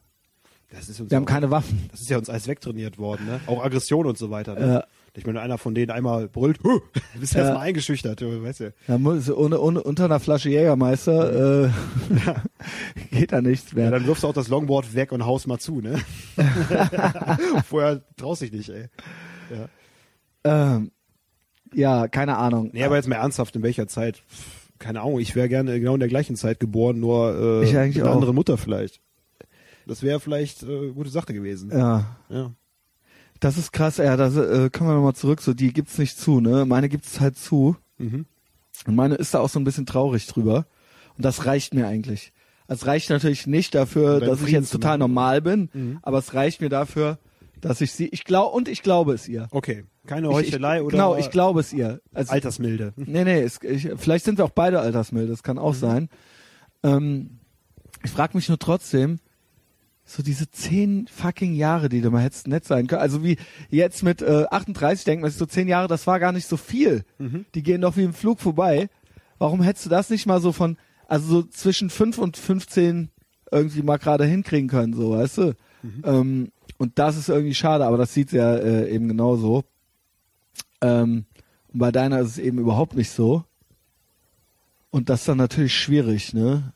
Wir 1.08 1.16
haben 1.18 1.26
keine 1.26 1.52
Waffen. 1.52 1.88
Das 1.92 2.02
ist 2.02 2.10
ja 2.10 2.18
uns 2.18 2.30
alles 2.30 2.48
wegtrainiert 2.48 2.98
worden, 2.98 3.26
ne? 3.26 3.40
Auch 3.48 3.64
Aggression 3.64 4.06
und 4.06 4.18
so 4.18 4.30
weiter. 4.30 4.56
Ne? 4.56 4.68
Ja. 4.68 4.84
Ich 5.18 5.26
meine, 5.26 5.40
einer 5.40 5.58
von 5.58 5.74
denen 5.74 5.92
einmal 5.92 6.28
brüllt, 6.28 6.60
huh, 6.64 6.80
du 7.14 7.20
bist 7.20 7.34
Ja. 7.34 7.42
erstmal 7.44 7.68
eingeschüchtert, 7.68 8.22
weißt 8.22 8.60
du. 8.60 8.74
Da 8.88 8.98
muss, 8.98 9.30
ohne, 9.32 9.60
ohne, 9.62 9.82
unter 9.82 10.06
einer 10.06 10.20
Flasche 10.20 10.50
Jägermeister 10.50 11.66
äh, 11.66 11.70
geht 13.12 13.32
da 13.32 13.42
nichts 13.42 13.72
Ja, 13.72 13.78
mehr. 13.78 13.92
dann 13.92 14.06
wirfst 14.08 14.24
du 14.24 14.28
auch 14.28 14.34
das 14.34 14.50
Longboard 14.50 14.94
weg 14.94 15.12
und 15.14 15.26
haust 15.26 15.48
mal 15.48 15.58
zu, 15.60 15.80
ne? 15.82 16.00
Vorher 17.70 18.02
traust 18.18 18.42
dich 18.42 18.52
nicht, 18.52 18.70
ey. 18.70 18.88
ähm, 20.44 20.92
ja, 21.74 22.08
keine 22.08 22.38
Ahnung. 22.38 22.70
Nee, 22.74 22.84
aber 22.84 22.96
jetzt 22.96 23.08
mal 23.08 23.16
ernsthaft, 23.16 23.56
in 23.56 23.64
welcher 23.64 23.88
Zeit? 23.88 24.24
Keine 24.80 25.02
Ahnung, 25.02 25.20
ich 25.20 25.36
wäre 25.36 25.48
gerne 25.50 25.80
genau 25.80 25.94
in 25.94 26.00
der 26.02 26.10
gleichen 26.10 26.36
Zeit 26.36 26.60
geboren, 26.60 27.00
nur 27.00 27.62
äh, 27.64 27.64
Ich 27.66 27.74
mit 27.74 28.04
einer 28.04 28.12
anderen 28.12 28.36
Mutter 28.36 28.58
vielleicht. 28.58 29.00
Das 29.88 30.02
wäre 30.04 30.20
vielleicht 30.20 30.64
äh, 30.64 30.66
eine 30.66 30.94
gute 30.94 31.10
Sache 31.10 31.34
gewesen. 31.34 31.70
ja, 31.72 32.18
Ja. 32.30 32.52
das 33.40 33.58
ist 33.58 33.72
krass. 33.72 33.98
Ja, 33.98 34.18
das 34.18 34.36
äh, 34.36 34.70
kommen 34.70 34.90
wir 34.90 34.96
nochmal 34.96 35.16
zurück. 35.16 35.42
So, 35.42 35.54
die 35.54 35.74
gibt's 35.74 35.98
nicht 35.98 36.18
zu, 36.18 36.40
ne? 36.42 36.66
Meine 36.66 36.90
gibt's 36.90 37.20
halt 37.20 37.38
zu. 37.38 37.76
Mhm. 37.98 38.26
Und 38.88 38.96
meine 38.96 39.16
ist 39.16 39.34
da 39.34 39.40
auch 39.40 39.50
so 39.50 39.60
ein 39.60 39.64
bisschen 39.64 39.86
traurig 39.86 40.28
drüber. 40.28 40.66
Und 41.18 41.24
das 41.26 41.46
reicht 41.46 41.74
mir 41.74 41.88
eigentlich. 41.88 42.34
Es 42.68 42.86
reicht 42.88 43.10
natürlich 43.10 43.46
nicht 43.48 43.76
dafür, 43.76 44.20
dass 44.20 44.40
ich 44.40 44.46
Frieden 44.46 44.64
jetzt 44.64 44.72
zu 44.72 44.80
total 44.80 44.98
normal 44.98 45.42
bin, 45.42 45.70
Mhm. 45.74 46.00
aber 46.02 46.18
es 46.18 46.34
reicht 46.34 46.62
mir 46.62 46.70
dafür, 46.70 47.20
dass 47.62 47.80
ich 47.80 47.92
sie, 47.94 48.08
ich 48.08 48.24
glaube, 48.26 48.56
und 48.56 48.68
ich 48.68 48.82
glaube 48.82 49.14
es 49.14 49.28
ihr. 49.28 49.48
Okay, 49.52 49.86
keine 50.08 50.28
Ich- 50.30 50.34
Heuchelei 50.34 50.78
ich, 50.78 50.82
oder 50.84 50.92
Genau, 50.92 51.16
ich 51.16 51.30
glaube 51.30 51.60
es 51.60 51.72
ihr. 51.74 52.02
Also, 52.14 52.34
Altersmilde. 52.34 52.94
Nee, 52.98 53.24
nee, 53.24 53.42
es, 53.42 53.60
ich, 53.62 53.90
vielleicht 53.98 54.26
sind 54.26 54.40
wir 54.40 54.46
auch 54.46 54.50
beide 54.50 54.80
altersmilde, 54.80 55.30
das 55.30 55.44
kann 55.44 55.58
auch 55.60 55.74
Mhm. 55.74 55.78
sein. 55.78 56.10
Ähm, 56.84 57.40
ich 58.04 58.12
frage 58.12 58.36
mich 58.36 58.50
nur 58.50 58.60
trotzdem, 58.60 59.20
so 60.06 60.22
diese 60.22 60.50
zehn 60.52 61.08
fucking 61.08 61.56
Jahre, 61.56 61.90
die 61.90 62.02
du 62.02 62.12
mal 62.12 62.22
hättest 62.22 62.48
nett 62.48 62.64
sein 62.64 62.86
können. 62.86 63.02
Also 63.02 63.24
wie 63.24 63.38
jetzt 63.70 64.04
mit 64.04 64.22
äh, 64.22 64.46
38 64.50 65.04
denkt 65.04 65.24
man 65.24 65.32
sich 65.32 65.40
so 65.40 65.48
zehn 65.48 65.68
Jahre, 65.68 65.88
das 65.88 66.06
war 66.06 66.20
gar 66.20 66.32
nicht 66.32 66.48
so 66.48 66.58
viel. 66.58 67.04
Mhm. 67.18 67.46
Die 67.56 67.64
gehen 67.64 67.82
doch 67.82 67.98
wie 67.98 68.04
im 68.04 68.14
Flug 68.14 68.40
vorbei. 68.40 68.88
Warum 69.40 69.64
hättest 69.64 69.88
du 69.88 69.90
das 69.90 70.12
nicht 70.12 70.28
mal 70.28 70.40
so 70.40 70.52
von, 70.52 70.78
also 71.08 71.28
so 71.28 71.44
zwischen 71.44 71.90
fünf 71.90 72.20
und 72.20 72.38
15 72.38 73.10
irgendwie 73.52 73.82
mal 73.82 73.98
gerade 73.98 74.26
hinkriegen 74.26 74.70
können, 74.70 74.94
so, 74.94 75.12
weißt 75.12 75.38
du? 75.40 75.54
Mhm. 75.82 76.04
Ähm, 76.04 76.52
und 76.78 77.00
das 77.00 77.18
ist 77.18 77.30
irgendwie 77.30 77.56
schade, 77.56 77.86
aber 77.86 77.98
das 77.98 78.14
sieht 78.14 78.32
ja 78.32 78.56
äh, 78.56 78.90
eben 78.92 79.08
genauso. 79.08 79.64
Ähm, 80.82 81.26
und 81.74 81.80
bei 81.80 81.92
deiner 81.92 82.20
ist 82.20 82.30
es 82.30 82.38
eben 82.38 82.60
überhaupt 82.60 82.96
nicht 82.96 83.10
so. 83.10 83.44
Und 84.92 85.10
das 85.10 85.22
ist 85.22 85.28
dann 85.28 85.38
natürlich 85.38 85.76
schwierig, 85.76 86.34
ne? 86.34 86.74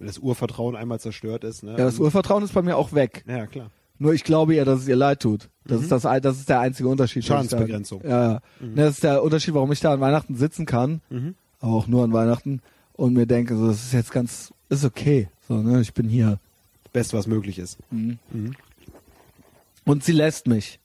Das 0.00 0.18
Urvertrauen 0.18 0.76
einmal 0.76 0.98
zerstört 1.00 1.44
ist, 1.44 1.62
ne? 1.62 1.72
Ja, 1.72 1.76
das 1.76 1.98
Urvertrauen 1.98 2.42
ist 2.42 2.54
bei 2.54 2.62
mir 2.62 2.76
auch 2.76 2.92
weg. 2.92 3.24
Ja, 3.28 3.46
klar. 3.46 3.70
Nur 3.98 4.14
ich 4.14 4.24
glaube 4.24 4.54
ihr, 4.54 4.64
dass 4.64 4.80
es 4.80 4.88
ihr 4.88 4.96
leid 4.96 5.20
tut. 5.20 5.50
Das 5.66 5.82
ist 5.82 5.92
das, 5.92 6.02
das 6.02 6.38
ist 6.38 6.48
der 6.48 6.60
einzige 6.60 6.88
Unterschied. 6.88 7.22
Schadensbegrenzung. 7.24 8.00
Ja, 8.02 8.32
ja. 8.32 8.40
Ne, 8.60 8.74
Das 8.84 8.94
ist 8.94 9.04
der 9.04 9.22
Unterschied, 9.22 9.52
warum 9.54 9.70
ich 9.72 9.80
da 9.80 9.92
an 9.92 10.00
Weihnachten 10.00 10.36
sitzen 10.36 10.64
kann, 10.64 11.02
Mhm. 11.10 11.34
aber 11.60 11.72
auch 11.74 11.86
nur 11.86 12.02
an 12.04 12.12
Weihnachten 12.14 12.62
und 12.94 13.12
mir 13.12 13.26
denke, 13.26 13.56
so, 13.56 13.66
das 13.66 13.84
ist 13.84 13.92
jetzt 13.92 14.10
ganz, 14.10 14.54
ist 14.70 14.84
okay. 14.86 15.28
So, 15.48 15.54
ne, 15.60 15.80
ich 15.82 15.92
bin 15.92 16.08
hier. 16.08 16.38
Beste, 16.94 17.16
was 17.18 17.26
möglich 17.26 17.58
ist. 17.58 17.78
Mhm. 17.90 18.18
Mhm. 18.32 18.54
Und 19.84 20.02
sie 20.02 20.12
lässt 20.12 20.46
mich. 20.46 20.78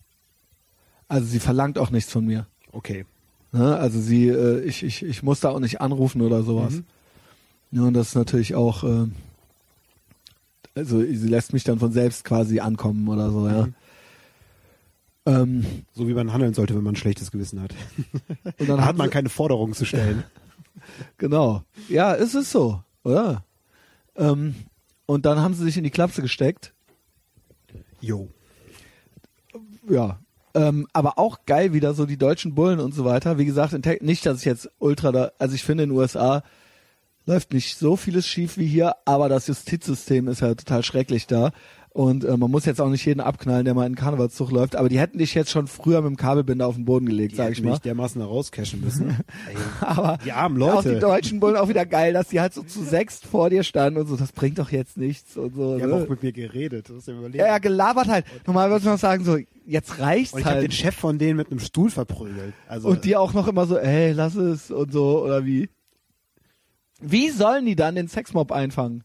Also 1.07 1.25
sie 1.27 1.39
verlangt 1.39 1.77
auch 1.77 1.91
nichts 1.91 2.11
von 2.11 2.25
mir. 2.25 2.47
Okay. 2.71 3.05
Ne? 3.51 3.77
Also 3.77 3.99
sie, 4.01 4.27
äh, 4.27 4.59
ich, 4.61 4.83
ich, 4.83 5.03
ich 5.03 5.23
muss 5.23 5.39
da 5.39 5.49
auch 5.49 5.59
nicht 5.59 5.79
anrufen 5.79 6.21
oder 6.21 6.43
sowas. 6.43 6.81
Ja, 7.75 7.81
und 7.81 7.93
das 7.93 8.09
ist 8.09 8.15
natürlich 8.15 8.55
auch, 8.55 8.85
äh, 8.85 9.07
also 10.75 11.01
sie 11.01 11.27
lässt 11.27 11.51
mich 11.51 11.65
dann 11.65 11.77
von 11.77 11.91
selbst 11.91 12.23
quasi 12.23 12.61
ankommen 12.61 13.05
oder 13.09 13.29
so, 13.31 13.49
ja. 13.49 13.65
Mhm. 13.65 13.75
Ähm, 15.25 15.65
So 15.93 16.07
wie 16.07 16.13
man 16.13 16.31
handeln 16.31 16.53
sollte, 16.53 16.73
wenn 16.73 16.83
man 16.83 16.93
ein 16.93 16.97
schlechtes 16.97 17.31
Gewissen 17.31 17.61
hat. 17.61 17.75
und 18.59 18.69
dann 18.69 18.85
hat 18.85 18.95
man 18.95 19.09
keine 19.09 19.27
Forderungen 19.27 19.73
zu 19.73 19.83
stellen. 19.83 20.23
genau. 21.17 21.63
Ja, 21.89 22.15
es 22.15 22.33
ist 22.33 22.51
so, 22.51 22.81
oder? 23.03 23.43
Ähm, 24.15 24.55
und 25.05 25.25
dann 25.25 25.39
haben 25.39 25.53
sie 25.53 25.65
sich 25.65 25.75
in 25.75 25.83
die 25.83 25.89
Klapse 25.89 26.21
gesteckt. 26.21 26.73
Jo. 27.99 28.29
Ja. 29.89 30.21
Ähm, 30.53 30.87
aber 30.93 31.19
auch 31.19 31.39
geil 31.45 31.73
wieder 31.73 31.93
so 31.93 32.05
die 32.05 32.17
deutschen 32.17 32.55
Bullen 32.55 32.79
und 32.79 32.93
so 32.93 33.03
weiter. 33.03 33.37
Wie 33.37 33.45
gesagt, 33.45 33.73
nicht, 34.01 34.25
dass 34.25 34.39
ich 34.39 34.45
jetzt 34.45 34.69
ultra 34.79 35.11
da, 35.11 35.31
also 35.39 35.55
ich 35.55 35.65
finde 35.65 35.83
in 35.83 35.89
den 35.89 35.97
USA 35.97 36.41
läuft 37.25 37.53
nicht 37.53 37.77
so 37.77 37.95
vieles 37.95 38.27
schief 38.27 38.57
wie 38.57 38.67
hier, 38.67 38.95
aber 39.05 39.29
das 39.29 39.47
Justizsystem 39.47 40.27
ist 40.27 40.41
halt 40.41 40.59
total 40.59 40.83
schrecklich 40.83 41.27
da. 41.27 41.51
Und 41.89 42.25
äh, 42.25 42.35
man 42.35 42.51
muss 42.51 42.65
jetzt 42.65 42.81
auch 42.81 42.89
nicht 42.89 43.05
jeden 43.05 43.21
abknallen, 43.21 43.63
der 43.63 43.73
mal 43.73 43.87
in 43.87 43.95
Karnevalszug 43.95 44.51
läuft, 44.51 44.75
aber 44.75 44.89
die 44.89 44.99
hätten 44.99 45.17
dich 45.17 45.33
jetzt 45.33 45.49
schon 45.49 45.65
früher 45.67 46.01
mit 46.01 46.09
dem 46.09 46.17
Kabelbinder 46.17 46.67
auf 46.67 46.75
den 46.75 46.83
Boden 46.83 47.05
gelegt, 47.05 47.31
Die 47.31 47.35
sag 47.37 47.45
hätten 47.45 47.53
ich 47.53 47.63
mal. 47.63 47.69
mich 47.71 47.79
dermaßen 47.79 48.21
rauscashen 48.21 48.81
müssen. 48.81 49.15
Aber 49.79 50.17
Die 50.25 50.33
armen 50.33 50.61
auch 50.61 50.81
die 50.81 50.89
Leute. 50.89 50.99
deutschen 50.99 51.39
Bullen 51.39 51.55
auch 51.55 51.69
wieder 51.69 51.85
geil, 51.85 52.11
dass 52.11 52.27
die 52.27 52.41
halt 52.41 52.53
so 52.53 52.63
zu 52.63 52.83
sechst 52.83 53.25
vor 53.25 53.49
dir 53.49 53.63
standen 53.63 54.01
und 54.01 54.07
so, 54.07 54.17
das 54.17 54.33
bringt 54.33 54.59
doch 54.59 54.71
jetzt 54.71 54.97
nichts 54.97 55.37
und 55.37 55.55
so. 55.55 55.77
Die 55.77 55.83
haben 55.83 55.89
ne? 55.91 56.03
auch 56.03 56.09
mit 56.09 56.21
mir 56.21 56.33
geredet. 56.33 56.89
Das 56.89 56.97
ist 56.97 57.07
ja. 57.07 57.13
Ja, 57.31 57.47
ja, 57.47 57.57
gelabert 57.59 58.09
halt. 58.09 58.25
Normal 58.45 58.71
würde 58.71 58.85
man 58.87 58.97
sagen, 58.97 59.23
so, 59.23 59.37
jetzt 59.65 59.97
reicht's 59.97 60.33
Und 60.33 60.39
ich 60.41 60.45
habe 60.47 60.55
halt. 60.55 60.65
den 60.67 60.71
Chef 60.73 60.95
von 60.95 61.17
denen 61.17 61.37
mit 61.37 61.49
einem 61.49 61.61
Stuhl 61.61 61.89
verprügelt. 61.89 62.53
Also 62.67 62.89
und 62.89 63.05
die 63.05 63.15
auch 63.15 63.31
noch 63.33 63.47
immer 63.47 63.67
so, 63.67 63.77
ey, 63.77 64.11
lass 64.11 64.35
es 64.35 64.69
und 64.69 64.91
so, 64.91 65.23
oder 65.23 65.45
wie? 65.45 65.69
Wie 67.01 67.29
sollen 67.29 67.65
die 67.65 67.75
dann 67.75 67.95
den 67.95 68.07
Sexmob 68.07 68.51
einfangen? 68.51 69.03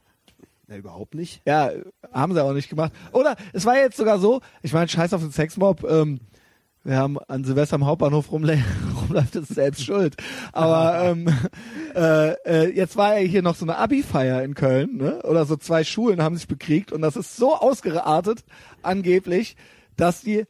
Na, 0.66 0.76
überhaupt 0.76 1.14
nicht. 1.14 1.42
Ja, 1.46 1.70
haben 2.12 2.32
sie 2.32 2.42
auch 2.42 2.52
nicht 2.52 2.68
gemacht. 2.68 2.92
Oder 3.12 3.36
es 3.52 3.66
war 3.66 3.76
jetzt 3.76 3.96
sogar 3.96 4.18
so, 4.18 4.40
ich 4.62 4.72
meine, 4.72 4.88
scheiß 4.88 5.12
auf 5.12 5.20
den 5.20 5.32
Sexmob, 5.32 5.84
ähm, 5.88 6.20
wir 6.82 6.96
haben 6.96 7.18
an 7.28 7.44
Silvester 7.44 7.74
am 7.74 7.84
Hauptbahnhof 7.84 8.32
rumle 8.32 8.62
rumläuft, 9.02 9.36
ist 9.36 9.54
selbst 9.54 9.84
schuld. 9.84 10.16
Aber 10.52 11.04
ähm, 11.04 11.28
äh, 11.94 12.30
äh, 12.44 12.74
jetzt 12.74 12.96
war 12.96 13.18
ja 13.18 13.26
hier 13.26 13.42
noch 13.42 13.54
so 13.54 13.66
eine 13.66 13.76
Abi-Feier 13.76 14.42
in 14.42 14.54
Köln, 14.54 14.96
ne? 14.96 15.20
Oder 15.24 15.44
so 15.44 15.56
zwei 15.56 15.84
Schulen 15.84 16.22
haben 16.22 16.36
sich 16.36 16.48
bekriegt 16.48 16.90
und 16.90 17.02
das 17.02 17.16
ist 17.16 17.36
so 17.36 17.54
ausgeartet, 17.54 18.44
angeblich, 18.82 19.56
dass 19.96 20.22
die 20.22 20.46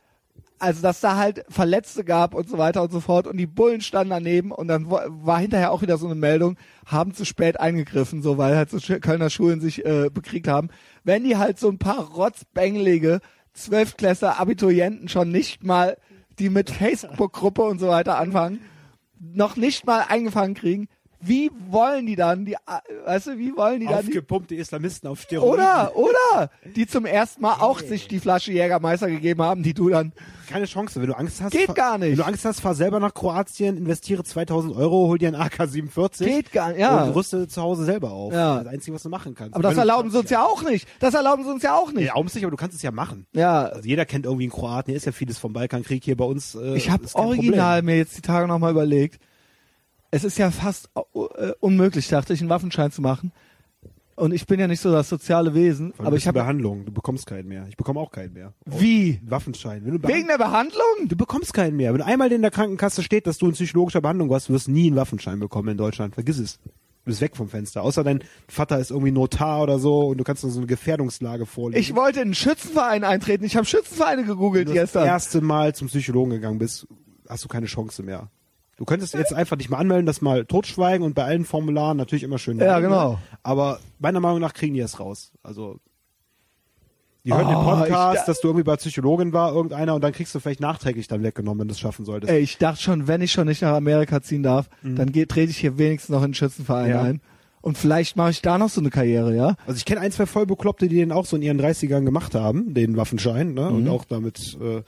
also 0.60 0.82
dass 0.82 1.00
da 1.00 1.16
halt 1.16 1.44
Verletzte 1.48 2.04
gab 2.04 2.34
und 2.34 2.48
so 2.48 2.58
weiter 2.58 2.82
und 2.82 2.92
so 2.92 3.00
fort 3.00 3.26
und 3.26 3.36
die 3.36 3.46
Bullen 3.46 3.80
standen 3.80 4.10
daneben 4.10 4.52
und 4.52 4.68
dann 4.68 4.90
wa- 4.90 5.06
war 5.08 5.38
hinterher 5.40 5.72
auch 5.72 5.82
wieder 5.82 5.96
so 5.98 6.06
eine 6.06 6.14
Meldung, 6.14 6.56
haben 6.86 7.14
zu 7.14 7.24
spät 7.24 7.58
eingegriffen, 7.58 8.22
so 8.22 8.38
weil 8.38 8.56
halt 8.56 8.70
so 8.70 8.78
Kölner 9.00 9.30
Schulen 9.30 9.60
sich 9.60 9.84
äh, 9.84 10.10
bekriegt 10.12 10.48
haben. 10.48 10.68
Wenn 11.02 11.24
die 11.24 11.36
halt 11.36 11.58
so 11.58 11.68
ein 11.68 11.78
paar 11.78 12.04
rotzbängelige 12.12 13.20
Zwölftklässler 13.54 14.38
Abiturienten 14.38 15.08
schon 15.08 15.30
nicht 15.30 15.64
mal, 15.64 15.96
die 16.38 16.50
mit 16.50 16.70
Facebook-Gruppe 16.70 17.62
und 17.62 17.78
so 17.78 17.88
weiter 17.88 18.18
anfangen, 18.18 18.60
noch 19.18 19.56
nicht 19.56 19.86
mal 19.86 20.04
eingefangen 20.08 20.54
kriegen, 20.54 20.88
wie 21.20 21.50
wollen 21.68 22.06
die 22.06 22.16
dann, 22.16 22.44
die, 22.44 22.54
äh, 22.54 22.56
weißt 23.06 23.28
du, 23.28 23.38
wie 23.38 23.54
wollen 23.56 23.80
die 23.80 23.86
dann 23.86 24.00
die 24.02 24.08
Aufgepumpte 24.08 24.54
Islamisten 24.54 25.08
auf 25.08 25.20
Steroiden. 25.20 25.52
oder, 25.54 25.92
oder, 25.96 26.50
die 26.74 26.86
zum 26.86 27.04
ersten 27.04 27.42
Mal 27.42 27.54
auch 27.60 27.80
sich 27.80 28.08
die 28.08 28.20
Flasche 28.20 28.52
Jägermeister 28.52 29.08
gegeben 29.08 29.42
haben, 29.42 29.62
die 29.62 29.74
du 29.74 29.88
dann, 29.90 30.12
Keine 30.48 30.64
Chance. 30.66 31.00
Wenn 31.00 31.08
du 31.08 31.16
Angst 31.16 31.40
hast, 31.40 31.52
Geht 31.52 31.66
fahr- 31.66 31.74
gar 31.74 31.98
nicht. 31.98 32.10
Wenn 32.12 32.16
du 32.18 32.24
Angst 32.26 32.44
hast, 32.44 32.60
fahr 32.60 32.74
selber 32.74 32.98
nach 33.00 33.14
Kroatien, 33.14 33.76
investiere 33.76 34.24
2000 34.24 34.74
Euro, 34.74 35.06
hol 35.08 35.18
dir 35.18 35.28
einen 35.28 35.36
AK-47. 35.40 36.24
geht 36.24 36.52
gar 36.52 36.70
nicht, 36.70 36.80
ja. 36.80 37.04
Und 37.04 37.14
rüste 37.14 37.46
zu 37.46 37.62
Hause 37.62 37.84
selber 37.84 38.10
auf. 38.10 38.32
Ja. 38.32 38.58
Das 38.62 38.72
Einzige, 38.72 38.94
was 38.94 39.02
du 39.02 39.08
machen 39.10 39.34
kannst. 39.34 39.54
Aber 39.54 39.62
das 39.62 39.76
erlauben 39.76 40.10
sie 40.10 40.18
uns 40.18 40.30
ja 40.30 40.44
auch 40.44 40.62
nicht. 40.62 40.88
Das 41.00 41.14
erlauben 41.14 41.44
sie 41.44 41.50
uns 41.50 41.62
ja 41.62 41.76
auch 41.76 41.92
nicht. 41.92 42.06
Ja, 42.06 42.20
nicht, 42.20 42.42
aber 42.44 42.50
du 42.50 42.56
kannst 42.56 42.76
es 42.76 42.82
ja 42.82 42.90
machen. 42.90 43.26
Ja, 43.32 43.66
Also 43.66 43.88
jeder 43.88 44.04
kennt 44.06 44.24
irgendwie 44.24 44.44
einen 44.44 44.52
Kroaten, 44.52 44.90
hier 44.90 44.96
ist 44.96 45.06
ja 45.06 45.12
vieles 45.12 45.38
vom 45.38 45.52
Balkankrieg 45.52 46.02
hier 46.04 46.16
bei 46.16 46.24
uns. 46.24 46.54
Äh, 46.54 46.76
ich 46.76 46.90
habe 46.90 47.04
original 47.14 47.78
Problem. 47.80 47.84
mir 47.86 47.96
jetzt 47.98 48.16
die 48.16 48.22
Tage 48.22 48.46
nochmal 48.48 48.72
überlegt. 48.72 49.20
Es 50.10 50.24
ist 50.24 50.38
ja 50.38 50.50
fast 50.50 50.90
äh, 50.94 51.52
unmöglich, 51.60 52.08
dachte 52.08 52.32
ich, 52.32 52.40
einen 52.40 52.50
Waffenschein 52.50 52.90
zu 52.90 53.00
machen. 53.00 53.32
Und 54.16 54.32
ich 54.32 54.46
bin 54.46 54.60
ja 54.60 54.66
nicht 54.66 54.80
so 54.80 54.92
das 54.92 55.08
soziale 55.08 55.54
Wesen, 55.54 55.94
aber 55.96 56.16
ich 56.16 56.24
du 56.24 56.28
habe 56.28 56.40
Behandlung, 56.40 56.84
du 56.84 56.92
bekommst 56.92 57.26
keinen 57.26 57.48
mehr. 57.48 57.64
Ich 57.70 57.76
bekomme 57.78 58.00
auch 58.00 58.10
keinen 58.10 58.34
mehr. 58.34 58.52
wie 58.66 59.18
Waffenschein. 59.24 59.82
Du 59.82 59.92
wegen 60.08 60.26
der 60.28 60.36
Behandlung? 60.36 61.08
Du 61.08 61.16
bekommst 61.16 61.54
keinen 61.54 61.76
mehr. 61.76 61.94
Wenn 61.94 62.02
einmal 62.02 62.30
in 62.30 62.42
der 62.42 62.50
Krankenkasse 62.50 63.02
steht, 63.02 63.26
dass 63.26 63.38
du 63.38 63.46
in 63.46 63.52
psychologischer 63.52 64.02
Behandlung 64.02 64.28
warst, 64.28 64.50
du 64.50 64.52
wirst 64.52 64.68
nie 64.68 64.88
einen 64.88 64.96
Waffenschein 64.96 65.40
bekommen 65.40 65.70
in 65.70 65.78
Deutschland. 65.78 66.14
Vergiss 66.14 66.38
es. 66.38 66.58
Du 66.58 67.06
bist 67.06 67.22
weg 67.22 67.34
vom 67.34 67.48
Fenster. 67.48 67.82
Außer 67.82 68.04
dein 68.04 68.22
Vater 68.46 68.78
ist 68.78 68.90
irgendwie 68.90 69.10
Notar 69.10 69.62
oder 69.62 69.78
so 69.78 70.08
und 70.08 70.18
du 70.18 70.24
kannst 70.24 70.42
nur 70.42 70.52
so 70.52 70.58
eine 70.58 70.66
Gefährdungslage 70.66 71.46
vorlegen. 71.46 71.80
Ich 71.80 71.96
wollte 71.96 72.18
in 72.18 72.26
einen 72.26 72.34
Schützenverein 72.34 73.04
eintreten. 73.04 73.44
Ich 73.44 73.56
habe 73.56 73.64
Schützenvereine 73.64 74.24
gegoogelt 74.24 74.68
Wenn 74.68 74.74
du 74.74 74.80
das 74.80 74.92
gestern. 74.92 75.06
erste 75.06 75.40
Mal 75.40 75.74
zum 75.74 75.88
Psychologen 75.88 76.32
gegangen 76.32 76.58
bist, 76.58 76.86
hast 77.26 77.42
du 77.44 77.48
keine 77.48 77.66
Chance 77.66 78.02
mehr. 78.02 78.28
Du 78.80 78.86
könntest 78.86 79.12
jetzt 79.12 79.34
einfach 79.34 79.56
dich 79.58 79.68
mal 79.68 79.76
anmelden, 79.76 80.06
das 80.06 80.22
mal 80.22 80.46
totschweigen 80.46 81.04
und 81.04 81.14
bei 81.14 81.24
allen 81.24 81.44
Formularen 81.44 81.98
natürlich 81.98 82.22
immer 82.22 82.38
schön. 82.38 82.58
Ja, 82.58 82.80
genau. 82.80 83.18
Aber 83.42 83.78
meiner 83.98 84.20
Meinung 84.20 84.40
nach 84.40 84.54
kriegen 84.54 84.72
die 84.72 84.80
es 84.80 84.98
raus. 84.98 85.32
Also 85.42 85.76
die 87.26 87.34
hören 87.34 87.46
den 87.48 87.56
Oh, 87.56 87.64
Podcast, 87.76 88.20
ich- 88.20 88.24
dass 88.24 88.40
du 88.40 88.48
irgendwie 88.48 88.64
bei 88.64 88.76
Psychologin 88.76 89.34
war, 89.34 89.52
irgendeiner, 89.54 89.94
und 89.94 90.02
dann 90.02 90.12
kriegst 90.12 90.34
du 90.34 90.40
vielleicht 90.40 90.60
nachträglich 90.60 91.06
dann 91.08 91.22
weggenommen, 91.22 91.60
wenn 91.60 91.68
du 91.68 91.72
es 91.72 91.78
schaffen 91.80 92.06
solltest. 92.06 92.32
Ey, 92.32 92.38
ich 92.40 92.56
dachte 92.56 92.80
schon, 92.82 93.06
wenn 93.06 93.20
ich 93.20 93.32
schon 93.32 93.46
nicht 93.46 93.60
nach 93.60 93.74
Amerika 93.74 94.22
ziehen 94.22 94.42
darf, 94.42 94.70
dann 94.82 95.12
geht, 95.12 95.28
trete 95.28 95.50
ich 95.50 95.58
hier 95.58 95.76
wenigstens 95.76 96.08
noch 96.14 96.20
in 96.20 96.24
einen 96.24 96.34
Schützenverein 96.34 96.86
Mhm. 96.86 96.90
Ja. 96.90 97.02
ein. 97.02 97.20
Und 97.60 97.76
vielleicht 97.76 98.16
mache 98.16 98.30
ich 98.30 98.40
da 98.40 98.56
noch 98.56 98.70
so 98.70 98.80
eine 98.80 98.88
Karriere, 98.88 99.36
ja? 99.36 99.56
Also 99.66 99.76
ich 99.76 99.84
kenne 99.84 100.00
ein, 100.00 100.10
zwei 100.12 100.24
Vollbekloppte, 100.24 100.88
die 100.88 100.96
den 100.96 101.12
auch 101.12 101.26
so 101.26 101.36
in 101.36 101.42
ihren 101.42 101.60
30ern 101.60 102.06
gemacht 102.06 102.34
haben, 102.34 102.72
den 102.72 102.96
Waffenschein, 102.96 103.52
ne? 103.52 103.68
Mhm. 103.68 103.76
Und 103.76 103.88
auch 103.90 104.06
damit 104.06 104.56
äh, 104.58 104.80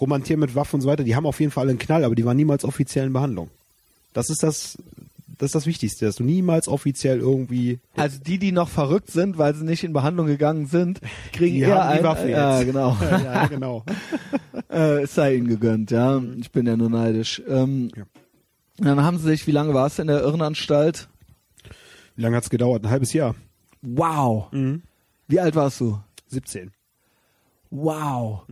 romantieren 0.00 0.40
mit 0.40 0.54
Waffen 0.54 0.76
und 0.76 0.80
so 0.82 0.88
weiter. 0.88 1.04
Die 1.04 1.14
haben 1.16 1.26
auf 1.26 1.40
jeden 1.40 1.52
Fall 1.52 1.68
einen 1.68 1.78
Knall, 1.78 2.04
aber 2.04 2.14
die 2.14 2.24
waren 2.24 2.36
niemals 2.36 2.64
offiziell 2.64 3.06
in 3.06 3.12
Behandlung. 3.12 3.50
Das 4.12 4.30
ist 4.30 4.42
das, 4.42 4.78
das 5.38 5.46
ist 5.48 5.54
das 5.54 5.66
Wichtigste, 5.66 6.04
dass 6.06 6.16
du 6.16 6.24
niemals 6.24 6.68
offiziell 6.68 7.18
irgendwie. 7.20 7.78
Also 7.96 8.18
die, 8.18 8.38
die 8.38 8.52
noch 8.52 8.68
verrückt 8.68 9.10
sind, 9.10 9.38
weil 9.38 9.54
sie 9.54 9.64
nicht 9.64 9.84
in 9.84 9.92
Behandlung 9.92 10.26
gegangen 10.26 10.66
sind, 10.66 11.00
kriegen 11.32 11.56
Die 11.56 11.62
eher 11.62 11.96
die 11.96 12.02
Waffe 12.04 12.28
Ja, 12.30 12.58
jetzt. 12.58 12.66
genau. 12.66 12.96
ja, 13.00 13.46
genau. 13.46 13.84
äh, 14.70 15.02
es 15.02 15.14
sei 15.14 15.36
ihnen 15.36 15.48
gegönnt, 15.48 15.90
ja. 15.90 16.20
Ich 16.38 16.50
bin 16.50 16.66
ja 16.66 16.76
nur 16.76 16.90
neidisch. 16.90 17.42
Ähm, 17.48 17.90
Ja. 17.96 18.04
Dann 18.78 19.02
haben 19.02 19.18
sie 19.18 19.24
sich, 19.28 19.46
wie 19.46 19.52
lange 19.52 19.74
warst 19.74 19.98
du 19.98 20.02
in 20.02 20.08
der 20.08 20.20
Irrenanstalt? 20.22 21.08
Wie 22.16 22.22
lange 22.22 22.36
hat's 22.36 22.48
gedauert? 22.50 22.82
Ein 22.84 22.90
halbes 22.90 23.12
Jahr. 23.12 23.34
Wow. 23.82 24.46
Wie 25.28 25.38
alt 25.40 25.54
warst 25.54 25.80
du? 25.80 25.98
17. 26.28 26.70
Wow. 27.70 28.42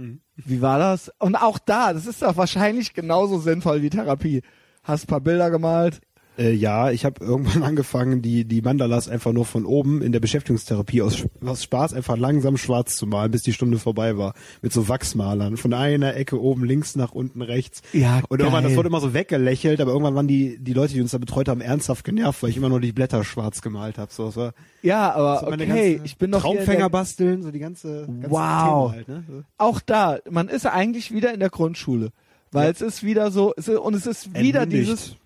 Wie 0.45 0.63
war 0.63 0.79
das? 0.79 1.13
Und 1.19 1.35
auch 1.35 1.59
da, 1.59 1.93
das 1.93 2.07
ist 2.07 2.23
doch 2.23 2.37
wahrscheinlich 2.37 2.95
genauso 2.95 3.39
sinnvoll 3.39 3.83
wie 3.83 3.91
Therapie. 3.91 4.43
Hast 4.85 5.09
paar 5.09 5.21
Bilder 5.21 5.51
gemalt. 5.51 6.01
Äh, 6.39 6.53
ja, 6.53 6.91
ich 6.91 7.05
habe 7.05 7.25
irgendwann 7.25 7.63
angefangen, 7.65 8.23
die, 8.23 8.45
die 8.45 8.63
Mandalas 8.63 9.09
einfach 9.09 9.33
nur 9.33 9.45
von 9.45 9.65
oben 9.67 10.01
in 10.03 10.13
der 10.13 10.21
Beschäftigungstherapie 10.21 11.03
aus, 11.03 11.25
aus 11.45 11.63
Spaß 11.65 11.95
einfach 11.95 12.17
langsam 12.17 12.57
schwarz 12.57 12.97
zu 12.97 13.07
malen, 13.07 13.31
bis 13.33 13.43
die 13.43 13.53
Stunde 13.53 13.79
vorbei 13.79 14.17
war. 14.17 14.35
Mit 14.63 14.73
so 14.73 14.89
Wachsmalern. 14.89 15.57
Von 15.57 15.75
einer 15.75 16.15
Ecke 16.17 16.41
oben 16.41 16.65
links 16.65 16.95
nach 16.97 17.13
unten 17.13 17.43
rechts. 17.43 17.83
Ja, 17.93 18.23
Und 18.29 18.39
irgendwann, 18.41 18.63
das 18.63 18.71
geil. 18.71 18.77
wurde 18.79 18.89
immer 18.89 19.01
so 19.01 19.15
weggelächelt, 19.15 19.81
aber 19.81 19.91
irgendwann 19.91 20.15
waren 20.15 20.29
die, 20.29 20.59
die 20.59 20.73
Leute, 20.75 20.95
die 20.95 21.01
uns 21.01 21.11
da 21.11 21.19
betreut 21.19 21.49
haben, 21.49 21.61
ernsthaft 21.61 22.05
genervt, 22.05 22.43
weil 22.43 22.51
ich 22.51 22.57
immer 22.57 22.69
nur 22.69 22.81
die 22.81 22.93
Blätter 22.93 23.25
schwarz 23.25 23.61
gemalt 23.61 23.99
habe. 23.99 24.13
So, 24.13 24.35
war 24.37 24.55
Ja, 24.83 25.13
aber 25.13 25.41
so 25.41 25.47
okay, 25.49 26.01
ich 26.05 26.17
bin 26.19 26.33
in 26.33 26.39
Traumfänger 26.39 26.89
basteln, 26.89 27.43
so 27.43 27.51
die 27.51 27.59
ganze, 27.59 28.07
ganze 28.07 28.31
Wow. 28.31 28.93
Halt, 28.93 29.09
ne? 29.09 29.25
So. 29.29 29.43
auch 29.57 29.81
da, 29.81 30.19
man 30.31 30.49
ist 30.49 30.67
eigentlich 30.67 31.13
wieder 31.13 31.35
in 31.35 31.41
der 31.41 31.51
Grundschule, 31.51 32.11
weil 32.53 32.67
Ja. 32.67 32.71
es 32.71 32.81
ist 32.81 33.03
wieder 33.03 33.31
so 33.31 33.53
es 33.57 33.67
ist, 33.69 33.79
und 33.79 33.95
es 33.95 34.07
ist 34.07 34.35
wieder 34.35 34.63
Entmündigt. 34.63 34.91
dieses 34.91 35.17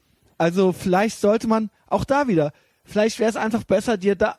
also 0.42 0.72
vielleicht 0.72 1.20
sollte 1.20 1.46
man 1.46 1.70
auch 1.86 2.04
da 2.04 2.26
wieder, 2.26 2.52
vielleicht 2.84 3.18
wäre 3.20 3.30
es 3.30 3.36
einfach 3.36 3.64
besser 3.64 3.96
dir 3.96 4.16
da 4.16 4.36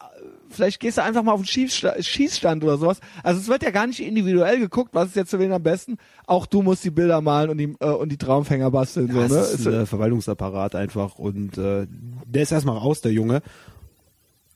vielleicht 0.50 0.80
gehst 0.80 0.98
du 0.98 1.04
einfach 1.04 1.24
mal 1.24 1.32
auf 1.32 1.42
den 1.42 1.48
Schießstand, 1.48 2.06
Schießstand 2.06 2.64
oder 2.64 2.78
sowas. 2.78 3.00
Also 3.24 3.40
es 3.42 3.48
wird 3.48 3.64
ja 3.64 3.72
gar 3.72 3.88
nicht 3.88 4.00
individuell 4.00 4.60
geguckt, 4.60 4.92
was 4.94 5.08
ist 5.10 5.16
jetzt 5.16 5.32
für 5.32 5.40
wen 5.40 5.52
am 5.52 5.64
besten. 5.64 5.98
Auch 6.28 6.46
du 6.46 6.62
musst 6.62 6.84
die 6.84 6.92
Bilder 6.92 7.22
malen 7.22 7.50
und 7.50 7.58
die 7.58 7.76
äh, 7.80 7.86
und 7.90 8.10
die 8.10 8.18
Traumfänger 8.18 8.70
basteln 8.70 9.08
Ja, 9.16 9.28
so, 9.28 9.36
ne? 9.36 9.42
ist 9.42 9.68
ein 9.68 9.74
äh, 9.74 9.86
Verwaltungsapparat 9.86 10.76
einfach 10.76 11.18
und 11.18 11.58
äh, 11.58 11.88
der 12.26 12.44
ist 12.44 12.52
erstmal 12.52 12.78
raus, 12.78 13.02
der 13.02 13.12
Junge. 13.14 13.42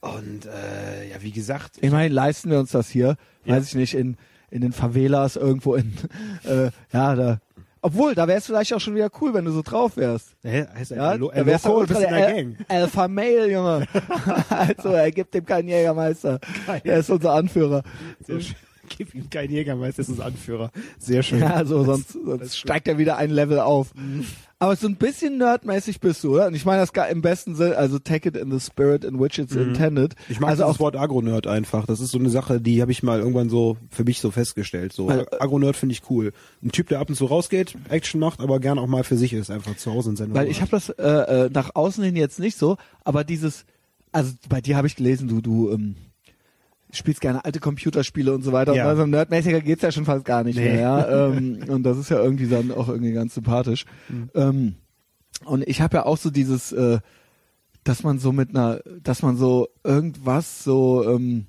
Und 0.00 0.46
äh, 0.46 1.10
ja, 1.10 1.16
wie 1.22 1.32
gesagt, 1.32 1.78
Ich 1.80 1.90
meine, 1.90 2.12
leisten 2.14 2.50
wir 2.50 2.60
uns 2.60 2.70
das 2.70 2.88
hier, 2.88 3.16
Ja. 3.44 3.56
weiß 3.56 3.66
ich 3.66 3.74
nicht, 3.74 3.94
in, 3.94 4.16
in 4.50 4.60
den 4.60 4.72
Favelas 4.72 5.34
irgendwo 5.36 5.74
in, 5.74 5.92
äh, 6.44 6.70
ja, 6.92 7.14
da. 7.16 7.40
Obwohl, 7.80 8.14
da 8.14 8.26
wäre 8.26 8.38
es 8.38 8.46
vielleicht 8.46 8.72
auch 8.74 8.80
schon 8.80 8.94
wieder 8.94 9.10
cool, 9.20 9.34
wenn 9.34 9.44
du 9.44 9.50
so 9.52 9.62
drauf 9.62 9.96
wärst. 9.96 10.30
Hä? 10.42 10.66
heißt 10.74 10.90
Ja, 10.92 11.12
er, 11.12 11.18
Lo- 11.18 11.28
da 11.30 11.34
El 11.36 11.46
wärst 11.46 11.64
Loco, 11.64 11.80
ultra 11.80 11.94
bist 11.98 12.08
in 12.08 12.14
der 12.14 12.26
der 12.26 12.34
Gang. 12.34 12.56
Al 12.68 12.82
Alpha 12.82 13.08
Male, 13.08 13.50
Junge. 13.52 13.86
also, 14.50 14.88
er 14.90 15.10
gibt 15.10 15.34
ihm 15.34 15.44
keinen 15.46 15.68
Jägermeister. 15.68 16.40
Er 16.84 16.98
ist 16.98 17.10
unser 17.10 17.32
Anführer. 17.32 17.82
Sehr 18.20 18.40
schön. 18.40 18.56
Gib 18.96 19.14
ihm 19.14 19.28
keinen 19.28 19.50
Jägermeister, 19.50 20.02
das 20.02 20.08
ist 20.08 20.20
Anführer. 20.20 20.70
Sehr 20.98 21.22
schön. 21.22 21.40
Ja, 21.40 21.64
so, 21.64 21.84
sonst, 21.84 22.12
sonst 22.12 22.56
steigt 22.56 22.88
er 22.88 22.96
wieder 22.96 23.18
ein 23.18 23.30
Level 23.30 23.60
auf. 23.60 23.88
Aber 24.60 24.74
so 24.74 24.88
ein 24.88 24.96
bisschen 24.96 25.38
nerdmäßig 25.38 26.00
bist 26.00 26.24
du, 26.24 26.34
oder? 26.34 26.48
Und 26.48 26.54
ich 26.54 26.64
meine 26.64 26.80
das 26.80 26.92
gar 26.92 27.08
im 27.08 27.22
besten 27.22 27.54
Sinne, 27.54 27.76
also 27.76 28.00
take 28.00 28.28
it 28.28 28.36
in 28.36 28.50
the 28.50 28.58
spirit 28.58 29.04
in 29.04 29.20
which 29.20 29.38
it's 29.38 29.54
intended. 29.54 30.16
Ich 30.28 30.40
mag 30.40 30.50
also 30.50 30.64
das 30.64 30.74
auch 30.74 30.80
Wort 30.80 30.96
Agronerd 30.96 31.46
einfach. 31.46 31.86
Das 31.86 32.00
ist 32.00 32.10
so 32.10 32.18
eine 32.18 32.28
Sache, 32.28 32.60
die 32.60 32.82
habe 32.82 32.90
ich 32.90 33.04
mal 33.04 33.20
irgendwann 33.20 33.50
so 33.50 33.76
für 33.88 34.02
mich 34.02 34.20
so 34.20 34.32
festgestellt. 34.32 34.92
So 34.92 35.06
Weil- 35.06 35.26
Agronerd 35.38 35.76
finde 35.76 35.92
ich 35.92 36.02
cool. 36.10 36.32
Ein 36.60 36.72
Typ, 36.72 36.88
der 36.88 36.98
ab 36.98 37.08
und 37.08 37.14
zu 37.14 37.26
rausgeht, 37.26 37.76
Action 37.88 38.18
macht, 38.18 38.40
aber 38.40 38.58
gern 38.58 38.80
auch 38.80 38.88
mal 38.88 39.04
für 39.04 39.16
sich 39.16 39.32
ist, 39.32 39.48
einfach 39.50 39.76
zu 39.76 39.92
Hause 39.92 40.10
in 40.10 40.16
seiner 40.16 40.34
Weil 40.34 40.44
Ruhe 40.46 40.50
ich 40.50 40.60
habe 40.60 40.72
das 40.72 40.88
äh, 40.88 41.02
äh, 41.04 41.50
nach 41.52 41.76
außen 41.76 42.02
hin 42.02 42.16
jetzt 42.16 42.40
nicht 42.40 42.58
so, 42.58 42.78
aber 43.04 43.22
dieses, 43.22 43.64
also 44.10 44.32
bei 44.48 44.60
dir 44.60 44.76
habe 44.76 44.88
ich 44.88 44.96
gelesen, 44.96 45.28
du, 45.28 45.40
du 45.40 45.70
ähm, 45.70 45.94
spielst 46.92 47.20
gerne 47.20 47.44
alte 47.44 47.60
Computerspiele 47.60 48.32
und 48.34 48.42
so 48.42 48.52
weiter. 48.52 48.74
Ja. 48.74 48.84
Und 48.84 48.90
bei 48.90 48.96
so 48.96 49.02
einem 49.02 49.10
Nerdmäßiger 49.10 49.60
geht's 49.60 49.82
ja 49.82 49.92
schon 49.92 50.04
fast 50.04 50.24
gar 50.24 50.44
nicht 50.44 50.56
Nee. 50.56 50.64
mehr. 50.72 50.80
Ja? 50.80 51.26
ähm, 51.28 51.60
und 51.68 51.82
das 51.82 51.98
ist 51.98 52.08
ja 52.10 52.22
irgendwie 52.22 52.48
dann 52.48 52.70
auch 52.72 52.88
irgendwie 52.88 53.12
ganz 53.12 53.34
sympathisch. 53.34 53.84
Mhm. 54.08 54.30
Ähm, 54.34 54.74
und 55.44 55.66
ich 55.68 55.80
habe 55.80 55.98
ja 55.98 56.06
auch 56.06 56.16
so 56.16 56.30
dieses, 56.30 56.72
äh, 56.72 56.98
dass 57.84 58.02
man 58.02 58.18
so 58.18 58.32
mit 58.32 58.50
einer, 58.50 58.80
dass 59.02 59.22
man 59.22 59.36
so 59.36 59.68
irgendwas 59.84 60.64
so 60.64 61.04
ähm, 61.08 61.46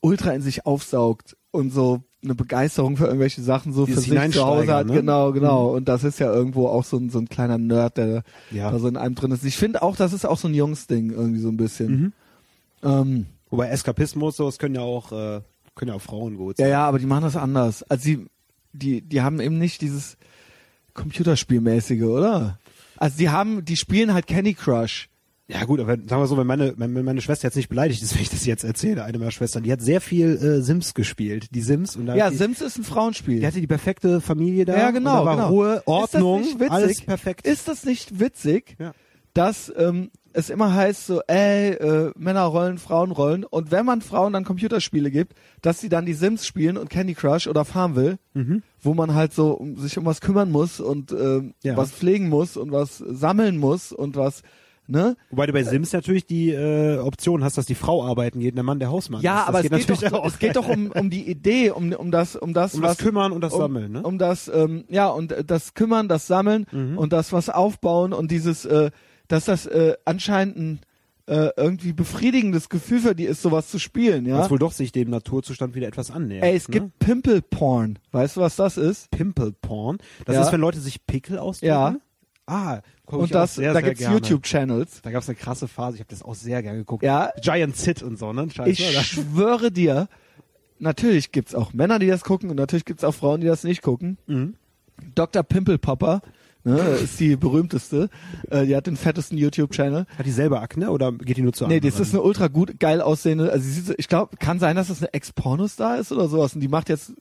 ultra 0.00 0.32
in 0.32 0.42
sich 0.42 0.64
aufsaugt 0.66 1.36
und 1.50 1.70
so 1.72 2.02
eine 2.22 2.34
Begeisterung 2.34 2.96
für 2.96 3.06
irgendwelche 3.06 3.42
Sachen 3.42 3.72
so 3.72 3.86
Dieses 3.86 4.06
für 4.06 4.20
sich 4.20 4.32
zu 4.32 4.44
Hause 4.44 4.74
hat. 4.74 4.86
Ne? 4.86 4.94
Genau, 4.94 5.32
genau. 5.32 5.68
Und 5.74 5.88
das 5.88 6.02
ist 6.02 6.18
ja 6.18 6.32
irgendwo 6.32 6.66
auch 6.66 6.84
so 6.84 6.96
ein, 6.96 7.10
so 7.10 7.18
ein 7.20 7.28
kleiner 7.28 7.58
Nerd, 7.58 7.96
der 7.96 8.22
Ja. 8.50 8.70
da 8.70 8.78
so 8.78 8.88
in 8.88 8.96
einem 8.96 9.14
drin 9.14 9.30
ist. 9.30 9.44
Ich 9.44 9.56
finde 9.56 9.82
auch, 9.82 9.94
das 9.96 10.12
ist 10.12 10.24
auch 10.24 10.38
so 10.38 10.48
ein 10.48 10.54
Jungsding 10.54 11.10
irgendwie 11.10 11.40
so 11.40 11.48
ein 11.48 11.56
bisschen. 11.56 12.12
Ähm, 12.82 13.26
Wobei 13.50 13.68
Eskapismus, 13.68 14.36
so, 14.36 14.46
das 14.46 14.58
können 14.58 14.74
ja 14.74 14.82
auch, 14.82 15.12
äh, 15.12 15.40
können 15.74 15.88
ja 15.90 15.94
auch 15.94 16.02
Frauen 16.02 16.36
gut 16.36 16.58
ja, 16.58 16.64
sein. 16.64 16.70
ja, 16.72 16.86
aber 16.86 16.98
die 16.98 17.06
machen 17.06 17.22
das 17.22 17.36
anders. 17.36 17.82
Also 17.84 18.02
sie, 18.04 18.26
die, 18.72 19.00
die 19.02 19.20
haben 19.22 19.40
eben 19.40 19.58
nicht 19.58 19.80
dieses 19.80 20.16
Computerspielmäßige, 20.94 22.02
oder? 22.02 22.58
Also 22.96 23.16
die 23.18 23.30
haben, 23.30 23.64
die 23.64 23.76
spielen 23.76 24.12
halt 24.12 24.26
Candy 24.26 24.54
Crush. 24.54 25.08
Ja 25.50 25.64
gut, 25.64 25.80
aber 25.80 25.92
sagen 25.96 26.08
wir 26.20 26.26
so, 26.26 26.36
wenn 26.36 26.46
meine, 26.46 26.74
wenn 26.76 26.92
meine 27.04 27.22
Schwester 27.22 27.48
jetzt 27.48 27.54
nicht 27.56 27.70
beleidigt 27.70 28.02
ist, 28.02 28.14
wenn 28.16 28.20
ich 28.22 28.28
das 28.28 28.44
jetzt 28.44 28.64
erzähle, 28.64 29.04
eine 29.04 29.18
meiner 29.18 29.30
Schwestern, 29.30 29.62
die 29.62 29.72
hat 29.72 29.80
sehr 29.80 30.00
viel 30.00 30.36
äh, 30.36 30.60
Sims 30.62 30.92
gespielt, 30.92 31.54
die 31.54 31.62
Sims 31.62 31.96
und 31.96 32.08
Ja, 32.08 32.28
die, 32.30 32.36
Sims 32.36 32.60
ist 32.60 32.76
ein 32.76 32.84
Frauenspiel. 32.84 33.40
die 33.40 33.46
hatte 33.46 33.60
die 33.60 33.66
perfekte 33.66 34.20
Familie 34.20 34.64
da. 34.66 34.76
Ja, 34.76 34.90
genau, 34.90 35.20
Und 35.20 35.20
da 35.20 35.24
war 35.24 35.36
genau. 35.36 35.48
Ruhe, 35.48 35.74
Ist 35.76 35.84
das 35.86 35.86
Ordnung, 35.86 36.40
nicht 36.42 36.54
witzig? 36.60 36.70
alles 36.72 37.00
perfekt. 37.02 37.46
Ist 37.46 37.68
das 37.68 37.84
nicht 37.84 38.20
witzig, 38.20 38.76
Ja. 38.78 38.92
dass 39.32 39.72
ähm, 39.76 40.10
es 40.38 40.50
immer 40.50 40.72
heißt 40.74 41.06
so, 41.06 41.20
ey, 41.26 41.70
äh, 41.72 42.12
Männerrollen, 42.16 42.78
Frauenrollen 42.78 43.44
und 43.44 43.70
wenn 43.70 43.84
man 43.84 44.00
Frauen 44.02 44.32
dann 44.32 44.44
Computerspiele 44.44 45.10
gibt, 45.10 45.34
dass 45.62 45.80
sie 45.80 45.88
dann 45.88 46.06
die 46.06 46.14
Sims 46.14 46.46
spielen 46.46 46.76
und 46.76 46.90
Candy 46.90 47.14
Crush 47.14 47.46
oder 47.48 47.64
Farmville, 47.64 48.18
wo 48.80 48.94
man 48.94 49.14
halt 49.14 49.32
so 49.34 49.52
um, 49.52 49.76
sich 49.76 49.98
um 49.98 50.04
was 50.04 50.20
kümmern 50.20 50.50
muss 50.52 50.80
und 50.80 51.10
ähm, 51.12 51.54
Ja. 51.62 51.76
was 51.76 51.90
pflegen 51.90 52.28
muss 52.28 52.56
und 52.56 52.70
was 52.70 52.98
sammeln 52.98 53.56
muss 53.58 53.92
und 53.92 54.14
was, 54.16 54.42
ne? 54.86 55.16
Wobei 55.30 55.46
du 55.46 55.52
bei 55.52 55.64
Sims 55.64 55.92
natürlich 55.92 56.24
die 56.26 56.50
äh, 56.50 56.98
Option 56.98 57.42
hast, 57.42 57.58
dass 57.58 57.66
die 57.66 57.74
Frau 57.74 58.04
arbeiten 58.04 58.38
geht 58.38 58.52
und 58.52 58.56
der 58.56 58.64
Mann 58.64 58.78
der 58.78 58.90
Hausmann 58.90 59.22
Ja, 59.22 59.40
ist. 59.40 59.40
Das 59.40 59.48
aber 59.48 59.58
es 59.64 59.86
geht, 59.86 60.12
doch, 60.12 60.24
es 60.24 60.38
geht 60.38 60.54
doch 60.56 60.68
um, 60.68 60.92
um 60.92 61.10
die 61.10 61.28
Idee, 61.28 61.70
um, 61.72 61.92
um 61.92 62.10
das, 62.12 62.36
um 62.36 62.54
das, 62.54 62.74
Um 62.74 62.82
was, 62.82 62.96
das 62.96 63.04
Kümmern 63.04 63.32
und 63.32 63.40
das 63.40 63.52
um, 63.52 63.58
Sammeln, 63.60 63.90
ne? 63.92 64.02
Um 64.02 64.18
das, 64.18 64.48
ähm, 64.54 64.84
ja, 64.88 65.08
und 65.08 65.32
äh, 65.32 65.44
das 65.44 65.74
Kümmern, 65.74 66.06
das 66.08 66.26
Sammeln 66.28 66.66
Mhm. 66.70 66.96
und 66.96 67.12
das 67.12 67.32
was 67.32 67.50
aufbauen 67.50 68.12
und 68.12 68.30
dieses, 68.30 68.64
äh, 68.64 68.90
dass 69.28 69.44
das 69.44 69.66
äh, 69.66 69.94
anscheinend 70.04 70.56
ein 70.56 70.80
äh, 71.26 71.50
irgendwie 71.56 71.92
befriedigendes 71.92 72.68
Gefühl 72.70 73.00
für 73.00 73.14
die 73.14 73.24
ist, 73.24 73.42
sowas 73.42 73.68
zu 73.68 73.78
spielen, 73.78 74.24
ja. 74.24 74.38
Was 74.38 74.50
wohl 74.50 74.58
doch 74.58 74.72
sich 74.72 74.92
dem 74.92 75.10
Naturzustand 75.10 75.74
wieder 75.74 75.86
etwas 75.86 76.10
annähert. 76.10 76.42
Ey, 76.44 76.56
es 76.56 76.68
ne? 76.68 76.72
gibt 76.72 76.98
Pimple 77.00 77.42
Porn. 77.42 77.98
Weißt 78.12 78.36
du, 78.36 78.40
was 78.40 78.56
das 78.56 78.78
ist? 78.78 79.10
Pimple 79.10 79.52
Porn. 79.52 79.98
Das 80.24 80.36
Ja. 80.36 80.42
ist, 80.42 80.52
wenn 80.52 80.60
Leute 80.60 80.80
sich 80.80 81.06
Pickel 81.06 81.38
ausdrücken. 81.38 81.68
Ja. 81.70 81.96
Ah, 82.46 82.80
guck 83.04 83.20
Und 83.20 83.34
das, 83.34 83.56
sehr, 83.56 83.74
da 83.74 83.80
sehr 83.80 83.82
gibt's 83.90 83.98
gerne. 84.00 84.14
YouTube-Channels. 84.16 85.02
Da 85.02 85.10
gab's 85.10 85.28
eine 85.28 85.36
krasse 85.36 85.68
Phase. 85.68 85.96
Ich 85.96 86.00
habe 86.00 86.08
das 86.08 86.22
auch 86.22 86.34
sehr 86.34 86.62
gerne 86.62 86.78
geguckt. 86.78 87.02
Ja. 87.02 87.30
Giant 87.42 87.76
Zit 87.76 88.02
und 88.02 88.18
so, 88.18 88.32
ne? 88.32 88.48
Scheiße, 88.50 88.70
Ich 88.70 88.88
oder? 88.90 89.02
schwöre 89.04 89.70
dir, 89.70 90.08
natürlich 90.78 91.30
gibt's 91.30 91.54
auch 91.54 91.74
Männer, 91.74 91.98
die 91.98 92.06
das 92.06 92.24
gucken 92.24 92.48
und 92.48 92.56
natürlich 92.56 92.86
gibt's 92.86 93.04
auch 93.04 93.14
Frauen, 93.14 93.42
die 93.42 93.46
das 93.46 93.64
nicht 93.64 93.82
gucken. 93.82 94.16
Mhm. 94.26 94.54
Dr. 95.14 95.42
Pimple 95.42 95.76
Popper 95.78 96.22
ne, 96.64 96.78
ist 96.78 97.18
die 97.20 97.36
berühmteste. 97.36 98.08
Äh, 98.50 98.66
die 98.66 98.76
hat 98.76 98.86
den 98.86 98.96
fettesten 98.96 99.38
YouTube-Channel. 99.38 100.06
Hat 100.16 100.26
die 100.26 100.30
selber 100.30 100.60
Akne 100.62 100.90
oder 100.90 101.12
geht 101.12 101.36
die 101.36 101.42
nur 101.42 101.52
zu 101.52 101.66
Nee, 101.66 101.76
anderen? 101.76 101.90
das 101.92 102.00
ist 102.00 102.14
eine 102.14 102.22
ultra 102.22 102.48
gut, 102.48 102.78
geil 102.80 103.00
aussehende, 103.00 103.50
also 103.52 103.64
sie 103.64 103.72
sieht, 103.72 103.86
so- 103.86 103.94
ich 103.96 104.08
glaube, 104.08 104.36
kann 104.36 104.58
sein, 104.58 104.76
dass 104.76 104.88
das 104.88 105.00
eine 105.02 105.12
Ex-Pornostar 105.14 105.98
ist 105.98 106.12
oder 106.12 106.28
sowas 106.28 106.54
und 106.54 106.60
die 106.60 106.68
macht 106.68 106.88
jetzt, 106.88 107.12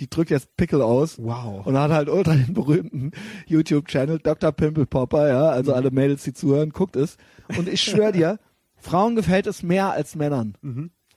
die 0.00 0.08
drückt 0.08 0.30
jetzt 0.30 0.56
Pickel 0.56 0.82
aus. 0.82 1.18
Wow. 1.18 1.66
Und 1.66 1.76
hat 1.78 1.90
halt 1.90 2.08
ultra 2.08 2.34
den 2.34 2.54
berühmten 2.54 3.10
YouTube-Channel 3.46 4.18
Dr. 4.18 4.52
Pimple 4.52 4.86
Popper, 4.86 5.28
ja, 5.28 5.48
also 5.50 5.74
alle 5.74 5.90
Mädels, 5.90 6.22
die 6.24 6.32
zuhören, 6.32 6.70
guckt 6.70 6.96
es. 6.96 7.16
Und 7.58 7.68
ich 7.68 7.80
schwöre 7.82 8.12
dir, 8.12 8.38
Frauen 8.76 9.14
gefällt 9.14 9.46
es 9.46 9.62
mehr 9.62 9.92
als 9.92 10.16
Männern. 10.16 10.56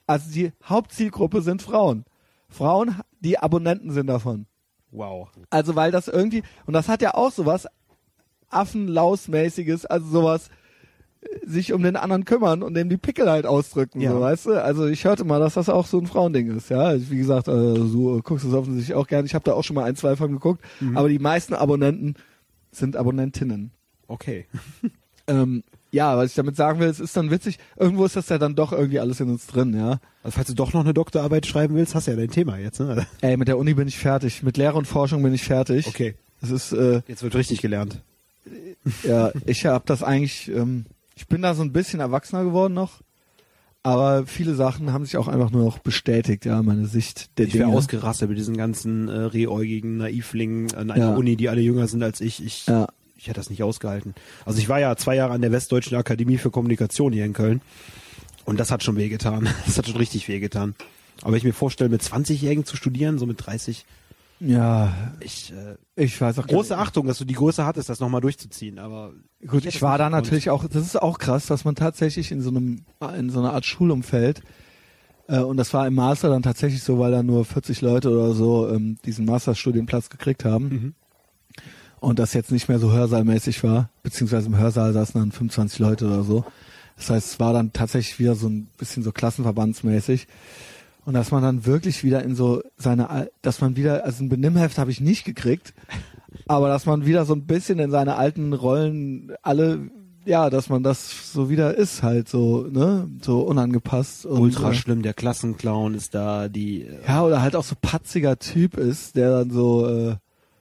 Also 0.06 0.30
die 0.30 0.52
Hauptzielgruppe 0.64 1.42
sind 1.42 1.62
Frauen. 1.62 2.04
Frauen, 2.48 2.94
die 3.20 3.38
Abonnenten 3.40 3.90
sind 3.90 4.06
davon. 4.06 4.46
Wow. 4.92 5.28
Also 5.50 5.74
weil 5.76 5.90
das 5.92 6.08
irgendwie, 6.08 6.42
und 6.66 6.72
das 6.74 6.88
hat 6.88 7.02
ja 7.02 7.14
auch 7.14 7.32
sowas 7.32 7.66
Affenlausmäßiges, 8.50 9.86
also 9.86 10.06
sowas 10.08 10.50
äh, 11.20 11.46
sich 11.46 11.72
um 11.72 11.82
den 11.82 11.96
anderen 11.96 12.24
kümmern 12.24 12.62
und 12.62 12.74
dem 12.74 12.88
die 12.88 12.96
Pickel 12.96 13.30
halt 13.30 13.46
ausdrücken, 13.46 14.00
Ja. 14.00 14.12
so, 14.12 14.20
weißt 14.20 14.46
du? 14.46 14.62
Also 14.62 14.86
ich 14.86 15.04
hörte 15.04 15.24
mal, 15.24 15.40
dass 15.40 15.54
das 15.54 15.68
auch 15.68 15.86
so 15.86 15.98
ein 15.98 16.06
Frauending 16.06 16.56
ist, 16.56 16.70
ja. 16.70 16.94
Wie 16.98 17.16
gesagt, 17.18 17.48
äh, 17.48 17.52
du 17.52 18.20
guckst 18.22 18.44
es 18.46 18.52
offensichtlich 18.54 18.94
auch 18.96 19.06
gerne. 19.06 19.26
Ich 19.26 19.34
habe 19.34 19.44
da 19.44 19.54
auch 19.54 19.64
schon 19.64 19.74
mal 19.76 19.84
ein, 19.84 19.96
zwei 19.96 20.16
von 20.16 20.30
geguckt, 20.32 20.62
Mhm. 20.80 20.96
aber 20.96 21.08
die 21.08 21.18
meisten 21.18 21.54
Abonnenten 21.54 22.14
sind 22.70 22.96
Abonnentinnen. 22.96 23.70
Okay. 24.08 24.46
Ähm, 25.26 25.64
ja, 25.96 26.16
was 26.16 26.30
ich 26.30 26.34
damit 26.36 26.54
sagen 26.56 26.78
will, 26.78 26.88
es 26.88 27.00
ist 27.00 27.16
dann 27.16 27.30
witzig, 27.30 27.58
irgendwo 27.76 28.04
ist 28.04 28.14
das 28.16 28.28
ja 28.28 28.38
dann 28.38 28.54
doch 28.54 28.72
irgendwie 28.72 29.00
alles 29.00 29.18
in 29.20 29.28
uns 29.30 29.46
drin, 29.46 29.74
ja. 29.74 29.98
Also 30.22 30.36
falls 30.36 30.48
du 30.48 30.54
doch 30.54 30.72
noch 30.72 30.82
eine 30.82 30.94
Doktorarbeit 30.94 31.46
schreiben 31.46 31.74
willst, 31.74 31.94
hast 31.94 32.06
du 32.06 32.12
ja 32.12 32.16
dein 32.16 32.30
Thema 32.30 32.58
jetzt, 32.58 32.80
ne? 32.80 33.06
Ey, 33.20 33.36
mit 33.36 33.48
der 33.48 33.58
Uni 33.58 33.74
bin 33.74 33.88
ich 33.88 33.98
fertig, 33.98 34.42
mit 34.42 34.56
Lehre 34.56 34.76
und 34.78 34.86
Forschung 34.86 35.22
bin 35.22 35.34
ich 35.34 35.42
fertig. 35.44 35.86
Okay. 35.88 36.14
Es 36.42 36.50
ist, 36.50 36.72
äh, 36.72 37.00
Jetzt 37.08 37.22
wird 37.22 37.34
richtig 37.34 37.60
gelernt. 37.62 38.02
Ja, 39.02 39.32
ich 39.46 39.66
habe 39.66 39.84
das 39.86 40.02
eigentlich, 40.02 40.48
ähm, 40.48 40.84
ich 41.16 41.26
bin 41.26 41.42
da 41.42 41.54
so 41.54 41.62
ein 41.62 41.72
bisschen 41.72 41.98
erwachsener 42.00 42.44
geworden 42.44 42.74
noch, 42.74 43.00
aber 43.82 44.26
viele 44.26 44.54
Sachen 44.54 44.92
haben 44.92 45.04
sich 45.04 45.16
auch 45.16 45.28
einfach 45.28 45.50
nur 45.50 45.64
noch 45.64 45.78
bestätigt, 45.78 46.44
ja, 46.44 46.62
meine 46.62 46.86
Sicht 46.86 47.38
der 47.38 47.46
Ich 47.46 47.54
wäre 47.54 47.64
Dinge. 47.66 47.76
ausgerastet 47.76 48.28
mit 48.28 48.36
diesen 48.38 48.56
ganzen 48.56 49.08
äh, 49.08 49.12
rehäugigen 49.12 49.96
Naivlingen 49.98 50.74
an 50.74 50.90
einer 50.90 51.10
Ja. 51.10 51.14
Uni, 51.16 51.36
die 51.36 51.48
alle 51.48 51.60
jünger 51.60 51.86
sind 51.88 52.02
als 52.02 52.20
ich. 52.20 52.44
Ich, 52.44 52.66
Ja. 52.66 52.86
Ich 53.26 53.30
hätte 53.30 53.40
das 53.40 53.50
nicht 53.50 53.64
ausgehalten. 53.64 54.14
Also 54.44 54.60
ich 54.60 54.68
war 54.68 54.78
ja 54.78 54.94
zwei 54.94 55.16
Jahre 55.16 55.32
an 55.32 55.40
der 55.40 55.50
Westdeutschen 55.50 55.98
Akademie 55.98 56.38
für 56.38 56.52
Kommunikation 56.52 57.12
hier 57.12 57.24
in 57.24 57.32
Köln 57.32 57.60
und 58.44 58.60
das 58.60 58.70
hat 58.70 58.84
schon 58.84 58.96
wehgetan. 58.96 59.48
Das 59.66 59.76
hat 59.76 59.88
schon 59.88 59.96
richtig 59.96 60.28
wehgetan. 60.28 60.76
Aber 61.22 61.32
wenn 61.32 61.38
ich 61.38 61.44
mir 61.44 61.52
vorstelle, 61.52 61.90
mit 61.90 62.02
20-Jährigen 62.02 62.64
zu 62.64 62.76
studieren, 62.76 63.18
so 63.18 63.26
mit 63.26 63.44
30, 63.44 63.84
ja, 64.38 64.94
ich 65.18 65.52
äh, 65.52 65.76
ich 66.00 66.20
weiß 66.20 66.38
auch 66.38 66.46
große 66.46 66.76
Achtung, 66.76 67.06
dass 67.06 67.18
du 67.18 67.24
die 67.24 67.34
Größe 67.34 67.64
hattest, 67.64 67.88
das 67.88 67.98
nochmal 67.98 68.20
durchzuziehen. 68.20 68.78
Aber 68.78 69.12
Gut, 69.44 69.64
ich 69.64 69.76
es 69.76 69.82
war 69.82 69.98
da 69.98 70.08
natürlich 70.08 70.50
auch, 70.50 70.68
das 70.68 70.84
ist 70.84 71.02
auch 71.02 71.18
krass, 71.18 71.46
dass 71.46 71.64
man 71.64 71.74
tatsächlich 71.74 72.30
in 72.30 72.42
so 72.42 72.50
einem, 72.50 72.84
in 73.18 73.30
so 73.30 73.40
einer 73.40 73.54
Art 73.54 73.64
Schulumfeld, 73.64 74.42
äh, 75.26 75.40
und 75.40 75.56
das 75.56 75.74
war 75.74 75.86
im 75.86 75.94
Master 75.94 76.28
dann 76.28 76.42
tatsächlich 76.42 76.82
so, 76.82 77.00
weil 77.00 77.10
da 77.10 77.24
nur 77.24 77.44
40 77.44 77.80
Leute 77.80 78.10
oder 78.10 78.34
so 78.34 78.68
ähm, 78.68 78.98
diesen 79.04 79.24
Masterstudienplatz 79.24 80.10
gekriegt 80.10 80.44
haben. 80.44 80.68
Mhm. 80.68 80.94
Und 82.06 82.20
das 82.20 82.34
jetzt 82.34 82.52
nicht 82.52 82.68
mehr 82.68 82.78
so 82.78 82.92
hörsaalmäßig 82.92 83.64
war, 83.64 83.90
beziehungsweise 84.04 84.46
im 84.46 84.56
Hörsaal 84.56 84.92
saßen 84.92 85.20
dann 85.20 85.32
25 85.32 85.80
Leute 85.80 86.06
oder 86.06 86.22
so. 86.22 86.44
Das 86.96 87.10
heißt, 87.10 87.32
es 87.32 87.40
war 87.40 87.52
dann 87.52 87.72
tatsächlich 87.72 88.20
wieder 88.20 88.36
so 88.36 88.46
ein 88.46 88.68
bisschen 88.78 89.02
so 89.02 89.10
klassenverbandsmäßig. 89.10 90.28
Und 91.04 91.14
dass 91.14 91.32
man 91.32 91.42
dann 91.42 91.66
wirklich 91.66 92.04
wieder 92.04 92.22
in 92.22 92.36
so 92.36 92.62
seine, 92.76 93.28
dass 93.42 93.60
man 93.60 93.74
wieder, 93.74 94.04
also 94.04 94.22
ein 94.22 94.28
Benimmheft 94.28 94.78
habe 94.78 94.92
ich 94.92 95.00
nicht 95.00 95.24
gekriegt, 95.24 95.74
aber 96.46 96.68
dass 96.68 96.86
man 96.86 97.06
wieder 97.06 97.24
so 97.24 97.34
ein 97.34 97.44
bisschen 97.44 97.80
in 97.80 97.90
seine 97.90 98.14
alten 98.14 98.52
Rollen 98.52 99.32
alle, 99.42 99.90
ja, 100.24 100.48
dass 100.48 100.68
man 100.68 100.84
das 100.84 101.32
so 101.32 101.50
wieder 101.50 101.76
ist 101.76 102.04
halt 102.04 102.28
so, 102.28 102.68
ne, 102.70 103.10
so 103.20 103.40
unangepasst 103.40 104.26
und 104.26 104.38
ultra 104.38 104.70
äh, 104.70 104.74
schlimm, 104.74 105.02
der 105.02 105.14
Klassenclown 105.14 105.94
ist 105.94 106.14
da, 106.14 106.48
die 106.48 106.82
äh, 106.82 106.98
ja 107.04 107.24
oder 107.24 107.42
halt 107.42 107.56
auch 107.56 107.64
so 107.64 107.74
patziger 107.80 108.38
Typ 108.38 108.76
ist, 108.76 109.16
der 109.16 109.32
dann 109.32 109.50
so 109.50 109.88
äh, 109.88 110.16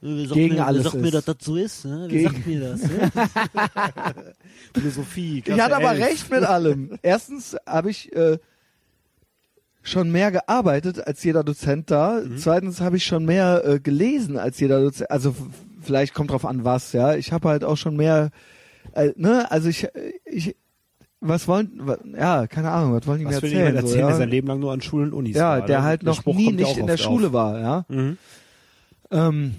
Wer 0.08 0.22
sagt 0.28 0.34
Gegen 0.34 0.56
mir, 0.56 0.66
alles 0.66 0.84
Wer 0.84 0.92
sagt 0.92 0.96
ist. 0.96 1.02
mir, 1.02 1.12
dass 1.12 1.26
das 1.26 1.36
so 1.42 1.56
ist? 1.56 1.86
Ne? 1.86 2.00
Wer 2.02 2.08
Gegen- 2.10 2.34
sagt 2.34 2.48
mir 2.48 2.60
das? 2.60 2.82
Ne? 2.84 3.12
Philosophie. 4.74 5.38
Ich 5.40 5.44
Klasse 5.46 5.64
hatte 5.64 5.76
aber 5.78 5.92
11. 5.96 6.06
recht 6.06 6.32
mit 6.32 6.44
allem. 6.44 7.00
Erstens 7.02 7.58
habe 7.66 7.90
ich 7.90 8.16
äh, 8.16 8.38
schon 9.82 10.12
mehr 10.12 10.32
gearbeitet 10.32 11.06
als 11.06 11.24
jeder 11.24 11.44
Dozent 11.44 11.90
da. 11.92 12.22
Zweitens 12.38 12.82
habe 12.82 12.98
ich 12.98 13.06
schon 13.06 13.26
mehr 13.26 13.64
äh, 13.66 13.80
gelesen 13.80 14.38
als 14.38 14.60
jeder 14.60 14.82
Dozent. 14.82 15.10
Also 15.12 15.36
vielleicht 15.82 16.14
kommt 16.14 16.32
drauf 16.32 16.46
an 16.46 16.64
was, 16.66 16.94
ja. 16.94 17.16
Ich 17.16 17.32
habe 17.32 17.50
halt 17.50 17.64
auch 17.64 17.78
schon 17.78 17.96
mehr, 17.96 18.30
äh, 18.94 19.12
ne, 19.16 19.50
also 19.52 19.70
ich, 19.70 19.86
äh, 19.86 20.14
ich, 20.26 20.56
was 21.20 21.48
wollen, 21.48 21.82
ja, 22.18 22.46
keine 22.48 22.72
Ahnung, 22.72 22.94
was 22.94 23.08
wollen 23.08 23.20
die 23.20 23.26
Was 23.26 23.32
mir 23.32 23.36
erzählen? 23.38 23.58
jemand 23.58 23.76
erzählen, 23.78 23.92
so, 23.92 23.98
der 23.98 24.10
ja? 24.10 24.16
sein 24.16 24.30
Leben 24.30 24.48
lang 24.48 24.60
nur 24.60 24.72
an 24.72 24.82
Schulen 24.82 25.12
und 25.14 25.20
Unis 25.20 25.36
ja, 25.36 25.50
war? 25.60 25.66
der 25.66 25.80
ne? 25.80 25.84
halt 25.86 26.04
noch 26.04 26.16
Spruch 26.18 26.36
nie 26.36 26.46
kommt 26.46 26.60
ja 26.60 26.66
nicht 26.68 26.76
auch 26.76 26.80
in 26.82 26.88
der 26.88 26.98
Schule 26.98 27.28
auf. 27.28 27.34
war, 27.34 27.60
ja. 27.60 27.86
Mhm. 27.90 28.18
Ähm, 29.12 29.56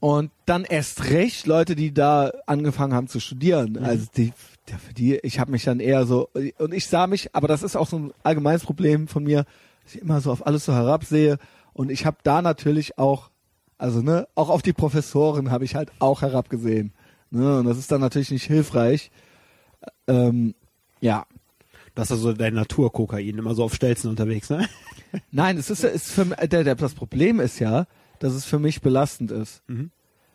und 0.00 0.30
dann 0.46 0.64
erst 0.64 1.10
recht 1.10 1.46
Leute, 1.46 1.76
die 1.76 1.92
da 1.92 2.32
angefangen 2.46 2.94
haben 2.94 3.08
zu 3.08 3.20
studieren. 3.20 3.72
Mhm. 3.72 3.84
Also 3.84 4.06
die, 4.16 4.32
die, 4.96 5.16
ich 5.16 5.38
habe 5.38 5.52
mich 5.52 5.64
dann 5.64 5.80
eher 5.80 6.06
so 6.06 6.28
und 6.58 6.74
ich 6.74 6.86
sah 6.86 7.06
mich, 7.06 7.34
aber 7.34 7.48
das 7.48 7.62
ist 7.62 7.76
auch 7.76 7.88
so 7.88 7.98
ein 7.98 8.12
allgemeines 8.22 8.64
Problem 8.64 9.08
von 9.08 9.24
mir, 9.24 9.44
dass 9.84 9.94
ich 9.94 10.02
immer 10.02 10.20
so 10.20 10.32
auf 10.32 10.46
alles 10.46 10.64
so 10.64 10.72
herabsehe 10.72 11.38
und 11.72 11.90
ich 11.90 12.06
habe 12.06 12.18
da 12.22 12.42
natürlich 12.42 12.98
auch, 12.98 13.30
also 13.78 14.02
ne, 14.02 14.26
auch 14.34 14.48
auf 14.48 14.62
die 14.62 14.72
Professoren 14.72 15.50
habe 15.50 15.64
ich 15.64 15.74
halt 15.74 15.90
auch 15.98 16.22
herabgesehen. 16.22 16.92
Ne, 17.30 17.58
und 17.58 17.66
das 17.66 17.78
ist 17.78 17.90
dann 17.92 18.00
natürlich 18.00 18.30
nicht 18.30 18.46
hilfreich. 18.46 19.10
Ähm, 20.06 20.54
ja, 21.00 21.26
Das 21.96 22.10
ist 22.10 22.18
also 22.18 22.34
dein 22.34 22.54
Naturkokain, 22.54 23.38
immer 23.38 23.54
so 23.54 23.64
auf 23.64 23.74
Stelzen 23.74 24.10
unterwegs, 24.10 24.50
ne? 24.50 24.68
Nein, 25.30 25.56
es 25.56 25.70
ist, 25.70 25.82
ist 25.82 26.12
für 26.12 26.26
der, 26.26 26.62
der, 26.62 26.74
das 26.74 26.92
Problem 26.94 27.40
ist 27.40 27.58
ja, 27.58 27.86
dass 28.18 28.34
es 28.34 28.44
für 28.44 28.58
mich 28.58 28.80
belastend 28.80 29.30
ist. 29.30 29.62
Mhm. 29.66 29.90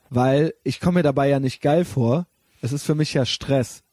Weil 0.09 0.53
ich 0.63 0.79
komme 0.79 0.99
mir 0.99 1.03
dabei 1.03 1.29
ja 1.29 1.39
nicht 1.39 1.61
geil 1.61 1.85
vor. 1.85 2.27
Es 2.61 2.73
ist 2.73 2.83
für 2.83 2.95
mich 2.95 3.13
ja 3.13 3.25
Stress. 3.25 3.83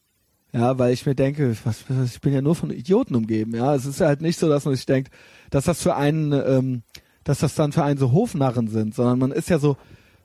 Ja, 0.51 0.79
weil 0.79 0.93
ich 0.93 1.05
mir 1.05 1.15
denke, 1.15 1.55
was, 1.63 1.85
was, 1.89 2.15
ich 2.15 2.21
bin 2.21 2.33
ja 2.33 2.41
nur 2.41 2.55
von 2.55 2.71
Idioten 2.71 3.15
umgeben. 3.15 3.55
Ja, 3.55 3.75
es 3.75 3.85
ist 3.85 4.01
halt 4.01 4.21
nicht 4.21 4.39
so, 4.39 4.49
dass 4.49 4.65
man 4.65 4.75
sich 4.75 4.85
denkt, 4.85 5.13
dass 5.51 5.65
das 5.65 5.81
für 5.81 5.95
einen, 5.95 6.33
ähm, 6.33 6.83
dass 7.23 7.39
das 7.39 7.53
dann 7.53 7.71
für 7.71 7.83
einen 7.83 7.99
so 7.99 8.11
Hofnarren 8.11 8.67
sind, 8.67 8.95
sondern 8.95 9.19
man 9.19 9.31
ist 9.31 9.49
ja 9.49 9.59
so, 9.59 9.77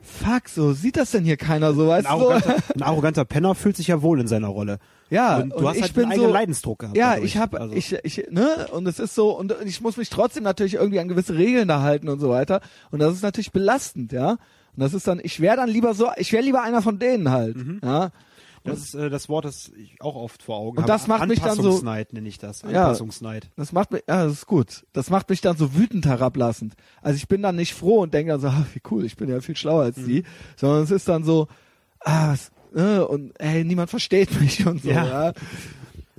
fuck, 0.04 0.48
so 0.48 0.72
sieht 0.72 0.96
das 0.96 1.10
denn 1.10 1.24
hier 1.24 1.36
keiner 1.36 1.72
so, 1.74 1.88
weißt 1.88 2.06
Ein 2.06 2.18
du? 2.18 2.24
arroganter, 2.30 2.56
ein 2.74 2.82
arroganter 2.82 3.24
Penner 3.24 3.54
fühlt 3.54 3.76
sich 3.76 3.88
ja 3.88 4.02
wohl 4.02 4.20
in 4.20 4.28
seiner 4.28 4.48
Rolle. 4.48 4.78
Ja, 5.10 5.38
und 5.38 5.50
du 5.50 5.68
hast 5.68 5.76
ich 5.76 5.82
halt 5.82 5.94
bin 5.94 6.10
einen 6.10 6.20
so, 6.20 6.28
Leidensdruck 6.32 6.78
gehabt. 6.80 6.96
Ja, 6.96 7.10
dadurch. 7.14 7.26
ich 7.30 7.36
habe, 7.36 7.60
Also- 7.60 7.74
ich, 7.74 7.92
ich, 8.04 8.26
ne, 8.30 8.66
und 8.72 8.86
es 8.86 8.98
ist 8.98 9.14
so, 9.14 9.36
und 9.38 9.54
ich 9.64 9.80
muss 9.80 9.96
mich 9.96 10.10
trotzdem 10.10 10.42
natürlich 10.44 10.74
irgendwie 10.74 11.00
an 11.00 11.08
gewisse 11.08 11.34
Regeln 11.36 11.68
da 11.68 11.80
halten 11.82 12.08
und 12.08 12.20
so 12.20 12.30
weiter. 12.30 12.60
Und 12.90 13.00
das 13.00 13.14
ist 13.14 13.22
natürlich 13.22 13.52
belastend, 13.52 14.12
ja. 14.12 14.30
Und 14.30 14.38
das 14.82 14.92
ist 14.94 15.06
dann, 15.06 15.20
ich 15.22 15.40
wäre 15.40 15.56
dann 15.56 15.68
lieber 15.68 15.94
so, 15.94 16.08
ich 16.16 16.32
wäre 16.32 16.42
lieber 16.42 16.62
einer 16.62 16.82
von 16.82 16.98
denen 16.98 17.30
halt, 17.30 17.56
Mhm. 17.56 17.80
ja. 17.82 18.10
Das 18.64 18.78
ist 18.80 18.94
äh, 18.94 19.10
das 19.10 19.28
Wort, 19.28 19.44
das 19.44 19.70
ich 19.76 20.00
auch 20.00 20.14
oft 20.16 20.42
vor 20.42 20.56
Augen 20.56 20.78
Und 20.78 20.84
habe. 20.84 20.92
das 20.92 21.06
macht 21.06 21.28
mich 21.28 21.38
dann 21.40 21.54
so- 21.56 21.62
Anpassungsneid 21.62 22.12
nenne 22.14 22.28
ich 22.28 22.38
das. 22.38 22.62
Ja. 22.62 22.84
Anpassungsneid. 22.84 23.50
Das 23.56 23.72
macht 23.72 23.92
mich, 23.92 24.02
ja, 24.08 24.24
das 24.24 24.32
ist 24.32 24.46
gut. 24.46 24.86
Das 24.94 25.10
macht 25.10 25.28
mich 25.28 25.40
dann 25.42 25.56
so 25.56 25.74
wütend 25.74 26.06
herablassend. 26.06 26.74
Also 27.02 27.16
ich 27.16 27.28
bin 27.28 27.42
dann 27.42 27.56
nicht 27.56 27.74
froh 27.74 28.00
und 28.02 28.14
denke 28.14 28.32
dann 28.32 28.40
so, 28.40 28.48
ah, 28.48 28.66
wie 28.72 28.80
cool, 28.90 29.04
ich 29.04 29.16
bin 29.16 29.28
ja 29.28 29.40
viel 29.40 29.56
schlauer 29.56 29.82
als 29.82 29.98
Mhm. 29.98 30.06
die, 30.06 30.24
sondern 30.56 30.82
es 30.82 30.90
ist 30.90 31.06
dann 31.08 31.24
so, 31.24 31.46
ah, 32.00 32.34
äh, 32.74 32.98
und 33.00 33.34
hey, 33.38 33.64
niemand 33.64 33.90
versteht 33.90 34.30
mich 34.40 34.66
und 34.66 34.82
so, 34.82 34.88
Ja. 34.90 35.26
ja. 35.28 35.32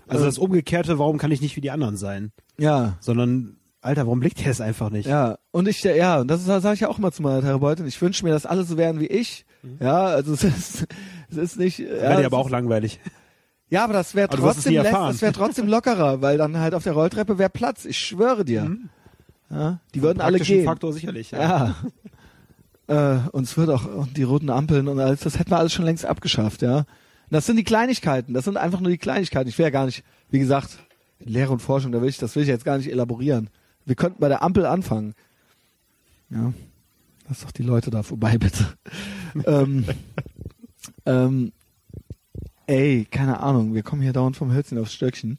Also 0.07 0.25
das 0.25 0.37
Umgekehrte, 0.37 0.99
warum 0.99 1.17
kann 1.17 1.31
ich 1.31 1.41
nicht 1.41 1.55
wie 1.55 1.61
die 1.61 1.71
anderen 1.71 1.97
sein? 1.97 2.31
Ja. 2.59 2.95
Sondern, 2.99 3.57
Alter, 3.81 4.05
warum 4.05 4.19
blickt 4.19 4.39
ihr 4.45 4.51
es 4.51 4.61
einfach 4.61 4.91
nicht? 4.91 5.07
Ja, 5.07 5.39
und 5.49 5.67
ich, 5.67 5.81
ja, 5.83 6.19
und 6.19 6.27
das 6.27 6.45
sage 6.45 6.73
ich 6.75 6.81
ja 6.81 6.89
auch 6.89 6.99
immer 6.99 7.11
zu 7.11 7.23
meiner 7.23 7.41
Therapeutin. 7.41 7.87
Ich 7.87 7.99
wünsche 8.01 8.23
mir, 8.23 8.29
dass 8.31 8.45
alle 8.45 8.65
so 8.65 8.77
wären 8.77 8.99
wie 8.99 9.07
ich. 9.07 9.47
Ja, 9.79 10.05
also 10.05 10.33
es 10.33 10.43
ist, 10.43 10.85
es 11.29 11.37
ist 11.37 11.57
nicht. 11.57 11.79
Ja, 11.79 11.85
Mhm. 11.85 11.91
Wäre 12.01 12.19
dir 12.21 12.25
aber 12.27 12.37
auch 12.37 12.49
langweilig. 12.49 12.99
ja, 13.69 13.83
aber 13.83 13.93
das 13.93 14.15
wäre 14.15 14.29
es 14.29 14.39
trotzdem, 14.39 14.75
das 14.83 15.21
wäre 15.21 15.33
trotzdem 15.33 15.67
lockerer, 15.67 16.21
weil 16.21 16.37
dann 16.37 16.57
halt 16.57 16.73
auf 16.73 16.83
der 16.83 16.93
Rolltreppe 16.93 17.37
wäre 17.37 17.49
Platz. 17.49 17.85
Ich 17.85 17.97
schwöre 17.99 18.45
dir. 18.45 18.77
Ja, 19.49 19.79
die 19.93 20.01
würden 20.01 20.21
alle 20.21 20.39
gehen. 20.39 20.65
Faktor 20.65 20.91
sicherlich. 20.93 21.31
Ja. 21.31 21.75
Ja. 22.87 23.15
äh, 23.25 23.29
und 23.31 23.43
es 23.43 23.57
wird 23.57 23.69
auch 23.69 23.85
und 23.85 24.17
die 24.17 24.23
roten 24.23 24.49
Ampeln 24.49 24.87
und 24.87 24.99
alles, 24.99 25.21
das 25.21 25.37
hätten 25.39 25.51
wir 25.51 25.57
alles 25.59 25.73
schon 25.73 25.85
längst 25.85 26.05
abgeschafft, 26.05 26.61
ja. 26.61 26.79
Und 26.79 26.85
das 27.31 27.45
sind 27.45 27.55
die 27.57 27.63
Kleinigkeiten, 27.63 28.33
das 28.33 28.45
sind 28.45 28.57
einfach 28.57 28.79
nur 28.79 28.91
die 28.91 28.97
Kleinigkeiten. 28.97 29.49
Ich 29.49 29.57
will 29.57 29.65
ja 29.65 29.69
gar 29.71 29.85
nicht, 29.85 30.03
wie 30.29 30.39
gesagt, 30.39 30.79
Lehre 31.19 31.51
und 31.51 31.59
Forschung, 31.61 31.91
da 31.91 32.01
will 32.01 32.09
ich, 32.09 32.17
das 32.17 32.35
will 32.35 32.43
ich 32.43 32.49
jetzt 32.49 32.65
gar 32.65 32.77
nicht 32.77 32.91
elaborieren. 32.91 33.49
Wir 33.85 33.95
könnten 33.95 34.19
bei 34.19 34.27
der 34.27 34.41
Ampel 34.43 34.65
anfangen. 34.65 35.13
Ja. 36.29 36.53
Lass 37.27 37.41
doch 37.41 37.51
die 37.51 37.63
Leute 37.63 37.89
da 37.89 38.03
vorbei, 38.03 38.37
bitte. 38.37 38.65
ähm, 39.45 39.85
ähm, 41.05 41.51
ey, 42.67 43.05
keine 43.09 43.39
Ahnung, 43.41 43.73
wir 43.73 43.83
kommen 43.83 44.01
hier 44.01 44.13
dauernd 44.13 44.37
vom 44.37 44.51
Hölzchen 44.53 44.77
aufs 44.79 44.93
Stöckchen. 44.93 45.37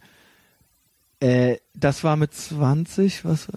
Äh, 1.21 1.57
das 1.75 2.05
war 2.05 2.17
mit 2.17 2.35
20, 2.35 3.25
was? 3.25 3.49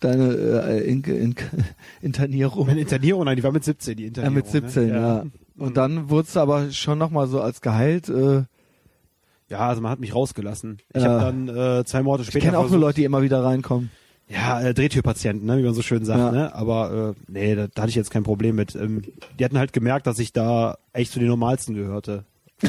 Deine 0.00 0.32
äh, 0.34 0.88
in, 0.88 1.02
in, 1.04 1.34
Internierung. 2.00 2.66
Meine 2.66 2.80
Internierung, 2.80 3.24
nein, 3.24 3.36
die 3.36 3.42
war 3.42 3.52
mit 3.52 3.64
17, 3.64 3.96
die 3.96 4.02
Ja, 4.04 4.08
Internierung. 4.08 4.34
mit 4.36 4.46
17, 4.48 4.86
ne? 4.88 4.94
ja. 4.94 5.24
Und 5.56 5.76
dann 5.76 6.08
wurdest 6.08 6.36
du 6.36 6.40
aber 6.40 6.70
schon 6.70 6.98
nochmal 6.98 7.26
so 7.26 7.40
als 7.40 7.60
Gehalt. 7.60 8.08
Äh, 8.08 8.44
Ja, 9.48 9.60
also 9.68 9.80
man 9.80 9.90
hat 9.90 9.98
mich 9.98 10.14
rausgelassen. 10.14 10.78
Ich 10.94 11.02
Ja. 11.02 11.08
habe 11.20 11.24
dann 11.24 11.48
äh, 11.80 11.84
zwei 11.84 12.02
Monate 12.04 12.22
ich 12.22 12.28
später 12.28 12.46
kenne 12.46 12.58
auch 12.58 12.70
nur 12.70 12.78
Leute, 12.78 12.96
die 13.00 13.04
immer 13.04 13.22
wieder 13.22 13.42
reinkommen. 13.42 13.90
Ja, 14.28 14.60
äh, 14.60 14.74
Drehtürpatienten, 14.74 15.46
ne, 15.46 15.58
wie 15.58 15.62
man 15.62 15.74
so 15.74 15.82
schön 15.82 16.04
sagt, 16.04 16.18
Ja. 16.18 16.30
ne? 16.30 16.54
Aber 16.54 17.14
äh, 17.16 17.32
nee, 17.32 17.54
da, 17.54 17.66
da 17.66 17.82
hatte 17.82 17.90
ich 17.90 17.96
jetzt 17.96 18.10
kein 18.10 18.24
Problem 18.24 18.56
mit. 18.56 18.74
Ähm, 18.74 19.02
die 19.38 19.44
hatten 19.44 19.58
halt 19.58 19.72
gemerkt, 19.72 20.06
dass 20.06 20.18
ich 20.18 20.32
da 20.32 20.76
echt 20.92 21.12
zu 21.12 21.18
den 21.18 21.28
normalsten 21.28 21.74
gehörte. 21.74 22.24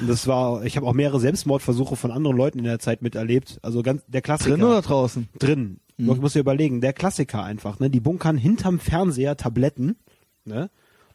und 0.00 0.08
das 0.08 0.26
war, 0.26 0.64
ich 0.64 0.76
habe 0.76 0.86
auch 0.86 0.92
mehrere 0.92 1.20
Selbstmordversuche 1.20 1.96
von 1.96 2.10
anderen 2.12 2.36
Leuten 2.36 2.58
in 2.60 2.64
der 2.64 2.78
Zeit 2.78 3.02
miterlebt. 3.02 3.58
Also 3.62 3.82
ganz 3.82 4.02
der 4.06 4.22
Klassiker. 4.22 4.50
Drin 4.56 4.62
oder 4.64 4.80
draußen? 4.82 5.28
Drin. 5.38 5.80
Mhm. 5.96 6.06
Du 6.06 6.14
musst 6.16 6.36
dir 6.36 6.40
überlegen, 6.40 6.80
der 6.80 6.92
Klassiker 6.92 7.42
einfach, 7.42 7.80
ne? 7.80 7.90
Die 7.90 8.00
bunkern 8.00 8.36
hinterm 8.36 8.78
Fernseher 8.78 9.36
Tabletten, 9.36 9.96
ne? 10.44 10.70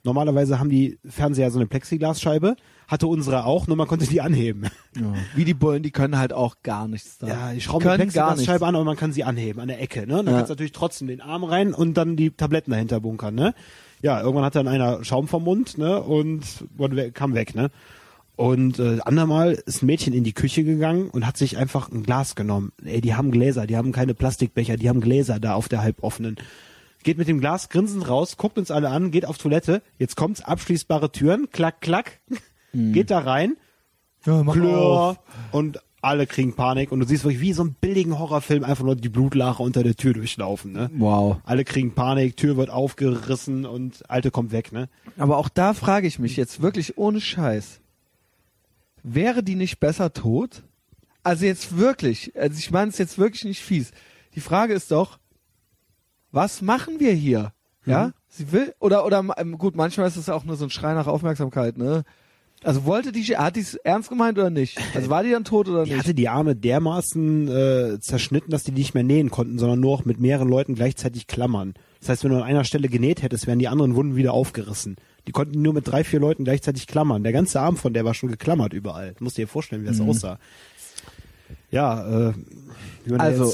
Normalerweise 0.06 0.60
haben 0.60 0.70
die 0.70 0.98
Fernseher 1.08 1.52
so 1.52 1.60
eine 1.60 1.68
Plexiglasscheibe, 1.68 2.56
hatte 2.88 3.08
unsere 3.08 3.46
auch, 3.46 3.68
nur 3.68 3.76
man 3.76 3.88
konnte 3.88 4.06
die 4.06 4.22
anheben. 4.22 4.68
Wie 5.36 5.44
die 5.44 5.54
Bullen, 5.56 5.84
die 5.84 5.92
können 5.92 6.18
halt 6.18 6.32
auch 6.32 6.58
gar 6.64 6.88
nichts 6.88 7.18
da. 7.18 7.28
Ja, 7.28 7.52
die 7.52 7.58
ich 7.58 7.64
schraube 7.66 7.84
nichts. 7.86 7.96
Plexiglasscheibe 8.14 8.66
an, 8.66 8.76
aber 8.76 8.86
man 8.86 8.96
kann 8.96 9.12
sie 9.12 9.24
anheben 9.24 9.60
an 9.60 9.68
der 9.68 9.82
Ecke, 9.82 10.02
ne? 10.02 10.18
Dann 10.18 10.28
Ja. 10.28 10.32
kannst 10.34 10.50
du 10.50 10.54
natürlich 10.54 10.72
trotzdem 10.72 11.08
den 11.08 11.20
Arm 11.22 11.44
rein 11.44 11.74
und 11.74 11.96
dann 11.96 12.16
die 12.16 12.30
Tabletten 12.32 12.72
dahinter 12.72 13.00
bunkern, 13.02 13.36
ne? 13.36 13.54
Ja, 14.02 14.22
irgendwann 14.22 14.46
hat 14.46 14.56
dann 14.56 14.68
einer 14.68 15.04
Schaum 15.04 15.28
vom 15.28 15.44
Mund, 15.44 15.78
ne? 15.80 16.02
Und 16.02 16.44
kam 17.14 17.34
weg, 17.34 17.56
ne? 17.56 17.72
Und 18.36 18.80
äh, 18.80 19.00
andermal 19.06 19.54
ist 19.66 19.82
ein 19.82 19.86
Mädchen 19.86 20.14
in 20.14 20.26
die 20.26 20.34
Küche 20.34 20.64
gegangen 20.66 21.10
und 21.10 21.26
hat 21.26 21.38
sich 21.38 21.58
einfach 21.58 21.90
ein 21.90 22.04
Glas 22.04 22.36
genommen. 22.36 22.74
Ey, 22.84 23.00
die 23.00 23.16
haben 23.16 23.32
Gläser, 23.32 23.66
die 23.66 23.78
haben 23.78 23.94
keine 23.94 24.14
Plastikbecher, 24.14 24.76
die 24.76 24.90
haben 24.90 25.00
Gläser 25.00 25.40
da 25.40 25.54
auf 25.54 25.70
der 25.70 25.82
halboffenen. 25.82 26.36
Geht 27.06 27.20
mit 27.20 27.28
dem 27.28 27.40
Glas 27.40 27.70
grinsend 27.70 28.10
raus, 28.10 28.36
guckt 28.36 28.58
uns 28.58 28.72
alle 28.72 28.90
an, 28.90 29.12
geht 29.12 29.28
auf 29.28 29.38
Toilette. 29.38 29.84
Jetzt 30.00 30.16
kommt's, 30.16 30.42
abschließbare 30.42 31.12
Türen, 31.12 31.52
klack, 31.52 31.80
klack. 31.80 32.20
Geht 32.74 33.12
da 33.12 33.20
rein, 33.20 33.58
Ja, 34.26 34.42
mach 34.44 34.60
auf. 34.60 35.20
und 35.52 35.80
alle 36.02 36.26
kriegen 36.26 36.56
Panik 36.56 36.92
und 36.92 37.00
du 37.00 37.06
siehst 37.06 37.24
wirklich 37.24 37.42
wie 37.42 37.54
so 37.54 37.62
einen 37.62 37.76
billigen 37.76 38.18
Horrorfilm 38.18 38.64
einfach 38.64 38.84
nur 38.84 38.96
die 38.96 39.10
Blutlache 39.10 39.62
unter 39.62 39.84
der 39.84 39.96
Tür 39.96 40.14
durchlaufen, 40.14 40.72
ne? 40.72 40.90
Wow. 40.96 41.38
Alle 41.44 41.64
kriegen 41.64 41.94
Panik, 41.94 42.38
Tür 42.38 42.58
wird 42.58 42.72
aufgerissen 42.72 43.68
und 43.68 44.10
Alte 44.10 44.32
kommt 44.32 44.52
weg, 44.52 44.72
ne? 44.72 44.90
Aber 45.18 45.38
auch 45.38 45.48
da 45.50 45.76
frage 45.76 46.08
ich 46.08 46.18
mich 46.18 46.36
jetzt 46.38 46.60
wirklich 46.64 46.98
ohne 46.98 47.22
Scheiß. 47.22 47.82
Wäre 49.04 49.44
die 49.44 49.56
nicht 49.56 49.80
besser 49.80 50.12
tot? 50.12 50.64
Also 51.22 51.46
jetzt 51.46 51.78
wirklich, 51.78 52.34
also 52.36 52.58
ich 52.58 52.72
meine 52.72 52.90
es 52.90 52.98
jetzt 52.98 53.20
wirklich 53.20 53.44
nicht 53.46 53.62
fies. 53.62 53.92
Die 54.34 54.42
Frage 54.42 54.74
ist 54.74 54.90
doch, 54.92 55.20
was 56.36 56.62
machen 56.62 57.00
wir 57.00 57.14
hier? 57.14 57.54
Ja? 57.86 58.12
Sie 58.28 58.52
will, 58.52 58.74
oder, 58.80 59.06
oder, 59.06 59.24
ähm, 59.38 59.58
gut, 59.58 59.76
manchmal 59.76 60.08
ist 60.08 60.18
es 60.18 60.30
auch 60.30 60.44
nur 60.44 60.56
so 60.58 60.66
ein 60.66 60.70
Schrei 60.70 60.94
nach 60.94 61.08
Aufmerksamkeit, 61.08 61.78
ne? 61.78 62.04
Also 62.64 62.86
wollte 62.86 63.12
die, 63.12 63.24
hat 63.38 63.58
die 63.58 63.60
es 63.60 63.76
ernst 63.76 64.10
gemeint 64.10 64.40
oder 64.40 64.50
nicht? 64.50 64.80
Also 64.96 65.10
war 65.10 65.22
die 65.24 65.30
dann 65.30 65.44
tot 65.44 65.70
oder 65.70 65.84
Die 65.84 65.92
nicht? 65.92 66.00
hatte 66.00 66.16
die 66.16 66.30
Arme 66.30 66.56
dermaßen 66.56 67.48
äh, 67.48 68.00
zerschnitten, 68.00 68.50
dass 68.50 68.64
die 68.64 68.72
nicht 68.72 68.94
mehr 68.96 69.04
nähen 69.04 69.30
konnten, 69.30 69.60
sondern 69.60 69.80
nur 69.80 69.98
noch 69.98 70.06
mit 70.06 70.20
mehreren 70.20 70.50
Leuten 70.50 70.74
gleichzeitig 70.74 71.28
klammern. 71.28 71.76
Das 72.00 72.10
heißt, 72.10 72.24
wenn 72.24 72.32
du 72.32 72.38
an 72.38 72.44
einer 72.44 72.64
Stelle 72.64 72.88
genäht 72.90 73.22
hättest, 73.22 73.46
wären 73.46 73.60
die 73.60 73.68
anderen 73.68 73.94
Wunden 73.96 74.16
wieder 74.16 74.34
aufgerissen. 74.34 74.96
Die 75.28 75.32
konnten 75.32 75.62
nur 75.62 75.74
mit 75.74 75.88
drei, 75.88 76.04
vier 76.04 76.20
Leuten 76.20 76.44
gleichzeitig 76.44 76.88
klammern. 76.88 77.24
Der 77.24 77.34
ganze 77.34 77.60
Arm 77.62 77.78
von 77.78 77.94
der 77.94 78.04
war 78.04 78.14
schon 78.16 78.30
geklammert 78.30 78.74
überall. 78.74 79.14
Du 79.18 79.24
musst 79.26 79.38
dir 79.38 79.48
vorstellen, 79.48 79.84
wie 79.84 79.88
das 79.88 80.00
Mhm. 80.00 80.10
aussah. 80.10 80.40
Ja, 81.72 82.30
äh, 82.30 82.34
Also, 83.18 83.54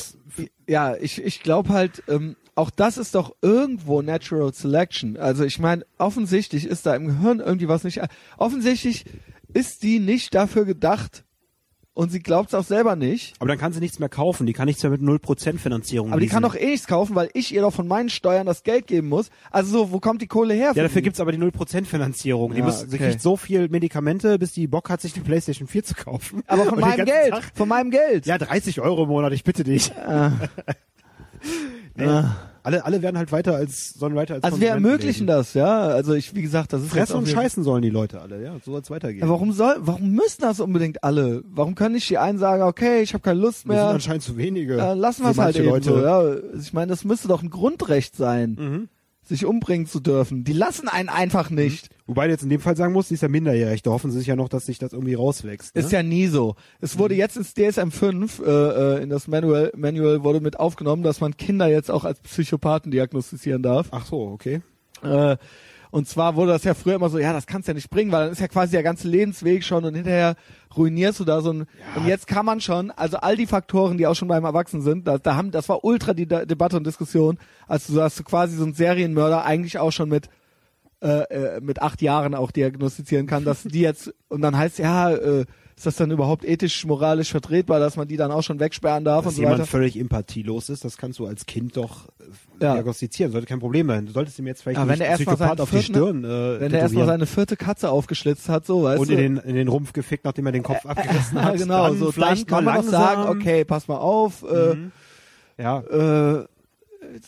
ja, 0.67 0.95
ich, 0.95 1.21
ich 1.21 1.41
glaube 1.43 1.69
halt, 1.69 2.03
ähm, 2.07 2.35
auch 2.55 2.69
das 2.69 2.97
ist 2.97 3.15
doch 3.15 3.35
irgendwo 3.41 4.01
Natural 4.01 4.53
Selection. 4.53 5.17
Also 5.17 5.43
ich 5.45 5.57
meine, 5.59 5.85
offensichtlich 5.97 6.65
ist 6.65 6.85
da 6.85 6.95
im 6.95 7.07
Gehirn 7.07 7.39
irgendwie 7.39 7.67
was 7.67 7.83
nicht. 7.83 8.01
Offensichtlich 8.37 9.05
ist 9.53 9.83
die 9.83 9.99
nicht 9.99 10.33
dafür 10.35 10.65
gedacht 10.65 11.23
und 11.93 12.09
sie 12.09 12.19
glaubt 12.19 12.49
es 12.49 12.55
auch 12.55 12.63
selber 12.63 12.95
nicht. 12.95 13.33
aber 13.39 13.49
dann 13.49 13.57
kann 13.57 13.73
sie 13.73 13.81
nichts 13.81 13.99
mehr 13.99 14.07
kaufen. 14.07 14.45
Die 14.47 14.53
kann 14.53 14.65
nichts 14.65 14.81
mehr 14.81 14.91
mit 14.91 15.01
0% 15.01 15.57
Finanzierung 15.57 16.11
Aber 16.11 16.21
die 16.21 16.27
kann 16.27 16.41
doch 16.43 16.55
eh 16.55 16.67
nichts 16.71 16.87
kaufen, 16.87 17.15
weil 17.15 17.29
ich 17.33 17.53
ihr 17.53 17.61
doch 17.61 17.73
von 17.73 17.85
meinen 17.87 18.09
Steuern 18.09 18.45
das 18.45 18.63
Geld 18.63 18.87
geben 18.87 19.09
muss. 19.09 19.29
Also 19.51 19.71
so, 19.71 19.91
wo 19.91 19.99
kommt 19.99 20.21
die 20.21 20.27
Kohle 20.27 20.53
her? 20.53 20.67
Ja, 20.67 20.73
für 20.73 20.81
dafür 20.83 21.01
die? 21.01 21.03
gibt's 21.03 21.19
aber 21.19 21.31
die 21.33 21.37
0% 21.37 21.85
Finanzierung. 21.85 22.53
Die 22.53 22.59
Ja, 22.59 22.65
muss, 22.65 22.79
sie 22.81 22.87
okay. 22.95 23.09
kriegt 23.09 23.21
so 23.21 23.35
viel 23.35 23.67
Medikamente, 23.67 24.39
bis 24.39 24.53
die 24.53 24.67
Bock 24.67 24.89
hat, 24.89 25.01
sich 25.01 25.11
die 25.13 25.19
Playstation 25.19 25.67
4 25.67 25.83
zu 25.83 25.95
kaufen. 25.95 26.43
aber 26.47 26.63
von 26.63 26.75
Und 26.75 26.79
meinem 26.81 27.05
Geld, 27.05 27.31
Tag- 27.31 27.51
von 27.55 27.67
meinem 27.67 27.91
Geld. 27.91 28.25
Ja, 28.25 28.37
30 28.37 28.79
Euro 28.79 29.03
im 29.03 29.09
Monat, 29.09 29.33
ich 29.33 29.43
bitte 29.43 29.63
dich. 29.65 29.91
nee, 31.95 32.23
alle, 32.63 32.85
alle 32.85 33.01
werden 33.01 33.17
halt 33.17 33.31
weiter 33.31 33.55
als, 33.55 33.93
sollen 33.95 34.13
weiter 34.15 34.35
als 34.35 34.43
also 34.43 34.61
wir 34.61 34.69
ermöglichen 34.69 35.25
leben. 35.25 35.37
das, 35.37 35.55
ja. 35.55 35.79
Also 35.87 36.13
ich, 36.13 36.35
wie 36.35 36.43
gesagt, 36.43 36.73
das 36.73 36.83
ist 36.83 36.91
Fressen 36.91 37.15
und 37.15 37.27
scheißen 37.27 37.63
sollen 37.63 37.81
die 37.81 37.89
Leute 37.89 38.21
alle, 38.21 38.41
ja. 38.43 38.53
So 38.63 38.73
soll's 38.73 38.91
weitergehen. 38.91 39.21
Ja, 39.23 39.29
warum 39.29 39.51
soll, 39.51 39.75
warum 39.79 40.11
müssen 40.11 40.41
das 40.41 40.59
unbedingt 40.59 41.03
alle? 41.03 41.43
Warum 41.47 41.73
können 41.73 41.95
nicht 41.95 42.07
die 42.09 42.19
einen 42.19 42.37
sagen, 42.37 42.61
okay, 42.63 43.01
ich 43.01 43.13
habe 43.15 43.23
keine 43.23 43.39
Lust 43.39 43.65
Wir 43.65 43.73
sind 43.73 43.83
mehr, 43.83 43.87
anscheinend 43.93 44.21
zu 44.23 44.37
wenige. 44.37 44.77
äh, 44.79 44.93
lassen 44.93 45.23
wir 45.23 45.31
es 45.31 45.37
halt 45.39 45.55
eben 45.55 45.69
Leute. 45.69 45.89
so. 45.89 46.01
Ja, 46.01 46.35
ich 46.59 46.71
meine, 46.71 46.91
das 46.91 47.03
müsste 47.03 47.27
doch 47.27 47.41
ein 47.41 47.49
Grundrecht 47.49 48.15
sein, 48.15 48.57
Mhm. 48.59 48.89
Sich 49.31 49.45
umbringen 49.45 49.87
zu 49.87 49.99
dürfen. 49.99 50.43
Die 50.43 50.53
lassen 50.53 50.87
einen 50.87 51.09
einfach 51.09 51.49
nicht. 51.49 51.89
Wobei 52.05 52.27
du 52.27 52.33
jetzt 52.33 52.43
in 52.43 52.49
dem 52.49 52.59
Fall 52.59 52.75
sagen 52.75 52.93
musst, 52.93 53.09
die 53.09 53.13
ist 53.13 53.21
ja 53.21 53.29
minderjährig. 53.29 53.81
Da 53.81 53.91
hoffen 53.91 54.11
sie 54.11 54.19
sich 54.19 54.27
ja 54.27 54.35
noch, 54.35 54.49
dass 54.49 54.65
sich 54.65 54.77
das 54.77 54.93
irgendwie 54.93 55.13
rauswächst. 55.13 55.73
Ne? 55.75 55.81
Ist 55.81 55.91
ja 55.91 56.03
nie 56.03 56.27
so. 56.27 56.55
Es 56.81 56.97
wurde 56.97 57.15
jetzt 57.15 57.37
ins 57.37 57.53
DSM 57.53 57.89
5, 57.89 58.39
äh, 58.39 58.43
äh, 58.43 59.03
in 59.03 59.09
das 59.09 59.27
Manual, 59.27 59.71
Manual 59.75 60.23
wurde 60.23 60.41
mit 60.41 60.59
aufgenommen, 60.59 61.03
dass 61.03 61.21
man 61.21 61.37
Kinder 61.37 61.67
jetzt 61.67 61.89
auch 61.89 62.03
als 62.03 62.19
Psychopathen 62.19 62.91
diagnostizieren 62.91 63.63
darf. 63.63 63.87
Ach 63.91 64.05
so, 64.05 64.21
okay. 64.27 64.61
Äh, 65.01 65.37
und 65.91 66.07
zwar 66.07 66.35
wurde 66.35 66.53
das 66.53 66.63
ja 66.63 66.73
früher 66.73 66.95
immer 66.95 67.09
so, 67.09 67.19
ja, 67.19 67.33
das 67.33 67.45
kannst 67.45 67.67
du 67.67 67.71
ja 67.71 67.73
nicht 67.75 67.89
bringen, 67.89 68.11
weil 68.11 68.23
dann 68.23 68.31
ist 68.31 68.41
ja 68.41 68.47
quasi 68.47 68.71
der 68.71 68.83
ganze 68.83 69.07
Lebensweg 69.07 69.63
schon 69.63 69.83
und 69.83 69.93
hinterher 69.93 70.35
ruinierst 70.75 71.19
du 71.19 71.25
da 71.25 71.41
so 71.41 71.51
ein, 71.51 71.67
und 71.95 72.07
jetzt 72.07 72.27
kann 72.27 72.45
man 72.45 72.61
schon, 72.61 72.91
also 72.91 73.17
all 73.17 73.35
die 73.35 73.45
Faktoren, 73.45 73.97
die 73.97 74.07
auch 74.07 74.15
schon 74.15 74.29
beim 74.29 74.45
Erwachsenen 74.45 74.83
sind, 74.83 75.07
da, 75.07 75.17
da 75.17 75.35
haben, 75.35 75.51
das 75.51 75.69
war 75.69 75.83
ultra 75.83 76.13
die 76.13 76.25
De 76.25 76.45
Debatte 76.45 76.77
und 76.77 76.87
Diskussion, 76.87 77.37
als 77.67 77.87
du 77.87 77.93
sagst, 77.93 78.19
du 78.19 78.23
quasi 78.23 78.55
so 78.55 78.63
ein 78.63 78.73
Serienmörder 78.73 79.43
eigentlich 79.43 79.77
auch 79.79 79.91
schon 79.91 80.09
mit 80.09 80.29
äh, 81.01 81.23
äh, 81.55 81.61
mit 81.61 81.81
acht 81.81 82.01
Jahren 82.03 82.35
auch 82.35 82.51
diagnostizieren 82.51 83.25
kann, 83.25 83.43
dass 83.43 83.63
die 83.63 83.81
jetzt 83.81 84.13
und 84.29 84.41
dann 84.41 84.55
heißt 84.55 84.77
ja, 84.77 85.11
äh, 85.11 85.45
ist 85.81 85.85
das 85.87 85.95
dann 85.95 86.11
überhaupt 86.11 86.45
ethisch, 86.45 86.85
moralisch 86.85 87.31
vertretbar, 87.31 87.79
dass 87.79 87.97
man 87.97 88.07
die 88.07 88.15
dann 88.15 88.31
auch 88.31 88.43
schon 88.43 88.59
wegsperren 88.59 89.03
darf 89.03 89.23
Dass 89.25 89.33
und 89.33 89.35
so 89.37 89.41
jemand 89.41 89.61
weiter? 89.61 89.67
völlig 89.67 89.97
empathielos 89.99 90.69
ist, 90.69 90.85
das 90.85 90.95
kannst 90.95 91.17
du 91.17 91.25
als 91.25 91.47
Kind 91.47 91.75
doch 91.75 92.07
äh, 92.19 92.63
Ja. 92.63 92.75
diagnostizieren. 92.75 93.31
Sollte 93.31 93.47
kein 93.47 93.59
Problem 93.59 93.87
sein. 93.87 94.05
Du 94.05 94.11
solltest 94.11 94.37
ihm 94.37 94.45
jetzt 94.45 94.61
vielleicht 94.61 94.79
Ja, 94.79 94.87
wenn 94.87 94.99
nicht 94.99 95.11
Psychopath 95.13 95.59
auf 95.59 95.71
die 95.71 95.77
vierten- 95.77 95.93
Stirn 95.95 96.23
äh, 96.23 96.59
Wenn 96.59 96.71
er 96.71 96.81
erstmal 96.81 97.07
seine 97.07 97.25
vierte 97.25 97.57
Katze 97.57 97.89
aufgeschlitzt 97.89 98.47
hat, 98.47 98.67
so, 98.67 98.83
weißt 98.83 98.99
und 99.01 99.09
du? 99.09 99.13
in 99.15 99.19
den, 99.19 99.37
in 99.37 99.55
den 99.55 99.67
Rumpf 99.69 99.91
gefickt, 99.93 100.23
nachdem 100.23 100.45
er 100.45 100.51
den 100.51 100.61
Kopf 100.61 100.85
abgerissen 100.85 101.37
ja, 101.37 101.43
hat. 101.45 101.57
genau, 101.57 101.87
dann 101.87 101.97
so 101.97 102.05
dann 102.05 102.13
vielleicht 102.13 102.47
kann 102.47 102.63
mal 102.63 102.73
man 102.75 102.79
auch 102.79 102.91
langsam. 102.91 103.01
sagen, 103.25 103.39
okay, 103.39 103.65
pass 103.65 103.87
mal 103.87 103.97
auf, 103.97 104.45
Ja, 105.57 105.79
äh, 105.79 106.35
äh, 106.41 106.45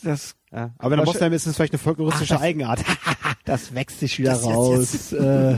das 0.03 0.35
ja. 0.53 0.71
Aber 0.77 0.95
er 0.95 0.99
Wahrscheinlich- 0.99 1.05
Moslem 1.15 1.34
ist, 1.34 1.47
es 1.47 1.55
vielleicht 1.55 1.73
eine 1.73 1.80
folkloristische 1.80 2.35
Ach, 2.35 2.39
das- 2.39 2.45
Eigenart. 2.45 2.84
das 3.45 3.73
wächst 3.73 3.99
sich 3.99 4.17
wieder 4.19 4.31
Das 4.31 4.45
jetzt- 4.45 4.55
raus. 4.55 5.11
Äh, 5.13 5.55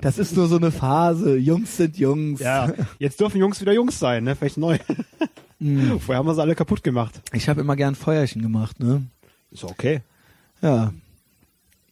das 0.00 0.18
ist 0.18 0.36
nur 0.36 0.46
so 0.48 0.56
eine 0.56 0.70
Phase. 0.72 1.36
Jungs 1.36 1.76
sind 1.78 1.96
Jungs. 1.96 2.40
ja, 2.40 2.70
jetzt 2.98 3.18
dürfen 3.20 3.38
Jungs 3.40 3.60
wieder 3.60 3.72
Jungs 3.72 3.98
sein, 3.98 4.24
ne? 4.24 4.36
Vielleicht 4.36 4.58
neu. 4.58 4.78
Hm. 5.58 5.98
Vorher 6.00 6.18
haben 6.18 6.26
wir 6.26 6.34
sie 6.34 6.42
alle 6.42 6.54
kaputt 6.54 6.82
gemacht. 6.84 7.22
Ich 7.32 7.48
habe 7.48 7.62
immer 7.62 7.76
gern 7.76 7.94
Feuerchen 7.94 8.42
gemacht, 8.42 8.78
ne? 8.78 9.04
Ist 9.50 9.64
okay. 9.64 10.02
Ja. 10.60 10.92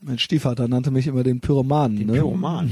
Mein 0.02 0.18
Stiefvater 0.18 0.68
nannte 0.68 0.90
mich 0.90 1.06
immer 1.06 1.22
den 1.22 1.40
Pyromanen, 1.40 2.04
ne? 2.06 2.12
Pyroman. 2.12 2.70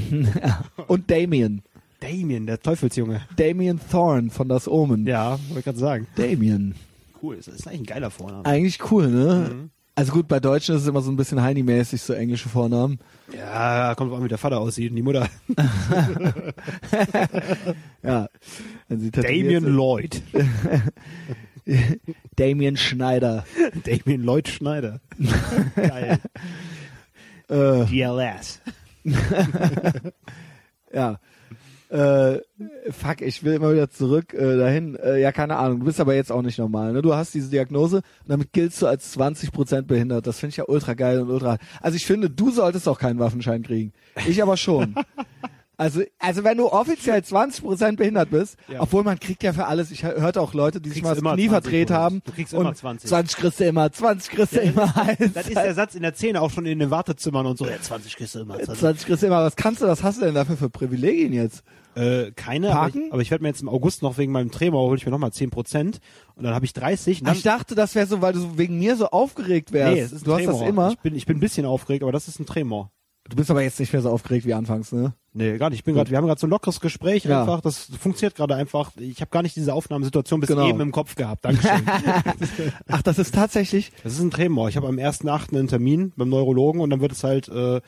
Und 0.87 1.09
Damien. 1.09 1.63
Damien, 1.99 2.45
der 2.45 2.59
Teufelsjunge. 2.59 3.21
Damien 3.37 3.79
Thorne 3.89 4.29
von 4.29 4.47
Das 4.49 4.67
Omen. 4.67 5.07
Ja, 5.07 5.39
wollte 5.47 5.59
ich 5.59 5.63
gerade 5.65 5.79
sagen. 5.79 6.07
Damien. 6.15 6.75
Cool, 7.23 7.37
das 7.37 7.47
ist 7.47 7.67
eigentlich 7.67 7.81
ein 7.81 7.85
geiler 7.85 8.11
Vorname. 8.11 8.45
Eigentlich 8.45 8.91
cool, 8.91 9.07
ne? 9.07 9.49
Mhm. 9.49 9.69
Also 9.95 10.11
gut, 10.11 10.27
bei 10.27 10.41
Deutschen 10.41 10.75
ist 10.75 10.81
es 10.81 10.87
immer 10.87 11.01
so 11.01 11.09
ein 11.09 11.15
bisschen 11.15 11.39
Heini-mäßig, 11.39 12.01
so 12.01 12.13
englische 12.13 12.49
Vornamen. 12.49 12.99
Ja, 13.33 13.95
kommt 13.95 14.11
drauf 14.11 14.17
an, 14.17 14.25
wie 14.25 14.29
der 14.29 14.37
Vater 14.37 14.59
aussieht 14.59 14.89
und 14.89 14.97
die 14.97 15.03
Mutter. 15.03 15.29
Ja. 18.03 18.27
Tätowiert 18.89 19.25
Damien. 19.25 19.63
Lloyd. 19.63 20.21
Damien 22.35 22.75
Schneider. 22.75 23.45
Damien 23.85 24.23
Lloyd 24.23 24.49
Schneider. 24.49 24.99
Geil. 25.75 26.19
Äh, 27.47 27.85
GLS. 27.85 28.61
ja. 30.93 31.19
Äh, 31.93 32.41
fuck, 32.89 33.21
ich 33.21 33.43
will 33.43 33.53
immer 33.53 33.71
wieder 33.71 33.87
zurück 33.87 34.33
äh, 34.33 34.57
dahin. 34.57 34.95
Äh, 34.95 35.21
ja, 35.21 35.31
keine 35.31 35.57
Ahnung. 35.57 35.81
Du 35.81 35.85
bist 35.85 35.99
aber 35.99 36.15
jetzt 36.15 36.31
auch 36.31 36.41
nicht 36.41 36.57
normal. 36.57 36.91
Ne? 36.91 37.03
Du 37.03 37.13
hast 37.13 37.35
diese 37.35 37.51
Diagnose 37.51 37.97
und 37.97 38.29
damit 38.29 38.51
giltst 38.51 38.81
du 38.81 38.87
als 38.87 39.15
20% 39.15 39.83
behindert. 39.83 40.25
Das 40.25 40.39
finde 40.39 40.49
ich 40.51 40.57
ja 40.57 40.63
ultra 40.67 40.95
geil 40.95 41.21
und 41.21 41.29
ultra. 41.29 41.59
Also 41.81 41.95
ich 41.95 42.07
finde, 42.07 42.31
du 42.31 42.49
solltest 42.49 42.87
auch 42.87 42.97
keinen 42.97 43.19
Waffenschein 43.19 43.61
kriegen. 43.61 43.93
Ich 44.27 44.41
aber 44.41 44.57
schon. 44.57 44.95
Also, 45.83 46.01
also 46.19 46.43
wenn 46.43 46.57
du 46.57 46.67
offiziell 46.67 47.19
20% 47.21 47.95
behindert 47.95 48.29
bist, 48.29 48.57
Ja. 48.67 48.81
obwohl 48.81 49.03
man 49.03 49.19
kriegt 49.19 49.43
ja 49.43 49.53
für 49.53 49.65
alles, 49.65 49.91
ich 49.91 50.03
hörte 50.03 50.41
auch 50.41 50.53
Leute, 50.53 50.81
die 50.81 50.89
sich 50.89 51.03
mal 51.03 51.09
das 51.15 51.19
Knie 51.19 51.47
20 51.47 51.49
verdreht 51.49 51.91
haben. 51.91 52.21
Du 52.25 52.31
kriegst 52.31 52.53
immer 52.53 52.73
20. 52.73 53.09
20 53.09 53.37
kriegst 53.37 53.59
du 53.59 53.63
immer, 53.65 53.91
20 53.91 54.31
kriegst 54.31 54.55
du 54.55 54.59
immer. 54.61 54.93
Das 55.33 55.47
ist 55.47 55.55
der 55.55 55.73
Satz 55.73 55.95
in 55.95 56.01
der 56.01 56.13
Szene 56.15 56.41
auch 56.41 56.51
schon 56.51 56.65
in 56.65 56.79
den 56.79 56.89
Wartezimmern 56.91 57.45
und 57.45 57.57
so. 57.57 57.65
Ja, 57.65 57.79
20 57.81 58.15
kriegst 58.15 58.35
du 58.35 58.39
immer. 58.39 58.55
20. 58.55 58.79
20 58.79 59.05
kriegst 59.07 59.23
du 59.23 59.27
immer. 59.27 59.43
Was 59.43 59.55
kannst 59.55 59.81
du, 59.81 59.87
was 59.87 60.03
hast 60.03 60.19
du 60.21 60.25
denn 60.25 60.35
dafür 60.35 60.57
für 60.57 60.69
Privilegien 60.69 61.33
jetzt? 61.33 61.63
Äh, 61.95 62.31
keine, 62.31 62.71
aber 62.71 62.79
Parken? 62.79 63.05
ich, 63.07 63.13
aber 63.13 63.21
ich 63.21 63.29
werde 63.29 63.43
mir 63.43 63.49
jetzt 63.49 63.61
im 63.61 63.69
August 63.69 64.01
noch 64.01 64.17
wegen 64.17 64.31
meinem 64.31 64.49
Tremor, 64.49 64.87
hole 64.87 64.97
ich 64.97 65.05
mir 65.05 65.11
nochmal 65.11 65.29
10% 65.29 65.99
und 66.35 66.43
dann 66.43 66.55
habe 66.55 66.65
ich 66.65 66.73
30. 66.73 67.19
Und 67.21 67.27
dann, 67.27 67.35
Ich 67.35 67.43
dachte, 67.43 67.75
das 67.75 67.93
wäre 67.93 68.07
so, 68.07 68.19
weil 68.21 68.33
du 68.33 68.57
wegen 68.57 68.79
mir 68.79 68.95
so 68.95 69.09
aufgeregt 69.09 69.73
wärst. 69.73 69.93
nee, 69.93 69.99
es 70.01 70.11
ist 70.11 70.21
ein 70.21 70.25
du 70.25 70.31
hast 70.33 70.43
Tremor. 70.43 70.59
das 70.61 70.69
immer. 70.69 70.89
Ich 70.89 70.97
bin, 70.99 71.15
ich 71.15 71.25
bin 71.27 71.37
ein 71.37 71.39
bisschen 71.39 71.67
aufgeregt, 71.67 72.01
aber 72.01 72.11
das 72.11 72.27
ist 72.27 72.39
ein 72.39 72.47
Tremor. 72.47 72.89
Du 73.29 73.37
bist 73.37 73.49
aber 73.49 73.61
jetzt 73.61 73.79
nicht 73.79 73.93
mehr 73.93 74.01
so 74.01 74.09
aufgeregt 74.09 74.45
wie 74.45 74.53
anfangs, 74.53 74.91
ne? 74.91 75.13
Nee, 75.31 75.57
gar 75.57 75.69
nicht. 75.69 75.79
Ich 75.79 75.83
bin 75.85 75.95
gerade, 75.95 76.11
wir 76.11 76.17
haben 76.17 76.25
gerade 76.27 76.39
so 76.39 76.45
ein 76.45 76.49
lockeres 76.49 76.81
Gespräch 76.81 77.23
Ja. 77.23 77.41
einfach. 77.41 77.61
Das 77.61 77.87
funktioniert 77.99 78.35
gerade 78.35 78.55
einfach. 78.55 78.91
Ich 78.97 79.21
habe 79.21 79.31
gar 79.31 79.41
nicht 79.41 79.55
diese 79.55 79.73
Aufnahmesituation 79.73 80.41
bis 80.41 80.49
Genau. 80.49 80.67
eben 80.67 80.81
im 80.81 80.91
Kopf 80.91 81.15
gehabt. 81.15 81.45
Dankeschön. 81.45 81.83
Ach, 82.89 83.01
das 83.01 83.19
ist 83.19 83.33
tatsächlich. 83.33 83.91
das 84.03 84.13
ist 84.13 84.19
ein 84.21 84.29
Tremor. 84.29 84.67
Ich 84.69 84.75
habe 84.75 84.87
am 84.87 84.97
1.8. 84.97 85.55
einen 85.57 85.67
Termin 85.69 86.11
beim 86.17 86.29
Neurologen 86.29 86.81
und 86.81 86.89
dann 86.89 86.99
wird 86.99 87.13
es 87.13 87.23
halt 87.23 87.47
äh, 87.47 87.79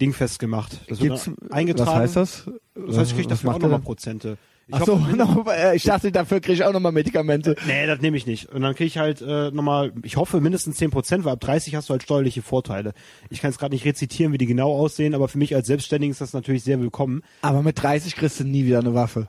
dingfest 0.00 0.38
gemacht. 0.38 0.78
Das 0.88 1.00
wird 1.00 1.24
Gibt's, 1.24 1.30
eingetragen. 1.50 1.90
Was 1.90 1.96
heißt 1.96 2.16
das? 2.16 2.50
Das 2.86 2.98
heißt, 2.98 3.10
ich 3.12 3.16
krieg 3.16 3.30
Was 3.30 3.40
dafür 3.40 3.54
auch 3.54 3.58
nochmal? 3.58 3.80
Prozente. 3.80 4.36
Ich 4.68 4.74
Ach 4.74 4.84
so, 4.84 5.00
hoffe, 5.00 5.16
noch- 5.16 5.46
äh, 5.46 5.76
ich 5.76 5.84
dachte, 5.84 6.10
dafür 6.10 6.40
kriege 6.40 6.54
ich 6.54 6.64
auch 6.64 6.72
nochmal 6.72 6.90
Medikamente. 6.90 7.54
Nee, 7.68 7.86
das 7.86 8.00
nehme 8.00 8.16
ich 8.16 8.26
nicht. 8.26 8.46
Und 8.48 8.62
dann 8.62 8.74
kriege 8.74 8.88
ich 8.88 8.98
halt 8.98 9.20
äh, 9.22 9.50
nochmal, 9.52 9.92
ich 10.02 10.16
hoffe 10.16 10.40
mindestens 10.40 10.80
10%, 10.80 11.22
weil 11.24 11.34
ab 11.34 11.40
30 11.40 11.76
hast 11.76 11.88
du 11.88 11.92
halt 11.92 12.02
steuerliche 12.02 12.42
Vorteile. 12.42 12.92
Ich 13.30 13.40
kann 13.40 13.50
es 13.50 13.58
gerade 13.58 13.74
nicht 13.74 13.84
rezitieren, 13.84 14.32
wie 14.32 14.38
die 14.38 14.46
genau 14.46 14.72
aussehen, 14.74 15.14
aber 15.14 15.28
für 15.28 15.38
mich 15.38 15.54
als 15.54 15.68
Selbstständigen 15.68 16.10
ist 16.10 16.20
das 16.20 16.32
natürlich 16.32 16.64
sehr 16.64 16.80
willkommen. 16.80 17.22
Aber 17.42 17.62
mit 17.62 17.80
30 17.80 18.16
kriegst 18.16 18.40
du 18.40 18.44
nie 18.44 18.64
wieder 18.66 18.80
eine 18.80 18.92
Waffe. 18.94 19.28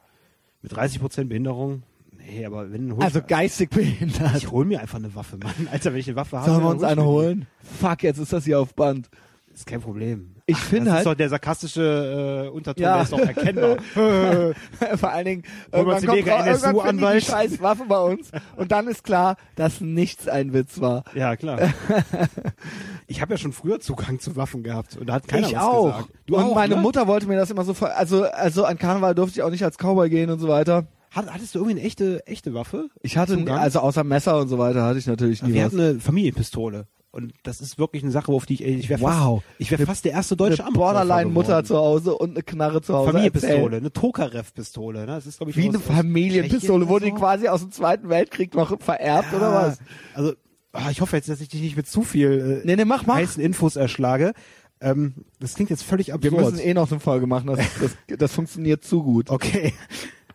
Mit 0.64 0.74
30% 0.74 1.26
Behinderung, 1.26 1.84
nee, 2.18 2.44
aber 2.44 2.72
wenn 2.72 3.00
Also 3.00 3.22
geistig 3.22 3.70
behindert. 3.70 4.36
ich 4.38 4.50
hol 4.50 4.66
mir 4.66 4.82
einfach 4.82 4.98
eine 4.98 5.14
Waffe, 5.14 5.38
Mann. 5.38 5.68
Alter, 5.72 5.94
wenn 5.94 6.00
ich 6.00 6.08
eine 6.08 6.16
Waffe 6.16 6.38
habe, 6.40 6.50
Sollen 6.50 6.64
wir 6.64 6.70
uns 6.72 6.82
eine 6.84 7.06
holen? 7.06 7.46
Fuck, 7.80 8.02
jetzt 8.02 8.18
ist 8.18 8.34
das 8.34 8.44
hier 8.46 8.60
auf 8.60 8.74
Band. 8.74 9.08
Ist 9.54 9.68
kein 9.68 9.82
Problem. 9.82 10.32
Ich 10.50 10.58
finde 10.58 10.92
halt- 10.92 11.02
ist 11.02 11.06
doch 11.08 11.14
der 11.16 11.28
sarkastische 11.30 12.46
äh, 12.48 12.50
Unterton, 12.50 12.82
Ja. 12.84 12.94
der 12.96 13.04
ist 13.04 13.12
doch 13.12 13.20
erkennbar. 13.20 13.78
Vor 14.98 15.10
allen 15.12 15.26
Dingen, 15.26 15.44
irgendwann 15.74 16.06
kommt 16.06 16.28
ra- 16.28 16.48
irgendwann 16.48 17.16
die 17.16 17.22
scheiß 17.22 17.62
Waffe 17.62 17.84
bei 17.88 18.00
uns 18.00 18.32
und 18.56 18.72
dann 18.72 18.88
ist 18.88 19.04
klar, 19.04 19.36
dass 19.56 19.82
nichts 19.82 20.28
ein 20.30 20.54
Witz 20.54 20.80
war. 20.80 21.04
ja, 21.14 21.36
klar. 21.36 21.60
ich 23.08 23.22
habe 23.22 23.34
ja 23.34 23.38
schon 23.38 23.52
früher 23.54 23.80
Zugang 23.80 24.20
zu 24.20 24.36
Waffen 24.36 24.64
gehabt 24.64 24.98
und 24.98 25.08
da 25.08 25.14
hat 25.16 25.28
keiner 25.28 25.48
ich 25.48 25.56
was 25.56 25.64
auch. 25.64 25.86
gesagt. 25.98 26.10
Du 26.28 26.38
und 26.38 26.44
auch, 26.44 26.56
meine 26.56 26.76
ne? 26.76 26.82
Mutter 26.82 27.08
wollte 27.08 27.28
mir 27.28 27.36
das 27.36 27.50
immer 27.52 27.64
so, 27.64 27.74
ver 27.74 27.98
also, 27.98 28.24
also 28.24 28.66
an 28.66 28.78
Karneval 28.78 29.16
durfte 29.16 29.40
ich 29.40 29.44
auch 29.44 29.50
nicht 29.50 29.64
als 29.64 29.78
Cowboy 29.78 30.10
gehen 30.10 30.30
und 30.30 30.40
so 30.40 30.48
weiter. 30.48 30.88
Hat, 31.12 31.28
hattest 31.34 31.56
du 31.56 31.60
irgendwie 31.60 31.78
eine 31.80 31.88
echte, 31.88 32.26
echte 32.28 32.54
Waffe? 32.54 32.90
Ich 33.02 33.18
hatte, 33.18 33.44
also 33.50 33.80
außer 33.80 34.04
Messer 34.04 34.40
und 34.40 34.50
so 34.50 34.58
weiter 34.58 34.84
hatte 34.84 35.00
ich 35.00 35.08
natürlich 35.08 35.42
nie 35.42 35.54
Wir 35.54 35.66
was. 35.66 35.72
hatten 35.74 35.82
eine 35.82 36.00
Familienpistole. 36.00 36.86
Und 37.18 37.34
das 37.42 37.62
ist 37.62 37.80
wirklich 37.80 38.04
eine 38.04 38.12
Sache, 38.12 38.32
auf 38.32 38.46
die 38.46 38.54
ich, 38.54 38.62
ich 38.64 38.90
wäre 38.90 39.02
Wow. 39.02 39.42
fast, 39.42 39.56
ich 39.58 39.72
wäre 39.72 39.86
fast 39.88 40.06
der 40.06 40.12
erste 40.12 40.38
deutsche 40.38 40.64
eine 40.64 40.72
Borderline-Mutter 40.74 41.64
zu 41.64 41.76
Hause 41.76 42.16
und 42.16 42.30
eine 42.36 42.44
Knarre 42.44 42.80
zu 42.84 42.94
Hause. 42.94 43.12
Familienpistole, 43.12 43.78
eine 43.78 43.92
Tokarev-Pistole. 43.92 45.00
Ne? 45.00 45.06
Das 45.08 45.26
ist, 45.26 45.38
glaube 45.38 45.50
ich, 45.50 45.58
Wie 45.58 45.68
eine 45.68 45.80
Familienpistole, 45.80 46.88
wurde 46.88 47.06
die 47.06 47.12
oder 47.14 47.20
quasi 47.20 47.48
aus 47.48 47.62
dem 47.62 47.72
Zweiten 47.72 48.08
Weltkrieg 48.10 48.54
noch 48.54 48.80
vererbt 48.80 49.34
oder 49.34 49.50
Ja, 49.52 49.68
was? 49.70 49.80
Also, 50.14 50.34
ah, 50.74 50.92
ich 50.92 51.02
hoffe 51.02 51.16
jetzt, 51.16 51.28
dass 51.28 51.42
ich 51.42 51.50
dich 51.50 51.62
nicht 51.62 51.76
mit 51.76 51.88
zu 51.88 52.04
viel 52.04 52.62
äh, 52.64 52.68
Nee, 52.68 52.76
nee, 52.76 52.86
mach, 52.86 53.08
mach. 53.08 53.16
heißen 53.16 53.42
Infos 53.42 53.78
erschlage. 53.78 54.34
Ähm, 54.80 55.16
das 55.40 55.56
klingt 55.56 55.72
jetzt 55.72 55.82
völlig 55.82 56.10
Wir 56.10 56.14
absurd. 56.14 56.34
müssen 56.40 56.60
eh 56.60 56.76
noch 56.76 56.92
eine 56.92 57.00
Folge 57.00 57.26
machen, 57.26 57.48
das, 57.48 57.58
das, 57.82 57.98
das 58.20 58.32
funktioniert 58.32 58.84
zu 58.84 59.02
gut. 59.02 59.32
Okay. 59.32 59.74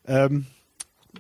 Ähm, 0.04 0.46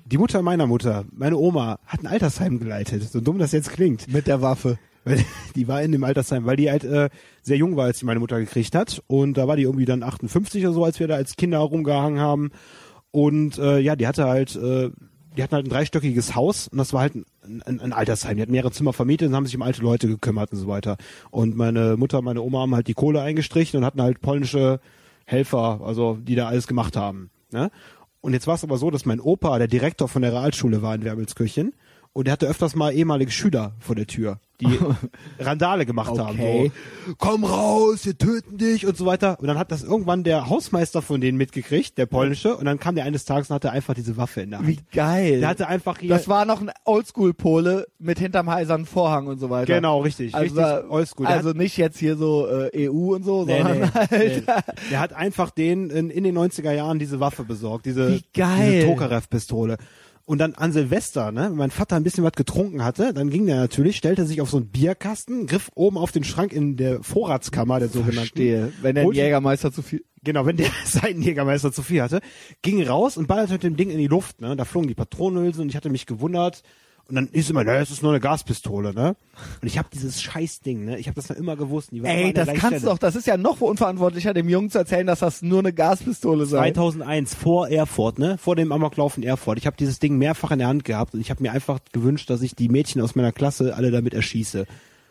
die 0.06 0.18
Mutter 0.18 0.42
meiner 0.42 0.66
Mutter, 0.66 1.04
meine 1.12 1.36
Oma, 1.36 1.78
hat 1.86 2.00
ein 2.02 2.08
Altersheim 2.08 2.58
geleitet. 2.58 3.04
So 3.12 3.20
dumm 3.20 3.38
das 3.38 3.52
jetzt 3.52 3.70
klingt. 3.70 4.12
Mit 4.12 4.26
der 4.26 4.42
Waffe. 4.42 4.76
Weil 5.04 5.24
die 5.56 5.68
war 5.68 5.82
in 5.82 5.92
dem 5.92 6.04
Altersheim, 6.04 6.44
weil 6.44 6.56
die 6.56 6.70
halt 6.70 6.84
äh, 6.84 7.08
sehr 7.42 7.56
jung 7.56 7.76
war, 7.76 7.86
als 7.86 7.98
die 7.98 8.04
meine 8.04 8.20
Mutter 8.20 8.38
gekriegt 8.38 8.74
hat. 8.74 9.02
Und 9.06 9.36
da 9.36 9.48
war 9.48 9.56
die 9.56 9.62
irgendwie 9.62 9.84
dann 9.84 10.02
58 10.02 10.64
oder 10.64 10.74
so, 10.74 10.84
als 10.84 11.00
wir 11.00 11.08
da 11.08 11.16
als 11.16 11.36
Kinder 11.36 11.58
rumgehangen 11.58 12.20
haben. 12.20 12.50
Und 13.10 13.58
äh, 13.58 13.78
ja, 13.78 13.96
die 13.96 14.06
hatte 14.06 14.24
halt, 14.24 14.56
äh, 14.56 14.90
die 15.36 15.42
hatten 15.42 15.54
halt 15.54 15.66
ein 15.66 15.70
dreistöckiges 15.70 16.34
Haus 16.34 16.68
und 16.68 16.78
das 16.78 16.92
war 16.92 17.00
halt 17.02 17.14
ein, 17.14 17.62
ein, 17.62 17.80
ein 17.80 17.92
Altersheim. 17.92 18.36
Die 18.36 18.42
hatten 18.42 18.52
mehrere 18.52 18.72
Zimmer 18.72 18.92
vermietet 18.92 19.28
und 19.28 19.34
haben 19.34 19.46
sich 19.46 19.56
um 19.56 19.62
alte 19.62 19.82
Leute 19.82 20.08
gekümmert 20.08 20.52
und 20.52 20.58
so 20.58 20.66
weiter. 20.66 20.96
Und 21.30 21.56
meine 21.56 21.96
Mutter, 21.96 22.18
und 22.18 22.24
meine 22.24 22.42
Oma 22.42 22.60
haben 22.60 22.74
halt 22.74 22.88
die 22.88 22.94
Kohle 22.94 23.22
eingestrichen 23.22 23.78
und 23.78 23.84
hatten 23.84 24.02
halt 24.02 24.20
polnische 24.20 24.80
Helfer, 25.24 25.80
also 25.84 26.18
die 26.20 26.34
da 26.34 26.48
alles 26.48 26.66
gemacht 26.66 26.96
haben. 26.96 27.30
Ne? 27.50 27.70
Und 28.20 28.34
jetzt 28.34 28.46
war 28.46 28.54
es 28.54 28.64
aber 28.64 28.78
so, 28.78 28.90
dass 28.90 29.04
mein 29.04 29.20
Opa, 29.20 29.58
der 29.58 29.68
Direktor 29.68 30.08
von 30.08 30.22
der 30.22 30.32
Realschule 30.32 30.80
war 30.80 30.94
in 30.94 31.04
Wermelskirchen, 31.04 31.74
und 32.14 32.26
der 32.26 32.32
hatte 32.32 32.46
öfters 32.46 32.74
mal 32.74 32.92
ehemalige 32.92 33.30
Schüler 33.30 33.72
vor 33.80 33.94
der 33.94 34.06
Tür, 34.06 34.38
die 34.60 34.78
Randale 35.38 35.86
gemacht 35.86 36.18
haben. 36.18 36.38
Okay. 36.38 36.70
So, 37.06 37.14
komm 37.18 37.44
raus, 37.44 38.04
wir 38.04 38.16
töten 38.18 38.58
dich 38.58 38.86
und 38.86 38.96
so 38.96 39.06
weiter. 39.06 39.38
Und 39.40 39.46
dann 39.48 39.58
hat 39.58 39.72
das 39.72 39.82
irgendwann 39.82 40.22
der 40.22 40.48
Hausmeister 40.48 41.00
von 41.02 41.20
denen 41.20 41.38
mitgekriegt, 41.38 41.96
der 41.98 42.06
polnische, 42.06 42.54
und 42.56 42.66
dann 42.66 42.78
kam 42.78 42.94
der 42.96 43.04
eines 43.04 43.24
Tages 43.24 43.48
und 43.50 43.54
hatte 43.54 43.72
einfach 43.72 43.94
diese 43.94 44.16
Waffe 44.18 44.42
in 44.42 44.50
der 44.50 44.58
Hand. 44.58 44.68
Wie 44.68 44.78
geil. 44.92 45.40
Der 45.40 45.48
hatte 45.48 45.68
einfach 45.68 45.98
hier. 45.98 46.10
das 46.10 46.28
war 46.28 46.44
noch 46.44 46.60
ein 46.60 46.70
Oldschool-Pole 46.84 47.86
mit 47.98 48.18
hinterm 48.18 48.50
heisernen 48.50 48.86
Vorhang 48.86 49.26
und 49.26 49.38
so 49.38 49.48
weiter. 49.50 49.74
genau 49.74 50.00
richtig, 50.02 50.34
Also, 50.34 50.60
richtig 50.60 50.90
oldschool. 50.90 51.26
Der 51.26 51.36
also 51.36 51.50
nicht 51.52 51.76
jetzt 51.76 51.98
hier 51.98 52.16
so 52.16 52.46
äh, 52.46 52.88
EU 52.88 53.14
und 53.14 53.24
so, 53.24 53.44
Nee, 53.44 53.56
sondern 53.62 53.78
nee, 53.80 53.86
halt. 53.94 54.10
nee. 54.12 54.42
Der 54.90 55.00
hat 55.00 55.12
einfach 55.12 55.50
den 55.50 55.90
in, 55.90 56.10
in 56.10 56.24
den 56.24 56.36
90er 56.36 56.72
Jahren 56.72 56.98
diese 56.98 57.20
Waffe 57.20 57.44
besorgt, 57.44 57.86
diese, 57.86 58.10
Wie 58.16 58.24
geil. 58.34 58.72
diese 58.82 58.86
Tokarev-Pistole. 58.86 59.78
Und 60.24 60.38
dann 60.38 60.54
an 60.54 60.72
Silvester, 60.72 61.32
ne, 61.32 61.50
wenn 61.50 61.56
mein 61.56 61.70
Vater 61.70 61.96
ein 61.96 62.04
bisschen 62.04 62.22
was 62.22 62.32
getrunken 62.32 62.84
hatte, 62.84 63.12
dann 63.12 63.28
ging 63.28 63.46
der 63.46 63.56
natürlich, 63.56 63.96
stellte 63.96 64.24
sich 64.24 64.40
auf 64.40 64.50
so 64.50 64.58
einen 64.58 64.68
Bierkasten, 64.68 65.46
griff 65.46 65.70
oben 65.74 65.98
auf 65.98 66.12
den 66.12 66.22
Schrank 66.22 66.52
in 66.52 66.76
der 66.76 67.02
Vorratskammer 67.02 67.80
der 67.80 67.88
sogenannten. 67.88 68.18
Verstehe. 68.18 68.72
Wenn 68.82 68.94
der 68.94 69.10
Jägermeister 69.12 69.72
zu 69.72 69.82
viel. 69.82 70.04
Genau, 70.24 70.46
wenn 70.46 70.56
der 70.56 70.70
Seitenjägermeister 70.84 71.72
zu 71.72 71.82
viel 71.82 72.02
hatte, 72.02 72.20
ging 72.62 72.86
raus 72.86 73.16
und 73.16 73.26
ballerte 73.26 73.54
mit 73.54 73.64
dem 73.64 73.76
Ding 73.76 73.90
in 73.90 73.98
die 73.98 74.06
Luft. 74.06 74.40
Ne? 74.40 74.54
Da 74.54 74.64
flogen 74.64 74.86
die 74.86 74.94
Patronenhülsen 74.94 75.62
und 75.62 75.68
ich 75.68 75.76
hatte 75.76 75.90
mich 75.90 76.06
gewundert, 76.06 76.62
Und 77.08 77.16
dann 77.16 77.28
ist 77.28 77.50
immer, 77.50 77.64
ne, 77.64 77.76
es 77.76 77.90
ist 77.90 78.02
nur 78.02 78.12
eine 78.12 78.20
Gaspistole, 78.20 78.94
ne? 78.94 79.16
Und 79.60 79.66
ich 79.66 79.76
habe 79.76 79.88
dieses 79.92 80.22
Scheißding, 80.22 80.84
ne? 80.84 80.98
Ich 80.98 81.08
habe 81.08 81.14
das 81.14 81.28
noch 81.28 81.36
immer 81.36 81.56
gewusst. 81.56 81.90
Ey, 81.92 82.32
das 82.32 82.48
kannst 82.54 82.84
du 82.84 82.88
doch, 82.88 82.98
das 82.98 83.16
ist 83.16 83.26
ja 83.26 83.36
noch 83.36 83.60
unverantwortlicher, 83.60 84.32
dem 84.32 84.48
Jungen 84.48 84.70
zu 84.70 84.78
erzählen, 84.78 85.06
dass 85.06 85.18
das 85.18 85.42
nur 85.42 85.58
eine 85.58 85.72
Gaspistole 85.72 86.46
sei. 86.46 86.72
2001 86.72 87.34
vor 87.34 87.68
Erfurt, 87.68 88.18
ne? 88.18 88.38
Vor 88.38 88.56
dem 88.56 88.72
Amoklauf 88.72 89.16
in 89.16 89.24
Erfurt. 89.24 89.58
Ich 89.58 89.66
habe 89.66 89.76
dieses 89.76 89.98
Ding 89.98 90.16
mehrfach 90.16 90.52
in 90.52 90.60
der 90.60 90.68
Hand 90.68 90.84
gehabt 90.84 91.14
und 91.14 91.20
ich 91.20 91.30
habe 91.30 91.42
mir 91.42 91.52
einfach 91.52 91.80
gewünscht, 91.92 92.30
dass 92.30 92.40
ich 92.40 92.54
die 92.54 92.68
Mädchen 92.68 93.02
aus 93.02 93.14
meiner 93.14 93.32
Klasse 93.32 93.74
alle 93.76 93.90
damit 93.90 94.14
erschieße. 94.14 94.66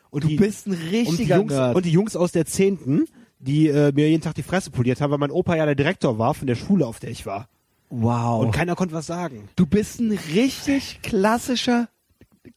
Und 0.10 0.24
Du 0.24 0.28
die, 0.28 0.36
bist 0.38 0.68
ein 0.68 0.74
und 0.74 0.82
die 0.82 0.96
richtiger 0.98 1.38
Jungs, 1.38 1.54
und 1.76 1.86
die 1.86 1.92
Jungs 1.92 2.16
aus 2.16 2.32
der 2.32 2.46
Zehnten, 2.46 3.06
die 3.40 3.68
äh, 3.68 3.92
mir 3.94 4.10
jeden 4.10 4.22
Tag 4.22 4.36
die 4.36 4.44
Fresse 4.44 4.72
poliert 4.72 5.02
haben, 5.02 5.12
weil 5.12 5.20
mein 5.20 5.32
Opa 5.32 5.56
ja 5.56 5.66
der 5.66 5.76
Direktor 5.76 6.18
war 6.20 6.34
von 6.34 6.48
der 6.48 6.56
Schule, 6.56 6.86
auf 6.86 7.00
der 7.00 7.12
ich 7.12 7.26
war. 7.26 7.48
Wow. 7.92 8.44
Und 8.44 8.52
keiner 8.52 8.76
konnte 8.76 8.96
was 8.96 9.08
sagen. 9.08 9.50
du 9.56 9.66
bist 9.66 10.00
ein 10.00 10.12
richtig 10.34 11.02
klassischer 11.02 11.90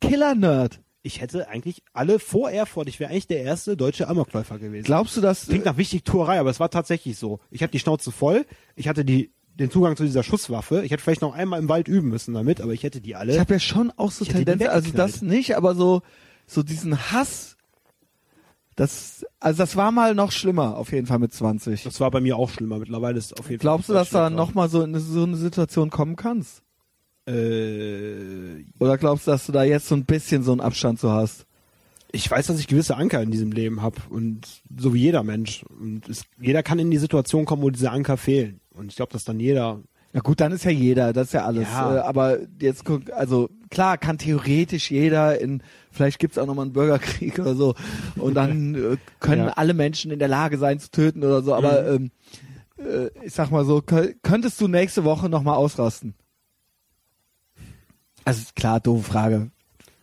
Killer-Nerd. 0.01 0.81
Ich 1.03 1.21
hätte 1.21 1.49
eigentlich 1.49 1.83
alle 1.93 2.19
vor 2.19 2.51
Erfurt, 2.51 2.89
ich 2.89 2.99
wäre 2.99 3.11
eigentlich 3.11 3.27
der 3.27 3.43
erste 3.43 3.77
deutsche 3.77 4.09
Amokläufer 4.09 4.59
gewesen. 4.59 4.85
Glaubst 4.85 5.19
du, 5.19 5.21
dass 5.21 5.47
Klingt 5.49 5.67
nach 5.67 5.77
Wichtigtuerei, 5.77 6.41
aber 6.41 6.49
es 6.49 6.61
war 6.61 6.71
tatsächlich 6.71 7.19
so. 7.19 7.41
Ich 7.51 7.63
hatte 7.63 7.73
die 7.73 7.79
Schnauze 7.79 8.11
voll, 8.11 8.47
ich 8.75 8.89
hatte 8.89 9.05
die 9.05 9.31
den 9.55 9.71
Zugang 9.71 9.97
zu 9.97 10.05
dieser 10.05 10.23
Schusswaffe. 10.23 10.83
Ich 10.85 10.91
hätte 10.91 11.03
vielleicht 11.03 11.21
noch 11.21 11.35
einmal 11.35 11.61
im 11.61 11.69
Wald 11.69 11.89
üben 11.89 12.09
müssen 12.09 12.35
damit, 12.35 12.61
aber 12.61 12.73
ich 12.73 12.83
hätte 12.83 13.01
die 13.01 13.15
alle. 13.15 13.35
Ich 13.35 13.39
habe 13.39 13.55
ja 13.55 13.61
schon 13.61 13.93
auch 13.97 14.11
so 14.11 14.25
Tendenzen, 14.25 14.69
also 14.69 14.91
das 14.93 15.23
nicht, 15.23 15.57
aber 15.57 15.75
so 15.75 16.03
so 16.47 16.63
diesen 16.63 17.13
Hass. 17.13 17.54
Das 18.77 19.25
also 19.41 19.59
das 19.59 19.77
war 19.77 19.93
mal 19.93 20.15
noch 20.15 20.33
schlimmer 20.33 20.77
auf 20.77 20.91
jeden 20.93 21.07
Fall 21.07 21.19
mit 21.19 21.33
20. 21.33 21.85
das 21.85 22.01
war 22.01 22.11
bei 22.11 22.21
mir 22.21 22.37
auch 22.37 22.51
schlimmer. 22.51 22.79
Mittlerweile 22.79 23.19
ist 23.19 23.27
es 23.27 23.33
auf 23.35 23.51
jeden 23.51 23.61
Glaubst 23.61 23.89
du, 23.89 23.93
Fall. 23.93 24.03
dass 24.03 24.11
du 24.11 24.17
da 24.17 24.31
noch 24.31 24.55
mal 24.55 24.69
so 24.69 24.83
in 24.83 24.99
so 24.99 25.23
eine 25.23 25.37
Situation 25.37 25.91
kommen 25.91 26.17
kannst? 26.17 26.63
Äh, 27.27 28.65
Oder 28.79 28.99
glaubst 28.99 29.27
du, 29.27 29.31
dass 29.31 29.47
du 29.47 29.53
da 29.53 29.65
jetzt 29.65 29.89
so 29.89 29.95
ein 29.95 30.05
bisschen 30.05 30.43
so 30.43 30.53
einen 30.53 30.61
Abstand 30.61 30.99
zu 31.01 31.11
hast? 31.11 31.47
ich 32.15 32.31
weiß, 32.31 32.47
dass 32.47 32.61
ich 32.61 32.69
gewisse 32.69 32.97
Anker 32.97 33.21
in 33.23 33.33
diesem 33.33 33.51
Leben 33.51 33.83
habe 33.83 33.97
und 34.09 34.63
so 34.79 34.95
wie 34.95 35.01
jeder 35.01 35.25
Mensch. 35.25 35.65
Und 35.65 36.09
es, 36.09 36.25
jeder 36.41 36.63
kann 36.63 36.79
in 36.79 36.93
die 36.93 36.99
Situation 36.99 37.45
kommen, 37.45 37.63
wo 37.63 37.71
diese 37.71 37.91
Anker 37.91 38.17
fehlen. 38.17 38.61
Und 38.71 38.87
ich 38.93 38.97
glaube, 38.97 39.13
dass 39.13 39.25
dann 39.25 39.41
jeder. 39.41 39.81
Na 40.17 40.21
gut, 40.21 40.41
dann 40.41 40.53
ist 40.53 40.65
ja 40.65 40.71
jeder, 40.71 41.13
das 41.13 41.27
ist 41.27 41.33
ja 41.33 41.45
alles. 41.45 41.69
Ja. 41.69 41.97
Äh, 41.97 41.99
aber 41.99 42.39
jetzt 42.61 42.85
guck, 42.85 43.11
also 43.13 43.51
klar, 43.69 43.99
kann 43.99 44.17
theoretisch 44.17 44.91
jeder 44.93 45.41
in, 45.41 45.61
vielleicht 45.91 46.21
gibt's 46.21 46.39
auch 46.39 46.47
nochmal 46.47 46.67
einen 46.67 46.73
Bürgerkrieg 46.73 47.37
oder 47.41 47.57
so 47.57 47.75
und 48.17 48.35
dann 48.35 48.75
äh, 48.77 48.97
können 49.19 49.47
Ja. 49.47 49.53
alle 49.55 49.75
Menschen 49.75 50.13
in 50.13 50.21
der 50.21 50.29
Lage 50.29 50.57
sein 50.57 50.79
zu 50.79 50.91
töten 50.93 51.25
oder 51.25 51.43
so, 51.43 51.53
aber 51.53 51.87
ähm, 51.91 52.13
äh, 52.79 53.09
ich 53.25 53.35
sag 53.35 53.51
mal 53.51 53.65
so, 53.65 53.79
kö- 53.79 54.15
könntest 54.23 54.61
du 54.61 54.69
nächste 54.69 55.03
Woche 55.03 55.29
nochmal 55.29 55.57
ausrasten? 55.57 56.15
Also 58.25 58.45
klar, 58.55 58.79
doofe 58.81 59.03
Frage. 59.11 59.51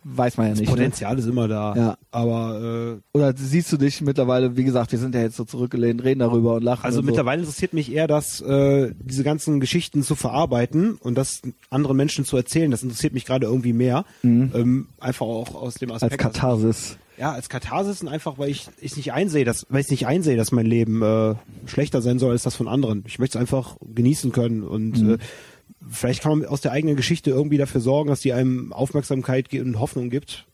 Weiß 0.04 0.36
man 0.36 0.46
ja 0.46 0.50
Das 0.52 0.60
nicht. 0.60 0.68
Ne? 0.68 0.74
Potenzial 0.76 1.18
ist 1.18 1.26
immer 1.26 1.46
da. 1.48 1.74
Ja. 1.76 1.98
Aber 2.10 2.96
äh, 3.14 3.16
Oder 3.16 3.34
siehst 3.36 3.70
du 3.72 3.76
dich 3.76 4.00
mittlerweile, 4.00 4.56
wie 4.56 4.64
gesagt, 4.64 4.90
wir 4.92 4.98
sind 4.98 5.14
ja 5.14 5.20
jetzt 5.20 5.36
so 5.36 5.44
zurückgelehnt, 5.44 6.02
reden 6.02 6.20
darüber 6.20 6.54
und 6.56 6.64
lachen. 6.64 6.84
Also 6.84 6.98
und 6.98 7.04
so. 7.04 7.10
mittlerweile 7.10 7.40
interessiert 7.40 7.72
mich 7.72 7.92
eher, 7.92 8.06
dass 8.08 8.40
äh, 8.40 8.92
diese 9.00 9.22
ganzen 9.24 9.60
Geschichten 9.60 10.02
zu 10.02 10.14
verarbeiten 10.14 10.94
und 10.96 11.16
das 11.16 11.40
anderen 11.70 11.96
Menschen 11.96 12.24
zu 12.24 12.36
erzählen. 12.36 12.70
Das 12.70 12.82
interessiert 12.82 13.12
mich 13.14 13.24
gerade 13.24 13.46
irgendwie 13.46 13.72
mehr. 13.72 14.04
Ähm, 14.24 14.88
einfach 14.98 15.26
auch 15.26 15.54
aus 15.54 15.74
dem 15.74 15.88
Mhm. 15.88 15.92
als 15.94 16.02
Aspekt. 16.02 16.20
Katharsis. 16.22 16.96
ja, 17.18 17.30
als 17.32 17.48
Katharsis 17.48 18.02
und 18.02 18.08
einfach, 18.08 18.38
weil 18.38 18.48
ich 18.50 18.66
ich 18.80 18.96
nicht 18.96 19.12
einsehe, 19.12 19.44
dass 19.44 19.66
weil 19.68 19.82
ich 19.82 19.90
nicht 19.90 20.06
einsehe, 20.06 20.36
dass 20.36 20.50
mein 20.50 20.66
Leben 20.66 21.02
äh, 21.02 21.34
schlechter 21.66 22.02
sein 22.02 22.18
soll 22.18 22.32
als 22.32 22.42
das 22.42 22.56
von 22.56 22.66
anderen. 22.68 23.04
Ich 23.06 23.18
möchte 23.20 23.38
es 23.38 23.40
einfach 23.40 23.76
genießen 23.94 24.32
können 24.32 24.62
und 24.64 25.00
Mhm. 25.00 25.10
äh, 25.14 25.18
vielleicht 25.88 26.22
kann 26.22 26.38
man 26.38 26.48
aus 26.48 26.60
der 26.60 26.72
eigenen 26.72 26.96
Geschichte 26.96 27.30
irgendwie 27.30 27.58
dafür 27.58 27.80
sorgen, 27.80 28.08
dass 28.08 28.20
die 28.20 28.32
einem 28.32 28.72
Aufmerksamkeit 28.72 29.52
und 29.54 29.78
Hoffnung 29.80 30.10
gibt. 30.10 30.46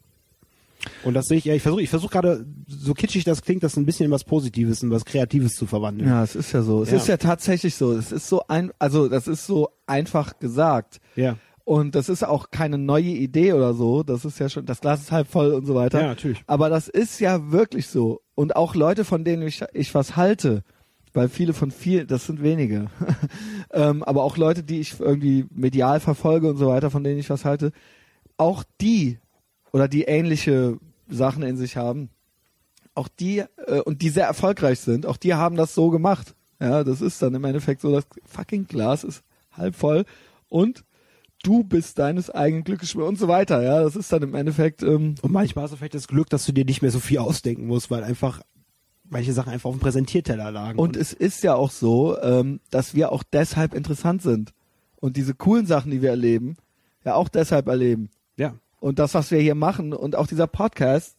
Und 1.04 1.14
das 1.14 1.26
sehe 1.26 1.38
ich, 1.38 1.44
ja, 1.44 1.54
ich 1.54 1.62
versuche, 1.62 1.82
ich 1.82 1.90
versuche 1.90 2.12
gerade, 2.12 2.46
so 2.68 2.94
kitschig 2.94 3.24
das 3.24 3.42
klingt, 3.42 3.62
das 3.62 3.76
ein 3.76 3.84
bisschen 3.84 4.06
in 4.06 4.12
was 4.12 4.24
Positives 4.24 4.82
und 4.82 4.90
was 4.90 5.04
Kreatives 5.04 5.54
zu 5.54 5.66
verwandeln. 5.66 6.08
Ja, 6.08 6.22
es 6.22 6.36
ist 6.36 6.52
ja 6.52 6.62
so. 6.62 6.82
Es 6.82 6.90
Ja. 6.90 6.96
ist 6.98 7.08
ja 7.08 7.16
tatsächlich 7.16 7.74
so. 7.74 7.92
Es 7.92 8.12
ist 8.12 8.28
so 8.28 8.42
ein, 8.48 8.70
also 8.78 9.08
das 9.08 9.26
ist 9.26 9.46
so 9.46 9.70
einfach 9.86 10.38
gesagt. 10.38 11.00
Ja. 11.16 11.36
Und 11.64 11.94
das 11.96 12.08
ist 12.08 12.22
auch 12.24 12.50
keine 12.50 12.78
neue 12.78 13.02
Idee 13.10 13.52
oder 13.52 13.74
so. 13.74 14.02
Das 14.02 14.24
ist 14.24 14.38
ja 14.38 14.48
schon, 14.48 14.64
das 14.66 14.80
Glas 14.80 15.00
ist 15.02 15.12
halb 15.12 15.28
voll 15.28 15.52
und 15.52 15.66
so 15.66 15.74
weiter. 15.74 16.00
Ja, 16.00 16.06
natürlich. 16.08 16.42
Aber 16.46 16.70
das 16.70 16.88
ist 16.88 17.20
ja 17.20 17.50
wirklich 17.50 17.88
so. 17.88 18.22
Und 18.34 18.56
auch 18.56 18.74
Leute, 18.74 19.04
von 19.04 19.24
denen 19.24 19.42
ich, 19.46 19.62
ich 19.74 19.94
was 19.94 20.16
halte, 20.16 20.62
weil 21.14 21.28
viele 21.28 21.52
von 21.52 21.70
viel, 21.70 22.06
das 22.06 22.26
sind 22.26 22.42
wenige. 22.42 22.86
ähm, 23.72 24.02
aber 24.02 24.22
auch 24.22 24.36
Leute, 24.36 24.62
die 24.62 24.80
ich 24.80 24.98
irgendwie 25.00 25.46
medial 25.50 26.00
verfolge 26.00 26.48
und 26.48 26.56
so 26.56 26.68
weiter, 26.68 26.90
von 26.90 27.04
denen 27.04 27.18
ich 27.18 27.30
was 27.30 27.44
halte, 27.44 27.72
auch 28.36 28.64
die 28.80 29.18
oder 29.72 29.88
die 29.88 30.04
ähnliche 30.04 30.78
Sachen 31.08 31.42
in 31.42 31.56
sich 31.56 31.76
haben, 31.76 32.10
auch 32.94 33.08
die 33.08 33.44
äh, 33.66 33.80
und 33.80 34.02
die 34.02 34.10
sehr 34.10 34.26
erfolgreich 34.26 34.80
sind, 34.80 35.06
auch 35.06 35.16
die 35.16 35.34
haben 35.34 35.56
das 35.56 35.74
so 35.74 35.90
gemacht. 35.90 36.34
Ja, 36.60 36.82
das 36.82 37.00
ist 37.00 37.22
dann 37.22 37.34
im 37.34 37.44
Endeffekt 37.44 37.80
so, 37.80 37.92
das 37.92 38.06
fucking 38.24 38.66
Glas 38.66 39.04
ist 39.04 39.22
halb 39.52 39.76
voll 39.76 40.04
und 40.48 40.84
du 41.42 41.62
bist 41.62 41.98
deines 41.98 42.30
eigenen 42.30 42.64
Glückes 42.64 42.94
und 42.94 43.18
so 43.18 43.28
weiter. 43.28 43.62
Ja, 43.62 43.82
das 43.82 43.96
ist 43.96 44.12
dann 44.12 44.22
im 44.22 44.34
Endeffekt 44.34 44.82
ähm, 44.82 45.14
Und 45.22 45.32
manchmal 45.32 45.64
hast 45.64 45.72
du 45.72 45.76
vielleicht 45.76 45.94
das 45.94 46.08
Glück, 46.08 46.28
dass 46.30 46.46
du 46.46 46.52
dir 46.52 46.64
nicht 46.64 46.82
mehr 46.82 46.90
so 46.90 47.00
viel 47.00 47.18
ausdenken 47.18 47.66
musst, 47.66 47.90
weil 47.90 48.02
einfach 48.02 48.40
manche 49.10 49.32
Sachen 49.32 49.52
einfach 49.52 49.68
auf 49.68 49.76
dem 49.76 49.80
Präsentierteller 49.80 50.50
lagen. 50.50 50.78
Und 50.78 50.96
es 50.96 51.12
ist 51.12 51.42
ja 51.42 51.54
auch 51.54 51.70
so, 51.70 52.20
ähm, 52.20 52.60
dass 52.70 52.94
wir 52.94 53.12
auch 53.12 53.22
deshalb 53.22 53.74
interessant 53.74 54.22
sind. 54.22 54.52
Und 54.96 55.16
diese 55.16 55.34
coolen 55.34 55.66
Sachen, 55.66 55.90
die 55.90 56.02
wir 56.02 56.10
erleben, 56.10 56.56
ja 57.04 57.14
auch 57.14 57.28
deshalb 57.28 57.68
erleben. 57.68 58.10
ja. 58.36 58.54
Und 58.80 59.00
das, 59.00 59.14
was 59.14 59.32
wir 59.32 59.40
hier 59.40 59.56
machen 59.56 59.92
und 59.92 60.14
auch 60.14 60.28
dieser 60.28 60.46
Podcast, 60.46 61.16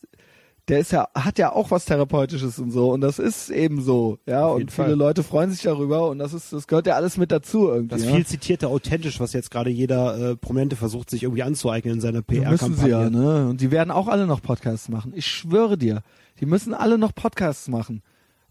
der 0.70 0.80
ist 0.80 0.92
ja, 0.92 1.10
hat 1.16 1.40
ja 1.40 1.52
auch 1.52 1.72
was 1.72 1.86
Therapeutisches 1.86 2.60
und 2.60 2.72
so. 2.72 2.92
Und 2.92 3.02
das 3.02 3.18
ist 3.18 3.50
eben 3.50 3.82
so, 3.82 4.20
ja. 4.26 4.46
Und 4.46 4.72
viele 4.72 4.90
Fall. 4.90 4.96
Leute 4.96 5.24
freuen 5.24 5.50
sich 5.52 5.64
darüber 5.64 6.10
und 6.10 6.20
das 6.20 6.34
ist, 6.34 6.54
das 6.54 6.68
gehört 6.68 6.86
ja 6.86 6.96
alles 6.96 7.18
mit 7.18 7.32
dazu 7.32 7.68
irgendwie. 7.68 7.96
Das 7.96 8.06
ja. 8.06 8.14
viel 8.14 8.26
zitierte 8.26 8.68
authentisch, 8.68 9.20
was 9.20 9.34
jetzt 9.34 9.50
gerade 9.50 9.72
jeder 9.72 10.32
äh, 10.32 10.36
Prominente 10.36 10.76
versucht, 10.76 11.10
sich 11.10 11.24
irgendwie 11.24 11.44
anzueignen 11.44 11.96
in 11.96 12.02
seiner 12.02 12.24
Ja, 12.30 12.52
müssen 12.52 12.76
sie 12.76 12.88
ja, 12.88 13.00
PR-Kampagne. 13.00 13.12
ne? 13.12 13.50
Und 13.50 13.62
die 13.62 13.72
werden 13.72 13.90
auch 13.90 14.08
alle 14.08 14.28
noch 14.28 14.42
Podcasts 14.42 14.90
machen. 14.90 15.12
Ich 15.16 15.26
schwöre 15.26 15.78
dir, 15.78 16.04
die 16.40 16.46
müssen 16.46 16.74
alle 16.74 16.98
noch 16.98 17.14
Podcasts 17.16 17.68
machen, 17.68 18.04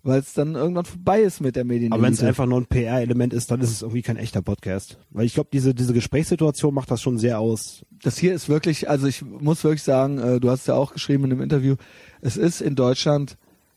weil 0.02 0.20
es 0.20 0.32
dann 0.32 0.54
irgendwann 0.54 0.84
vorbei 0.84 1.20
ist 1.20 1.40
mit 1.40 1.56
der 1.56 1.64
Medien. 1.64 1.92
Aber 1.92 2.02
wenn 2.02 2.12
es 2.12 2.22
einfach 2.22 2.46
nur 2.46 2.60
ein 2.60 2.66
PR-Element 2.66 3.32
ist, 3.32 3.50
dann 3.50 3.60
ist 3.60 3.70
es 3.70 3.82
irgendwie 3.82 4.02
kein 4.02 4.16
echter 4.16 4.42
Podcast. 4.42 4.98
Weil 5.10 5.26
ich 5.26 5.34
glaube, 5.34 5.50
diese, 5.52 5.74
diese 5.74 5.92
Gesprächssituation 5.92 6.72
macht 6.72 6.90
das 6.90 7.02
schon 7.02 7.18
sehr 7.18 7.40
aus. 7.40 7.84
das 8.02 8.18
hier 8.18 8.34
ist 8.34 8.48
wirklich, 8.48 8.88
also 8.88 9.06
ich 9.06 9.22
muss 9.22 9.64
wirklich 9.64 9.82
sagen, 9.82 10.18
äh, 10.18 10.40
du 10.40 10.50
hast 10.50 10.66
ja 10.68 10.74
auch 10.74 10.92
geschrieben 10.92 11.24
in 11.24 11.30
dem 11.30 11.42
Interview, 11.42 11.76
es 12.20 12.36
ist 12.36 12.60
in 12.60 12.74
Deutschland 12.74 13.36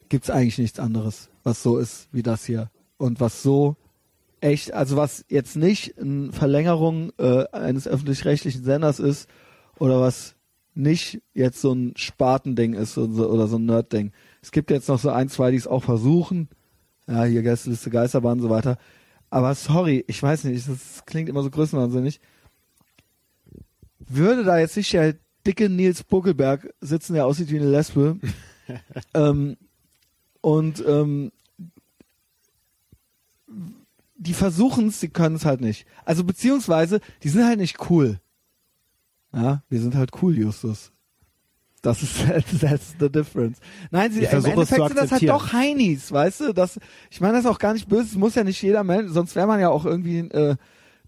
gibt's 0.10 0.30
eigentlich 0.30 0.58
nichts 0.58 0.80
anderes, 0.80 1.30
was 1.44 1.64
so 1.64 1.78
ist 1.78 2.10
wie 2.12 2.24
das 2.24 2.46
hier 2.46 2.70
und 2.98 3.20
was 3.20 3.42
so 3.42 3.78
echt, 4.42 4.74
also 4.74 4.98
was 4.98 5.26
jetzt 5.30 5.56
nicht 5.56 5.98
eine 5.98 6.32
Verlängerung 6.34 7.12
äh, 7.18 7.46
eines 7.52 7.88
öffentlich-rechtlichen 7.88 8.64
Senders 8.64 9.00
ist 9.00 9.30
oder 9.80 10.02
was 10.02 10.36
nicht 10.74 11.22
jetzt 11.34 11.62
so 11.62 11.74
ein 11.74 11.94
Spartending 11.96 12.74
ist 12.74 12.98
oder 12.98 13.48
so 13.48 13.58
ein 13.58 13.66
Nerdding. 13.66 14.12
Es 14.42 14.52
gibt 14.52 14.72
jetzt 14.72 14.90
noch 14.90 15.00
so 15.00 15.10
ein, 15.10 15.30
zwei, 15.30 15.52
die 15.52 15.58
es 15.58 15.68
auch 15.68 15.84
versuchen. 15.84 16.50
Ja, 17.08 17.24
hier 17.24 17.42
Gästeliste 17.42 17.90
Geisterbahn 17.90 18.40
und 18.40 18.42
so 18.42 18.50
weiter. 18.50 18.78
Aber 19.30 19.54
sorry, 19.56 20.04
ich 20.08 20.22
weiß 20.22 20.46
nicht, 20.46 20.68
das 20.68 21.06
klingt 21.06 21.30
immer 21.30 21.44
so 21.44 21.50
größenwahnsinnig. 21.50 22.20
Würde 24.00 24.44
da 24.44 24.58
jetzt 24.60 24.76
nicht 24.78 24.92
der 24.94 25.16
dicke 25.46 25.70
Nils 25.70 26.04
Buckelberg 26.04 26.74
sitzen, 26.82 27.14
der 27.14 27.26
aussieht 27.26 27.52
wie 27.52 27.60
eine 27.60 27.70
Lesbe, 27.70 28.20
ähm, 29.14 29.58
und 30.42 30.84
ähm, 30.88 31.32
die 34.16 34.34
versuchen 34.34 34.88
es, 34.88 35.00
sie 35.00 35.10
können 35.10 35.36
es 35.36 35.46
halt 35.46 35.62
nicht. 35.62 35.86
Also 36.06 36.24
beziehungsweise, 36.24 37.00
die 37.24 37.30
sind 37.30 37.46
halt 37.46 37.60
nicht 37.60 37.90
cool. 37.90 38.20
Ja, 39.34 39.64
wir 39.70 39.82
sind 39.82 39.96
halt 39.96 40.12
cool, 40.22 40.38
Justus. 40.38 40.92
Das 41.82 42.04
ist 42.04 42.16
that's 42.62 42.96
the 43.00 43.10
difference. 43.10 43.60
Nein, 43.90 44.12
sie 44.12 44.22
Ich 44.24 44.32
im 44.32 44.40
es 44.40 44.46
Endeffekt 44.46 44.88
sind 44.88 44.98
das 45.00 45.12
halt 45.12 45.30
doch 45.30 45.52
Heinis, 45.54 46.12
weißt 46.12 46.42
du? 46.42 46.54
Das, 46.54 46.80
ich 47.10 47.22
meine 47.22 47.34
das 47.34 47.46
ist 47.46 47.50
auch 47.52 47.60
gar 47.60 47.74
nicht 47.74 47.88
böse, 47.90 48.04
es 48.04 48.16
muss 48.16 48.36
ja 48.36 48.44
nicht 48.44 48.62
jeder 48.62 48.84
Mensch, 48.84 49.12
sonst 49.12 49.36
wäre 49.36 49.48
man 49.48 49.60
ja 49.60 49.70
auch 49.70 49.86
irgendwie 49.86 50.20
äh, 50.20 50.56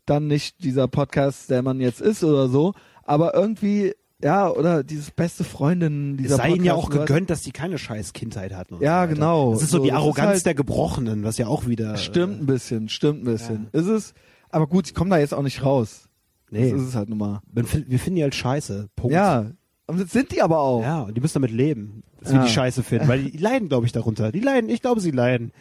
dann 0.05 0.27
nicht 0.27 0.63
dieser 0.63 0.87
Podcast, 0.87 1.49
der 1.49 1.61
man 1.61 1.79
jetzt 1.79 2.01
ist 2.01 2.23
oder 2.23 2.47
so. 2.49 2.73
Aber 3.03 3.33
irgendwie, 3.35 3.93
ja, 4.21 4.49
oder 4.49 4.83
dieses 4.83 5.11
beste 5.11 5.43
Freundin, 5.43 6.13
Es 6.15 6.17
dieser 6.23 6.35
sei 6.37 6.49
ihnen 6.49 6.65
ja 6.65 6.73
auch 6.73 6.89
gegönnt, 6.89 7.29
dass 7.29 7.41
die 7.41 7.51
keine 7.51 7.77
scheiß 7.77 8.13
Kindheit 8.13 8.53
hatten. 8.53 8.77
Ja, 8.81 9.05
so 9.07 9.13
genau. 9.13 9.53
Das 9.53 9.63
ist 9.63 9.69
so, 9.71 9.77
So, 9.77 9.83
die 9.83 9.91
Arroganz 9.91 10.27
halt- 10.27 10.45
der 10.45 10.55
Gebrochenen, 10.55 11.23
was 11.23 11.37
ja 11.37 11.47
auch 11.47 11.67
wieder. 11.67 11.97
Stimmt 11.97 12.41
ein 12.41 12.45
bisschen, 12.45 12.89
stimmt 12.89 13.21
ein 13.21 13.25
bisschen. 13.25 13.67
Ist 13.73 13.87
es, 13.87 14.13
aber 14.49 14.67
gut, 14.67 14.87
ich 14.87 14.95
komme 14.95 15.09
da 15.11 15.17
jetzt 15.17 15.33
auch 15.33 15.43
nicht 15.43 15.63
raus. 15.63 16.07
Nee. 16.49 16.71
Das 16.71 16.81
ist 16.81 16.87
es 16.89 16.95
halt 16.95 17.09
nun 17.09 17.17
mal. 17.17 17.41
Wir 17.51 17.65
finden 17.65 18.15
die 18.15 18.23
halt 18.23 18.35
scheiße. 18.35 18.89
Punkt. 18.95 19.13
Ja, 19.13 19.45
und 19.87 19.99
das 19.99 20.11
sind 20.11 20.31
die 20.31 20.41
aber 20.41 20.59
auch. 20.59 20.81
Ja, 20.81 21.01
und 21.03 21.15
die 21.15 21.21
müssen 21.21 21.35
damit 21.35 21.51
leben, 21.51 22.03
dass 22.19 22.31
Ja. 22.31 22.39
wir 22.39 22.45
die 22.45 22.51
scheiße 22.51 22.83
finden. 22.83 23.07
Weil 23.07 23.23
die, 23.23 23.37
leiden, 23.37 23.69
glaube 23.69 23.85
ich, 23.85 23.91
darunter. 23.91 24.31
Die 24.31 24.39
leiden, 24.39 24.69
ich 24.69 24.81
glaube, 24.81 25.01
sie 25.01 25.11
leiden. 25.11 25.51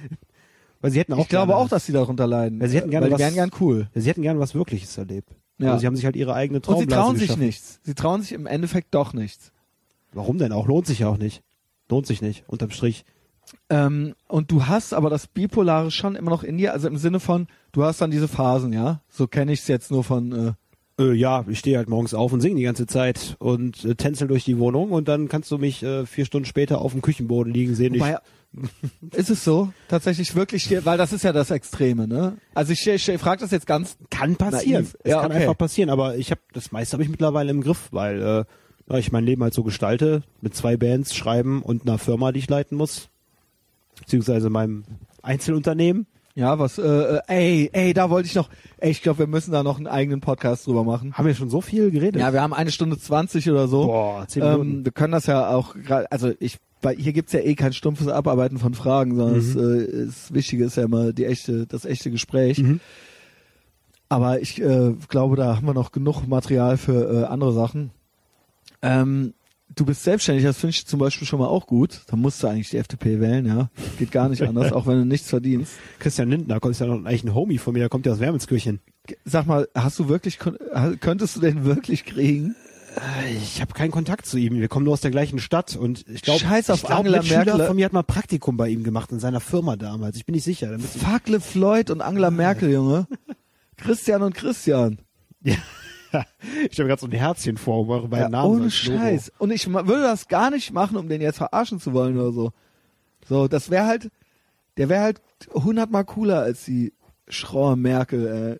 Weil 0.80 0.90
sie 0.90 0.98
hätten 0.98 1.12
auch 1.12 1.18
ich 1.18 1.28
glaube 1.28 1.56
auch, 1.56 1.68
dass 1.68 1.86
die 1.86 1.92
darunter 1.92 2.26
leiden. 2.26 2.60
Ja, 2.60 2.68
sie 2.68 2.76
hätten 2.76 2.90
gerne 2.90 3.04
weil 3.04 3.10
die 3.10 3.14
was- 3.14 3.20
wären 3.20 3.34
gern 3.34 3.50
cool. 3.60 3.88
Sie 3.94 4.08
hätten 4.08 4.22
gerne 4.22 4.40
was 4.40 4.54
Wirkliches 4.54 4.96
erlebt. 4.98 5.30
Ja. 5.58 5.68
Also 5.72 5.80
sie 5.80 5.86
haben 5.86 5.94
sich 5.96 6.04
halt 6.04 6.16
ihre 6.16 6.34
eigene 6.34 6.58
Und 6.58 6.64
sie 6.64 6.70
Traumblase 6.72 7.00
trauen 7.02 7.16
sich 7.16 7.26
geschaffen. 7.28 7.44
nichts. 7.46 7.80
Sie 7.84 7.94
trauen 7.94 8.22
sich 8.22 8.32
im 8.32 8.46
Endeffekt 8.46 8.94
doch 8.94 9.12
nichts. 9.12 9.52
Warum 10.12 10.38
denn 10.38 10.52
auch? 10.52 10.66
Lohnt 10.66 10.86
sich 10.86 11.00
ja 11.00 11.08
auch 11.08 11.18
nicht. 11.18 11.42
Lohnt 11.88 12.06
sich 12.06 12.20
nicht, 12.22 12.44
unterm 12.48 12.70
Strich. 12.70 13.04
Ähm, 13.70 14.14
und 14.28 14.50
du 14.50 14.66
hast 14.66 14.92
aber 14.94 15.10
das 15.10 15.26
Bipolare 15.26 15.90
schon 15.90 16.14
immer 16.16 16.30
noch 16.30 16.42
in 16.42 16.58
dir, 16.58 16.72
also 16.72 16.88
im 16.88 16.96
Sinne 16.96 17.20
von, 17.20 17.46
du 17.72 17.84
hast 17.84 18.00
dann 18.00 18.10
diese 18.10 18.28
Phasen, 18.28 18.72
ja? 18.72 19.02
So 19.08 19.26
kenne 19.26 19.52
ich 19.52 19.60
es 19.60 19.68
jetzt 19.68 19.90
nur 19.90 20.04
von, 20.04 20.32
äh, 20.32 20.52
Äh, 21.10 21.12
ja, 21.14 21.44
ich 21.48 21.58
stehe 21.58 21.76
halt 21.78 21.88
morgens 21.88 22.14
auf 22.14 22.32
und 22.32 22.40
singe 22.40 22.56
die 22.56 22.62
ganze 22.62 22.86
Zeit 22.86 23.36
und 23.38 23.84
äh, 23.84 23.94
tänzel 23.94 24.28
durch 24.28 24.44
die 24.44 24.58
Wohnung 24.58 24.90
und 24.92 25.08
dann 25.08 25.28
kannst 25.28 25.50
du 25.50 25.58
mich 25.58 25.82
äh, 25.82 26.06
vier 26.06 26.24
Stunden 26.24 26.46
später 26.46 26.80
auf 26.80 26.92
dem 26.92 27.02
Küchenboden 27.02 27.52
liegen 27.52 27.74
sehen. 27.74 27.94
Wobei, 27.94 28.18
ist 29.12 29.30
es 29.30 29.44
so? 29.44 29.72
Tatsächlich 29.88 30.34
wirklich, 30.34 30.64
hier- 30.64 30.84
weil 30.84 30.98
das 30.98 31.12
ist 31.12 31.24
ja 31.24 31.32
das 31.32 31.50
Extreme, 31.50 32.06
ne? 32.06 32.36
Also 32.54 32.72
ich, 32.72 32.86
ich, 32.86 33.08
ich 33.08 33.20
frage 33.20 33.40
das 33.40 33.50
jetzt 33.50 33.66
ganz, 33.66 33.96
kann 34.10 34.36
passieren. 34.36 34.82
Naiv. 34.84 34.96
Es 35.02 35.10
Ja, 35.10 35.22
kann 35.22 35.30
okay. 35.32 35.40
einfach 35.42 35.56
passieren, 35.58 35.90
aber 35.90 36.16
ich 36.16 36.30
habe 36.30 36.40
das 36.52 36.70
meiste 36.72 36.94
habe 36.94 37.02
ich 37.02 37.08
mittlerweile 37.08 37.50
im 37.50 37.62
Griff, 37.62 37.88
weil 37.92 38.20
äh, 38.20 38.44
ja, 38.92 38.98
ich 38.98 39.10
mein 39.12 39.24
Leben 39.24 39.42
halt 39.42 39.54
so 39.54 39.62
gestalte, 39.62 40.22
mit 40.40 40.54
zwei 40.54 40.76
Bands 40.76 41.14
schreiben 41.14 41.62
und 41.62 41.82
einer 41.88 41.98
Firma, 41.98 42.30
die 42.32 42.40
ich 42.40 42.48
leiten 42.50 42.76
muss, 42.76 43.08
beziehungsweise 43.98 44.50
meinem 44.50 44.84
Einzelunternehmen. 45.22 46.06
Ja, 46.34 46.58
was, 46.58 46.78
äh, 46.78 46.82
äh, 46.82 47.20
ey, 47.28 47.70
ey, 47.72 47.92
da 47.94 48.08
wollte 48.08 48.26
ich 48.26 48.34
noch, 48.34 48.48
ey, 48.78 48.90
ich 48.90 49.02
glaube, 49.02 49.20
wir 49.20 49.26
müssen 49.26 49.52
da 49.52 49.62
noch 49.62 49.76
einen 49.76 49.86
eigenen 49.86 50.20
Podcast 50.20 50.66
drüber 50.66 50.82
machen. 50.84 51.12
Haben 51.14 51.26
wir 51.26 51.34
schon 51.34 51.50
so 51.50 51.60
viel 51.60 51.90
geredet? 51.90 52.20
Ja, 52.20 52.32
wir 52.32 52.40
haben 52.40 52.54
eine 52.54 52.70
Stunde 52.70 52.98
zwanzig 52.98 53.50
oder 53.50 53.68
so. 53.68 53.86
Boah, 53.86 54.24
zehn 54.26 54.42
Minuten. 54.42 54.70
Ähm, 54.70 54.84
wir 54.84 54.92
können 54.92 55.12
das 55.12 55.26
ja 55.26 55.48
auch, 55.50 55.74
also 56.10 56.32
ich, 56.40 56.58
bei, 56.80 56.94
hier 56.96 57.12
gibt's 57.12 57.32
ja 57.32 57.40
eh 57.40 57.54
kein 57.54 57.72
stumpfes 57.72 58.08
Abarbeiten 58.08 58.58
von 58.58 58.74
Fragen, 58.74 59.14
sondern 59.14 59.36
Mhm. 59.36 59.54
das, 59.54 59.56
äh, 59.56 60.06
das 60.06 60.34
Wichtige 60.34 60.64
ist 60.64 60.76
ja 60.76 60.84
immer 60.84 61.12
die 61.12 61.26
echte, 61.26 61.66
das 61.66 61.84
echte 61.84 62.10
Gespräch. 62.10 62.58
Mhm. 62.58 62.80
Aber 64.08 64.40
ich 64.40 64.60
äh, 64.60 64.94
glaube, 65.08 65.36
da 65.36 65.56
haben 65.56 65.66
wir 65.66 65.74
noch 65.74 65.92
genug 65.92 66.26
Material 66.26 66.76
für 66.76 67.22
äh, 67.22 67.24
andere 67.24 67.52
Sachen. 67.52 67.92
Ähm, 68.82 69.32
du 69.74 69.84
bist 69.84 70.02
selbstständig, 70.02 70.44
das 70.44 70.58
finde 70.58 70.70
ich 70.70 70.86
zum 70.86 70.98
Beispiel 71.00 71.26
schon 71.26 71.38
mal 71.38 71.46
auch 71.46 71.66
gut. 71.66 72.00
Da 72.06 72.16
musst 72.16 72.42
du 72.42 72.46
eigentlich 72.46 72.70
die 72.70 72.78
FDP 72.78 73.20
wählen, 73.20 73.46
ja. 73.46 73.70
Geht 73.98 74.12
gar 74.12 74.28
nicht 74.28 74.42
anders, 74.42 74.72
auch 74.72 74.86
wenn 74.86 74.98
du 74.98 75.04
nichts 75.04 75.28
verdienst. 75.28 75.72
Christian 75.98 76.30
Lindner, 76.30 76.62
ist 76.64 76.80
ja 76.80 76.86
noch 76.86 77.04
eigentlich 77.04 77.24
ein 77.24 77.34
Homie 77.34 77.58
von 77.58 77.74
mir, 77.74 77.80
der 77.80 77.88
kommt 77.88 78.06
ja 78.06 78.12
aus 78.12 78.20
Wermelskirchen. 78.20 78.80
Sag 79.24 79.46
mal, 79.46 79.68
hast 79.74 79.98
du 79.98 80.08
wirklich, 80.08 80.38
könntest 80.38 81.36
du 81.36 81.40
den 81.40 81.64
wirklich 81.64 82.04
kriegen? 82.04 82.54
Ich 83.42 83.60
habe 83.60 83.72
keinen 83.72 83.90
Kontakt 83.90 84.26
zu 84.26 84.36
ihm. 84.36 84.60
Wir 84.60 84.68
kommen 84.68 84.84
nur 84.84 84.92
aus 84.92 85.00
der 85.00 85.10
gleichen 85.10 85.38
Stadt 85.38 85.76
und 85.76 86.04
ich 86.08 86.22
glaube, 86.22 86.40
Scheiß 86.40 86.68
auf 86.68 86.76
ich 86.80 86.84
glaub, 86.84 86.98
Angela 86.98 87.22
Merkel. 87.22 87.66
von 87.66 87.76
mir 87.76 87.86
hat 87.86 87.92
mal 87.92 88.02
Praktikum 88.02 88.58
bei 88.58 88.68
ihm 88.68 88.84
gemacht 88.84 89.10
in 89.12 89.18
seiner 89.18 89.40
Firma 89.40 89.76
damals. 89.76 90.16
Ich 90.16 90.26
bin 90.26 90.34
nicht 90.34 90.44
sicher. 90.44 90.78
Fuck 90.78 91.40
Floyd 91.42 91.90
und 91.90 92.02
Angela 92.02 92.30
Merkel, 92.30 92.70
Junge. 92.70 93.06
Christian 93.78 94.22
und 94.22 94.34
Christian. 94.34 94.98
Ja. 95.42 95.56
Ich 96.70 96.78
habe 96.78 96.88
gerade 96.88 97.00
so 97.00 97.06
ein 97.06 97.12
Herzchen 97.12 97.56
vor, 97.56 97.80
um 97.80 97.90
eure 97.90 98.08
beiden 98.08 98.24
Ja, 98.24 98.28
Namen 98.28 98.50
ohne 98.54 98.64
als 98.64 98.84
Logo. 98.86 98.98
Scheiß. 98.98 99.32
Und 99.38 99.50
ich 99.50 99.66
würde 99.72 100.02
das 100.02 100.28
gar 100.28 100.50
nicht 100.50 100.72
machen, 100.72 100.96
um 100.96 101.08
den 101.08 101.20
jetzt 101.20 101.38
verarschen 101.38 101.80
zu 101.80 101.92
wollen 101.92 102.18
oder 102.18 102.32
so. 102.32 102.52
So, 103.28 103.48
das 103.48 103.70
wäre 103.70 103.86
halt, 103.86 104.10
der 104.76 104.88
wäre 104.88 105.02
halt 105.02 105.20
hundertmal 105.52 106.04
cooler 106.04 106.40
als 106.40 106.64
die 106.64 106.92
schrauer 107.28 107.76
Merkel, 107.76 108.26
ey. 108.26 108.58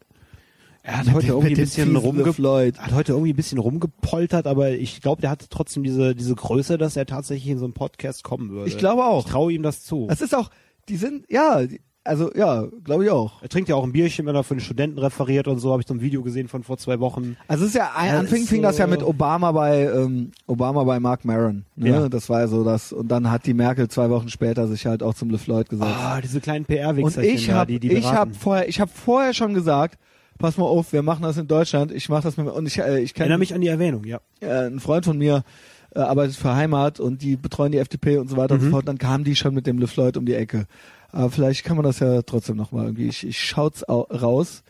Er 0.84 0.98
hat 0.98 1.12
heute 1.12 1.28
irgendwie 1.28 1.52
ein 1.52 1.56
bisschen 1.56 1.84
fiesen 1.90 1.96
rumge 1.96 2.24
LeFloid. 2.24 2.78
hat 2.80 2.92
heute 2.92 3.12
irgendwie 3.12 3.32
ein 3.32 3.36
bisschen 3.36 3.58
rumgepoltert, 3.58 4.48
aber 4.48 4.70
ich 4.70 5.00
glaube, 5.00 5.20
der 5.20 5.30
hat 5.30 5.46
trotzdem 5.48 5.84
diese 5.84 6.16
diese 6.16 6.34
Größe, 6.34 6.76
dass 6.76 6.96
er 6.96 7.06
tatsächlich 7.06 7.52
in 7.52 7.58
so 7.58 7.66
einen 7.66 7.74
Podcast 7.74 8.24
kommen 8.24 8.50
würde. 8.50 8.68
Ich 8.68 8.78
glaube 8.78 9.04
auch. 9.04 9.24
Ich 9.24 9.30
traue 9.30 9.52
ihm 9.52 9.62
das 9.62 9.84
zu. 9.84 10.08
Das 10.08 10.20
ist 10.20 10.34
auch, 10.34 10.50
die 10.88 10.96
sind, 10.96 11.26
ja, 11.30 11.64
die, 11.64 11.80
also 12.04 12.30
ja, 12.34 12.66
glaube 12.84 13.04
ich 13.04 13.10
auch. 13.10 13.42
Er 13.42 13.48
trinkt 13.48 13.68
ja 13.68 13.76
auch 13.76 13.84
ein 13.84 13.92
Bierchen, 13.92 14.26
wenn 14.26 14.34
er 14.34 14.42
für 14.44 14.54
den 14.54 14.60
Studenten 14.60 14.98
referiert 14.98 15.46
und 15.48 15.58
so. 15.58 15.70
Habe 15.72 15.82
ich 15.82 15.88
so 15.88 15.94
ein 15.94 16.00
Video 16.00 16.22
gesehen 16.22 16.48
von 16.48 16.62
vor 16.62 16.76
zwei 16.78 16.98
Wochen. 17.00 17.36
Also 17.48 17.64
es 17.64 17.70
ist 17.70 17.76
ja, 17.76 17.92
ein, 17.96 18.08
Ja, 18.12 18.18
anfing 18.18 18.44
fing 18.46 18.62
das 18.62 18.78
ja 18.78 18.86
so- 18.86 18.90
mit 18.90 19.02
Obama 19.02 19.52
bei 19.52 19.82
ähm, 19.84 20.32
Obama 20.46 20.82
bei 20.84 20.98
Mark 21.00 21.24
Maron. 21.24 21.64
Ne? 21.76 21.88
Ja. 21.90 22.08
Das 22.08 22.28
war 22.28 22.40
ja 22.40 22.48
so 22.48 22.64
das. 22.64 22.92
Und 22.92 23.08
dann 23.08 23.30
hat 23.30 23.46
die 23.46 23.54
Merkel 23.54 23.88
zwei 23.88 24.10
Wochen 24.10 24.28
später 24.28 24.66
sich 24.68 24.86
halt 24.86 25.02
auch 25.02 25.14
zum 25.14 25.30
LeFloid 25.30 25.68
gesetzt. 25.68 25.90
Ah, 25.96 26.20
diese 26.20 26.40
kleinen 26.40 26.64
Und 26.64 26.68
PR-Wichser. 26.68 27.22
ich 27.22 27.46
da, 27.46 27.54
habe 27.54 27.72
die, 27.72 27.78
die 27.80 27.92
ich 27.92 28.12
habe 28.12 28.34
vorher 28.34 28.68
ich 28.68 28.80
habe 28.80 28.90
vorher 28.92 29.32
schon 29.34 29.54
gesagt, 29.54 29.98
pass 30.38 30.56
mal 30.56 30.64
auf, 30.64 30.92
wir 30.92 31.02
machen 31.02 31.22
das 31.22 31.36
in 31.36 31.46
Deutschland. 31.46 31.92
Ich 31.92 32.08
mache 32.08 32.22
das 32.24 32.36
mit 32.36 32.48
und 32.48 32.66
ich 32.66 32.78
äh, 32.78 33.00
ich 33.00 33.12
Erinnere 33.12 33.28
kenne 33.28 33.38
mich 33.38 33.54
an 33.54 33.60
die 33.60 33.68
Erwähnung, 33.68 34.04
ja. 34.04 34.18
äh, 34.40 34.66
ein 34.66 34.80
Freund 34.80 35.04
von 35.04 35.18
mir 35.18 35.44
äh, 35.94 36.00
arbeitet 36.00 36.34
für 36.36 36.54
Heimat 36.56 36.98
und 37.00 37.22
die 37.22 37.36
betreuen 37.36 37.70
die 37.70 37.78
FDP 37.78 38.16
und 38.18 38.28
so 38.28 38.36
weiter 38.36 38.54
und 38.54 38.60
so 38.60 38.66
Mhm. 38.66 38.70
fort. 38.70 38.88
Dann 38.88 38.98
kamen 38.98 39.24
die 39.24 39.36
schon 39.36 39.54
mit 39.54 39.66
dem 39.66 39.78
LeFloid 39.78 40.16
um 40.16 40.24
die 40.26 40.34
Ecke. 40.34 40.66
Aber 41.12 41.30
vielleicht 41.30 41.64
kann 41.64 41.76
man 41.76 41.84
das 41.84 42.00
ja 42.00 42.22
trotzdem 42.22 42.56
noch 42.56 42.72
mal 42.72 42.86
irgendwie. 42.86 43.08
Ich, 43.08 43.26
ich 43.26 43.38
schaut's 43.38 43.86
au 43.86 44.00
raus. 44.02 44.62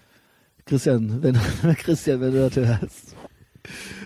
Christian, 0.67 1.23
wenn 1.23 1.35
Christian, 1.77 2.21
wenn 2.21 2.33
du 2.33 2.51
das 2.51 2.57
hörst. 2.57 3.17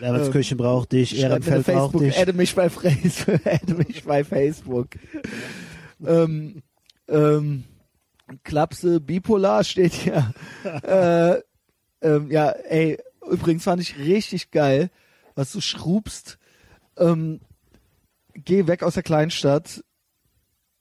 Wermelskirchen 0.00 0.58
braucht 0.58 0.92
dich, 0.92 1.18
Ehrenfeld 1.18 1.64
braucht 1.64 1.92
Facebook, 1.92 2.00
dich. 2.02 2.18
adde 2.18 2.32
mich 2.34 2.54
bei 2.54 2.68
Facebook, 2.68 3.40
adde 3.46 3.74
mich 3.74 4.04
bei 4.04 4.22
Facebook. 4.22 4.88
ähm, 6.04 6.62
ähm, 7.08 7.64
Klapse 8.44 9.00
bipolar 9.00 9.64
steht 9.64 9.94
hier. 9.94 10.34
äh, 10.82 11.40
ähm, 12.06 12.30
ja, 12.30 12.50
ey, 12.50 12.98
übrigens 13.30 13.64
fand 13.64 13.80
ich 13.80 13.98
richtig 13.98 14.50
geil, 14.50 14.90
was 15.34 15.52
du 15.52 15.62
schrubst. 15.62 16.38
Ähm, 16.98 17.40
geh 18.34 18.66
weg 18.66 18.82
aus 18.82 18.94
der 18.94 19.02
Kleinstadt, 19.02 19.82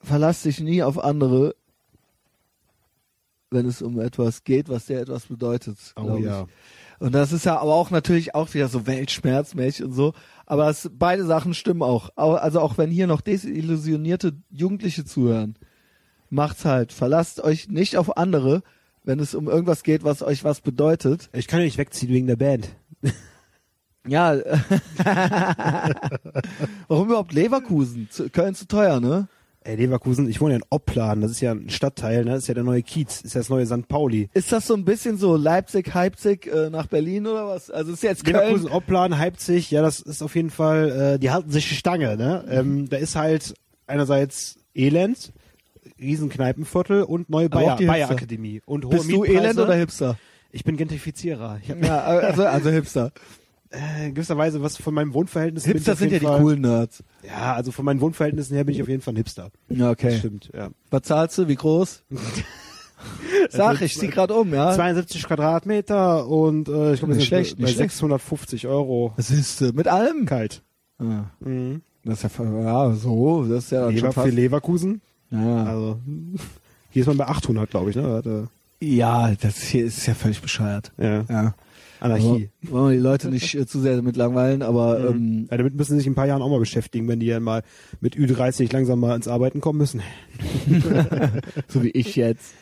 verlass 0.05 0.43
dich 0.43 0.59
nie 0.59 0.83
auf 0.83 1.03
andere, 1.03 1.55
wenn 3.51 3.65
es 3.65 3.81
um 3.81 3.99
etwas 3.99 4.43
geht, 4.43 4.69
was 4.69 4.85
dir 4.85 4.99
etwas 4.99 5.25
bedeutet. 5.27 5.77
Oh 5.95 6.03
glaub 6.03 6.19
ich. 6.19 6.25
ja. 6.25 6.45
Und 6.99 7.13
das 7.13 7.31
ist 7.33 7.45
ja 7.45 7.57
aber 7.59 7.73
auch 7.73 7.91
natürlich 7.91 8.35
auch 8.35 8.53
wieder 8.53 8.67
so 8.69 8.87
weltschmerzmäßig 8.87 9.83
und 9.85 9.91
so. 9.93 10.13
Aber 10.45 10.69
es, 10.69 10.89
beide 10.93 11.25
Sachen 11.25 11.53
stimmen 11.53 11.81
auch. 11.83 12.09
Au- 12.15 12.35
Also 12.35 12.59
auch 12.61 12.77
wenn 12.77 12.89
hier 12.89 13.05
noch 13.07 13.19
desillusionierte 13.21 14.33
Jugendliche 14.49 15.03
zuhören, 15.05 15.55
macht's 16.29 16.63
halt. 16.65 16.93
Verlasst 16.93 17.41
euch 17.43 17.67
nicht 17.69 17.97
auf 17.97 18.15
andere, 18.17 18.63
wenn 19.03 19.19
es 19.19 19.35
um 19.35 19.47
irgendwas 19.49 19.83
geht, 19.83 20.03
was 20.05 20.21
euch 20.23 20.43
was 20.45 20.61
bedeutet. 20.61 21.29
Ich 21.33 21.47
kann 21.47 21.59
ja 21.59 21.65
nicht 21.65 21.77
wegziehen 21.77 22.11
wegen 22.13 22.27
der 22.27 22.37
Band. 22.37 22.69
Ja. 24.07 24.35
Warum 26.87 27.07
überhaupt 27.07 27.33
Leverkusen? 27.33 28.07
Köln 28.31 28.53
zu 28.53 28.67
teuer, 28.67 28.99
ne? 28.99 29.27
Ey, 29.65 29.77
Leverkusen, 29.77 30.29
ich 30.29 30.39
wohne 30.41 30.51
ja 30.53 30.57
in 30.57 30.65
Opladen, 30.69 31.21
das 31.21 31.31
ist 31.31 31.41
ja 31.41 31.51
ein 31.51 31.71
Stadtteil, 31.71 32.23
ne? 32.23 32.31
das 32.31 32.43
ist 32.43 32.47
ja 32.49 32.53
der 32.53 32.63
neue 32.63 32.83
Kiez, 32.83 33.21
ist 33.21 33.33
ja 33.33 33.39
das 33.39 33.49
neue 33.49 33.65
St. 33.65 33.87
Pauli. 33.87 34.29
Ist 34.35 34.51
das 34.51 34.67
so 34.67 34.75
ein 34.75 34.85
bisschen 34.85 35.17
so 35.17 35.35
Leipzig, 35.35 35.91
Leipzig 35.91 36.45
äh, 36.45 36.69
nach 36.69 36.85
Berlin 36.85 37.25
oder 37.25 37.47
was? 37.47 37.71
Also 37.71 37.93
ist 37.93 38.03
jetzt 38.03 38.23
Köln. 38.23 38.35
Leverkusen, 38.35 38.69
Opladen, 38.69 39.17
Leipzig, 39.17 39.71
ja, 39.71 39.81
das 39.81 40.01
ist 40.01 40.21
auf 40.21 40.35
jeden 40.35 40.51
Fall, 40.51 41.15
äh, 41.15 41.19
die 41.19 41.31
halten 41.31 41.49
sich 41.49 41.67
die 41.67 41.73
Stange, 41.73 42.15
ne? 42.15 42.45
Ähm, 42.47 42.89
da 42.89 42.97
ist 42.97 43.15
halt 43.15 43.55
einerseits 43.87 44.59
Elend, 44.75 45.33
Riesenkneipenviertel 45.99 47.01
und 47.01 47.31
neue 47.31 47.49
Bayer, 47.49 47.75
die 47.77 47.87
Bayer. 47.87 48.11
Akademie. 48.11 48.61
Und 48.65 48.85
hohe 48.85 48.97
Bist 48.97 49.11
du. 49.11 49.23
Elend 49.23 49.57
oder 49.57 49.73
Hipster? 49.73 50.19
Ich 50.51 50.63
bin 50.63 50.77
Gentrifizierer. 50.77 51.59
Ich 51.61 51.69
Ja, 51.69 52.01
also, 52.03 52.45
also 52.45 52.69
Hipster. 52.69 53.11
Äh, 53.75 54.07
in 54.07 54.13
gewisser 54.15 54.37
Weise 54.37 54.61
was 54.61 54.77
von 54.77 54.93
meinem 54.93 55.13
Wohnverhältnis 55.13 55.65
Hipster 55.65 55.95
sind 55.95 56.07
ja 56.07 56.13
jeden 56.13 56.25
die 56.25 56.31
Fall, 56.31 56.41
coolen 56.41 56.61
Nerds. 56.61 57.03
Ja, 57.27 57.53
also 57.55 57.71
von 57.71 57.85
meinen 57.85 58.01
Wohnverhältnissen 58.01 58.55
her 58.55 58.63
bin 58.63 58.75
ich 58.75 58.81
auf 58.81 58.87
jeden 58.89 59.01
Fall 59.01 59.13
ein 59.13 59.17
Hipster. 59.17 59.51
Ja, 59.69 59.77
Das 59.77 59.91
okay. 59.91 60.17
stimmt, 60.17 60.49
ja. 60.55 60.69
Was 60.89 61.01
zahlst 61.03 61.37
du? 61.37 61.47
Wie 61.47 61.55
groß? 61.55 62.03
Sag, 63.49 63.81
ich 63.81 63.97
zieh 63.97 64.07
grad 64.07 64.31
um, 64.31 64.53
ja. 64.53 64.73
72 64.73 65.23
Quadratmeter 65.25 66.27
und 66.27 66.67
äh, 66.67 66.93
ich 66.93 66.99
glaube, 66.99 67.13
Nicht 67.13 67.21
das 67.23 67.27
schlecht, 67.27 67.57
bei 67.57 67.63
nicht 67.65 67.75
schlecht. 67.75 67.91
650 67.91 68.67
Euro. 68.67 69.13
Was 69.17 69.29
ist 69.29 69.61
äh, 69.61 69.71
mit 69.73 69.87
allem? 69.87 70.25
Kalt. 70.25 70.63
Ah, 70.97 71.25
Mhm. 71.41 71.81
das 72.03 72.23
ist 72.23 72.37
ja, 72.39 72.61
ja 72.61 72.91
so, 72.93 73.43
das 73.45 73.65
ist 73.65 73.71
ja 73.71 73.87
Lever 73.89 73.99
schon 73.99 74.13
für 74.13 74.21
fast. 74.21 74.33
Leverkusen. 74.33 75.01
Ja. 75.29 75.63
Also 75.65 75.99
hier 76.89 77.01
ist 77.01 77.07
man 77.07 77.17
bei 77.17 77.27
800, 77.27 77.69
glaube 77.69 77.89
ich, 77.89 77.95
ne? 77.97 78.47
Äh, 78.81 78.85
ja, 78.85 79.33
das 79.35 79.61
hier 79.61 79.85
ist 79.85 80.05
ja 80.05 80.13
völlig 80.13 80.41
bescheuert. 80.41 80.91
ja. 80.97 81.23
Ja. 81.29 81.53
Anarchie. 82.05 82.49
Aber 82.63 82.71
wollen 82.71 82.89
wir 82.91 82.97
die 82.97 83.03
Leute 83.03 83.29
nicht 83.29 83.53
äh, 83.55 83.65
zu 83.65 83.79
sehr 83.81 83.95
damit 83.95 84.15
langweilen, 84.15 84.61
aber 84.61 85.09
ähm, 85.09 85.47
Ja, 85.51 85.57
damit 85.57 85.75
müssen 85.75 85.91
sie 85.93 85.97
sich 85.99 86.07
in 86.07 86.13
ein 86.13 86.15
paar 86.15 86.27
Jahren 86.27 86.41
auch 86.41 86.49
mal 86.49 86.59
beschäftigen, 86.59 87.07
wenn 87.07 87.19
die 87.19 87.27
dann 87.27 87.43
mal 87.43 87.63
mit 88.01 88.15
Ü30 88.15 88.71
langsam 88.71 88.99
mal 88.99 89.15
ins 89.15 89.27
Arbeiten 89.27 89.61
kommen 89.61 89.79
müssen. 89.79 90.01
so 91.67 91.83
wie 91.83 91.89
ich 91.91 92.15
jetzt. 92.15 92.53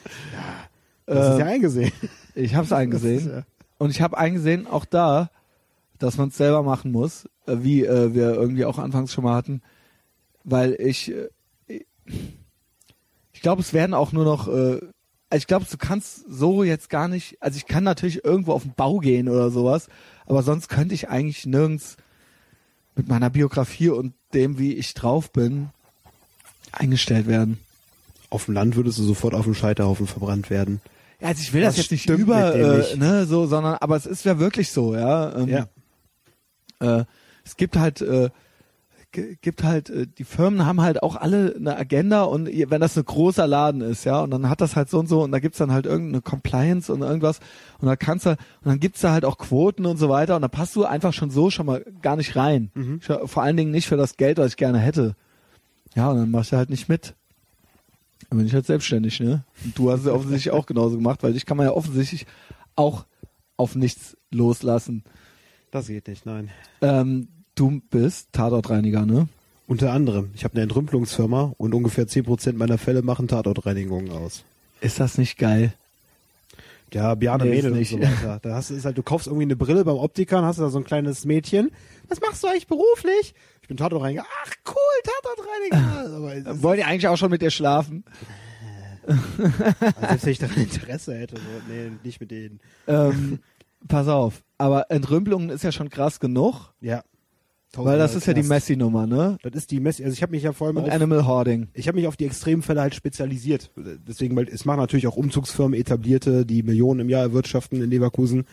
Das 1.05 1.27
ist 1.27 1.33
Ähm, 1.33 1.39
ja 1.39 1.45
eingesehen. 1.45 1.91
Ich 2.35 2.55
habe 2.55 2.65
es 2.65 2.71
eingesehen. 2.73 3.17
Ist, 3.19 3.25
ja- 3.27 3.43
Und 3.77 3.89
ich 3.91 4.01
habe 4.01 4.17
eingesehen, 4.17 4.65
auch 4.67 4.85
da, 4.85 5.29
dass 5.99 6.17
man 6.17 6.29
es 6.29 6.37
selber 6.37 6.63
machen 6.63 6.91
muss, 6.91 7.25
äh, 7.45 7.57
wie 7.61 7.85
äh, 7.85 8.13
wir 8.13 8.33
irgendwie 8.33 8.65
auch 8.65 8.79
anfangs 8.79 9.13
schon 9.13 9.23
mal 9.23 9.35
hatten, 9.35 9.61
weil 10.43 10.73
ich, 10.79 11.11
äh, 11.13 11.29
ich 13.31 13.41
glaube, 13.41 13.61
es 13.61 13.73
werden 13.73 13.93
auch 13.93 14.11
nur 14.11 14.25
noch, 14.25 14.47
äh, 14.47 14.79
also 15.33 15.41
ich 15.41 15.47
glaube, 15.47 15.65
du 15.67 15.77
kannst 15.77 16.25
so 16.29 16.63
jetzt 16.63 16.91
gar 16.91 17.07
nicht, 17.07 17.37
also 17.41 17.57
ich 17.57 17.65
kann 17.65 17.83
natürlich 17.83 18.23
irgendwo 18.23 18.51
auf 18.53 18.61
den 18.61 18.75
Bau 18.75 18.99
gehen 18.99 19.27
oder 19.27 19.49
sowas, 19.49 19.87
aber 20.27 20.43
sonst 20.43 20.69
könnte 20.69 20.93
ich 20.93 21.09
eigentlich 21.09 21.47
nirgends 21.47 21.97
mit 22.95 23.07
meiner 23.07 23.31
Biografie 23.31 23.89
und 23.89 24.13
dem, 24.35 24.59
wie 24.59 24.73
ich 24.73 24.93
drauf 24.93 25.31
bin, 25.31 25.69
eingestellt 26.71 27.25
werden. 27.25 27.57
Auf 28.29 28.45
dem 28.45 28.53
Land 28.53 28.75
würdest 28.75 28.99
du 28.99 29.03
sofort 29.03 29.33
auf 29.33 29.45
dem 29.45 29.55
Scheiterhaufen 29.55 30.05
verbrannt 30.05 30.51
werden. 30.51 30.81
Ja, 31.19 31.29
also 31.29 31.41
ich 31.41 31.51
will 31.51 31.61
das 31.61 31.71
Was 31.71 31.77
jetzt 31.77 31.91
nicht 31.91 32.09
über, 32.11 32.53
äh, 32.53 32.77
nicht? 32.77 32.97
ne, 32.97 33.25
so, 33.25 33.47
sondern, 33.47 33.73
aber 33.77 33.95
es 33.95 34.05
ist 34.05 34.25
ja 34.25 34.37
wirklich 34.37 34.71
so, 34.71 34.93
ja. 34.93 35.35
Ähm, 35.35 35.49
Ja. 35.49 36.99
äh, 36.99 37.05
es 37.43 37.57
gibt 37.57 37.75
halt, 37.75 38.01
äh, 38.01 38.29
gibt 39.13 39.63
halt, 39.63 39.89
äh, 39.89 40.07
die 40.07 40.23
Firmen 40.23 40.65
haben 40.65 40.81
halt 40.81 41.01
auch 41.03 41.15
alle 41.15 41.55
eine 41.55 41.77
Agenda 41.77 42.23
und 42.23 42.47
wenn 42.47 42.81
das 42.81 42.97
ein 42.97 43.05
großer 43.05 43.47
Laden 43.47 43.81
ist, 43.81 44.03
ja, 44.03 44.19
und 44.21 44.31
dann 44.31 44.49
hat 44.49 44.59
das 44.59 44.75
halt 44.75 44.89
so 44.89 44.99
und 44.99 45.07
so 45.07 45.21
und 45.23 45.31
da 45.31 45.39
gibt's 45.39 45.59
dann 45.59 45.71
halt 45.71 45.85
irgendeine 45.85 46.21
Compliance 46.21 46.91
und 46.91 47.01
irgendwas 47.01 47.39
und 47.79 47.87
da 47.87 47.95
kannst 47.95 48.25
du, 48.25 48.31
und 48.31 48.37
dann 48.65 48.79
gibt's 48.79 49.01
da 49.01 49.11
halt 49.11 49.23
auch 49.25 49.37
Quoten 49.37 49.85
und 49.85 49.97
so 49.97 50.09
weiter 50.09 50.35
und 50.35 50.41
da 50.41 50.47
passt 50.47 50.75
du 50.75 50.83
einfach 50.85 51.13
schon 51.13 51.29
so 51.29 51.49
schon 51.49 51.65
mal 51.67 51.85
gar 52.01 52.15
nicht 52.15 52.35
rein. 52.35 52.71
Schon- 53.01 53.27
Vor 53.27 53.43
allen 53.43 53.55
Dingen 53.57 53.71
nicht 53.71 53.87
für 53.87 53.97
das 53.97 54.17
Geld, 54.17 54.37
was 54.39 54.51
ich 54.51 54.57
gerne 54.57 54.79
hätte. 54.79 55.15
Ja, 55.95 56.09
und 56.09 56.17
dann 56.17 56.31
machst 56.31 56.51
du 56.51 56.57
halt 56.57 56.69
nicht 56.71 56.89
mit. 56.89 57.13
Dann 58.29 58.39
bin 58.39 58.47
ich 58.47 58.53
halt 58.55 58.65
selbstständig, 58.65 59.19
ne? 59.19 59.43
Und 59.63 59.77
du 59.77 59.91
hast 59.91 60.01
es 60.01 60.07
offensichtlich 60.07 60.51
auch 60.51 60.65
genauso 60.65 60.95
gemacht, 60.97 61.21
weil 61.21 61.33
dich 61.33 61.45
kann 61.45 61.57
man 61.57 61.67
ja 61.67 61.73
offensichtlich 61.73 62.25
auch 62.75 63.05
auf 63.57 63.75
nichts 63.75 64.17
loslassen. 64.31 65.03
Das 65.69 65.87
geht 65.87 66.07
nicht, 66.07 66.25
nein. 66.25 66.49
Ähm, 66.81 67.27
du 67.55 67.81
bist 67.89 68.29
Tatortreiniger, 68.31 69.05
ne? 69.05 69.27
Unter 69.67 69.93
anderem. 69.93 70.31
Ich 70.35 70.43
habe 70.43 70.55
eine 70.55 70.63
Entrümpelungsfirma 70.63 71.53
und 71.57 71.73
ungefähr 71.73 72.05
10% 72.05 72.53
meiner 72.53 72.77
Fälle 72.77 73.01
machen 73.01 73.27
Tatortreinigungen 73.27 74.11
aus. 74.11 74.43
Ist 74.81 74.99
das 74.99 75.17
nicht 75.17 75.37
geil? 75.37 75.73
Ja, 76.93 77.15
Bjarne 77.15 77.45
Nee, 77.45 77.49
Mädel 77.51 77.71
und 77.71 77.85
so 77.87 77.99
weiter. 77.99 78.39
Da 78.41 78.55
hast 78.55 78.69
du, 78.69 78.75
ist 78.75 78.85
halt, 78.85 78.97
du 78.97 79.03
kaufst 79.03 79.27
irgendwie 79.27 79.45
eine 79.45 79.55
Brille 79.55 79.83
beim 79.83 79.95
Optiker 79.97 80.39
und 80.39 80.45
hast 80.45 80.59
da 80.59 80.69
so 80.69 80.77
ein 80.77 80.83
kleines 80.83 81.25
Mädchen. 81.25 81.71
Was 82.07 82.21
machst 82.21 82.43
du 82.43 82.47
eigentlich 82.47 82.67
beruflich? 82.67 83.33
Ich 83.61 83.67
bin 83.67 83.77
Tatortreiniger. 83.77 84.25
Ach 84.45 84.51
cool, 84.67 85.73
Tatortreiniger. 85.73 86.61
Wollen 86.61 86.77
die 86.77 86.83
eigentlich 86.83 87.07
auch 87.07 87.17
schon 87.17 87.31
mit 87.31 87.41
dir 87.41 87.49
schlafen? 87.49 88.03
selbst 89.07 90.25
wenn 90.25 90.31
ich 90.31 90.39
daran 90.39 90.57
Interesse 90.61 91.15
hätte, 91.17 91.37
so, 91.37 91.41
nee, 91.67 91.91
nicht 92.03 92.19
mit 92.21 92.31
denen. 92.31 92.59
Ähm, 92.87 93.39
pass 93.87 94.07
auf. 94.07 94.43
Aber 94.57 94.91
Entrümpelungen 94.91 95.49
ist 95.49 95.63
ja 95.63 95.71
schon 95.71 95.89
krass 95.89 96.19
genug, 96.19 96.73
Ja. 96.81 97.03
Weil 97.75 97.97
das 97.97 98.15
ist 98.15 98.27
ja 98.27 98.33
die. 98.33 98.43
Messi-Nummer, 98.43 99.07
ne? 99.07 99.37
Das 99.41 99.53
ist 99.53 99.71
die 99.71 99.79
Messi. 99.79 100.03
Also 100.03 100.13
ich 100.13 100.21
habe 100.21 100.31
mich 100.31 100.43
ja 100.43 100.53
vor 100.53 100.67
allem 100.67 100.77
Und 100.77 100.83
auf, 100.83 100.91
Animal 100.91 101.25
Hoarding. 101.25 101.67
ich 101.73 101.87
habe 101.87 101.97
mich 101.97 102.07
auf 102.07 102.17
die 102.17 102.25
Extremfälle 102.25 102.81
halt 102.81 102.95
spezialisiert. 102.95 103.71
Deswegen, 103.75 104.35
weil 104.35 104.47
es 104.47 104.65
machen 104.65 104.79
natürlich 104.79 105.07
auch 105.07 105.15
Umzugsfirmen 105.15 105.79
etablierte, 105.79 106.45
die 106.45 106.63
Millionen 106.63 107.01
im 107.01 107.09
Jahr 107.09 107.21
erwirtschaften 107.21 107.81
in 107.81 107.89
Leverkusen. 107.89 108.45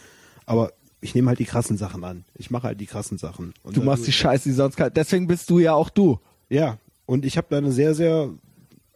Aber 0.47 0.73
ich 1.01 1.15
nehme 1.15 1.29
halt 1.29 1.39
die 1.39 1.45
krassen 1.45 1.77
Sachen 1.77 2.05
an. 2.05 2.25
Ich 2.35 2.51
mache 2.51 2.69
halt 2.69 2.81
die 2.81 2.87
krassen 2.87 3.19
Sachen. 3.19 3.55
Und 3.63 3.77
Du 3.77 3.83
machst 3.83 4.07
die 4.07 4.13
Scheiße, 4.13 4.49
die 4.49 4.55
sonst 4.55 4.77
kein... 4.77 4.93
Deswegen 4.93 5.27
bist 5.27 5.49
du 5.51 5.59
ja 5.59 5.75
auch 5.75 5.91
du. 5.91 6.19
Ja, 6.49 6.79
und 7.07 7.25
ich 7.25 7.37
habe 7.37 7.47
da 7.51 7.59
eine 7.59 7.73
sehr, 7.73 7.95
sehr, 7.95 8.31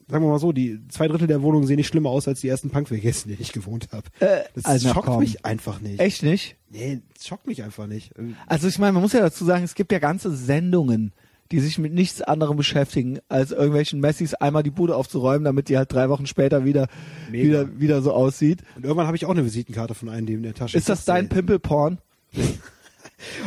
sagen 0.08 0.24
wir 0.24 0.30
mal 0.30 0.38
so, 0.38 0.52
die 0.52 0.80
zwei 0.88 1.08
Drittel 1.08 1.26
der 1.26 1.42
Wohnungen 1.42 1.66
sehen 1.66 1.76
nicht 1.76 1.86
schlimmer 1.86 2.10
aus 2.10 2.28
als 2.28 2.40
die 2.40 2.48
ersten 2.48 2.70
Punkvergessen, 2.70 3.30
in 3.30 3.36
denen 3.36 3.42
ich 3.42 3.52
gewohnt 3.52 3.88
habe. 3.92 4.06
Äh, 4.20 4.44
das 4.54 4.64
also, 4.64 4.88
schockt 4.88 5.06
komm. 5.06 5.20
mich 5.20 5.44
einfach 5.44 5.80
nicht. 5.80 6.00
Echt 6.00 6.22
nicht? 6.22 6.56
Nee, 6.74 7.02
das 7.14 7.28
schockt 7.28 7.46
mich 7.46 7.62
einfach 7.62 7.86
nicht. 7.86 8.10
Also 8.48 8.66
ich 8.66 8.80
meine, 8.80 8.92
man 8.92 9.02
muss 9.02 9.12
ja 9.12 9.20
dazu 9.20 9.44
sagen, 9.44 9.62
es 9.62 9.76
gibt 9.76 9.92
ja 9.92 10.00
ganze 10.00 10.34
Sendungen, 10.34 11.12
die 11.52 11.60
sich 11.60 11.78
mit 11.78 11.92
nichts 11.92 12.20
anderem 12.20 12.56
beschäftigen, 12.56 13.20
als 13.28 13.52
irgendwelchen 13.52 14.00
Messis 14.00 14.34
einmal 14.34 14.64
die 14.64 14.72
Bude 14.72 14.96
aufzuräumen, 14.96 15.44
damit 15.44 15.68
die 15.68 15.76
halt 15.76 15.92
drei 15.92 16.08
Wochen 16.08 16.26
später 16.26 16.64
wieder, 16.64 16.88
Mega. 17.30 17.44
wieder, 17.44 17.80
wieder 17.80 18.02
so 18.02 18.12
aussieht. 18.12 18.62
Und 18.74 18.84
irgendwann 18.84 19.06
habe 19.06 19.16
ich 19.16 19.24
auch 19.24 19.30
eine 19.30 19.44
Visitenkarte 19.44 19.94
von 19.94 20.08
einem, 20.08 20.26
dem 20.26 20.38
in 20.38 20.42
der 20.42 20.54
Tasche 20.54 20.76
Ist 20.76 20.88
das 20.88 21.04
dein 21.04 21.28
Pimple-Porn? 21.28 21.98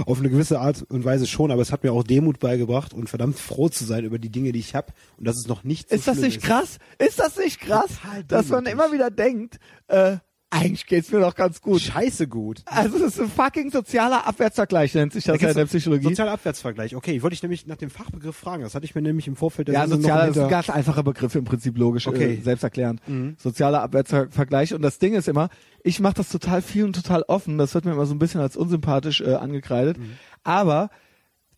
Auf 0.06 0.20
eine 0.20 0.30
gewisse 0.30 0.62
Art 0.62 0.84
und 0.84 1.04
Weise 1.04 1.28
schon, 1.28 1.52
aber 1.52 1.62
es 1.62 1.74
hat 1.74 1.84
mir 1.84 1.92
auch 1.92 2.04
Demut 2.04 2.40
beigebracht 2.40 2.94
und 2.94 3.10
verdammt 3.10 3.38
froh 3.38 3.68
zu 3.68 3.84
sein 3.84 4.06
über 4.06 4.20
die 4.20 4.30
Dinge, 4.30 4.54
die 4.54 4.60
ich 4.60 4.74
habe 4.74 4.94
und 5.18 5.28
dass 5.28 5.36
es 5.36 5.48
noch 5.48 5.66
nicht 5.66 5.90
so 5.90 5.96
Ist 5.96 6.08
das 6.08 6.16
schlimm 6.18 6.30
nicht 6.30 6.42
krass? 6.42 6.80
Ist 6.98 7.20
das 7.20 7.38
nicht 7.38 7.60
krass, 7.60 7.90
dass 8.28 8.48
man 8.48 8.66
immer 8.66 8.94
wieder 8.94 9.12
denkt, 9.12 9.60
äh, 9.88 10.18
eigentlich 10.50 10.86
geht's 10.86 11.12
mir 11.12 11.20
doch 11.20 11.36
ganz 11.36 11.62
gut. 11.62 11.82
Scheiße 11.82 12.28
gut. 12.28 12.62
Also 12.66 12.98
das 13.00 13.16
ist 13.16 13.20
ein 13.20 13.30
fucking 13.30 13.70
sozialer 13.70 14.26
Abwärtsvergleich, 14.26 14.94
nennt 14.96 15.12
sich 15.12 15.26
das 15.26 15.42
ja 15.42 15.50
in 15.50 15.56
der 15.56 15.66
Psychologie. 15.66 16.06
Sozialer 16.08 16.32
Abwärtsvergleich. 16.32 16.96
Okay, 16.96 17.22
wollte 17.22 17.34
ich 17.34 17.44
nämlich 17.44 17.68
nach 17.68 17.76
dem 17.76 17.90
Fachbegriff 17.90 18.36
fragen. 18.36 18.64
Das 18.64 18.74
hatte 18.74 18.86
ich 18.86 18.96
mir 18.96 19.02
nämlich 19.02 19.28
im 19.28 19.36
Vorfeld 19.36 19.68
der 19.68 19.76
Ja, 19.76 19.82
Sendung 19.82 20.02
sozialer 20.02 20.28
ist 20.30 20.38
ein 20.38 20.50
ganz 20.50 20.70
einfacher 20.70 21.04
Begriff 21.04 21.36
im 21.36 21.44
Prinzip 21.44 21.78
logisch, 21.78 22.08
Okay. 22.08 22.36
äh, 22.36 22.42
selbsterklärend. 22.42 23.02
Sozialer 23.38 23.82
Abwärtsvergleich. 23.82 24.74
Und 24.74 24.82
das 24.84 25.00
Ding 25.00 25.16
ist 25.16 25.28
immer, 25.28 25.50
ich 25.84 26.00
mache 26.00 26.14
das 26.16 26.30
total 26.30 26.62
viel 26.62 26.86
und 26.86 26.94
total 26.96 27.24
offen. 27.24 27.58
Das 27.58 27.74
wird 27.74 27.84
mir 27.84 27.92
immer 27.92 28.06
so 28.06 28.16
ein 28.16 28.20
bisschen 28.20 28.40
als 28.40 28.56
unsympathisch 28.56 29.20
äh, 29.22 29.34
angekreidet. 29.34 29.98
Aber 30.44 30.90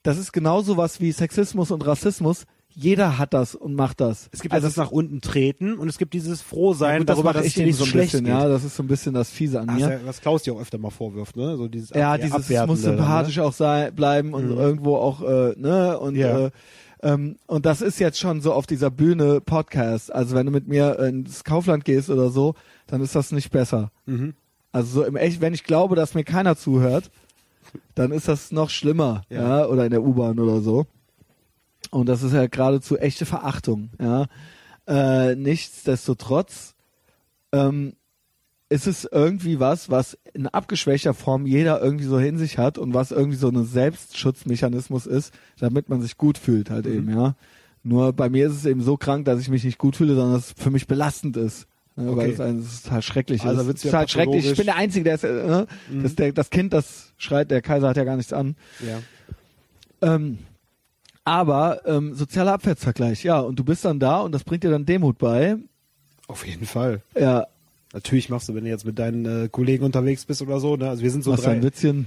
das 0.02 0.18
ist 0.18 0.32
genauso 0.32 0.78
was 0.78 1.00
wie 1.00 1.12
Sexismus 1.12 1.70
und 1.70 1.86
Rassismus. 1.86 2.46
Jeder 2.76 3.18
hat 3.18 3.34
das 3.34 3.56
und 3.56 3.74
macht 3.74 4.00
das. 4.00 4.30
Es 4.32 4.42
gibt 4.42 4.54
also 4.54 4.68
das 4.68 4.78
nach 4.78 4.92
unten 4.92 5.22
treten 5.22 5.78
und 5.78 5.90
es 5.90 5.98
gibt 5.98 6.14
dieses 6.14 6.42
Frohsein 6.42 7.00
gut, 7.00 7.10
das 7.10 7.16
darüber, 7.16 7.34
dass 7.34 7.44
ich 7.46 7.50
es 7.50 7.56
dir 7.56 7.66
nicht 7.66 7.78
so 7.78 7.84
ein 7.84 7.90
schlecht 7.90 8.12
bisschen, 8.12 8.26
geht. 8.26 8.34
ja. 8.34 8.48
Das 8.48 8.64
ist 8.64 8.76
so 8.76 8.84
ein 8.84 8.88
bisschen 8.88 9.14
das 9.14 9.30
Fiese 9.30 9.60
an 9.60 9.68
Ach, 9.72 9.76
mir. 9.76 9.90
ja, 9.92 10.00
was 10.06 10.22
Klaus 10.22 10.44
dir 10.44 10.54
auch 10.54 10.62
öfter 10.62 10.78
mal 10.78 10.92
vorwirft, 10.92 11.36
ne? 11.36 11.58
So 11.58 11.68
dieses 11.68 11.90
Ja, 11.90 12.14
Ab- 12.14 12.22
dieses 12.22 12.50
es 12.50 12.68
muss 12.68 12.82
dann, 12.84 12.98
sympathisch 12.98 13.40
auch 13.40 13.54
sein, 13.54 13.94
bleiben 13.96 14.34
und 14.34 14.50
irgendwo 14.52 14.96
auch, 14.98 15.22
äh, 15.22 15.54
ne, 15.58 16.00
und 16.00 16.16
Ja. 16.16 16.46
äh, 16.48 16.52
ähm, 17.02 17.38
und 17.48 17.66
das 17.66 17.82
ist 17.82 18.00
jetzt 18.00 18.20
schon 18.20 18.40
so 18.42 18.54
auf 18.54 18.66
dieser 18.68 18.92
Bühne 18.92 19.42
Podcast. 19.42 20.14
Also 20.14 20.36
wenn 20.36 20.46
du 20.46 20.52
mit 20.52 20.68
mir 20.68 21.00
ins 21.00 21.44
Kaufland 21.44 21.86
gehst 21.86 22.10
oder 22.10 22.30
so, 22.30 22.54
dann 22.88 23.02
ist 23.02 23.16
das 23.16 23.32
nicht 23.32 23.52
besser. 23.52 23.92
Mhm. 24.06 24.36
Also 24.72 25.02
so 25.02 25.04
im 25.06 25.16
echt, 25.16 25.42
wenn 25.42 25.54
ich 25.56 25.64
glaube, 25.64 25.96
dass 25.96 26.14
mir 26.14 26.24
keiner 26.24 26.56
zuhört, 26.56 27.10
dann 27.96 28.12
ist 28.12 28.28
das 28.28 28.52
noch 28.52 28.70
schlimmer, 28.70 29.24
ja, 29.30 29.60
Ja. 29.62 29.66
oder 29.68 29.86
in 29.86 29.92
der 29.92 30.04
U-Bahn 30.04 30.40
oder 30.40 30.62
so. 30.62 30.86
Und 31.92 32.08
das 32.08 32.24
ist 32.24 32.34
ja 32.34 32.48
geradezu 32.48 32.98
echte 32.98 33.26
Verachtung, 33.26 33.90
ja. 34.00 34.28
Äh, 34.88 35.36
nichtsdestotrotz 35.36 36.74
ähm, 37.52 37.94
ist 38.70 38.88
es 38.88 39.08
irgendwie 39.12 39.60
was, 39.60 39.90
was 39.90 40.18
in 40.34 40.48
abgeschwächter 40.48 41.14
Form 41.14 41.46
jeder 41.46 41.82
irgendwie 41.82 42.06
so 42.06 42.18
in 42.18 42.38
sich 42.38 42.58
hat 42.58 42.78
und 42.78 42.94
was 42.94 43.12
irgendwie 43.12 43.38
so 43.38 43.50
ein 43.50 43.66
Selbstschutzmechanismus 43.66 45.06
ist, 45.08 45.34
damit 45.60 45.90
man 45.90 46.02
sich 46.02 46.18
gut 46.18 46.38
fühlt 46.38 46.70
halt 46.70 46.86
eben, 46.88 47.10
ja. 47.10 47.36
Nur 47.82 48.14
bei 48.14 48.30
mir 48.30 48.48
ist 48.48 48.54
es 48.56 48.66
eben 48.66 48.82
so 48.82 48.98
krank, 48.98 49.26
dass 49.26 49.40
ich 49.40 49.50
mich 49.50 49.64
nicht 49.64 49.78
gut 49.78 49.96
fühle, 49.96 50.14
sondern 50.16 50.34
dass 50.34 50.48
es 50.48 50.54
für 50.62 50.70
mich 50.70 50.86
belastend 50.86 51.38
ist. 51.38 51.66
Ne, 51.96 52.06
Weil 52.16 52.26
Okay. 52.26 52.32
es, 52.34 52.40
ein, 52.40 52.60
es 52.60 52.74
ist 52.74 52.84
total 52.86 53.02
schrecklich 53.02 53.44
Also 53.44 53.62
ist. 53.62 53.68
wird's 53.68 53.82
Es 53.82 53.86
ist 53.86 53.92
ja 53.94 54.00
halt 54.00 54.10
schrecklich. 54.12 54.46
Ich 54.46 54.58
bin 54.58 54.66
der 54.66 54.76
Einzige, 54.76 55.04
der 55.06 55.16
ist, 55.16 55.24
äh, 55.24 55.32
ne? 55.32 55.68
das, 56.04 56.16
der, 56.16 56.32
das 56.34 56.50
Kind, 56.50 56.74
das 56.74 57.14
schreit, 57.18 57.50
der 57.52 57.62
Kaiser 57.62 57.88
hat 57.90 57.98
ja 57.98 58.04
gar 58.04 58.18
nichts 58.18 58.34
an. 58.34 58.56
Ja. 58.86 59.02
Ähm, 60.02 60.40
aber 61.26 61.82
ähm, 61.86 62.14
sozialer 62.16 62.54
Abwärtsvergleich, 62.54 63.24
ja, 63.24 63.40
und 63.40 63.58
du 63.60 63.64
bist 63.64 63.86
dann 63.86 64.00
da 64.00 64.22
und 64.22 64.32
das 64.34 64.44
bringt 64.44 64.64
dir 64.64 64.72
dann 64.72 64.86
Demut 64.86 65.18
bei. 65.18 65.58
Auf 66.28 66.46
jeden 66.48 66.66
Fall. 66.66 67.02
Ja, 67.20 67.48
Natürlich 67.92 68.30
machst 68.30 68.48
du, 68.48 68.54
wenn 68.54 68.66
du 68.66 68.70
jetzt 68.70 68.86
mit 68.86 69.00
deinen 69.00 69.26
äh, 69.46 69.50
Kollegen 69.50 69.84
unterwegs 69.84 70.24
bist 70.24 70.44
oder 70.44 70.60
so, 70.60 70.76
ne? 70.76 70.88
Also 70.90 71.02
wir 71.02 71.10
sind 71.10 71.24
so 71.24 71.32
machst 71.32 71.46
drei. 71.48 71.54
ein 71.54 71.64
Witzchen. 71.64 72.06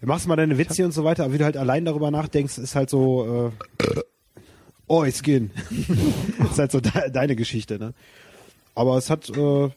Du 0.00 0.06
machst 0.06 0.28
mal 0.28 0.36
deine 0.36 0.58
Witze 0.58 0.84
und 0.84 0.92
so 0.92 1.02
weiter, 1.02 1.24
aber 1.24 1.32
wie 1.34 1.38
du 1.38 1.44
halt 1.44 1.56
allein 1.56 1.84
darüber 1.84 2.12
nachdenkst, 2.12 2.56
ist 2.58 2.76
halt 2.76 2.88
so, 2.88 3.50
äh, 3.84 4.00
oh, 4.86 5.02
ich 5.02 5.16
skin. 5.20 5.50
ist 6.48 6.58
halt 6.60 6.70
so 6.70 6.78
de 6.80 7.10
deine 7.10 7.34
Geschichte, 7.34 7.80
ne? 7.80 7.94
Aber 8.76 8.96
es 8.96 9.10
hat, 9.10 9.28
äh, 9.30 9.70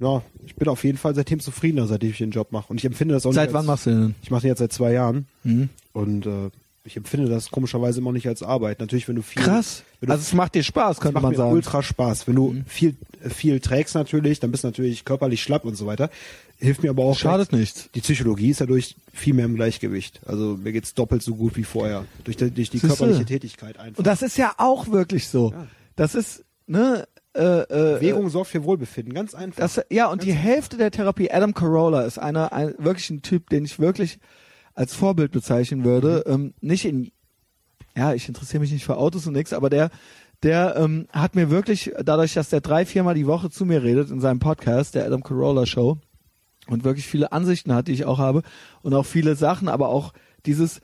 ja, 0.00 0.22
ich 0.46 0.56
bin 0.56 0.68
auf 0.68 0.84
jeden 0.84 0.96
Fall 0.96 1.14
seitdem 1.14 1.40
zufriedener, 1.40 1.86
seitdem 1.86 2.10
ich 2.12 2.16
den 2.18 2.30
Job 2.30 2.50
mache. 2.50 2.68
Und 2.70 2.78
ich 2.78 2.86
empfinde 2.86 3.12
das 3.12 3.26
auch 3.26 3.32
Seit 3.32 3.48
nicht 3.48 3.52
wann 3.52 3.60
als, 3.60 3.66
machst 3.66 3.86
du 3.86 3.90
den? 3.90 4.14
Ich 4.22 4.30
mache 4.30 4.40
den 4.40 4.48
jetzt 4.48 4.60
seit 4.60 4.72
zwei 4.72 4.92
Jahren 4.92 5.26
Hm? 5.42 5.68
und 5.92 6.24
äh, 6.24 6.48
ich 6.86 6.96
empfinde 6.96 7.28
das 7.28 7.50
komischerweise 7.50 8.00
immer 8.00 8.12
nicht 8.12 8.28
als 8.28 8.42
Arbeit. 8.42 8.80
Natürlich, 8.80 9.08
wenn 9.08 9.16
du 9.16 9.22
viel, 9.22 9.42
Krass. 9.42 9.82
du 10.00 10.08
Also 10.08 10.22
es 10.22 10.32
macht 10.32 10.54
dir 10.54 10.62
Spaß, 10.62 11.00
könnte 11.00 11.20
man 11.20 11.34
sagen. 11.34 11.52
ultra 11.52 11.82
Spaß. 11.82 12.26
Wenn 12.28 12.36
du 12.36 12.62
viel, 12.66 12.96
viel 13.28 13.60
trägst 13.60 13.94
natürlich, 13.94 14.40
dann 14.40 14.50
bist 14.50 14.64
du 14.64 14.68
natürlich 14.68 15.04
körperlich 15.04 15.42
schlapp 15.42 15.64
und 15.64 15.76
so 15.76 15.86
weiter. 15.86 16.10
Hilft 16.58 16.82
mir 16.82 16.90
aber 16.90 17.04
auch. 17.04 17.18
Schadet 17.18 17.52
nichts. 17.52 17.90
Die 17.94 18.00
Psychologie 18.00 18.50
ist 18.50 18.60
dadurch 18.60 18.96
viel 19.12 19.34
mehr 19.34 19.44
im 19.44 19.56
Gleichgewicht. 19.56 20.20
Also 20.24 20.56
mir 20.62 20.72
geht's 20.72 20.94
doppelt 20.94 21.22
so 21.22 21.34
gut 21.34 21.56
wie 21.56 21.64
vorher. 21.64 22.06
Durch 22.24 22.36
die, 22.36 22.50
durch 22.50 22.70
die 22.70 22.78
Siehste? 22.78 22.96
körperliche 22.96 23.26
Tätigkeit 23.26 23.78
einfach. 23.78 23.98
Und 23.98 24.06
das 24.06 24.22
ist 24.22 24.38
ja 24.38 24.54
auch 24.56 24.88
wirklich 24.88 25.28
so. 25.28 25.50
Ja. 25.52 25.66
Das 25.96 26.14
ist, 26.14 26.44
ne, 26.66 27.06
äh, 27.34 27.40
äh, 27.42 27.66
Bewegung 27.98 28.30
sorgt 28.30 28.50
für 28.50 28.64
Wohlbefinden. 28.64 29.12
Ganz 29.12 29.34
einfach. 29.34 29.60
Das, 29.60 29.80
ja, 29.90 30.08
und 30.08 30.22
die 30.22 30.32
Hälfte 30.32 30.76
der 30.76 30.90
Therapie, 30.90 31.30
Adam 31.30 31.52
Carolla 31.52 32.02
ist 32.02 32.18
einer, 32.18 32.52
ein, 32.52 32.74
wirklich 32.78 33.10
ein 33.10 33.22
Typ, 33.22 33.50
den 33.50 33.64
ich 33.64 33.78
wirklich 33.78 34.18
als 34.76 34.94
Vorbild 34.94 35.32
bezeichnen 35.32 35.84
würde. 35.84 36.22
Ähm, 36.26 36.54
nicht 36.60 36.84
in, 36.84 37.10
ja, 37.96 38.14
ich 38.14 38.28
interessiere 38.28 38.60
mich 38.60 38.70
nicht 38.70 38.84
für 38.84 38.98
Autos 38.98 39.26
und 39.26 39.32
nix, 39.32 39.52
aber 39.52 39.70
der, 39.70 39.90
der 40.42 40.76
ähm, 40.76 41.08
hat 41.10 41.34
mir 41.34 41.50
wirklich, 41.50 41.92
dadurch, 42.04 42.34
dass 42.34 42.50
der 42.50 42.60
drei, 42.60 42.86
viermal 42.86 43.14
die 43.14 43.26
Woche 43.26 43.50
zu 43.50 43.64
mir 43.64 43.82
redet 43.82 44.10
in 44.10 44.20
seinem 44.20 44.38
Podcast, 44.38 44.94
der 44.94 45.06
Adam 45.06 45.24
Carolla 45.24 45.66
Show, 45.66 45.98
und 46.68 46.84
wirklich 46.84 47.06
viele 47.06 47.32
Ansichten 47.32 47.72
hat, 47.72 47.88
die 47.88 47.92
ich 47.92 48.04
auch 48.04 48.18
habe, 48.18 48.42
und 48.82 48.92
auch 48.92 49.06
viele 49.06 49.34
Sachen, 49.34 49.68
aber 49.68 49.88
auch 49.88 50.12
dieses, 50.44 50.80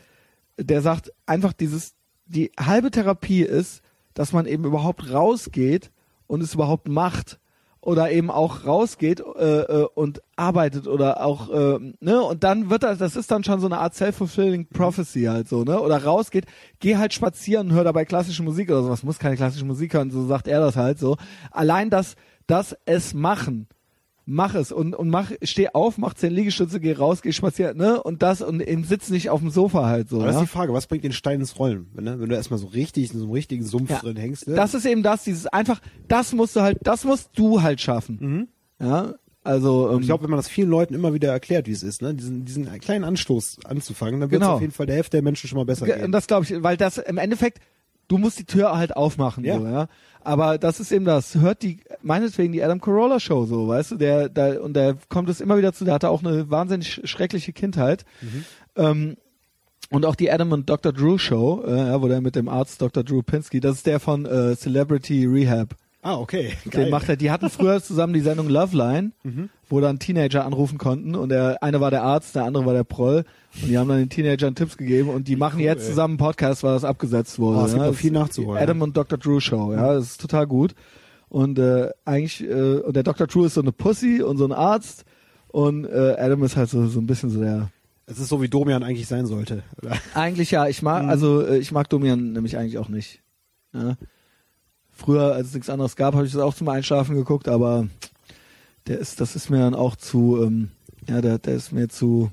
der 0.56 0.80
sagt 0.80 1.12
einfach 1.26 1.52
dieses, 1.52 1.94
die 2.24 2.50
halbe 2.58 2.90
Therapie 2.90 3.42
ist, 3.42 3.82
dass 4.14 4.32
man 4.32 4.46
eben 4.46 4.64
überhaupt 4.64 5.12
rausgeht 5.12 5.90
und 6.26 6.40
es 6.40 6.54
überhaupt 6.54 6.88
macht 6.88 7.40
oder 7.82 8.12
eben 8.12 8.30
auch 8.30 8.64
rausgeht 8.64 9.20
äh, 9.20 9.60
äh, 9.60 9.88
und 9.94 10.22
arbeitet 10.36 10.86
oder 10.86 11.24
auch 11.24 11.50
äh, 11.50 11.78
ne 12.00 12.22
und 12.22 12.44
dann 12.44 12.70
wird 12.70 12.84
das 12.84 12.98
das 12.98 13.16
ist 13.16 13.30
dann 13.30 13.44
schon 13.44 13.60
so 13.60 13.66
eine 13.66 13.78
Art 13.78 13.94
self-fulfilling 13.94 14.68
prophecy 14.68 15.24
halt 15.24 15.48
so 15.48 15.64
ne 15.64 15.80
oder 15.80 16.02
rausgeht 16.02 16.46
geh 16.78 16.96
halt 16.96 17.12
spazieren 17.12 17.72
hör 17.72 17.84
dabei 17.84 18.04
klassische 18.04 18.44
Musik 18.44 18.70
oder 18.70 18.84
sowas 18.84 19.02
muss 19.02 19.18
keine 19.18 19.36
klassische 19.36 19.64
Musik 19.64 19.94
hören 19.94 20.10
so 20.10 20.26
sagt 20.26 20.48
er 20.48 20.60
das 20.60 20.76
halt 20.76 20.98
so. 20.98 21.16
Allein 21.50 21.90
das 21.90 22.14
das 22.46 22.76
es 22.84 23.14
machen 23.14 23.66
mach 24.24 24.54
es 24.54 24.70
und, 24.72 24.94
und 24.94 25.08
mach, 25.08 25.32
steh 25.42 25.68
auf, 25.70 25.98
mach 25.98 26.14
zehn 26.14 26.32
Liegestütze, 26.32 26.78
geh 26.80 26.92
raus, 26.92 27.22
geh 27.22 27.32
spazieren, 27.32 27.76
ne? 27.76 28.02
Und 28.02 28.22
das 28.22 28.40
und 28.40 28.60
eben 28.60 28.84
sitz 28.84 29.10
nicht 29.10 29.30
auf 29.30 29.40
dem 29.40 29.50
Sofa 29.50 29.86
halt 29.86 30.08
so. 30.08 30.16
Aber 30.16 30.26
das 30.26 30.36
ja? 30.36 30.42
ist 30.42 30.48
die 30.48 30.52
Frage, 30.52 30.72
was 30.72 30.86
bringt 30.86 31.04
den 31.04 31.12
Stein 31.12 31.40
ins 31.40 31.58
Rollen? 31.58 31.88
Wenn, 31.94 32.04
ne? 32.04 32.20
wenn 32.20 32.28
du 32.28 32.34
erstmal 32.36 32.58
so 32.58 32.68
richtig 32.68 33.12
in 33.12 33.18
so 33.18 33.24
einem 33.24 33.32
richtigen 33.32 33.64
Sumpf 33.64 33.90
Ja. 33.90 33.98
drin 33.98 34.16
hängst. 34.16 34.46
Ne? 34.48 34.54
Das 34.54 34.74
ist 34.74 34.84
eben 34.86 35.02
das, 35.02 35.24
dieses 35.24 35.46
einfach, 35.46 35.80
das 36.08 36.32
musst 36.32 36.54
du 36.56 36.60
halt, 36.60 36.78
das 36.82 37.04
musst 37.04 37.30
du 37.34 37.62
halt 37.62 37.80
schaffen. 37.80 38.48
Ja, 38.80 39.14
also 39.44 39.90
ähm, 39.90 40.00
ich 40.00 40.06
glaube, 40.06 40.22
wenn 40.22 40.30
man 40.30 40.38
das 40.38 40.48
vielen 40.48 40.68
Leuten 40.70 40.94
immer 40.94 41.12
wieder 41.14 41.32
erklärt, 41.32 41.66
wie 41.66 41.72
es 41.72 41.82
ist, 41.82 42.00
ne? 42.00 42.14
diesen, 42.14 42.44
diesen 42.44 42.66
kleinen 42.80 43.02
Anstoß 43.04 43.58
anzufangen, 43.64 44.20
dann 44.20 44.30
wird 44.30 44.40
es 44.40 44.46
Genau. 44.46 44.54
auf 44.56 44.60
jeden 44.60 44.72
Fall 44.72 44.86
der 44.86 44.94
Hälfte 44.96 45.16
der 45.16 45.22
Menschen 45.22 45.48
schon 45.48 45.58
mal 45.58 45.64
besser 45.64 45.86
Ge- 45.86 45.98
gehen. 45.98 46.12
Das 46.12 46.28
glaube 46.28 46.44
ich, 46.44 46.62
weil 46.62 46.76
das 46.76 46.98
im 46.98 47.18
Endeffekt, 47.18 47.58
du 48.12 48.18
musst 48.18 48.38
die 48.38 48.44
Tür 48.44 48.76
halt 48.76 48.94
aufmachen, 48.94 49.42
Ja. 49.44 49.58
so, 49.58 49.66
ja. 49.66 49.86
Aber 50.20 50.58
das 50.58 50.78
ist 50.80 50.92
eben 50.92 51.04
das. 51.06 51.34
Hört 51.36 51.62
die, 51.62 51.78
meinetwegen 52.02 52.52
die 52.52 52.62
Adam 52.62 52.78
Carolla 52.80 53.18
Show 53.18 53.46
so, 53.46 53.66
weißt 53.68 53.92
du, 53.92 53.96
der, 53.96 54.28
da 54.28 54.60
und 54.60 54.74
der 54.74 54.96
kommt 55.08 55.28
es 55.30 55.40
immer 55.40 55.56
wieder 55.56 55.72
zu, 55.72 55.84
der 55.86 55.94
hatte 55.94 56.10
auch 56.10 56.22
eine 56.22 56.50
wahnsinnig 56.50 56.88
sch- 56.88 57.06
schreckliche 57.06 57.52
Kindheit. 57.52 58.04
Mhm. 58.20 58.44
Ähm, 58.76 59.16
und 59.90 60.04
auch 60.06 60.14
die 60.14 60.30
Adam 60.30 60.52
und 60.52 60.68
Dr. 60.70 60.92
Drew 60.92 61.16
Show, 61.18 61.62
äh, 61.64 62.00
wo 62.00 62.06
der 62.08 62.20
mit 62.20 62.36
dem 62.36 62.48
Arzt 62.48 62.80
Dr. 62.82 63.02
Drew 63.02 63.22
Pinsky, 63.22 63.60
das 63.60 63.76
ist 63.76 63.86
der 63.86 63.98
von 63.98 64.24
äh, 64.26 64.54
Celebrity 64.56 65.26
Rehab. 65.26 65.74
ah, 66.02 66.16
okay. 66.18 66.52
Den 66.72 66.90
macht 66.90 67.08
er, 67.08 67.16
die 67.16 67.30
hatten 67.30 67.48
früher 67.50 67.82
zusammen 67.82 68.12
die 68.12 68.20
Sendung 68.20 68.48
Loveline, 68.48 69.12
Mhm. 69.24 69.48
wo 69.68 69.80
dann 69.80 69.98
Teenager 69.98 70.44
anrufen 70.44 70.78
konnten 70.78 71.14
und 71.14 71.30
der 71.30 71.62
eine 71.62 71.80
war 71.80 71.90
der 71.90 72.02
Arzt, 72.04 72.34
der 72.36 72.44
andere 72.44 72.64
war 72.66 72.74
der 72.74 72.84
Proll 72.84 73.24
und 73.60 73.68
die 73.68 73.76
haben 73.76 73.88
dann 73.88 73.98
den 73.98 74.08
Teenagern 74.08 74.54
Tipps 74.54 74.76
gegeben 74.76 75.08
und 75.10 75.28
die 75.28 75.36
machen 75.36 75.60
jetzt 75.60 75.82
ey. 75.82 75.88
zusammen 75.90 76.12
einen 76.12 76.18
Podcast, 76.18 76.62
weil 76.62 76.72
das 76.74 76.84
abgesetzt 76.84 77.38
wurde. 77.38 77.58
Oh, 77.60 77.64
es 77.66 77.72
gibt 77.72 77.84
ja. 77.84 77.92
viel 77.92 78.12
nachzuholen, 78.12 78.62
Adam 78.62 78.80
und 78.82 78.96
Dr. 78.96 79.18
Drew 79.18 79.40
Show, 79.40 79.72
ja, 79.72 79.94
das 79.94 80.04
ist 80.12 80.20
total 80.20 80.46
gut. 80.46 80.74
Und 81.28 81.58
äh, 81.58 81.90
eigentlich, 82.04 82.42
äh, 82.42 82.80
und 82.80 82.94
der 82.94 83.02
Dr. 83.02 83.26
Drew 83.26 83.44
ist 83.44 83.54
so 83.54 83.60
eine 83.62 83.72
Pussy 83.72 84.22
und 84.22 84.36
so 84.38 84.44
ein 84.44 84.52
Arzt 84.52 85.04
und 85.48 85.84
äh, 85.84 86.16
Adam 86.18 86.42
ist 86.44 86.56
halt 86.56 86.70
so, 86.70 86.86
so 86.86 87.00
ein 87.00 87.06
bisschen 87.06 87.30
so 87.30 87.40
der 87.40 87.70
Es 88.06 88.18
ist 88.18 88.28
so, 88.28 88.40
wie 88.42 88.48
Domian 88.48 88.82
eigentlich 88.82 89.06
sein 89.06 89.26
sollte. 89.26 89.62
oder? 89.82 89.96
eigentlich 90.14 90.50
ja, 90.50 90.66
ich 90.68 90.82
Mhm. 90.82 90.86
mag, 90.86 91.04
also 91.08 91.42
äh, 91.46 91.58
ich 91.58 91.72
mag 91.72 91.88
Domian 91.90 92.32
nämlich 92.32 92.56
eigentlich 92.56 92.78
auch 92.78 92.88
nicht. 92.88 93.20
Ja. 93.74 93.96
Früher, 94.90 95.32
als 95.34 95.48
es 95.48 95.54
nichts 95.54 95.70
anderes 95.70 95.96
gab, 95.96 96.14
habe 96.14 96.26
ich 96.26 96.32
das 96.32 96.40
auch 96.42 96.54
zum 96.54 96.68
Einschlafen 96.68 97.16
geguckt, 97.16 97.48
aber 97.48 97.86
der 98.86 98.98
ist, 98.98 99.20
das 99.20 99.34
ist 99.36 99.48
mir 99.48 99.58
dann 99.58 99.74
auch 99.74 99.96
zu, 99.96 100.42
ähm, 100.42 100.68
ja, 101.08 101.20
der, 101.22 101.38
der 101.38 101.54
ist 101.54 101.72
mir 101.72 101.88
zu, 101.88 102.30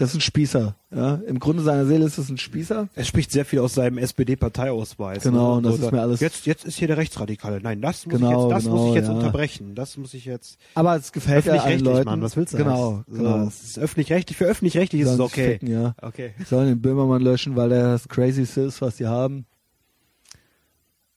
das 0.00 0.10
ist 0.10 0.14
ein 0.16 0.20
Spießer. 0.22 0.74
Ja. 0.90 1.16
Im 1.26 1.38
Grunde 1.38 1.62
seiner 1.62 1.84
Seele 1.84 2.06
ist 2.06 2.16
es 2.16 2.30
ein 2.30 2.38
Spießer. 2.38 2.88
Er 2.94 3.04
spricht 3.04 3.30
sehr 3.30 3.44
viel 3.44 3.58
aus 3.58 3.74
seinem 3.74 3.98
SPD-Parteiausweis. 3.98 5.22
Genau, 5.22 5.50
ne? 5.52 5.56
und 5.58 5.62
das 5.64 5.76
so 5.76 5.86
ist 5.86 5.92
mir 5.92 6.00
alles- 6.00 6.20
Jetzt, 6.20 6.46
jetzt 6.46 6.64
ist 6.64 6.78
hier 6.78 6.88
der 6.88 6.96
Rechtsradikale. 6.96 7.60
Nein, 7.60 7.82
das 7.82 8.06
muss 8.06 8.14
Genau, 8.14 8.30
ich 8.48 8.54
jetzt, 8.54 8.56
das 8.56 8.64
genau, 8.64 8.76
muss 8.76 8.88
ich 8.88 8.94
jetzt 8.94 9.08
ja. 9.08 9.12
unterbrechen. 9.14 9.74
Das 9.74 9.96
muss 9.98 10.14
ich 10.14 10.24
jetzt. 10.24 10.58
Aber 10.74 10.96
es 10.96 11.12
gefällt 11.12 11.44
ja 11.44 11.52
allen 11.62 11.80
Leuten. 11.80 12.06
Mann, 12.06 12.22
was 12.22 12.34
willst 12.36 12.54
du? 12.54 12.56
Genau, 12.56 13.04
So, 13.08 13.16
genau. 13.18 13.46
Es 13.46 13.62
ist 13.62 13.78
öffentlich-rechtlich. 13.78 14.38
Für 14.38 14.46
öffentlich-rechtlich 14.46 15.02
ist 15.02 15.10
es 15.10 15.20
okay. 15.20 15.52
Ficken, 15.52 15.68
ja. 15.70 15.94
Okay. 16.00 16.32
Sollen 16.48 16.68
den 16.68 16.80
Böhmermann 16.80 17.20
löschen, 17.20 17.54
weil 17.56 17.68
der 17.68 17.82
das 17.92 18.08
Crazyste 18.08 18.62
ist, 18.62 18.80
was 18.80 18.96
die 18.96 19.06
haben. 19.06 19.44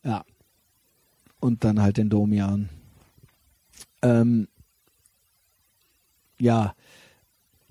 Ja. 0.04 0.26
Und 1.40 1.64
dann 1.64 1.82
halt 1.82 1.96
den 1.96 2.10
Domian. 2.10 2.68
Ähm, 4.02 4.50
ja. 6.38 6.74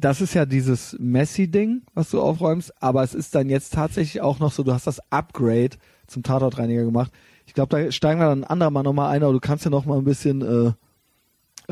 Das 0.03 0.20
ist 0.20 0.35
ja 0.35 0.47
dieses 0.47 0.97
Messi-Ding, 0.99 1.83
was 1.95 2.11
du 2.11 2.20
aufräumst, 2.20 2.73
aber 2.83 3.05
es 3.05 3.15
ist 3.15 3.37
dann 3.37 3.49
jetzt 3.49 3.73
tatsächlich 3.73 4.20
auch 4.20 4.41
noch 4.41 4.51
so, 4.51 4.65
du 4.65 4.73
hast 4.73 4.89
das 4.89 5.01
Upgrade 5.12 5.77
zum 6.09 6.24
Tatortreiniger 6.24 6.85
gemacht. 6.85 7.12
Ich 7.47 7.55
glaube, 7.55 7.69
da 7.85 7.93
steigen 7.93 8.19
wir 8.19 8.27
dann 8.27 8.43
ein 8.43 8.51
andermal 8.51 8.83
nochmal 8.83 9.15
ein, 9.15 9.23
aber 9.23 9.33
du 9.33 9.39
kannst 9.39 9.65
ja 9.65 9.70
noch 9.70 9.87
mal 9.87 9.99
ein 9.99 10.05
bisschen 10.05 10.43
äh, 10.43 10.73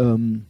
ähm, 0.00 0.46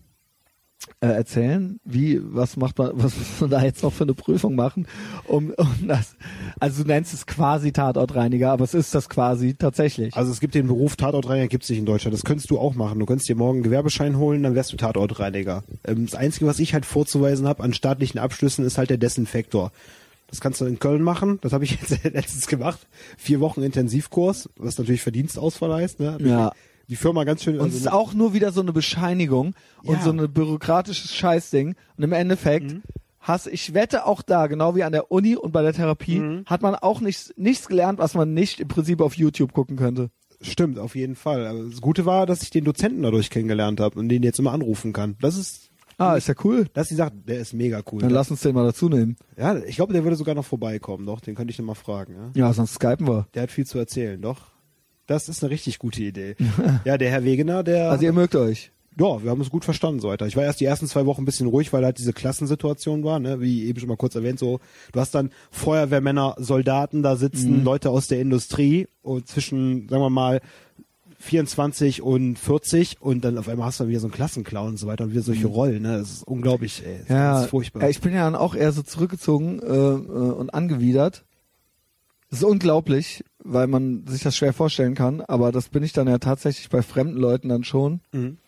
äh, 1.01 1.07
erzählen, 1.07 1.78
wie, 1.85 2.20
was 2.23 2.57
macht 2.57 2.78
man, 2.78 2.90
was 2.94 3.16
muss 3.16 3.40
man 3.40 3.51
da 3.51 3.62
jetzt 3.62 3.82
noch 3.82 3.93
für 3.93 4.05
eine 4.05 4.15
Prüfung 4.15 4.55
machen, 4.55 4.86
um, 5.27 5.51
um 5.57 5.89
das, 5.89 6.16
also 6.59 6.82
du 6.82 6.89
nennst 6.89 7.12
es 7.12 7.27
quasi 7.27 7.73
Tatortreiniger, 7.73 8.51
aber 8.51 8.65
es 8.65 8.74
ist 8.74 8.94
das 8.94 9.09
quasi 9.09 9.55
tatsächlich. 9.55 10.16
Also 10.16 10.32
es 10.32 10.40
gibt 10.40 10.55
den 10.55 10.66
Beruf 10.66 10.97
Tatortreiniger, 10.97 11.48
gibt's 11.48 11.69
nicht 11.69 11.78
in 11.78 11.86
Deutschland. 11.86 12.15
Das 12.15 12.24
könntest 12.24 12.51
du 12.51 12.59
auch 12.59 12.74
machen. 12.74 12.98
Du 12.98 13.07
könntest 13.07 13.28
dir 13.28 13.36
morgen 13.36 13.59
einen 13.59 13.62
Gewerbeschein 13.62 14.16
holen, 14.16 14.43
dann 14.43 14.55
wärst 14.55 14.73
du 14.73 14.77
Tatortreiniger. 14.77 15.65
Ähm, 15.85 16.07
das 16.07 16.15
Einzige, 16.15 16.47
was 16.47 16.59
ich 16.59 16.74
halt 16.74 16.86
vorzuweisen 16.86 17.47
habe 17.47 17.62
an 17.62 17.74
staatlichen 17.74 18.19
Abschlüssen, 18.19 18.65
ist 18.65 18.78
halt 18.78 18.90
der 18.90 18.98
Desinfektor. 18.98 19.73
Das 20.28 20.40
kannst 20.40 20.61
du 20.61 20.65
in 20.65 20.78
Köln 20.78 21.02
machen. 21.02 21.39
Das 21.43 21.52
habe 21.52 21.65
ich 21.65 21.73
jetzt 21.81 22.05
letztens 22.05 22.47
gemacht. 22.47 22.86
Vier 23.19 23.40
Wochen 23.40 23.62
Intensivkurs, 23.62 24.48
was 24.57 24.78
natürlich 24.78 25.02
Verdienstausfall 25.02 25.74
heißt. 25.74 26.01
Ne? 26.01 26.19
Ja. 26.20 26.52
Die 26.90 26.96
Firma 26.96 27.24
ganz 27.24 27.42
schön. 27.42 27.58
und 27.58 27.68
es 27.68 27.76
ist 27.76 27.90
auch 27.90 28.12
nur 28.14 28.34
wieder 28.34 28.52
so 28.52 28.60
eine 28.60 28.72
Bescheinigung 28.72 29.54
und 29.84 29.94
Ja. 29.94 30.02
so 30.02 30.10
ein 30.10 30.32
bürokratisches 30.32 31.14
Scheißding. 31.14 31.74
Und 31.96 32.04
im 32.04 32.12
Endeffekt 32.12 32.76
hast, 33.20 33.46
ich 33.46 33.72
wette 33.74 34.06
auch 34.06 34.22
da, 34.22 34.46
genau 34.48 34.74
wie 34.74 34.82
an 34.82 34.92
der 34.92 35.10
Uni 35.10 35.36
und 35.36 35.52
bei 35.52 35.62
der 35.62 35.72
Therapie, 35.72 36.42
hat 36.46 36.62
man 36.62 36.74
auch 36.74 37.00
nichts, 37.00 37.32
nichts 37.36 37.68
gelernt, 37.68 37.98
was 37.98 38.14
man 38.14 38.34
nicht 38.34 38.60
im 38.60 38.68
Prinzip 38.68 39.00
auf 39.00 39.14
YouTube 39.14 39.52
gucken 39.52 39.76
könnte. 39.76 40.10
Stimmt, 40.42 40.78
auf 40.78 40.96
jeden 40.96 41.16
Fall. 41.16 41.46
Aber 41.46 41.62
das 41.64 41.80
Gute 41.80 42.06
war, 42.06 42.26
dass 42.26 42.42
ich 42.42 42.50
den 42.50 42.64
Dozenten 42.64 43.02
dadurch 43.02 43.30
kennengelernt 43.30 43.78
habe 43.78 43.98
und 43.98 44.08
den 44.08 44.22
jetzt 44.22 44.38
immer 44.38 44.52
anrufen 44.52 44.92
kann. 44.92 45.16
Das 45.20 45.36
ist, 45.36 45.68
Ah, 45.98 46.14
ist 46.16 46.28
ja 46.28 46.34
cool. 46.44 46.66
das 46.72 46.84
ist 46.84 46.90
die 46.92 46.94
Sache. 46.96 47.12
Der 47.28 47.40
ist 47.40 47.52
mega 47.52 47.82
cool. 47.92 48.00
Dann 48.00 48.08
lass 48.10 48.30
uns 48.30 48.40
den 48.40 48.54
mal 48.54 48.64
dazu 48.64 48.88
nehmen. 48.88 49.16
ja, 49.36 49.54
ich 49.58 49.76
glaube, 49.76 49.92
der 49.92 50.02
würde 50.02 50.16
sogar 50.16 50.34
noch 50.34 50.46
vorbeikommen. 50.46 51.04
Doch, 51.04 51.20
den 51.20 51.34
könnte 51.34 51.50
ich 51.52 51.58
noch 51.58 51.66
mal 51.66 51.74
fragen. 51.74 52.14
Ja? 52.34 52.46
Ja, 52.46 52.52
sonst 52.54 52.74
skypen 52.76 53.06
wir. 53.06 53.28
Der 53.34 53.42
hat 53.42 53.50
viel 53.50 53.66
zu 53.66 53.78
erzählen, 53.78 54.20
doch. 54.20 54.38
Das 55.11 55.28
ist 55.28 55.43
eine 55.43 55.51
richtig 55.51 55.81
gute 55.81 56.03
Idee. 56.05 56.37
ja, 56.85 56.97
der 56.97 57.11
Herr 57.11 57.24
Wegener, 57.24 57.65
der. 57.65 57.91
Also 57.91 58.05
ihr 58.05 58.12
mögt 58.12 58.37
euch. 58.37 58.70
ja, 58.97 59.23
wir 59.23 59.31
haben 59.31 59.41
uns 59.41 59.51
gut 59.51 59.65
verstanden, 59.65 59.99
so 59.99 60.09
weiter. 60.09 60.27
Ich 60.28 60.37
war 60.37 60.45
erst 60.45 60.61
die 60.61 60.66
ersten 60.66 60.87
zwei 60.87 61.05
Wochen 61.05 61.23
ein 61.23 61.24
bisschen 61.24 61.49
ruhig, 61.49 61.73
weil 61.73 61.85
halt 61.85 61.99
diese 61.99 62.12
Klassensituation 62.12 63.03
war, 63.03 63.19
ne? 63.19 63.41
wie 63.41 63.65
eben 63.66 63.81
schon 63.81 63.89
mal 63.89 63.97
kurz 63.97 64.15
erwähnt, 64.15 64.39
so, 64.39 64.61
du 64.93 65.01
hast 65.01 65.12
dann 65.16 65.31
Feuerwehrmänner, 65.51 66.37
Soldaten 66.39 67.03
da 67.03 67.16
sitzen, 67.16 67.65
Leute 67.65 67.91
aus 67.91 68.07
der 68.07 68.20
Industrie 68.20 68.87
und 69.03 69.27
zwischen, 69.27 69.89
sagen 69.89 70.03
wir 70.03 70.11
mal, 70.11 70.41
24 71.19 72.03
und 72.03 72.39
40 72.39 73.03
und 73.03 73.24
dann 73.24 73.37
auf 73.37 73.49
einmal 73.49 73.66
hast 73.66 73.81
du 73.81 73.85
dann 73.85 73.91
wieder 73.91 74.01
so 74.01 74.07
einen 74.07 74.15
Klassenclown 74.15 74.69
und 74.69 74.77
so 74.78 74.87
weiter 74.87 75.05
und 75.05 75.11
wieder 75.11 75.23
solche 75.23 75.49
Rollen, 75.49 75.82
ne? 75.82 75.99
Das 75.99 76.11
ist 76.11 76.23
unglaublich, 76.23 76.82
ey. 76.87 76.93
Das 76.95 77.03
ist 77.03 77.11
Ja, 77.11 77.32
ganz 77.35 77.47
furchtbar. 77.51 77.82
ja, 77.82 77.89
ich 77.89 78.01
bin 78.01 78.15
ja 78.15 78.24
dann 78.24 78.37
auch 78.37 78.55
eher 78.55 78.73
so 78.73 78.82
zurückgezogen 78.82 79.59
äh, 79.61 79.66
äh, 79.66 79.97
und 80.32 80.55
angewidert. 80.55 81.24
Das 82.31 82.39
ist 82.39 82.44
unglaublich, 82.44 83.24
weil 83.43 83.66
man 83.66 84.07
sich 84.07 84.23
das 84.23 84.36
schwer 84.36 84.52
vorstellen 84.52 84.94
kann, 84.94 85.20
aber 85.20 85.51
das 85.51 85.69
bin 85.69 85.82
ich 85.82 85.93
dann 85.93 86.07
ja 86.07 86.19
tatsächlich 86.19 86.69
bei 86.69 86.81
fremden 86.81 87.16
Leuten 87.16 87.48
dann 87.48 87.65
schon. 87.65 88.01
Mhm. 88.12 88.39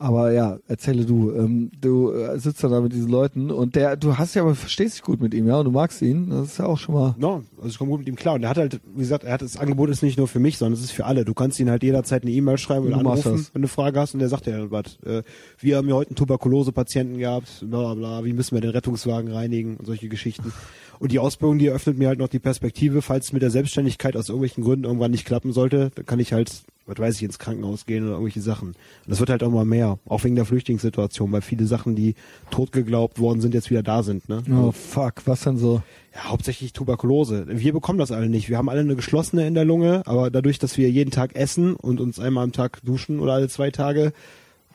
Aber 0.00 0.30
ja, 0.32 0.58
erzähle 0.68 1.04
du. 1.04 1.32
Ähm, 1.32 1.72
du 1.80 2.12
äh, 2.12 2.38
sitzt 2.38 2.62
da 2.62 2.80
mit 2.80 2.92
diesen 2.92 3.10
Leuten 3.10 3.50
und 3.50 3.74
der, 3.74 3.96
du 3.96 4.16
hast 4.16 4.34
ja 4.34 4.42
aber 4.42 4.54
verstehst 4.54 4.94
dich 4.94 5.02
gut 5.02 5.20
mit 5.20 5.34
ihm, 5.34 5.48
ja, 5.48 5.58
und 5.58 5.64
du 5.64 5.72
magst 5.72 6.00
ihn. 6.02 6.30
Das 6.30 6.46
ist 6.46 6.58
ja 6.58 6.66
auch 6.66 6.78
schon 6.78 6.94
mal. 6.94 7.16
No, 7.18 7.42
also 7.56 7.68
ich 7.68 7.78
komme 7.78 7.90
gut 7.90 8.00
mit 8.00 8.08
ihm 8.08 8.14
klar. 8.14 8.34
Und 8.34 8.44
er 8.44 8.50
hat 8.50 8.58
halt, 8.58 8.80
wie 8.94 9.00
gesagt, 9.00 9.24
er 9.24 9.32
hat 9.32 9.42
das 9.42 9.56
Angebot 9.56 9.90
ist 9.90 10.02
nicht 10.02 10.16
nur 10.16 10.28
für 10.28 10.38
mich, 10.38 10.56
sondern 10.56 10.74
es 10.74 10.84
ist 10.84 10.92
für 10.92 11.04
alle. 11.04 11.24
Du 11.24 11.34
kannst 11.34 11.58
ihn 11.58 11.68
halt 11.68 11.82
jederzeit 11.82 12.22
eine 12.22 12.30
E-Mail 12.30 12.58
schreiben 12.58 12.86
oder 12.86 12.98
anrufen, 12.98 13.32
wenn 13.32 13.42
du 13.42 13.50
eine 13.54 13.68
Frage 13.68 13.98
hast 13.98 14.14
und 14.14 14.20
der 14.20 14.28
sagt 14.28 14.46
dir 14.46 14.56
dann 14.56 14.70
was. 14.70 14.98
Äh, 15.04 15.24
wir 15.58 15.76
haben 15.76 15.88
ja 15.88 15.94
heute 15.94 16.10
einen 16.10 16.16
Tuberkulose-Patienten 16.16 17.18
gehabt, 17.18 17.64
bla 17.66 17.92
bla 17.92 17.94
bla, 17.94 18.24
wie 18.24 18.32
müssen 18.32 18.54
wir 18.54 18.60
den 18.60 18.70
Rettungswagen 18.70 19.32
reinigen 19.32 19.76
und 19.78 19.86
solche 19.86 20.08
Geschichten. 20.08 20.52
Und 21.00 21.12
die 21.12 21.18
Ausbildung, 21.18 21.58
die 21.58 21.66
eröffnet 21.66 21.98
mir 21.98 22.08
halt 22.08 22.18
noch 22.18 22.28
die 22.28 22.38
Perspektive, 22.38 23.02
falls 23.02 23.26
es 23.26 23.32
mit 23.32 23.42
der 23.42 23.50
Selbstständigkeit 23.50 24.16
aus 24.16 24.28
irgendwelchen 24.28 24.64
Gründen 24.64 24.84
irgendwann 24.84 25.10
nicht 25.10 25.24
klappen 25.24 25.52
sollte, 25.52 25.90
dann 25.94 26.06
kann 26.06 26.18
ich 26.20 26.32
halt, 26.32 26.62
was 26.88 26.98
weiß 26.98 27.16
ich, 27.16 27.22
ins 27.22 27.38
Krankenhaus 27.38 27.86
gehen 27.86 28.02
oder 28.04 28.12
irgendwelche 28.14 28.40
Sachen. 28.40 28.68
Und 28.70 28.76
das 29.06 29.20
wird 29.20 29.30
halt 29.30 29.42
auch 29.44 29.50
mal 29.50 29.64
mehr, 29.64 29.98
auch 30.06 30.24
wegen 30.24 30.34
der 30.34 30.44
Flüchtlingssituation, 30.44 31.30
weil 31.30 31.42
viele 31.42 31.66
Sachen, 31.66 31.94
die 31.94 32.14
tot 32.50 32.72
geglaubt 32.72 33.20
worden 33.20 33.40
sind, 33.40 33.54
jetzt 33.54 33.70
wieder 33.70 33.82
da 33.82 34.02
sind. 34.02 34.28
Ne? 34.28 34.42
Oh 34.50 34.72
fuck, 34.72 35.22
was 35.26 35.42
denn 35.42 35.58
so? 35.58 35.82
Ja, 36.14 36.24
hauptsächlich 36.30 36.72
Tuberkulose. 36.72 37.46
Wir 37.48 37.72
bekommen 37.72 37.98
das 37.98 38.10
alle 38.10 38.28
nicht. 38.28 38.48
Wir 38.48 38.58
haben 38.58 38.68
alle 38.68 38.80
eine 38.80 38.96
geschlossene 38.96 39.46
in 39.46 39.54
der 39.54 39.64
Lunge, 39.64 40.02
aber 40.06 40.30
dadurch, 40.30 40.58
dass 40.58 40.76
wir 40.78 40.90
jeden 40.90 41.10
Tag 41.10 41.36
essen 41.36 41.76
und 41.76 42.00
uns 42.00 42.18
einmal 42.18 42.42
am 42.44 42.52
Tag 42.52 42.80
duschen 42.82 43.20
oder 43.20 43.34
alle 43.34 43.48
zwei 43.48 43.70
Tage, 43.70 44.12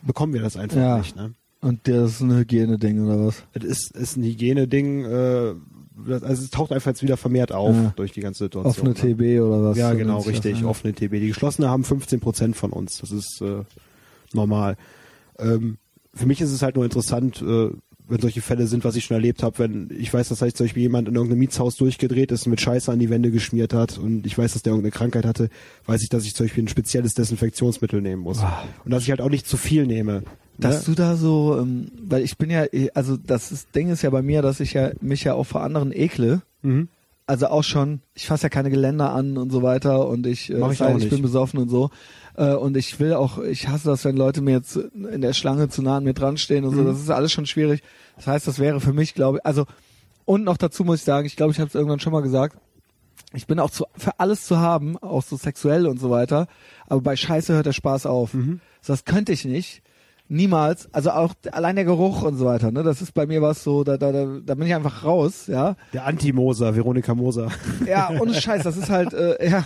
bekommen 0.04 0.34
wir 0.34 0.42
das 0.42 0.56
einfach 0.56 0.78
Ja. 0.78 0.98
nicht. 1.00 1.16
Ne? 1.16 1.34
Und 1.62 1.88
das 1.88 2.12
ist 2.16 2.22
ein 2.22 2.36
Hygieneding 2.36 3.06
oder 3.06 3.26
was? 3.28 3.44
Das 3.54 3.64
ist, 3.64 3.92
ist 3.96 4.18
ein 4.18 4.24
Hygieneding, 4.24 5.06
äh, 5.06 5.54
also 6.08 6.28
es 6.44 6.50
taucht 6.50 6.72
einfach 6.72 6.92
jetzt 6.92 7.04
wieder 7.04 7.18
vermehrt 7.18 7.52
auf 7.52 7.76
Ja. 7.76 7.94
durch 7.96 8.12
die 8.12 8.22
ganze 8.22 8.46
Situation. 8.46 8.90
Offene 8.90 8.90
ne? 8.90 9.16
TB 9.16 9.42
oder 9.42 9.64
was? 9.64 9.78
Ja, 9.78 9.94
genau, 9.94 10.20
richtig. 10.22 10.62
ja. 10.62 10.68
Offene 10.68 10.94
TB. 10.94 11.12
Die 11.20 11.28
geschlossene 11.28 11.70
haben 11.70 11.84
15 11.84 12.20
Prozent 12.20 12.56
von 12.56 12.72
uns. 12.72 13.00
Das 13.00 13.12
ist 13.12 13.42
äh, 13.42 13.64
normal. 14.34 14.78
Ähm, 15.40 15.78
für 16.14 16.26
mich 16.26 16.42
ist 16.42 16.52
es 16.52 16.62
halt 16.62 16.76
nur 16.76 16.86
interessant, 16.86 17.42
äh, 17.42 17.70
wenn 18.08 18.20
solche 18.20 18.42
Fälle 18.42 18.68
sind, 18.68 18.84
was 18.84 18.96
ich 18.96 19.06
schon 19.06 19.16
erlebt 19.16 19.44
habe, 19.44 19.60
wenn 19.60 19.90
ich 19.98 20.14
weiß, 20.14 20.30
dass 20.30 20.42
halt 20.42 20.58
zum 20.58 20.66
Beispiel 20.66 20.84
jemand 20.84 21.08
in 21.08 21.16
irgendeinem 21.16 21.40
Mietshaus 21.40 21.78
durchgedreht 21.78 22.32
ist 22.32 22.46
und 22.46 22.50
mit 22.52 22.60
Scheiße 22.62 22.92
an 22.92 23.00
die 23.00 23.10
Wände 23.10 23.32
geschmiert 23.32 23.74
hat 23.74 23.98
und 23.98 24.26
ich 24.26 24.38
weiß, 24.38 24.54
dass 24.54 24.62
der 24.62 24.72
irgendeine 24.74 24.92
Krankheit 24.92 25.26
hatte, 25.26 25.50
weiß 25.86 26.02
ich, 26.04 26.10
dass 26.10 26.26
ich 26.26 26.36
zum 26.36 26.46
Beispiel 26.46 26.66
ein 26.66 26.68
spezielles 26.68 27.14
Desinfektionsmittel 27.14 28.02
nehmen 28.02 28.22
muss. 28.22 28.40
Ah. 28.40 28.64
Und 28.84 28.92
dass 28.92 29.04
ich 29.04 29.10
halt 29.10 29.22
auch 29.22 29.30
nicht 29.30 29.48
zu 29.48 29.56
viel 29.58 29.88
nehme. 29.88 30.24
Dass 30.58 30.88
ne? 30.88 30.94
du 30.94 31.02
da 31.02 31.16
so, 31.16 31.58
ähm, 31.60 31.92
weil 32.02 32.24
ich 32.24 32.38
bin 32.38 32.50
ja, 32.50 32.66
also 32.94 33.18
das 33.18 33.52
ist, 33.52 33.76
Ding 33.76 33.90
ist 33.90 34.04
ja 34.04 34.10
bei 34.10 34.22
mir, 34.22 34.42
dass 34.42 34.60
ich 34.60 34.74
ja 34.74 34.92
mich 35.02 35.24
ja 35.24 35.34
auch 35.34 35.46
vor 35.46 35.62
anderen 35.62 35.92
ekle. 35.92 36.42
Mhm. 36.62 36.88
also 37.26 37.48
auch 37.48 37.64
schon, 37.64 38.00
ich 38.14 38.28
fasse 38.28 38.44
ja 38.44 38.50
keine 38.50 38.70
Geländer 38.70 39.12
an 39.12 39.38
und 39.38 39.52
so 39.52 39.64
weiter 39.64 40.08
und 40.08 40.26
ich, 40.26 40.50
äh, 40.50 40.72
ich 40.72 40.78
sei 40.78 40.96
ich 40.96 41.10
bin 41.10 41.22
besoffen 41.22 41.60
und 41.60 41.70
so. 41.70 41.90
Äh, 42.36 42.54
und 42.54 42.78
ich 42.78 43.00
will 43.00 43.14
auch, 43.14 43.38
ich 43.38 43.68
hasse 43.68 43.90
das, 43.90 44.06
wenn 44.06 44.16
Leute 44.16 44.42
mir 44.42 44.52
jetzt 44.52 44.78
in 44.78 45.22
der 45.22 45.34
Schlange 45.34 45.68
zu 45.70 45.82
nah 45.82 45.98
an 45.98 46.04
mir 46.06 46.14
dran 46.14 46.38
stehen 46.38 46.64
und 46.64 46.74
so. 46.76 46.82
Mhm. 46.82 46.88
Das 46.88 47.00
ist 47.00 47.10
alles 47.10 47.32
schon 47.32 47.46
schwierig. 47.46 47.84
Das 48.16 48.28
heißt, 48.28 48.48
das 48.48 48.60
wäre 48.60 48.80
für 48.80 48.94
mich, 48.94 49.14
glaube 49.14 49.40
ich, 49.40 49.46
also 49.46 49.66
und 50.26 50.44
noch 50.44 50.58
dazu 50.58 50.84
muss 50.84 51.00
ich 51.00 51.04
sagen, 51.04 51.26
ich 51.26 51.36
glaube, 51.36 51.52
ich 51.52 51.60
habe 51.60 51.68
es 51.68 51.76
irgendwann 51.76 52.00
schon 52.00 52.14
mal 52.14 52.22
gesagt, 52.22 52.58
ich 53.34 53.48
bin 53.48 53.60
auch 53.60 53.72
zu, 53.72 53.86
für 53.98 54.20
alles 54.20 54.46
zu 54.46 54.60
haben, 54.60 54.98
auch 54.98 55.24
so 55.24 55.36
sexuell 55.36 55.88
und 55.88 56.00
so 56.00 56.10
weiter, 56.10 56.48
aber 56.88 57.02
bei 57.02 57.16
Scheiße 57.16 57.54
hört 57.54 57.66
der 57.66 57.74
Spaß 57.74 58.06
auf. 58.06 58.34
Mhm. 58.34 58.62
So, 58.82 58.94
Das 58.94 59.06
könnte 59.06 59.32
ich 59.32 59.46
nicht. 59.46 59.83
Niemals. 60.30 60.88
Also 60.94 61.12
auch 61.12 61.34
allein 61.52 61.76
der 61.76 61.86
Geruch 61.86 62.24
und 62.24 62.38
so 62.38 62.46
weiter, 62.46 62.72
ne? 62.72 62.84
Das 62.84 63.02
ist 63.02 63.14
bei 63.14 63.26
mir 63.26 63.42
was 63.42 63.64
so, 63.64 63.84
da, 63.84 63.98
da, 63.98 64.12
da, 64.12 64.56
bin 64.56 64.66
ich 64.66 64.74
einfach 64.74 65.04
raus, 65.04 65.48
ja. 65.48 65.76
Der 65.94 66.06
Anti-Moser, 66.06 66.76
Veronika 66.76 67.14
Moser. 67.14 67.50
Ja, 67.86 68.10
ohne 68.20 68.34
Scheiß, 68.34 68.64
das 68.64 68.78
ist 68.78 68.90
halt, 68.90 69.14
äh, 69.14 69.50
ja. 69.50 69.64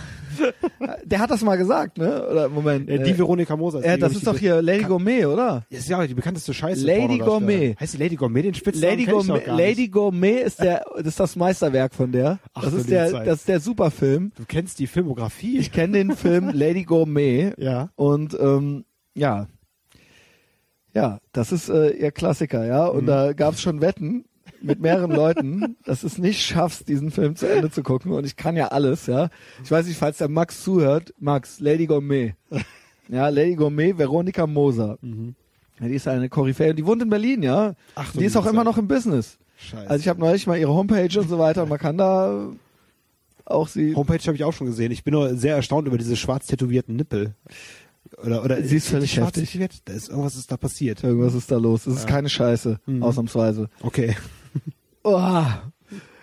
Der 1.04 1.20
hat 1.20 1.30
das 1.30 1.42
mal 1.42 1.56
gesagt, 1.56 1.98
ne? 1.98 2.26
Oder 2.28 2.48
Moment. 2.48 2.88
Äh, 2.88 3.02
die 3.02 3.10
äh, 3.10 3.18
Veronika 3.18 3.56
Moser. 3.56 3.84
ja, 3.84 3.96
das 3.96 4.14
ist 4.14 4.26
doch 4.26 4.36
hier 4.36 4.60
Lady 4.60 4.84
Gourmet, 4.84 5.26
oder? 5.26 5.64
Das 5.70 5.80
ist 5.80 5.88
ja 5.88 6.06
die 6.06 6.14
bekannteste 6.14 6.52
Scheiße. 6.52 6.84
Lady. 6.84 7.18
Gourmet. 7.18 7.76
Heißt 7.78 7.94
die 7.94 7.98
Lady 7.98 8.16
Gourmet 8.16 8.42
den 8.42 8.54
Spitznamen? 8.54 8.98
Lady 8.98 9.10
Gourmet. 9.10 9.42
Lady 9.46 9.88
Gourmet 9.88 10.40
ist 10.42 10.60
der, 10.60 10.84
das 10.96 11.06
ist 11.06 11.20
das 11.20 11.36
Meisterwerk 11.36 11.94
von 11.94 12.12
der. 12.12 12.38
Ach, 12.54 12.62
das 12.62 12.74
ist 12.74 12.90
der, 12.90 13.10
Zeit. 13.10 13.26
das 13.26 13.40
ist 13.40 13.48
der 13.48 13.60
Superfilm. 13.60 14.32
Du 14.36 14.44
kennst 14.46 14.78
die 14.78 14.86
Filmografie? 14.86 15.58
Ich 15.58 15.72
kenne 15.72 15.94
den 15.94 16.12
Film 16.12 16.50
Lady 16.52 16.84
Gourmet. 16.84 17.54
ja. 17.58 17.90
Und 17.96 18.36
ähm, 18.40 18.84
ja, 19.14 19.48
ja, 20.94 21.18
das 21.32 21.52
ist 21.52 21.68
äh, 21.68 21.90
ihr 21.90 22.10
Klassiker, 22.10 22.64
ja. 22.66 22.86
Und 22.86 23.02
Mhm. 23.02 23.06
da 23.06 23.32
gab 23.32 23.54
es 23.54 23.60
schon 23.60 23.80
Wetten 23.80 24.24
mit 24.60 24.80
mehreren 24.80 25.10
Leuten, 25.12 25.76
dass 25.84 26.02
es 26.02 26.18
nicht 26.18 26.42
schaffst, 26.42 26.88
diesen 26.88 27.10
Film 27.10 27.36
zu 27.36 27.46
Ende 27.46 27.70
zu 27.70 27.82
gucken. 27.82 28.12
Und 28.12 28.24
ich 28.26 28.36
kann 28.36 28.56
ja 28.56 28.68
alles, 28.68 29.06
ja. 29.06 29.28
Ich 29.62 29.70
weiß 29.70 29.86
nicht, 29.86 29.98
falls 29.98 30.18
der 30.18 30.28
Max 30.28 30.62
zuhört, 30.64 31.14
Max, 31.18 31.60
Lady 31.60 31.86
Gourmet. 31.86 32.34
Ja, 33.10 33.30
Lady 33.30 33.54
Gourmet, 33.54 33.96
Veronika 33.96 34.46
Moser. 34.46 34.98
Ja, 35.80 35.88
die 35.88 35.94
ist 35.94 36.06
eine 36.06 36.28
Koryphäe. 36.28 36.68
Und 36.70 36.76
die 36.76 36.84
wohnt 36.84 37.00
in 37.00 37.08
Berlin, 37.08 37.42
ja. 37.42 37.70
Mhm. 37.70 37.74
Ach, 37.94 38.12
du 38.12 38.18
die 38.18 38.26
ist 38.26 38.36
auch 38.36 38.44
immer 38.44 38.64
noch 38.64 38.76
im 38.76 38.86
Business. 38.86 39.38
Scheiße. 39.56 39.88
Also 39.88 40.00
ich 40.02 40.08
habe 40.08 40.20
neulich 40.20 40.46
mal 40.46 40.58
ihre 40.58 40.74
Homepage 40.74 41.18
und 41.18 41.26
so 41.26 41.38
weiter. 41.38 41.62
Und 41.62 41.70
man 41.70 41.78
kann 41.78 41.96
da 41.96 42.50
auch 43.46 43.66
sie. 43.66 43.94
Homepage 43.96 44.18
habe 44.26 44.34
ich 44.36 44.44
auch 44.44 44.52
schon 44.52 44.66
gesehen. 44.66 44.92
Ich 44.92 45.04
bin 45.04 45.14
nur 45.14 45.34
sehr 45.36 45.56
erstaunt 45.56 45.88
über 45.88 45.96
diese 45.96 46.16
schwarz 46.16 46.48
tätowierten 46.48 46.96
Nippel. 46.96 47.32
Oder, 48.24 48.42
oder 48.44 48.62
Sie 48.62 48.76
ist 48.76 48.88
völlig 48.88 49.16
heftig. 49.16 49.50
tätowiert? 49.50 49.74
Da 49.84 49.92
ist 49.92 50.08
irgendwas 50.08 50.34
ist 50.36 50.50
da 50.50 50.56
passiert. 50.56 51.04
Irgendwas 51.04 51.34
ist 51.34 51.50
da 51.50 51.56
los. 51.58 51.86
Es 51.86 51.98
ist 51.98 52.06
keine 52.06 52.28
Scheiße, 52.28 52.80
Mhm. 52.86 53.02
ausnahmsweise. 53.02 53.68
Okay. 53.80 54.16
Oh, 55.04 55.42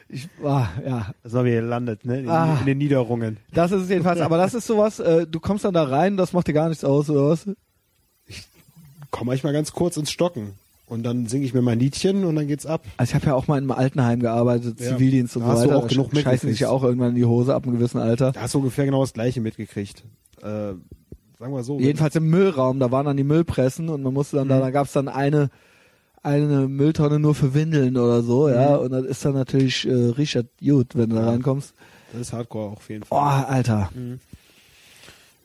ich, 0.10 0.28
ah, 0.44 0.68
ja, 0.86 1.12
Das 1.24 1.34
war 1.34 1.44
wieder 1.46 1.62
gelandet, 1.62 2.06
ne? 2.06 2.20
In, 2.20 2.30
Ah. 2.30 2.58
in 2.60 2.66
den 2.68 2.78
Niederungen. 2.78 3.38
das 3.52 3.72
ist 3.72 3.84
es 3.84 3.90
jedenfalls. 3.90 4.20
Aber 4.22 4.38
das 4.38 4.54
ist 4.54 4.68
sowas, 4.68 5.00
äh, 5.00 5.26
du 5.26 5.40
kommst 5.40 5.66
dann 5.66 5.74
da 5.74 5.84
rein, 5.86 6.18
das 6.18 6.34
macht 6.34 6.48
dir 6.48 6.54
gar 6.54 6.70
nichts 6.70 6.84
aus, 6.84 7.10
oder 7.10 7.30
was? 7.30 7.48
Komm 9.12 9.28
manchmal 9.28 9.54
ganz 9.54 9.72
kurz 9.72 9.98
ins 9.98 10.12
Stocken. 10.12 10.54
Und 10.88 11.02
dann 11.04 11.26
singe 11.28 11.46
ich 11.46 11.54
mir 11.56 11.64
mein 11.64 11.80
Liedchen 11.80 12.26
und 12.26 12.36
dann 12.36 12.48
geht's 12.48 12.68
ab. 12.68 12.84
Also 12.98 13.12
ich 13.12 13.16
habe 13.16 13.26
ja 13.28 13.34
auch 13.34 13.48
mal 13.48 13.58
in 13.58 13.64
einem 13.64 13.72
Altenheim 13.72 14.20
gearbeitet, 14.20 14.80
Ja. 14.80 14.90
Zivildienst 14.90 15.36
und 15.36 15.42
Da 15.44 15.48
so 15.48 15.54
hast 15.54 15.64
du 15.64 15.68
weiter. 15.70 15.78
auch 15.80 15.82
Da 15.84 15.88
genug 15.88 16.12
sch- 16.14 16.22
scheißen 16.22 16.50
sich 16.50 16.60
ja 16.60 16.70
auch 16.70 16.84
irgendwann 16.84 17.10
in 17.10 17.16
die 17.16 17.26
Hose 17.26 17.56
ab 17.56 17.64
einem 17.66 17.78
gewissen 17.78 17.98
Alter. 18.00 18.34
Da 18.34 18.42
hast 18.42 18.54
du 18.54 18.60
ungefähr 18.60 18.86
genau 18.86 19.02
das 19.02 19.14
Gleiche 19.14 19.42
mitgekriegt. 19.42 20.04
Äh, 20.44 20.74
sagen 21.40 21.54
wir 21.54 21.64
so. 21.64 21.80
Jedenfalls 21.80 22.16
im 22.16 22.30
Müllraum, 22.30 22.80
da 22.80 22.92
waren 22.92 23.06
dann 23.06 23.18
die 23.18 23.24
Müllpressen 23.24 23.90
und 23.90 24.02
man 24.04 24.14
musste 24.14 24.38
dann 24.38 24.48
da, 24.48 24.58
Mhm. 24.58 24.62
da 24.62 24.72
gab's 24.72 24.94
dann 24.94 25.08
eine 25.08 25.50
eine 26.24 26.68
Mülltonne 26.68 27.20
nur 27.20 27.36
für 27.36 27.54
Windeln 27.54 27.98
oder 27.98 28.24
so, 28.24 28.50
ja, 28.50 28.78
Mhm. 28.78 28.84
und 28.86 28.92
das 28.94 29.06
ist 29.06 29.24
dann 29.26 29.34
natürlich 29.36 29.88
äh, 29.88 29.94
Richard 29.94 30.48
gut, 30.60 30.96
wenn 30.96 31.12
du 31.12 31.18
da 31.18 31.22
Ja. 31.24 31.30
reinkommst. 31.30 31.76
Das 32.14 32.22
ist 32.22 32.34
Hardcore 32.34 32.72
auf 32.72 32.90
jeden 32.90 33.04
Oh, 33.04 33.16
Fall. 33.16 33.46
Alter. 33.46 33.92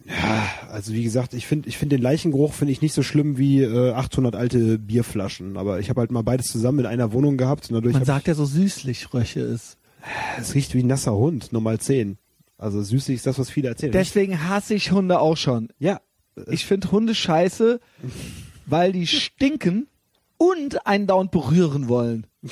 Ja, 0.07 0.49
also 0.73 0.95
wie 0.95 1.03
gesagt, 1.05 1.35
ich 1.35 1.47
finde 1.47 1.69
ich 1.69 1.77
finde 1.77 1.97
den 1.97 2.03
Leichengeruch 2.03 2.55
finde 2.55 2.73
ich 2.73 2.81
nicht 2.81 2.95
so 2.95 3.03
schlimm 3.03 3.37
wie 3.37 3.63
äh, 3.63 3.93
800 3.93 4.35
alte 4.35 4.79
Bierflaschen. 4.79 5.57
Aber 5.59 5.79
ich 5.81 5.91
habe 5.91 6.01
halt 6.01 6.11
mal 6.11 6.23
beides 6.23 6.47
zusammen 6.47 6.79
in 6.81 6.87
einer 6.87 7.13
Wohnung 7.13 7.37
gehabt 7.37 7.69
und 7.69 7.75
dadurch 7.75 7.93
Man 7.95 8.05
sagt 8.07 8.27
ja 8.27 8.35
so 8.35 8.47
süßlich 8.47 9.13
Röche 9.13 9.41
ist. 9.41 9.77
es 10.41 10.55
riecht 10.55 10.75
wie 10.75 10.83
ein 10.83 10.87
nasser 10.87 11.15
Hund, 11.15 11.53
nur 11.53 11.61
mal 11.61 11.79
10. 11.79 12.17
Also 12.61 12.83
süßlich 12.83 13.17
ist 13.17 13.27
das, 13.27 13.39
was 13.39 13.49
viele 13.49 13.69
erzählen. 13.69 13.93
Deswegen 13.93 14.47
hasse 14.49 14.75
ich 14.75 14.93
Hunde 14.93 15.19
auch 15.19 15.37
schon. 15.37 15.69
ja, 15.79 16.01
Ich 16.51 16.67
finde 16.67 16.93
Hunde 16.93 17.15
scheiße, 17.15 17.81
weil 18.67 18.93
die 18.93 19.07
stinken 19.07 19.89
und 20.37 20.87
einen 20.87 21.07
dauernd 21.07 21.31
berühren 21.31 21.89
wollen. 21.89 22.27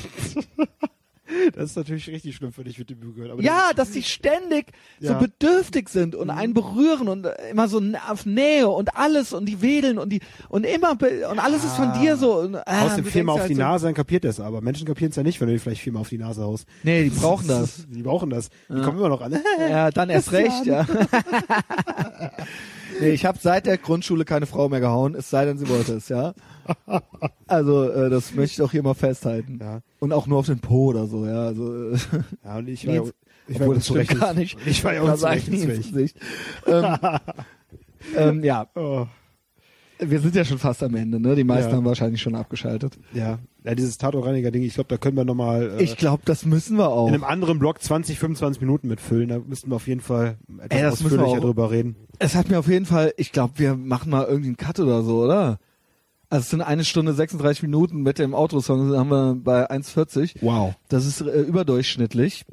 das 1.54 1.70
ist 1.70 1.76
natürlich 1.76 2.08
richtig 2.08 2.36
schlimm 2.36 2.52
für 2.52 2.64
dich 2.64 2.78
mit 2.78 2.90
dem 2.90 3.00
Gehört. 3.14 3.32
Aber 3.32 3.42
Ja, 3.42 3.70
dass 3.74 3.90
die 3.90 4.02
ständig 4.02 4.66
so 5.00 5.12
Ja. 5.12 5.18
bedürftig 5.18 5.88
sind 5.88 6.14
und 6.14 6.30
einen 6.30 6.54
berühren 6.54 7.08
und 7.08 7.24
äh, 7.26 7.50
immer 7.50 7.68
so 7.68 7.82
auf 8.08 8.26
Nähe 8.26 8.68
und 8.68 8.96
alles 8.96 9.32
und 9.32 9.46
die 9.46 9.60
wedeln 9.62 9.98
und 9.98 10.10
die 10.10 10.20
und 10.48 10.64
immer 10.64 10.92
und 11.30 11.38
alles 11.38 11.64
ist 11.64 11.74
von 11.74 11.92
dir 12.00 12.16
so. 12.16 12.38
Und, 12.38 12.56
ah, 12.56 12.80
Haust 12.82 12.98
dem 12.98 13.04
viermal 13.04 13.34
auf 13.34 13.42
die 13.46 13.54
halt 13.54 13.56
so, 13.56 13.62
Nase, 13.62 13.86
dann 13.86 13.94
kapiert 13.94 14.24
er 14.24 14.30
es 14.30 14.40
aber. 14.40 14.60
Menschen 14.60 14.86
kapieren 14.86 15.10
es 15.10 15.16
ja 15.16 15.22
nicht, 15.22 15.40
wenn 15.40 15.48
du 15.48 15.54
dir 15.54 15.60
vielleicht 15.60 15.82
viermal 15.82 16.02
auf 16.02 16.08
die 16.08 16.18
Nase 16.18 16.42
haust. 16.42 16.66
Nee, 16.82 17.04
die 17.04 17.10
brauchen 17.10 17.46
das. 17.48 17.86
Die 17.88 18.02
brauchen 18.02 18.30
das. 18.30 18.50
Die 18.68 18.80
kommen 18.82 18.98
immer 18.98 19.08
noch 19.08 19.20
an. 19.20 19.38
Ja, 19.68 19.90
dann 19.90 20.10
erst 20.18 20.32
recht, 20.32 20.66
ja. 20.66 20.86
nee, 23.00 23.10
ich 23.10 23.24
habe 23.24 23.38
seit 23.40 23.66
der 23.66 23.78
Grundschule 23.78 24.24
keine 24.24 24.46
Frau 24.46 24.68
mehr 24.68 24.80
gehauen, 24.80 25.14
es 25.14 25.30
sei 25.30 25.44
denn, 25.44 25.58
sie 25.58 25.68
wollte 25.68 25.94
es, 25.94 26.08
ja. 26.08 26.34
Also, 27.46 27.90
äh, 27.90 28.10
das 28.10 28.34
möchte 28.34 28.52
ich 28.52 28.56
doch 28.58 28.72
hier 28.72 28.82
mal 28.82 28.94
festhalten. 28.94 29.58
Ja. 29.60 29.80
Und 30.00 30.12
auch 30.12 30.26
nur 30.26 30.38
auf 30.38 30.46
den 30.46 30.60
Po 30.60 30.86
oder 30.88 31.06
so, 31.06 31.26
ja. 31.26 31.46
Also, 31.46 31.92
äh, 31.92 31.96
Ja, 32.44 32.56
und 32.58 32.68
ich 32.68 32.86
war 32.86 32.94
Nils- 32.94 33.14
ich 33.50 33.58
war 33.60 33.74
das 33.74 33.86
stimmt 33.86 34.20
gar 34.20 34.34
nicht. 34.34 34.58
Ich 34.66 34.84
war 34.84 34.92
ja 34.92 35.00
unzurechnungsfähig. 35.02 35.90
Gesicht. 35.92 36.16
ähm, 36.66 36.96
ähm, 38.16 38.44
ja, 38.44 38.66
Oh, 38.74 39.06
wir 40.00 40.20
sind 40.20 40.34
ja 40.34 40.44
schon 40.44 40.58
fast 40.58 40.82
am 40.82 40.94
Ende, 40.94 41.18
ne? 41.20 41.34
Die 41.34 41.44
meisten 41.44 41.70
Ja. 41.70 41.76
haben 41.76 41.84
wahrscheinlich 41.84 42.20
schon 42.22 42.34
abgeschaltet. 42.34 42.98
ja. 43.12 43.38
ja, 43.64 43.74
dieses 43.74 43.98
Tatorreiniger-Ding, 43.98 44.62
ich 44.62 44.74
glaube, 44.74 44.88
da 44.88 44.96
können 44.96 45.16
wir 45.16 45.24
nochmal 45.24 45.72
äh, 45.78 45.82
Ich 45.82 45.96
glaube, 45.96 46.22
das 46.24 46.44
müssen 46.46 46.76
wir 46.78 46.88
auch. 46.88 47.08
in 47.08 47.14
einem 47.14 47.24
anderen 47.24 47.58
Blog 47.58 47.82
20, 47.82 48.18
25 48.18 48.60
Minuten 48.60 48.88
mitfüllen. 48.88 49.28
Da 49.28 49.38
müssten 49.38 49.70
wir 49.70 49.76
auf 49.76 49.86
jeden 49.88 50.00
Fall 50.00 50.38
etwas 50.60 50.78
Ey, 50.80 50.86
ausführlicher 50.86 51.40
drüber 51.40 51.70
reden. 51.70 51.96
Es 52.18 52.34
hat 52.34 52.48
mir 52.48 52.58
auf 52.58 52.68
jeden 52.68 52.86
Fall, 52.86 53.12
ich 53.16 53.32
glaube, 53.32 53.54
wir 53.56 53.74
machen 53.76 54.10
mal 54.10 54.24
irgendwie 54.24 54.48
einen 54.48 54.56
Cut 54.56 54.80
oder 54.80 55.02
so, 55.02 55.22
oder? 55.24 55.58
Also 56.30 56.42
es 56.42 56.50
sind 56.50 56.60
eine 56.60 56.84
Stunde 56.84 57.14
36 57.14 57.62
Minuten 57.62 58.02
mit 58.02 58.18
dem 58.18 58.34
Outro-Song, 58.34 58.94
haben 58.96 59.08
wir 59.10 59.34
bei 59.36 59.70
1,40. 59.70 60.36
Wow. 60.42 60.74
Das 60.88 61.06
ist 61.06 61.20
äh, 61.22 61.40
überdurchschnittlich. 61.40 62.44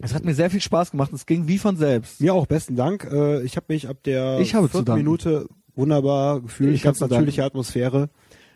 Es 0.00 0.14
hat 0.14 0.24
mir 0.24 0.34
sehr 0.34 0.50
viel 0.50 0.60
Spaß 0.60 0.90
gemacht. 0.92 1.12
Es 1.12 1.26
ging 1.26 1.46
wie 1.46 1.58
von 1.58 1.76
selbst. 1.76 2.20
Mir 2.20 2.34
auch, 2.34 2.46
besten 2.46 2.74
Dank. 2.74 3.08
Äh, 3.10 3.42
ich 3.42 3.56
habe 3.56 3.66
mich 3.68 3.88
ab 3.88 3.98
der 4.04 4.40
Ich 4.40 4.54
habe. 4.54 4.68
Minute 4.96 5.46
wunderbar 5.74 6.40
gefühlt. 6.40 6.74
Ich 6.74 6.82
ganz 6.82 7.00
natürliche 7.00 7.44
Atmosphäre. 7.44 8.08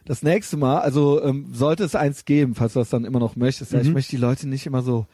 Das 0.04 0.22
nächste 0.22 0.56
Mal, 0.56 0.78
also 0.78 1.22
ähm, 1.22 1.48
sollte 1.52 1.82
es 1.84 1.94
eins 1.96 2.24
geben, 2.24 2.54
falls 2.54 2.74
du 2.74 2.78
das 2.78 2.90
dann 2.90 3.04
immer 3.04 3.18
noch 3.18 3.34
möchtest. 3.36 3.72
Ja, 3.72 3.80
ich 3.80 3.88
Mhm. 3.88 3.94
möchte 3.94 4.10
die 4.12 4.22
Leute 4.22 4.48
nicht 4.48 4.64
immer 4.66 4.82
so, 4.82 5.06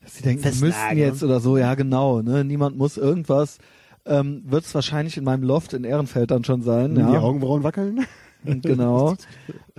dass 0.00 0.14
sie 0.14 0.22
denken, 0.22 0.42
sie 0.52 0.64
müssten 0.64 0.96
jetzt 0.96 1.22
oder 1.24 1.40
so. 1.40 1.58
Ja, 1.58 1.74
genau. 1.74 2.22
Ne? 2.22 2.44
Niemand 2.44 2.76
muss 2.76 2.96
irgendwas. 2.96 3.58
Ähm, 4.06 4.42
Wird 4.46 4.64
es 4.64 4.74
wahrscheinlich 4.74 5.16
in 5.16 5.24
meinem 5.24 5.42
Loft 5.42 5.72
in 5.72 5.82
Ehrenfeld 5.84 6.30
dann 6.30 6.44
schon 6.44 6.62
sein. 6.62 6.94
Die 6.94 7.00
Ja, 7.00 7.18
Augenbrauen 7.20 7.64
wackeln. 7.64 8.06
genau. 8.44 9.16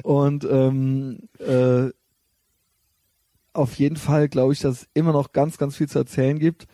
Und 0.04 0.44
ähm, 0.44 1.20
äh, 1.40 1.90
auf 3.54 3.76
jeden 3.76 3.96
Fall 3.96 4.28
glaube 4.30 4.54
ich, 4.54 4.60
dass 4.60 4.82
es 4.84 4.88
immer 4.94 5.14
noch 5.14 5.32
ganz, 5.32 5.58
ganz 5.58 5.78
viel 5.78 5.88
zu 5.88 6.00
erzählen 6.00 6.38
gibt. 6.38 6.68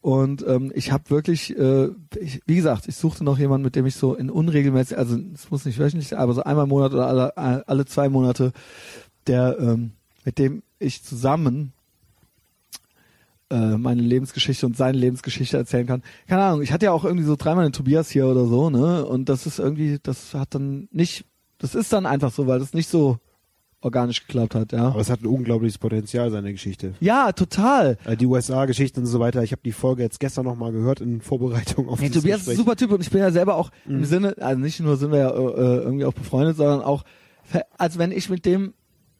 Und 0.00 0.46
ähm, 0.46 0.70
ich 0.74 0.92
habe 0.92 1.10
wirklich, 1.10 1.56
äh, 1.58 1.88
ich, 2.20 2.40
wie 2.46 2.56
gesagt, 2.56 2.86
ich 2.86 2.96
suchte 2.96 3.24
noch 3.24 3.38
jemanden, 3.38 3.64
mit 3.64 3.74
dem 3.74 3.86
ich 3.86 3.96
so 3.96 4.14
in 4.14 4.30
unregelmäßig, 4.30 4.96
also 4.96 5.18
es 5.34 5.50
muss 5.50 5.64
nicht 5.64 5.78
wöchentlich 5.78 6.08
sein, 6.08 6.18
aber 6.18 6.32
so 6.32 6.44
einmal 6.44 6.64
im 6.64 6.70
Monat 6.70 6.92
oder 6.92 7.08
alle, 7.08 7.36
alle 7.66 7.84
zwei 7.86 8.08
Monate, 8.08 8.52
der, 9.26 9.58
ähm, 9.58 9.92
mit 10.24 10.38
dem 10.38 10.62
ich 10.78 11.02
zusammen 11.02 11.72
äh, 13.50 13.76
meine 13.76 14.02
Lebensgeschichte 14.02 14.66
und 14.66 14.76
seine 14.76 14.98
Lebensgeschichte 14.98 15.56
erzählen 15.56 15.86
kann. 15.86 16.02
Keine 16.26 16.42
Ahnung, 16.42 16.62
ich 16.62 16.72
hatte 16.72 16.86
ja 16.86 16.92
auch 16.92 17.04
irgendwie 17.04 17.24
so 17.24 17.36
dreimal 17.36 17.64
den 17.64 17.72
Tobias 17.72 18.10
hier 18.10 18.26
oder 18.26 18.46
so, 18.46 18.70
ne? 18.70 19.04
Und 19.06 19.28
das 19.28 19.46
ist 19.46 19.58
irgendwie, 19.58 19.98
das 20.02 20.34
hat 20.34 20.54
dann 20.54 20.88
nicht, 20.92 21.24
das 21.58 21.74
ist 21.74 21.92
dann 21.92 22.06
einfach 22.06 22.32
so, 22.32 22.46
weil 22.46 22.58
das 22.58 22.74
nicht 22.74 22.88
so 22.88 23.18
organisch 23.86 24.26
geklappt 24.26 24.54
hat, 24.54 24.72
ja. 24.72 24.88
Aber 24.88 25.00
es 25.00 25.08
hat 25.10 25.22
ein 25.22 25.26
unglaubliches 25.26 25.78
Potenzial, 25.78 26.30
seine 26.30 26.52
Geschichte. 26.52 26.94
Ja, 27.00 27.32
total. 27.32 27.96
Äh, 28.04 28.16
Die 28.16 28.26
USA-Geschichte 28.26 29.00
und 29.00 29.06
so 29.06 29.20
weiter. 29.20 29.42
Ich 29.42 29.52
habe 29.52 29.62
die 29.64 29.72
Folge 29.72 30.02
jetzt 30.02 30.20
gestern 30.20 30.44
nochmal 30.44 30.72
gehört 30.72 31.00
in 31.00 31.20
Vorbereitung 31.20 31.88
auf 31.88 32.00
Nee, 32.00 32.08
dieses 32.08 32.22
Tobias 32.22 32.42
ist 32.42 32.48
ein 32.50 32.56
super 32.56 32.76
Typ 32.76 32.90
und 32.92 33.00
ich 33.00 33.10
bin 33.10 33.20
ja 33.20 33.30
selber 33.30 33.54
auch 33.56 33.70
Mhm. 33.86 33.96
im 33.98 34.04
Sinne, 34.04 34.34
also 34.40 34.60
nicht 34.60 34.80
nur 34.80 34.96
sind 34.96 35.12
wir 35.12 35.18
ja 35.18 35.30
äh, 35.30 35.76
irgendwie 35.78 36.04
auch 36.04 36.12
befreundet, 36.12 36.56
sondern 36.56 36.82
auch, 36.82 37.04
als 37.78 37.96
wenn 37.98 38.12
ich 38.12 38.28
mit 38.28 38.44
dem 38.44 38.74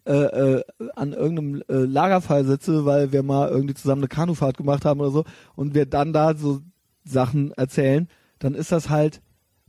äh, 0.04 0.12
äh, 0.12 0.62
an 0.94 1.12
irgendeinem 1.12 1.62
äh, 1.68 1.84
Lagerfall 1.84 2.44
sitze, 2.44 2.84
weil 2.84 3.12
wir 3.12 3.22
mal 3.22 3.48
irgendwie 3.48 3.74
zusammen 3.74 4.02
eine 4.02 4.08
Kanufahrt 4.08 4.56
gemacht 4.56 4.84
haben 4.84 5.00
oder 5.00 5.10
so 5.10 5.24
und 5.56 5.74
wir 5.74 5.86
dann 5.86 6.12
da 6.12 6.34
so 6.36 6.60
Sachen 7.04 7.52
erzählen, 7.52 8.08
dann 8.38 8.54
ist 8.54 8.70
das 8.72 8.88
halt, 8.90 9.20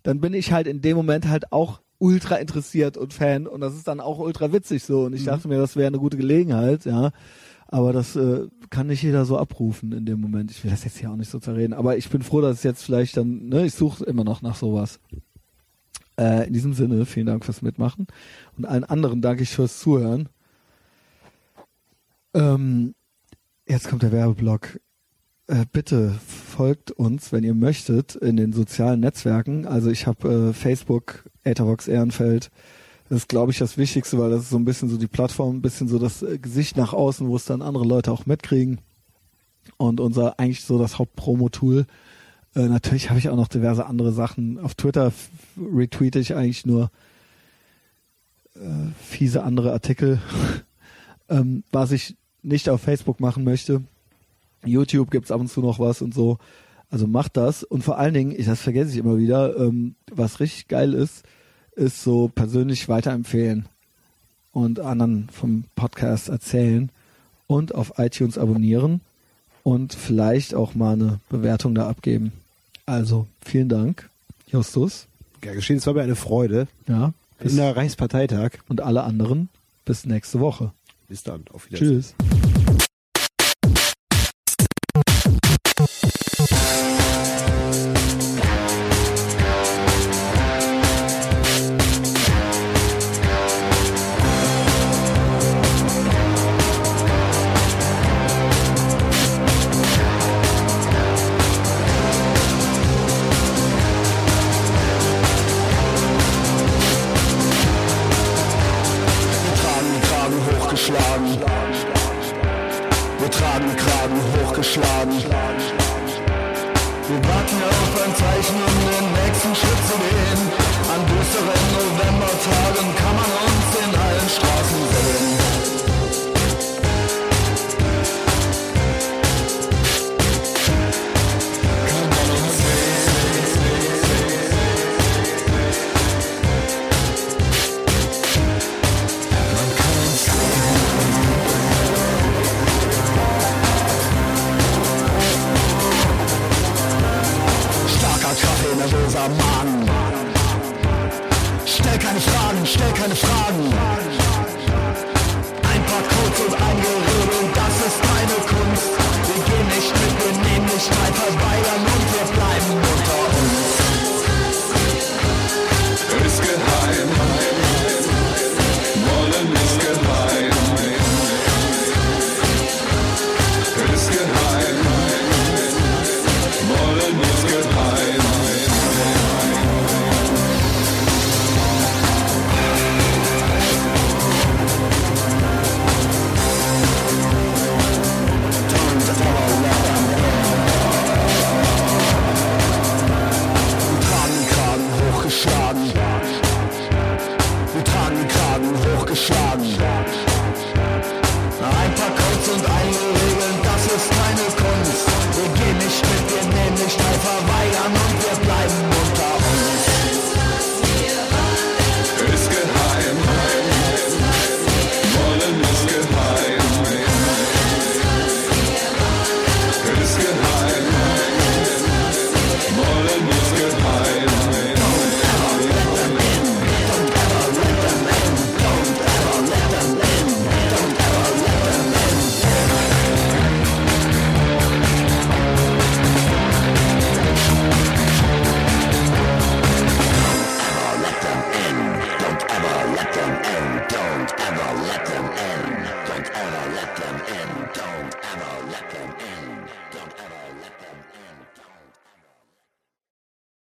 dann 0.04 0.20
bin 0.22 0.34
ich 0.34 0.52
halt 0.52 0.68
in 0.68 0.82
dem 0.82 0.96
Moment 0.98 1.28
halt 1.28 1.52
auch 1.52 1.82
ultra 2.00 2.36
interessiert 2.36 2.98
und 2.98 3.14
Fan 3.14 3.48
und 3.48 3.62
das 3.62 3.76
ist 3.76 3.88
dann 3.88 4.00
auch 4.00 4.20
ultra 4.20 4.54
witzig 4.54 4.84
so 4.84 5.06
und 5.06 5.14
ich 5.14 5.24
dachte 5.24 5.48
mir, 5.48 5.58
das 5.58 5.76
wäre 5.76 5.88
eine 5.88 6.00
gute 6.00 6.18
Gelegenheit, 6.18 6.86
ja. 6.86 7.12
Aber 7.70 7.92
das 7.92 8.16
äh, 8.16 8.48
kann 8.70 8.88
nicht 8.88 9.04
jeder 9.04 9.26
so 9.26 9.38
abrufen 9.38 9.92
in 9.92 10.06
dem 10.06 10.22
Moment. 10.22 10.52
Ich 10.52 10.64
will 10.64 10.72
das 10.72 10.86
jetzt 10.86 10.98
hier 10.98 11.12
auch 11.12 11.18
nicht 11.18 11.30
so 11.30 11.40
zerreden. 11.40 11.74
Aber 11.74 11.98
ich 11.98 12.10
bin 12.10 12.22
froh, 12.22 12.40
dass 12.40 12.60
es 12.60 12.64
jetzt 12.64 12.84
vielleicht 12.84 13.18
dann, 13.18 13.50
ne, 13.50 13.66
ich 13.66 13.74
suche 13.74 14.06
immer 14.06 14.24
noch 14.24 14.42
nach 14.42 14.56
sowas. 14.56 15.02
Äh, 16.18 16.48
in 16.48 16.54
diesem 16.54 16.74
Sinne, 16.74 17.06
vielen 17.06 17.26
Dank 17.26 17.44
fürs 17.44 17.62
Mitmachen. 17.62 18.08
Und 18.58 18.66
allen 18.66 18.86
anderen 18.86 19.22
danke 19.22 19.44
ich 19.44 19.50
fürs 19.50 19.80
Zuhören. 19.80 20.30
Ähm, 22.34 22.96
jetzt 23.68 23.90
kommt 23.90 24.04
der 24.04 24.14
Werbeblock. 24.14 24.80
Äh, 25.48 25.66
bitte 25.72 26.20
folgt 26.26 26.92
uns, 26.92 27.32
wenn 27.34 27.44
ihr 27.44 27.54
möchtet, 27.54 28.16
in 28.16 28.38
den 28.38 28.54
sozialen 28.54 29.02
Netzwerken. 29.02 29.66
Also 29.66 29.90
ich 29.90 30.08
habe 30.08 30.50
äh, 30.50 30.54
Facebook, 30.54 31.26
Etherbox 31.48 31.88
Ehrenfeld. 31.88 32.52
Das 33.10 33.20
ist, 33.20 33.30
glaube 33.30 33.52
ich, 33.52 33.58
das 33.58 33.78
Wichtigste, 33.78 34.18
weil 34.20 34.30
das 34.30 34.44
ist 34.44 34.50
so 34.50 34.58
ein 34.58 34.66
bisschen 34.66 34.90
so 34.90 34.98
die 34.98 35.08
Plattform, 35.08 35.58
ein 35.58 35.62
bisschen 35.62 35.88
so 35.88 35.98
das 35.98 36.22
äh, 36.24 36.38
Gesicht 36.38 36.78
nach 36.78 36.94
außen, 36.94 37.28
wo 37.28 37.36
es 37.36 37.46
dann 37.46 37.62
andere 37.62 37.86
Leute 37.86 38.12
auch 38.12 38.26
mitkriegen. 38.26 38.80
Und 39.78 40.00
unser 40.00 40.40
eigentlich 40.40 40.64
so 40.64 40.78
das 40.78 41.00
Hauptpromo-Tool. 41.00 41.86
Äh, 42.56 42.68
natürlich 42.68 43.10
habe 43.10 43.20
ich 43.20 43.30
auch 43.30 43.36
noch 43.36 43.48
diverse 43.48 43.86
andere 43.86 44.12
Sachen. 44.12 44.60
Auf 44.60 44.76
Twitter 44.76 45.14
retweete 45.58 46.20
ich 46.20 46.36
eigentlich 46.36 46.66
nur 46.66 46.92
äh, 48.56 48.92
fiese 49.02 49.44
andere 49.44 49.72
Artikel. 49.72 50.20
ähm, 51.30 51.64
was 51.72 51.92
ich 51.92 52.16
nicht 52.44 52.70
auf 52.70 52.82
Facebook 52.82 53.20
machen 53.20 53.44
möchte. 53.44 53.84
YouTube 54.66 55.12
gibt's 55.12 55.32
ab 55.32 55.40
und 55.40 55.50
zu 55.50 55.62
noch 55.62 55.80
was 55.80 56.02
und 56.02 56.14
so. 56.14 56.40
Also 56.90 57.08
macht 57.08 57.38
das. 57.38 57.64
Und 57.64 57.84
vor 57.84 57.98
allen 57.98 58.14
Dingen, 58.14 58.32
ich, 58.32 58.46
das 58.46 58.62
vergesse 58.62 58.92
ich 58.92 58.98
immer 58.98 59.18
wieder, 59.18 59.58
ähm, 59.58 59.96
was 60.12 60.40
richtig 60.40 60.68
geil 60.68 60.94
ist, 60.94 61.24
ist 61.78 62.04
so 62.04 62.28
persönlich 62.28 62.90
weiterempfehlen 62.90 63.66
und 64.52 64.80
anderen 64.80 65.30
vom 65.32 65.64
Podcast 65.76 66.28
erzählen 66.30 66.90
und 67.48 67.74
auf 67.76 67.94
iTunes 67.98 68.38
abonnieren 68.38 69.02
und 69.64 69.94
vielleicht 69.94 70.54
auch 70.56 70.76
mal 70.76 70.94
eine 70.94 71.20
Bewertung 71.30 71.76
da 71.76 71.88
abgeben. 71.88 72.32
Also, 72.86 73.28
vielen 73.46 73.70
Dank, 73.70 74.10
Justus. 74.48 75.08
Ja, 75.44 75.54
geschehen, 75.54 75.78
es 75.78 75.86
war 75.88 75.94
mir 75.94 76.02
eine 76.02 76.16
Freude. 76.16 76.68
Ja, 76.88 77.14
bis, 77.38 77.50
Bis 77.50 77.56
der 77.58 77.76
Reichsparteitag. 77.78 78.52
und 78.68 78.82
alle 78.82 79.04
anderen 79.04 79.50
bis 79.86 80.06
nächste 80.06 80.40
Woche. 80.40 80.72
Bis 81.08 81.24
dann. 81.24 81.44
Auf 81.54 81.68
Wiedersehen. 81.68 82.02
Tschüss. 82.02 82.16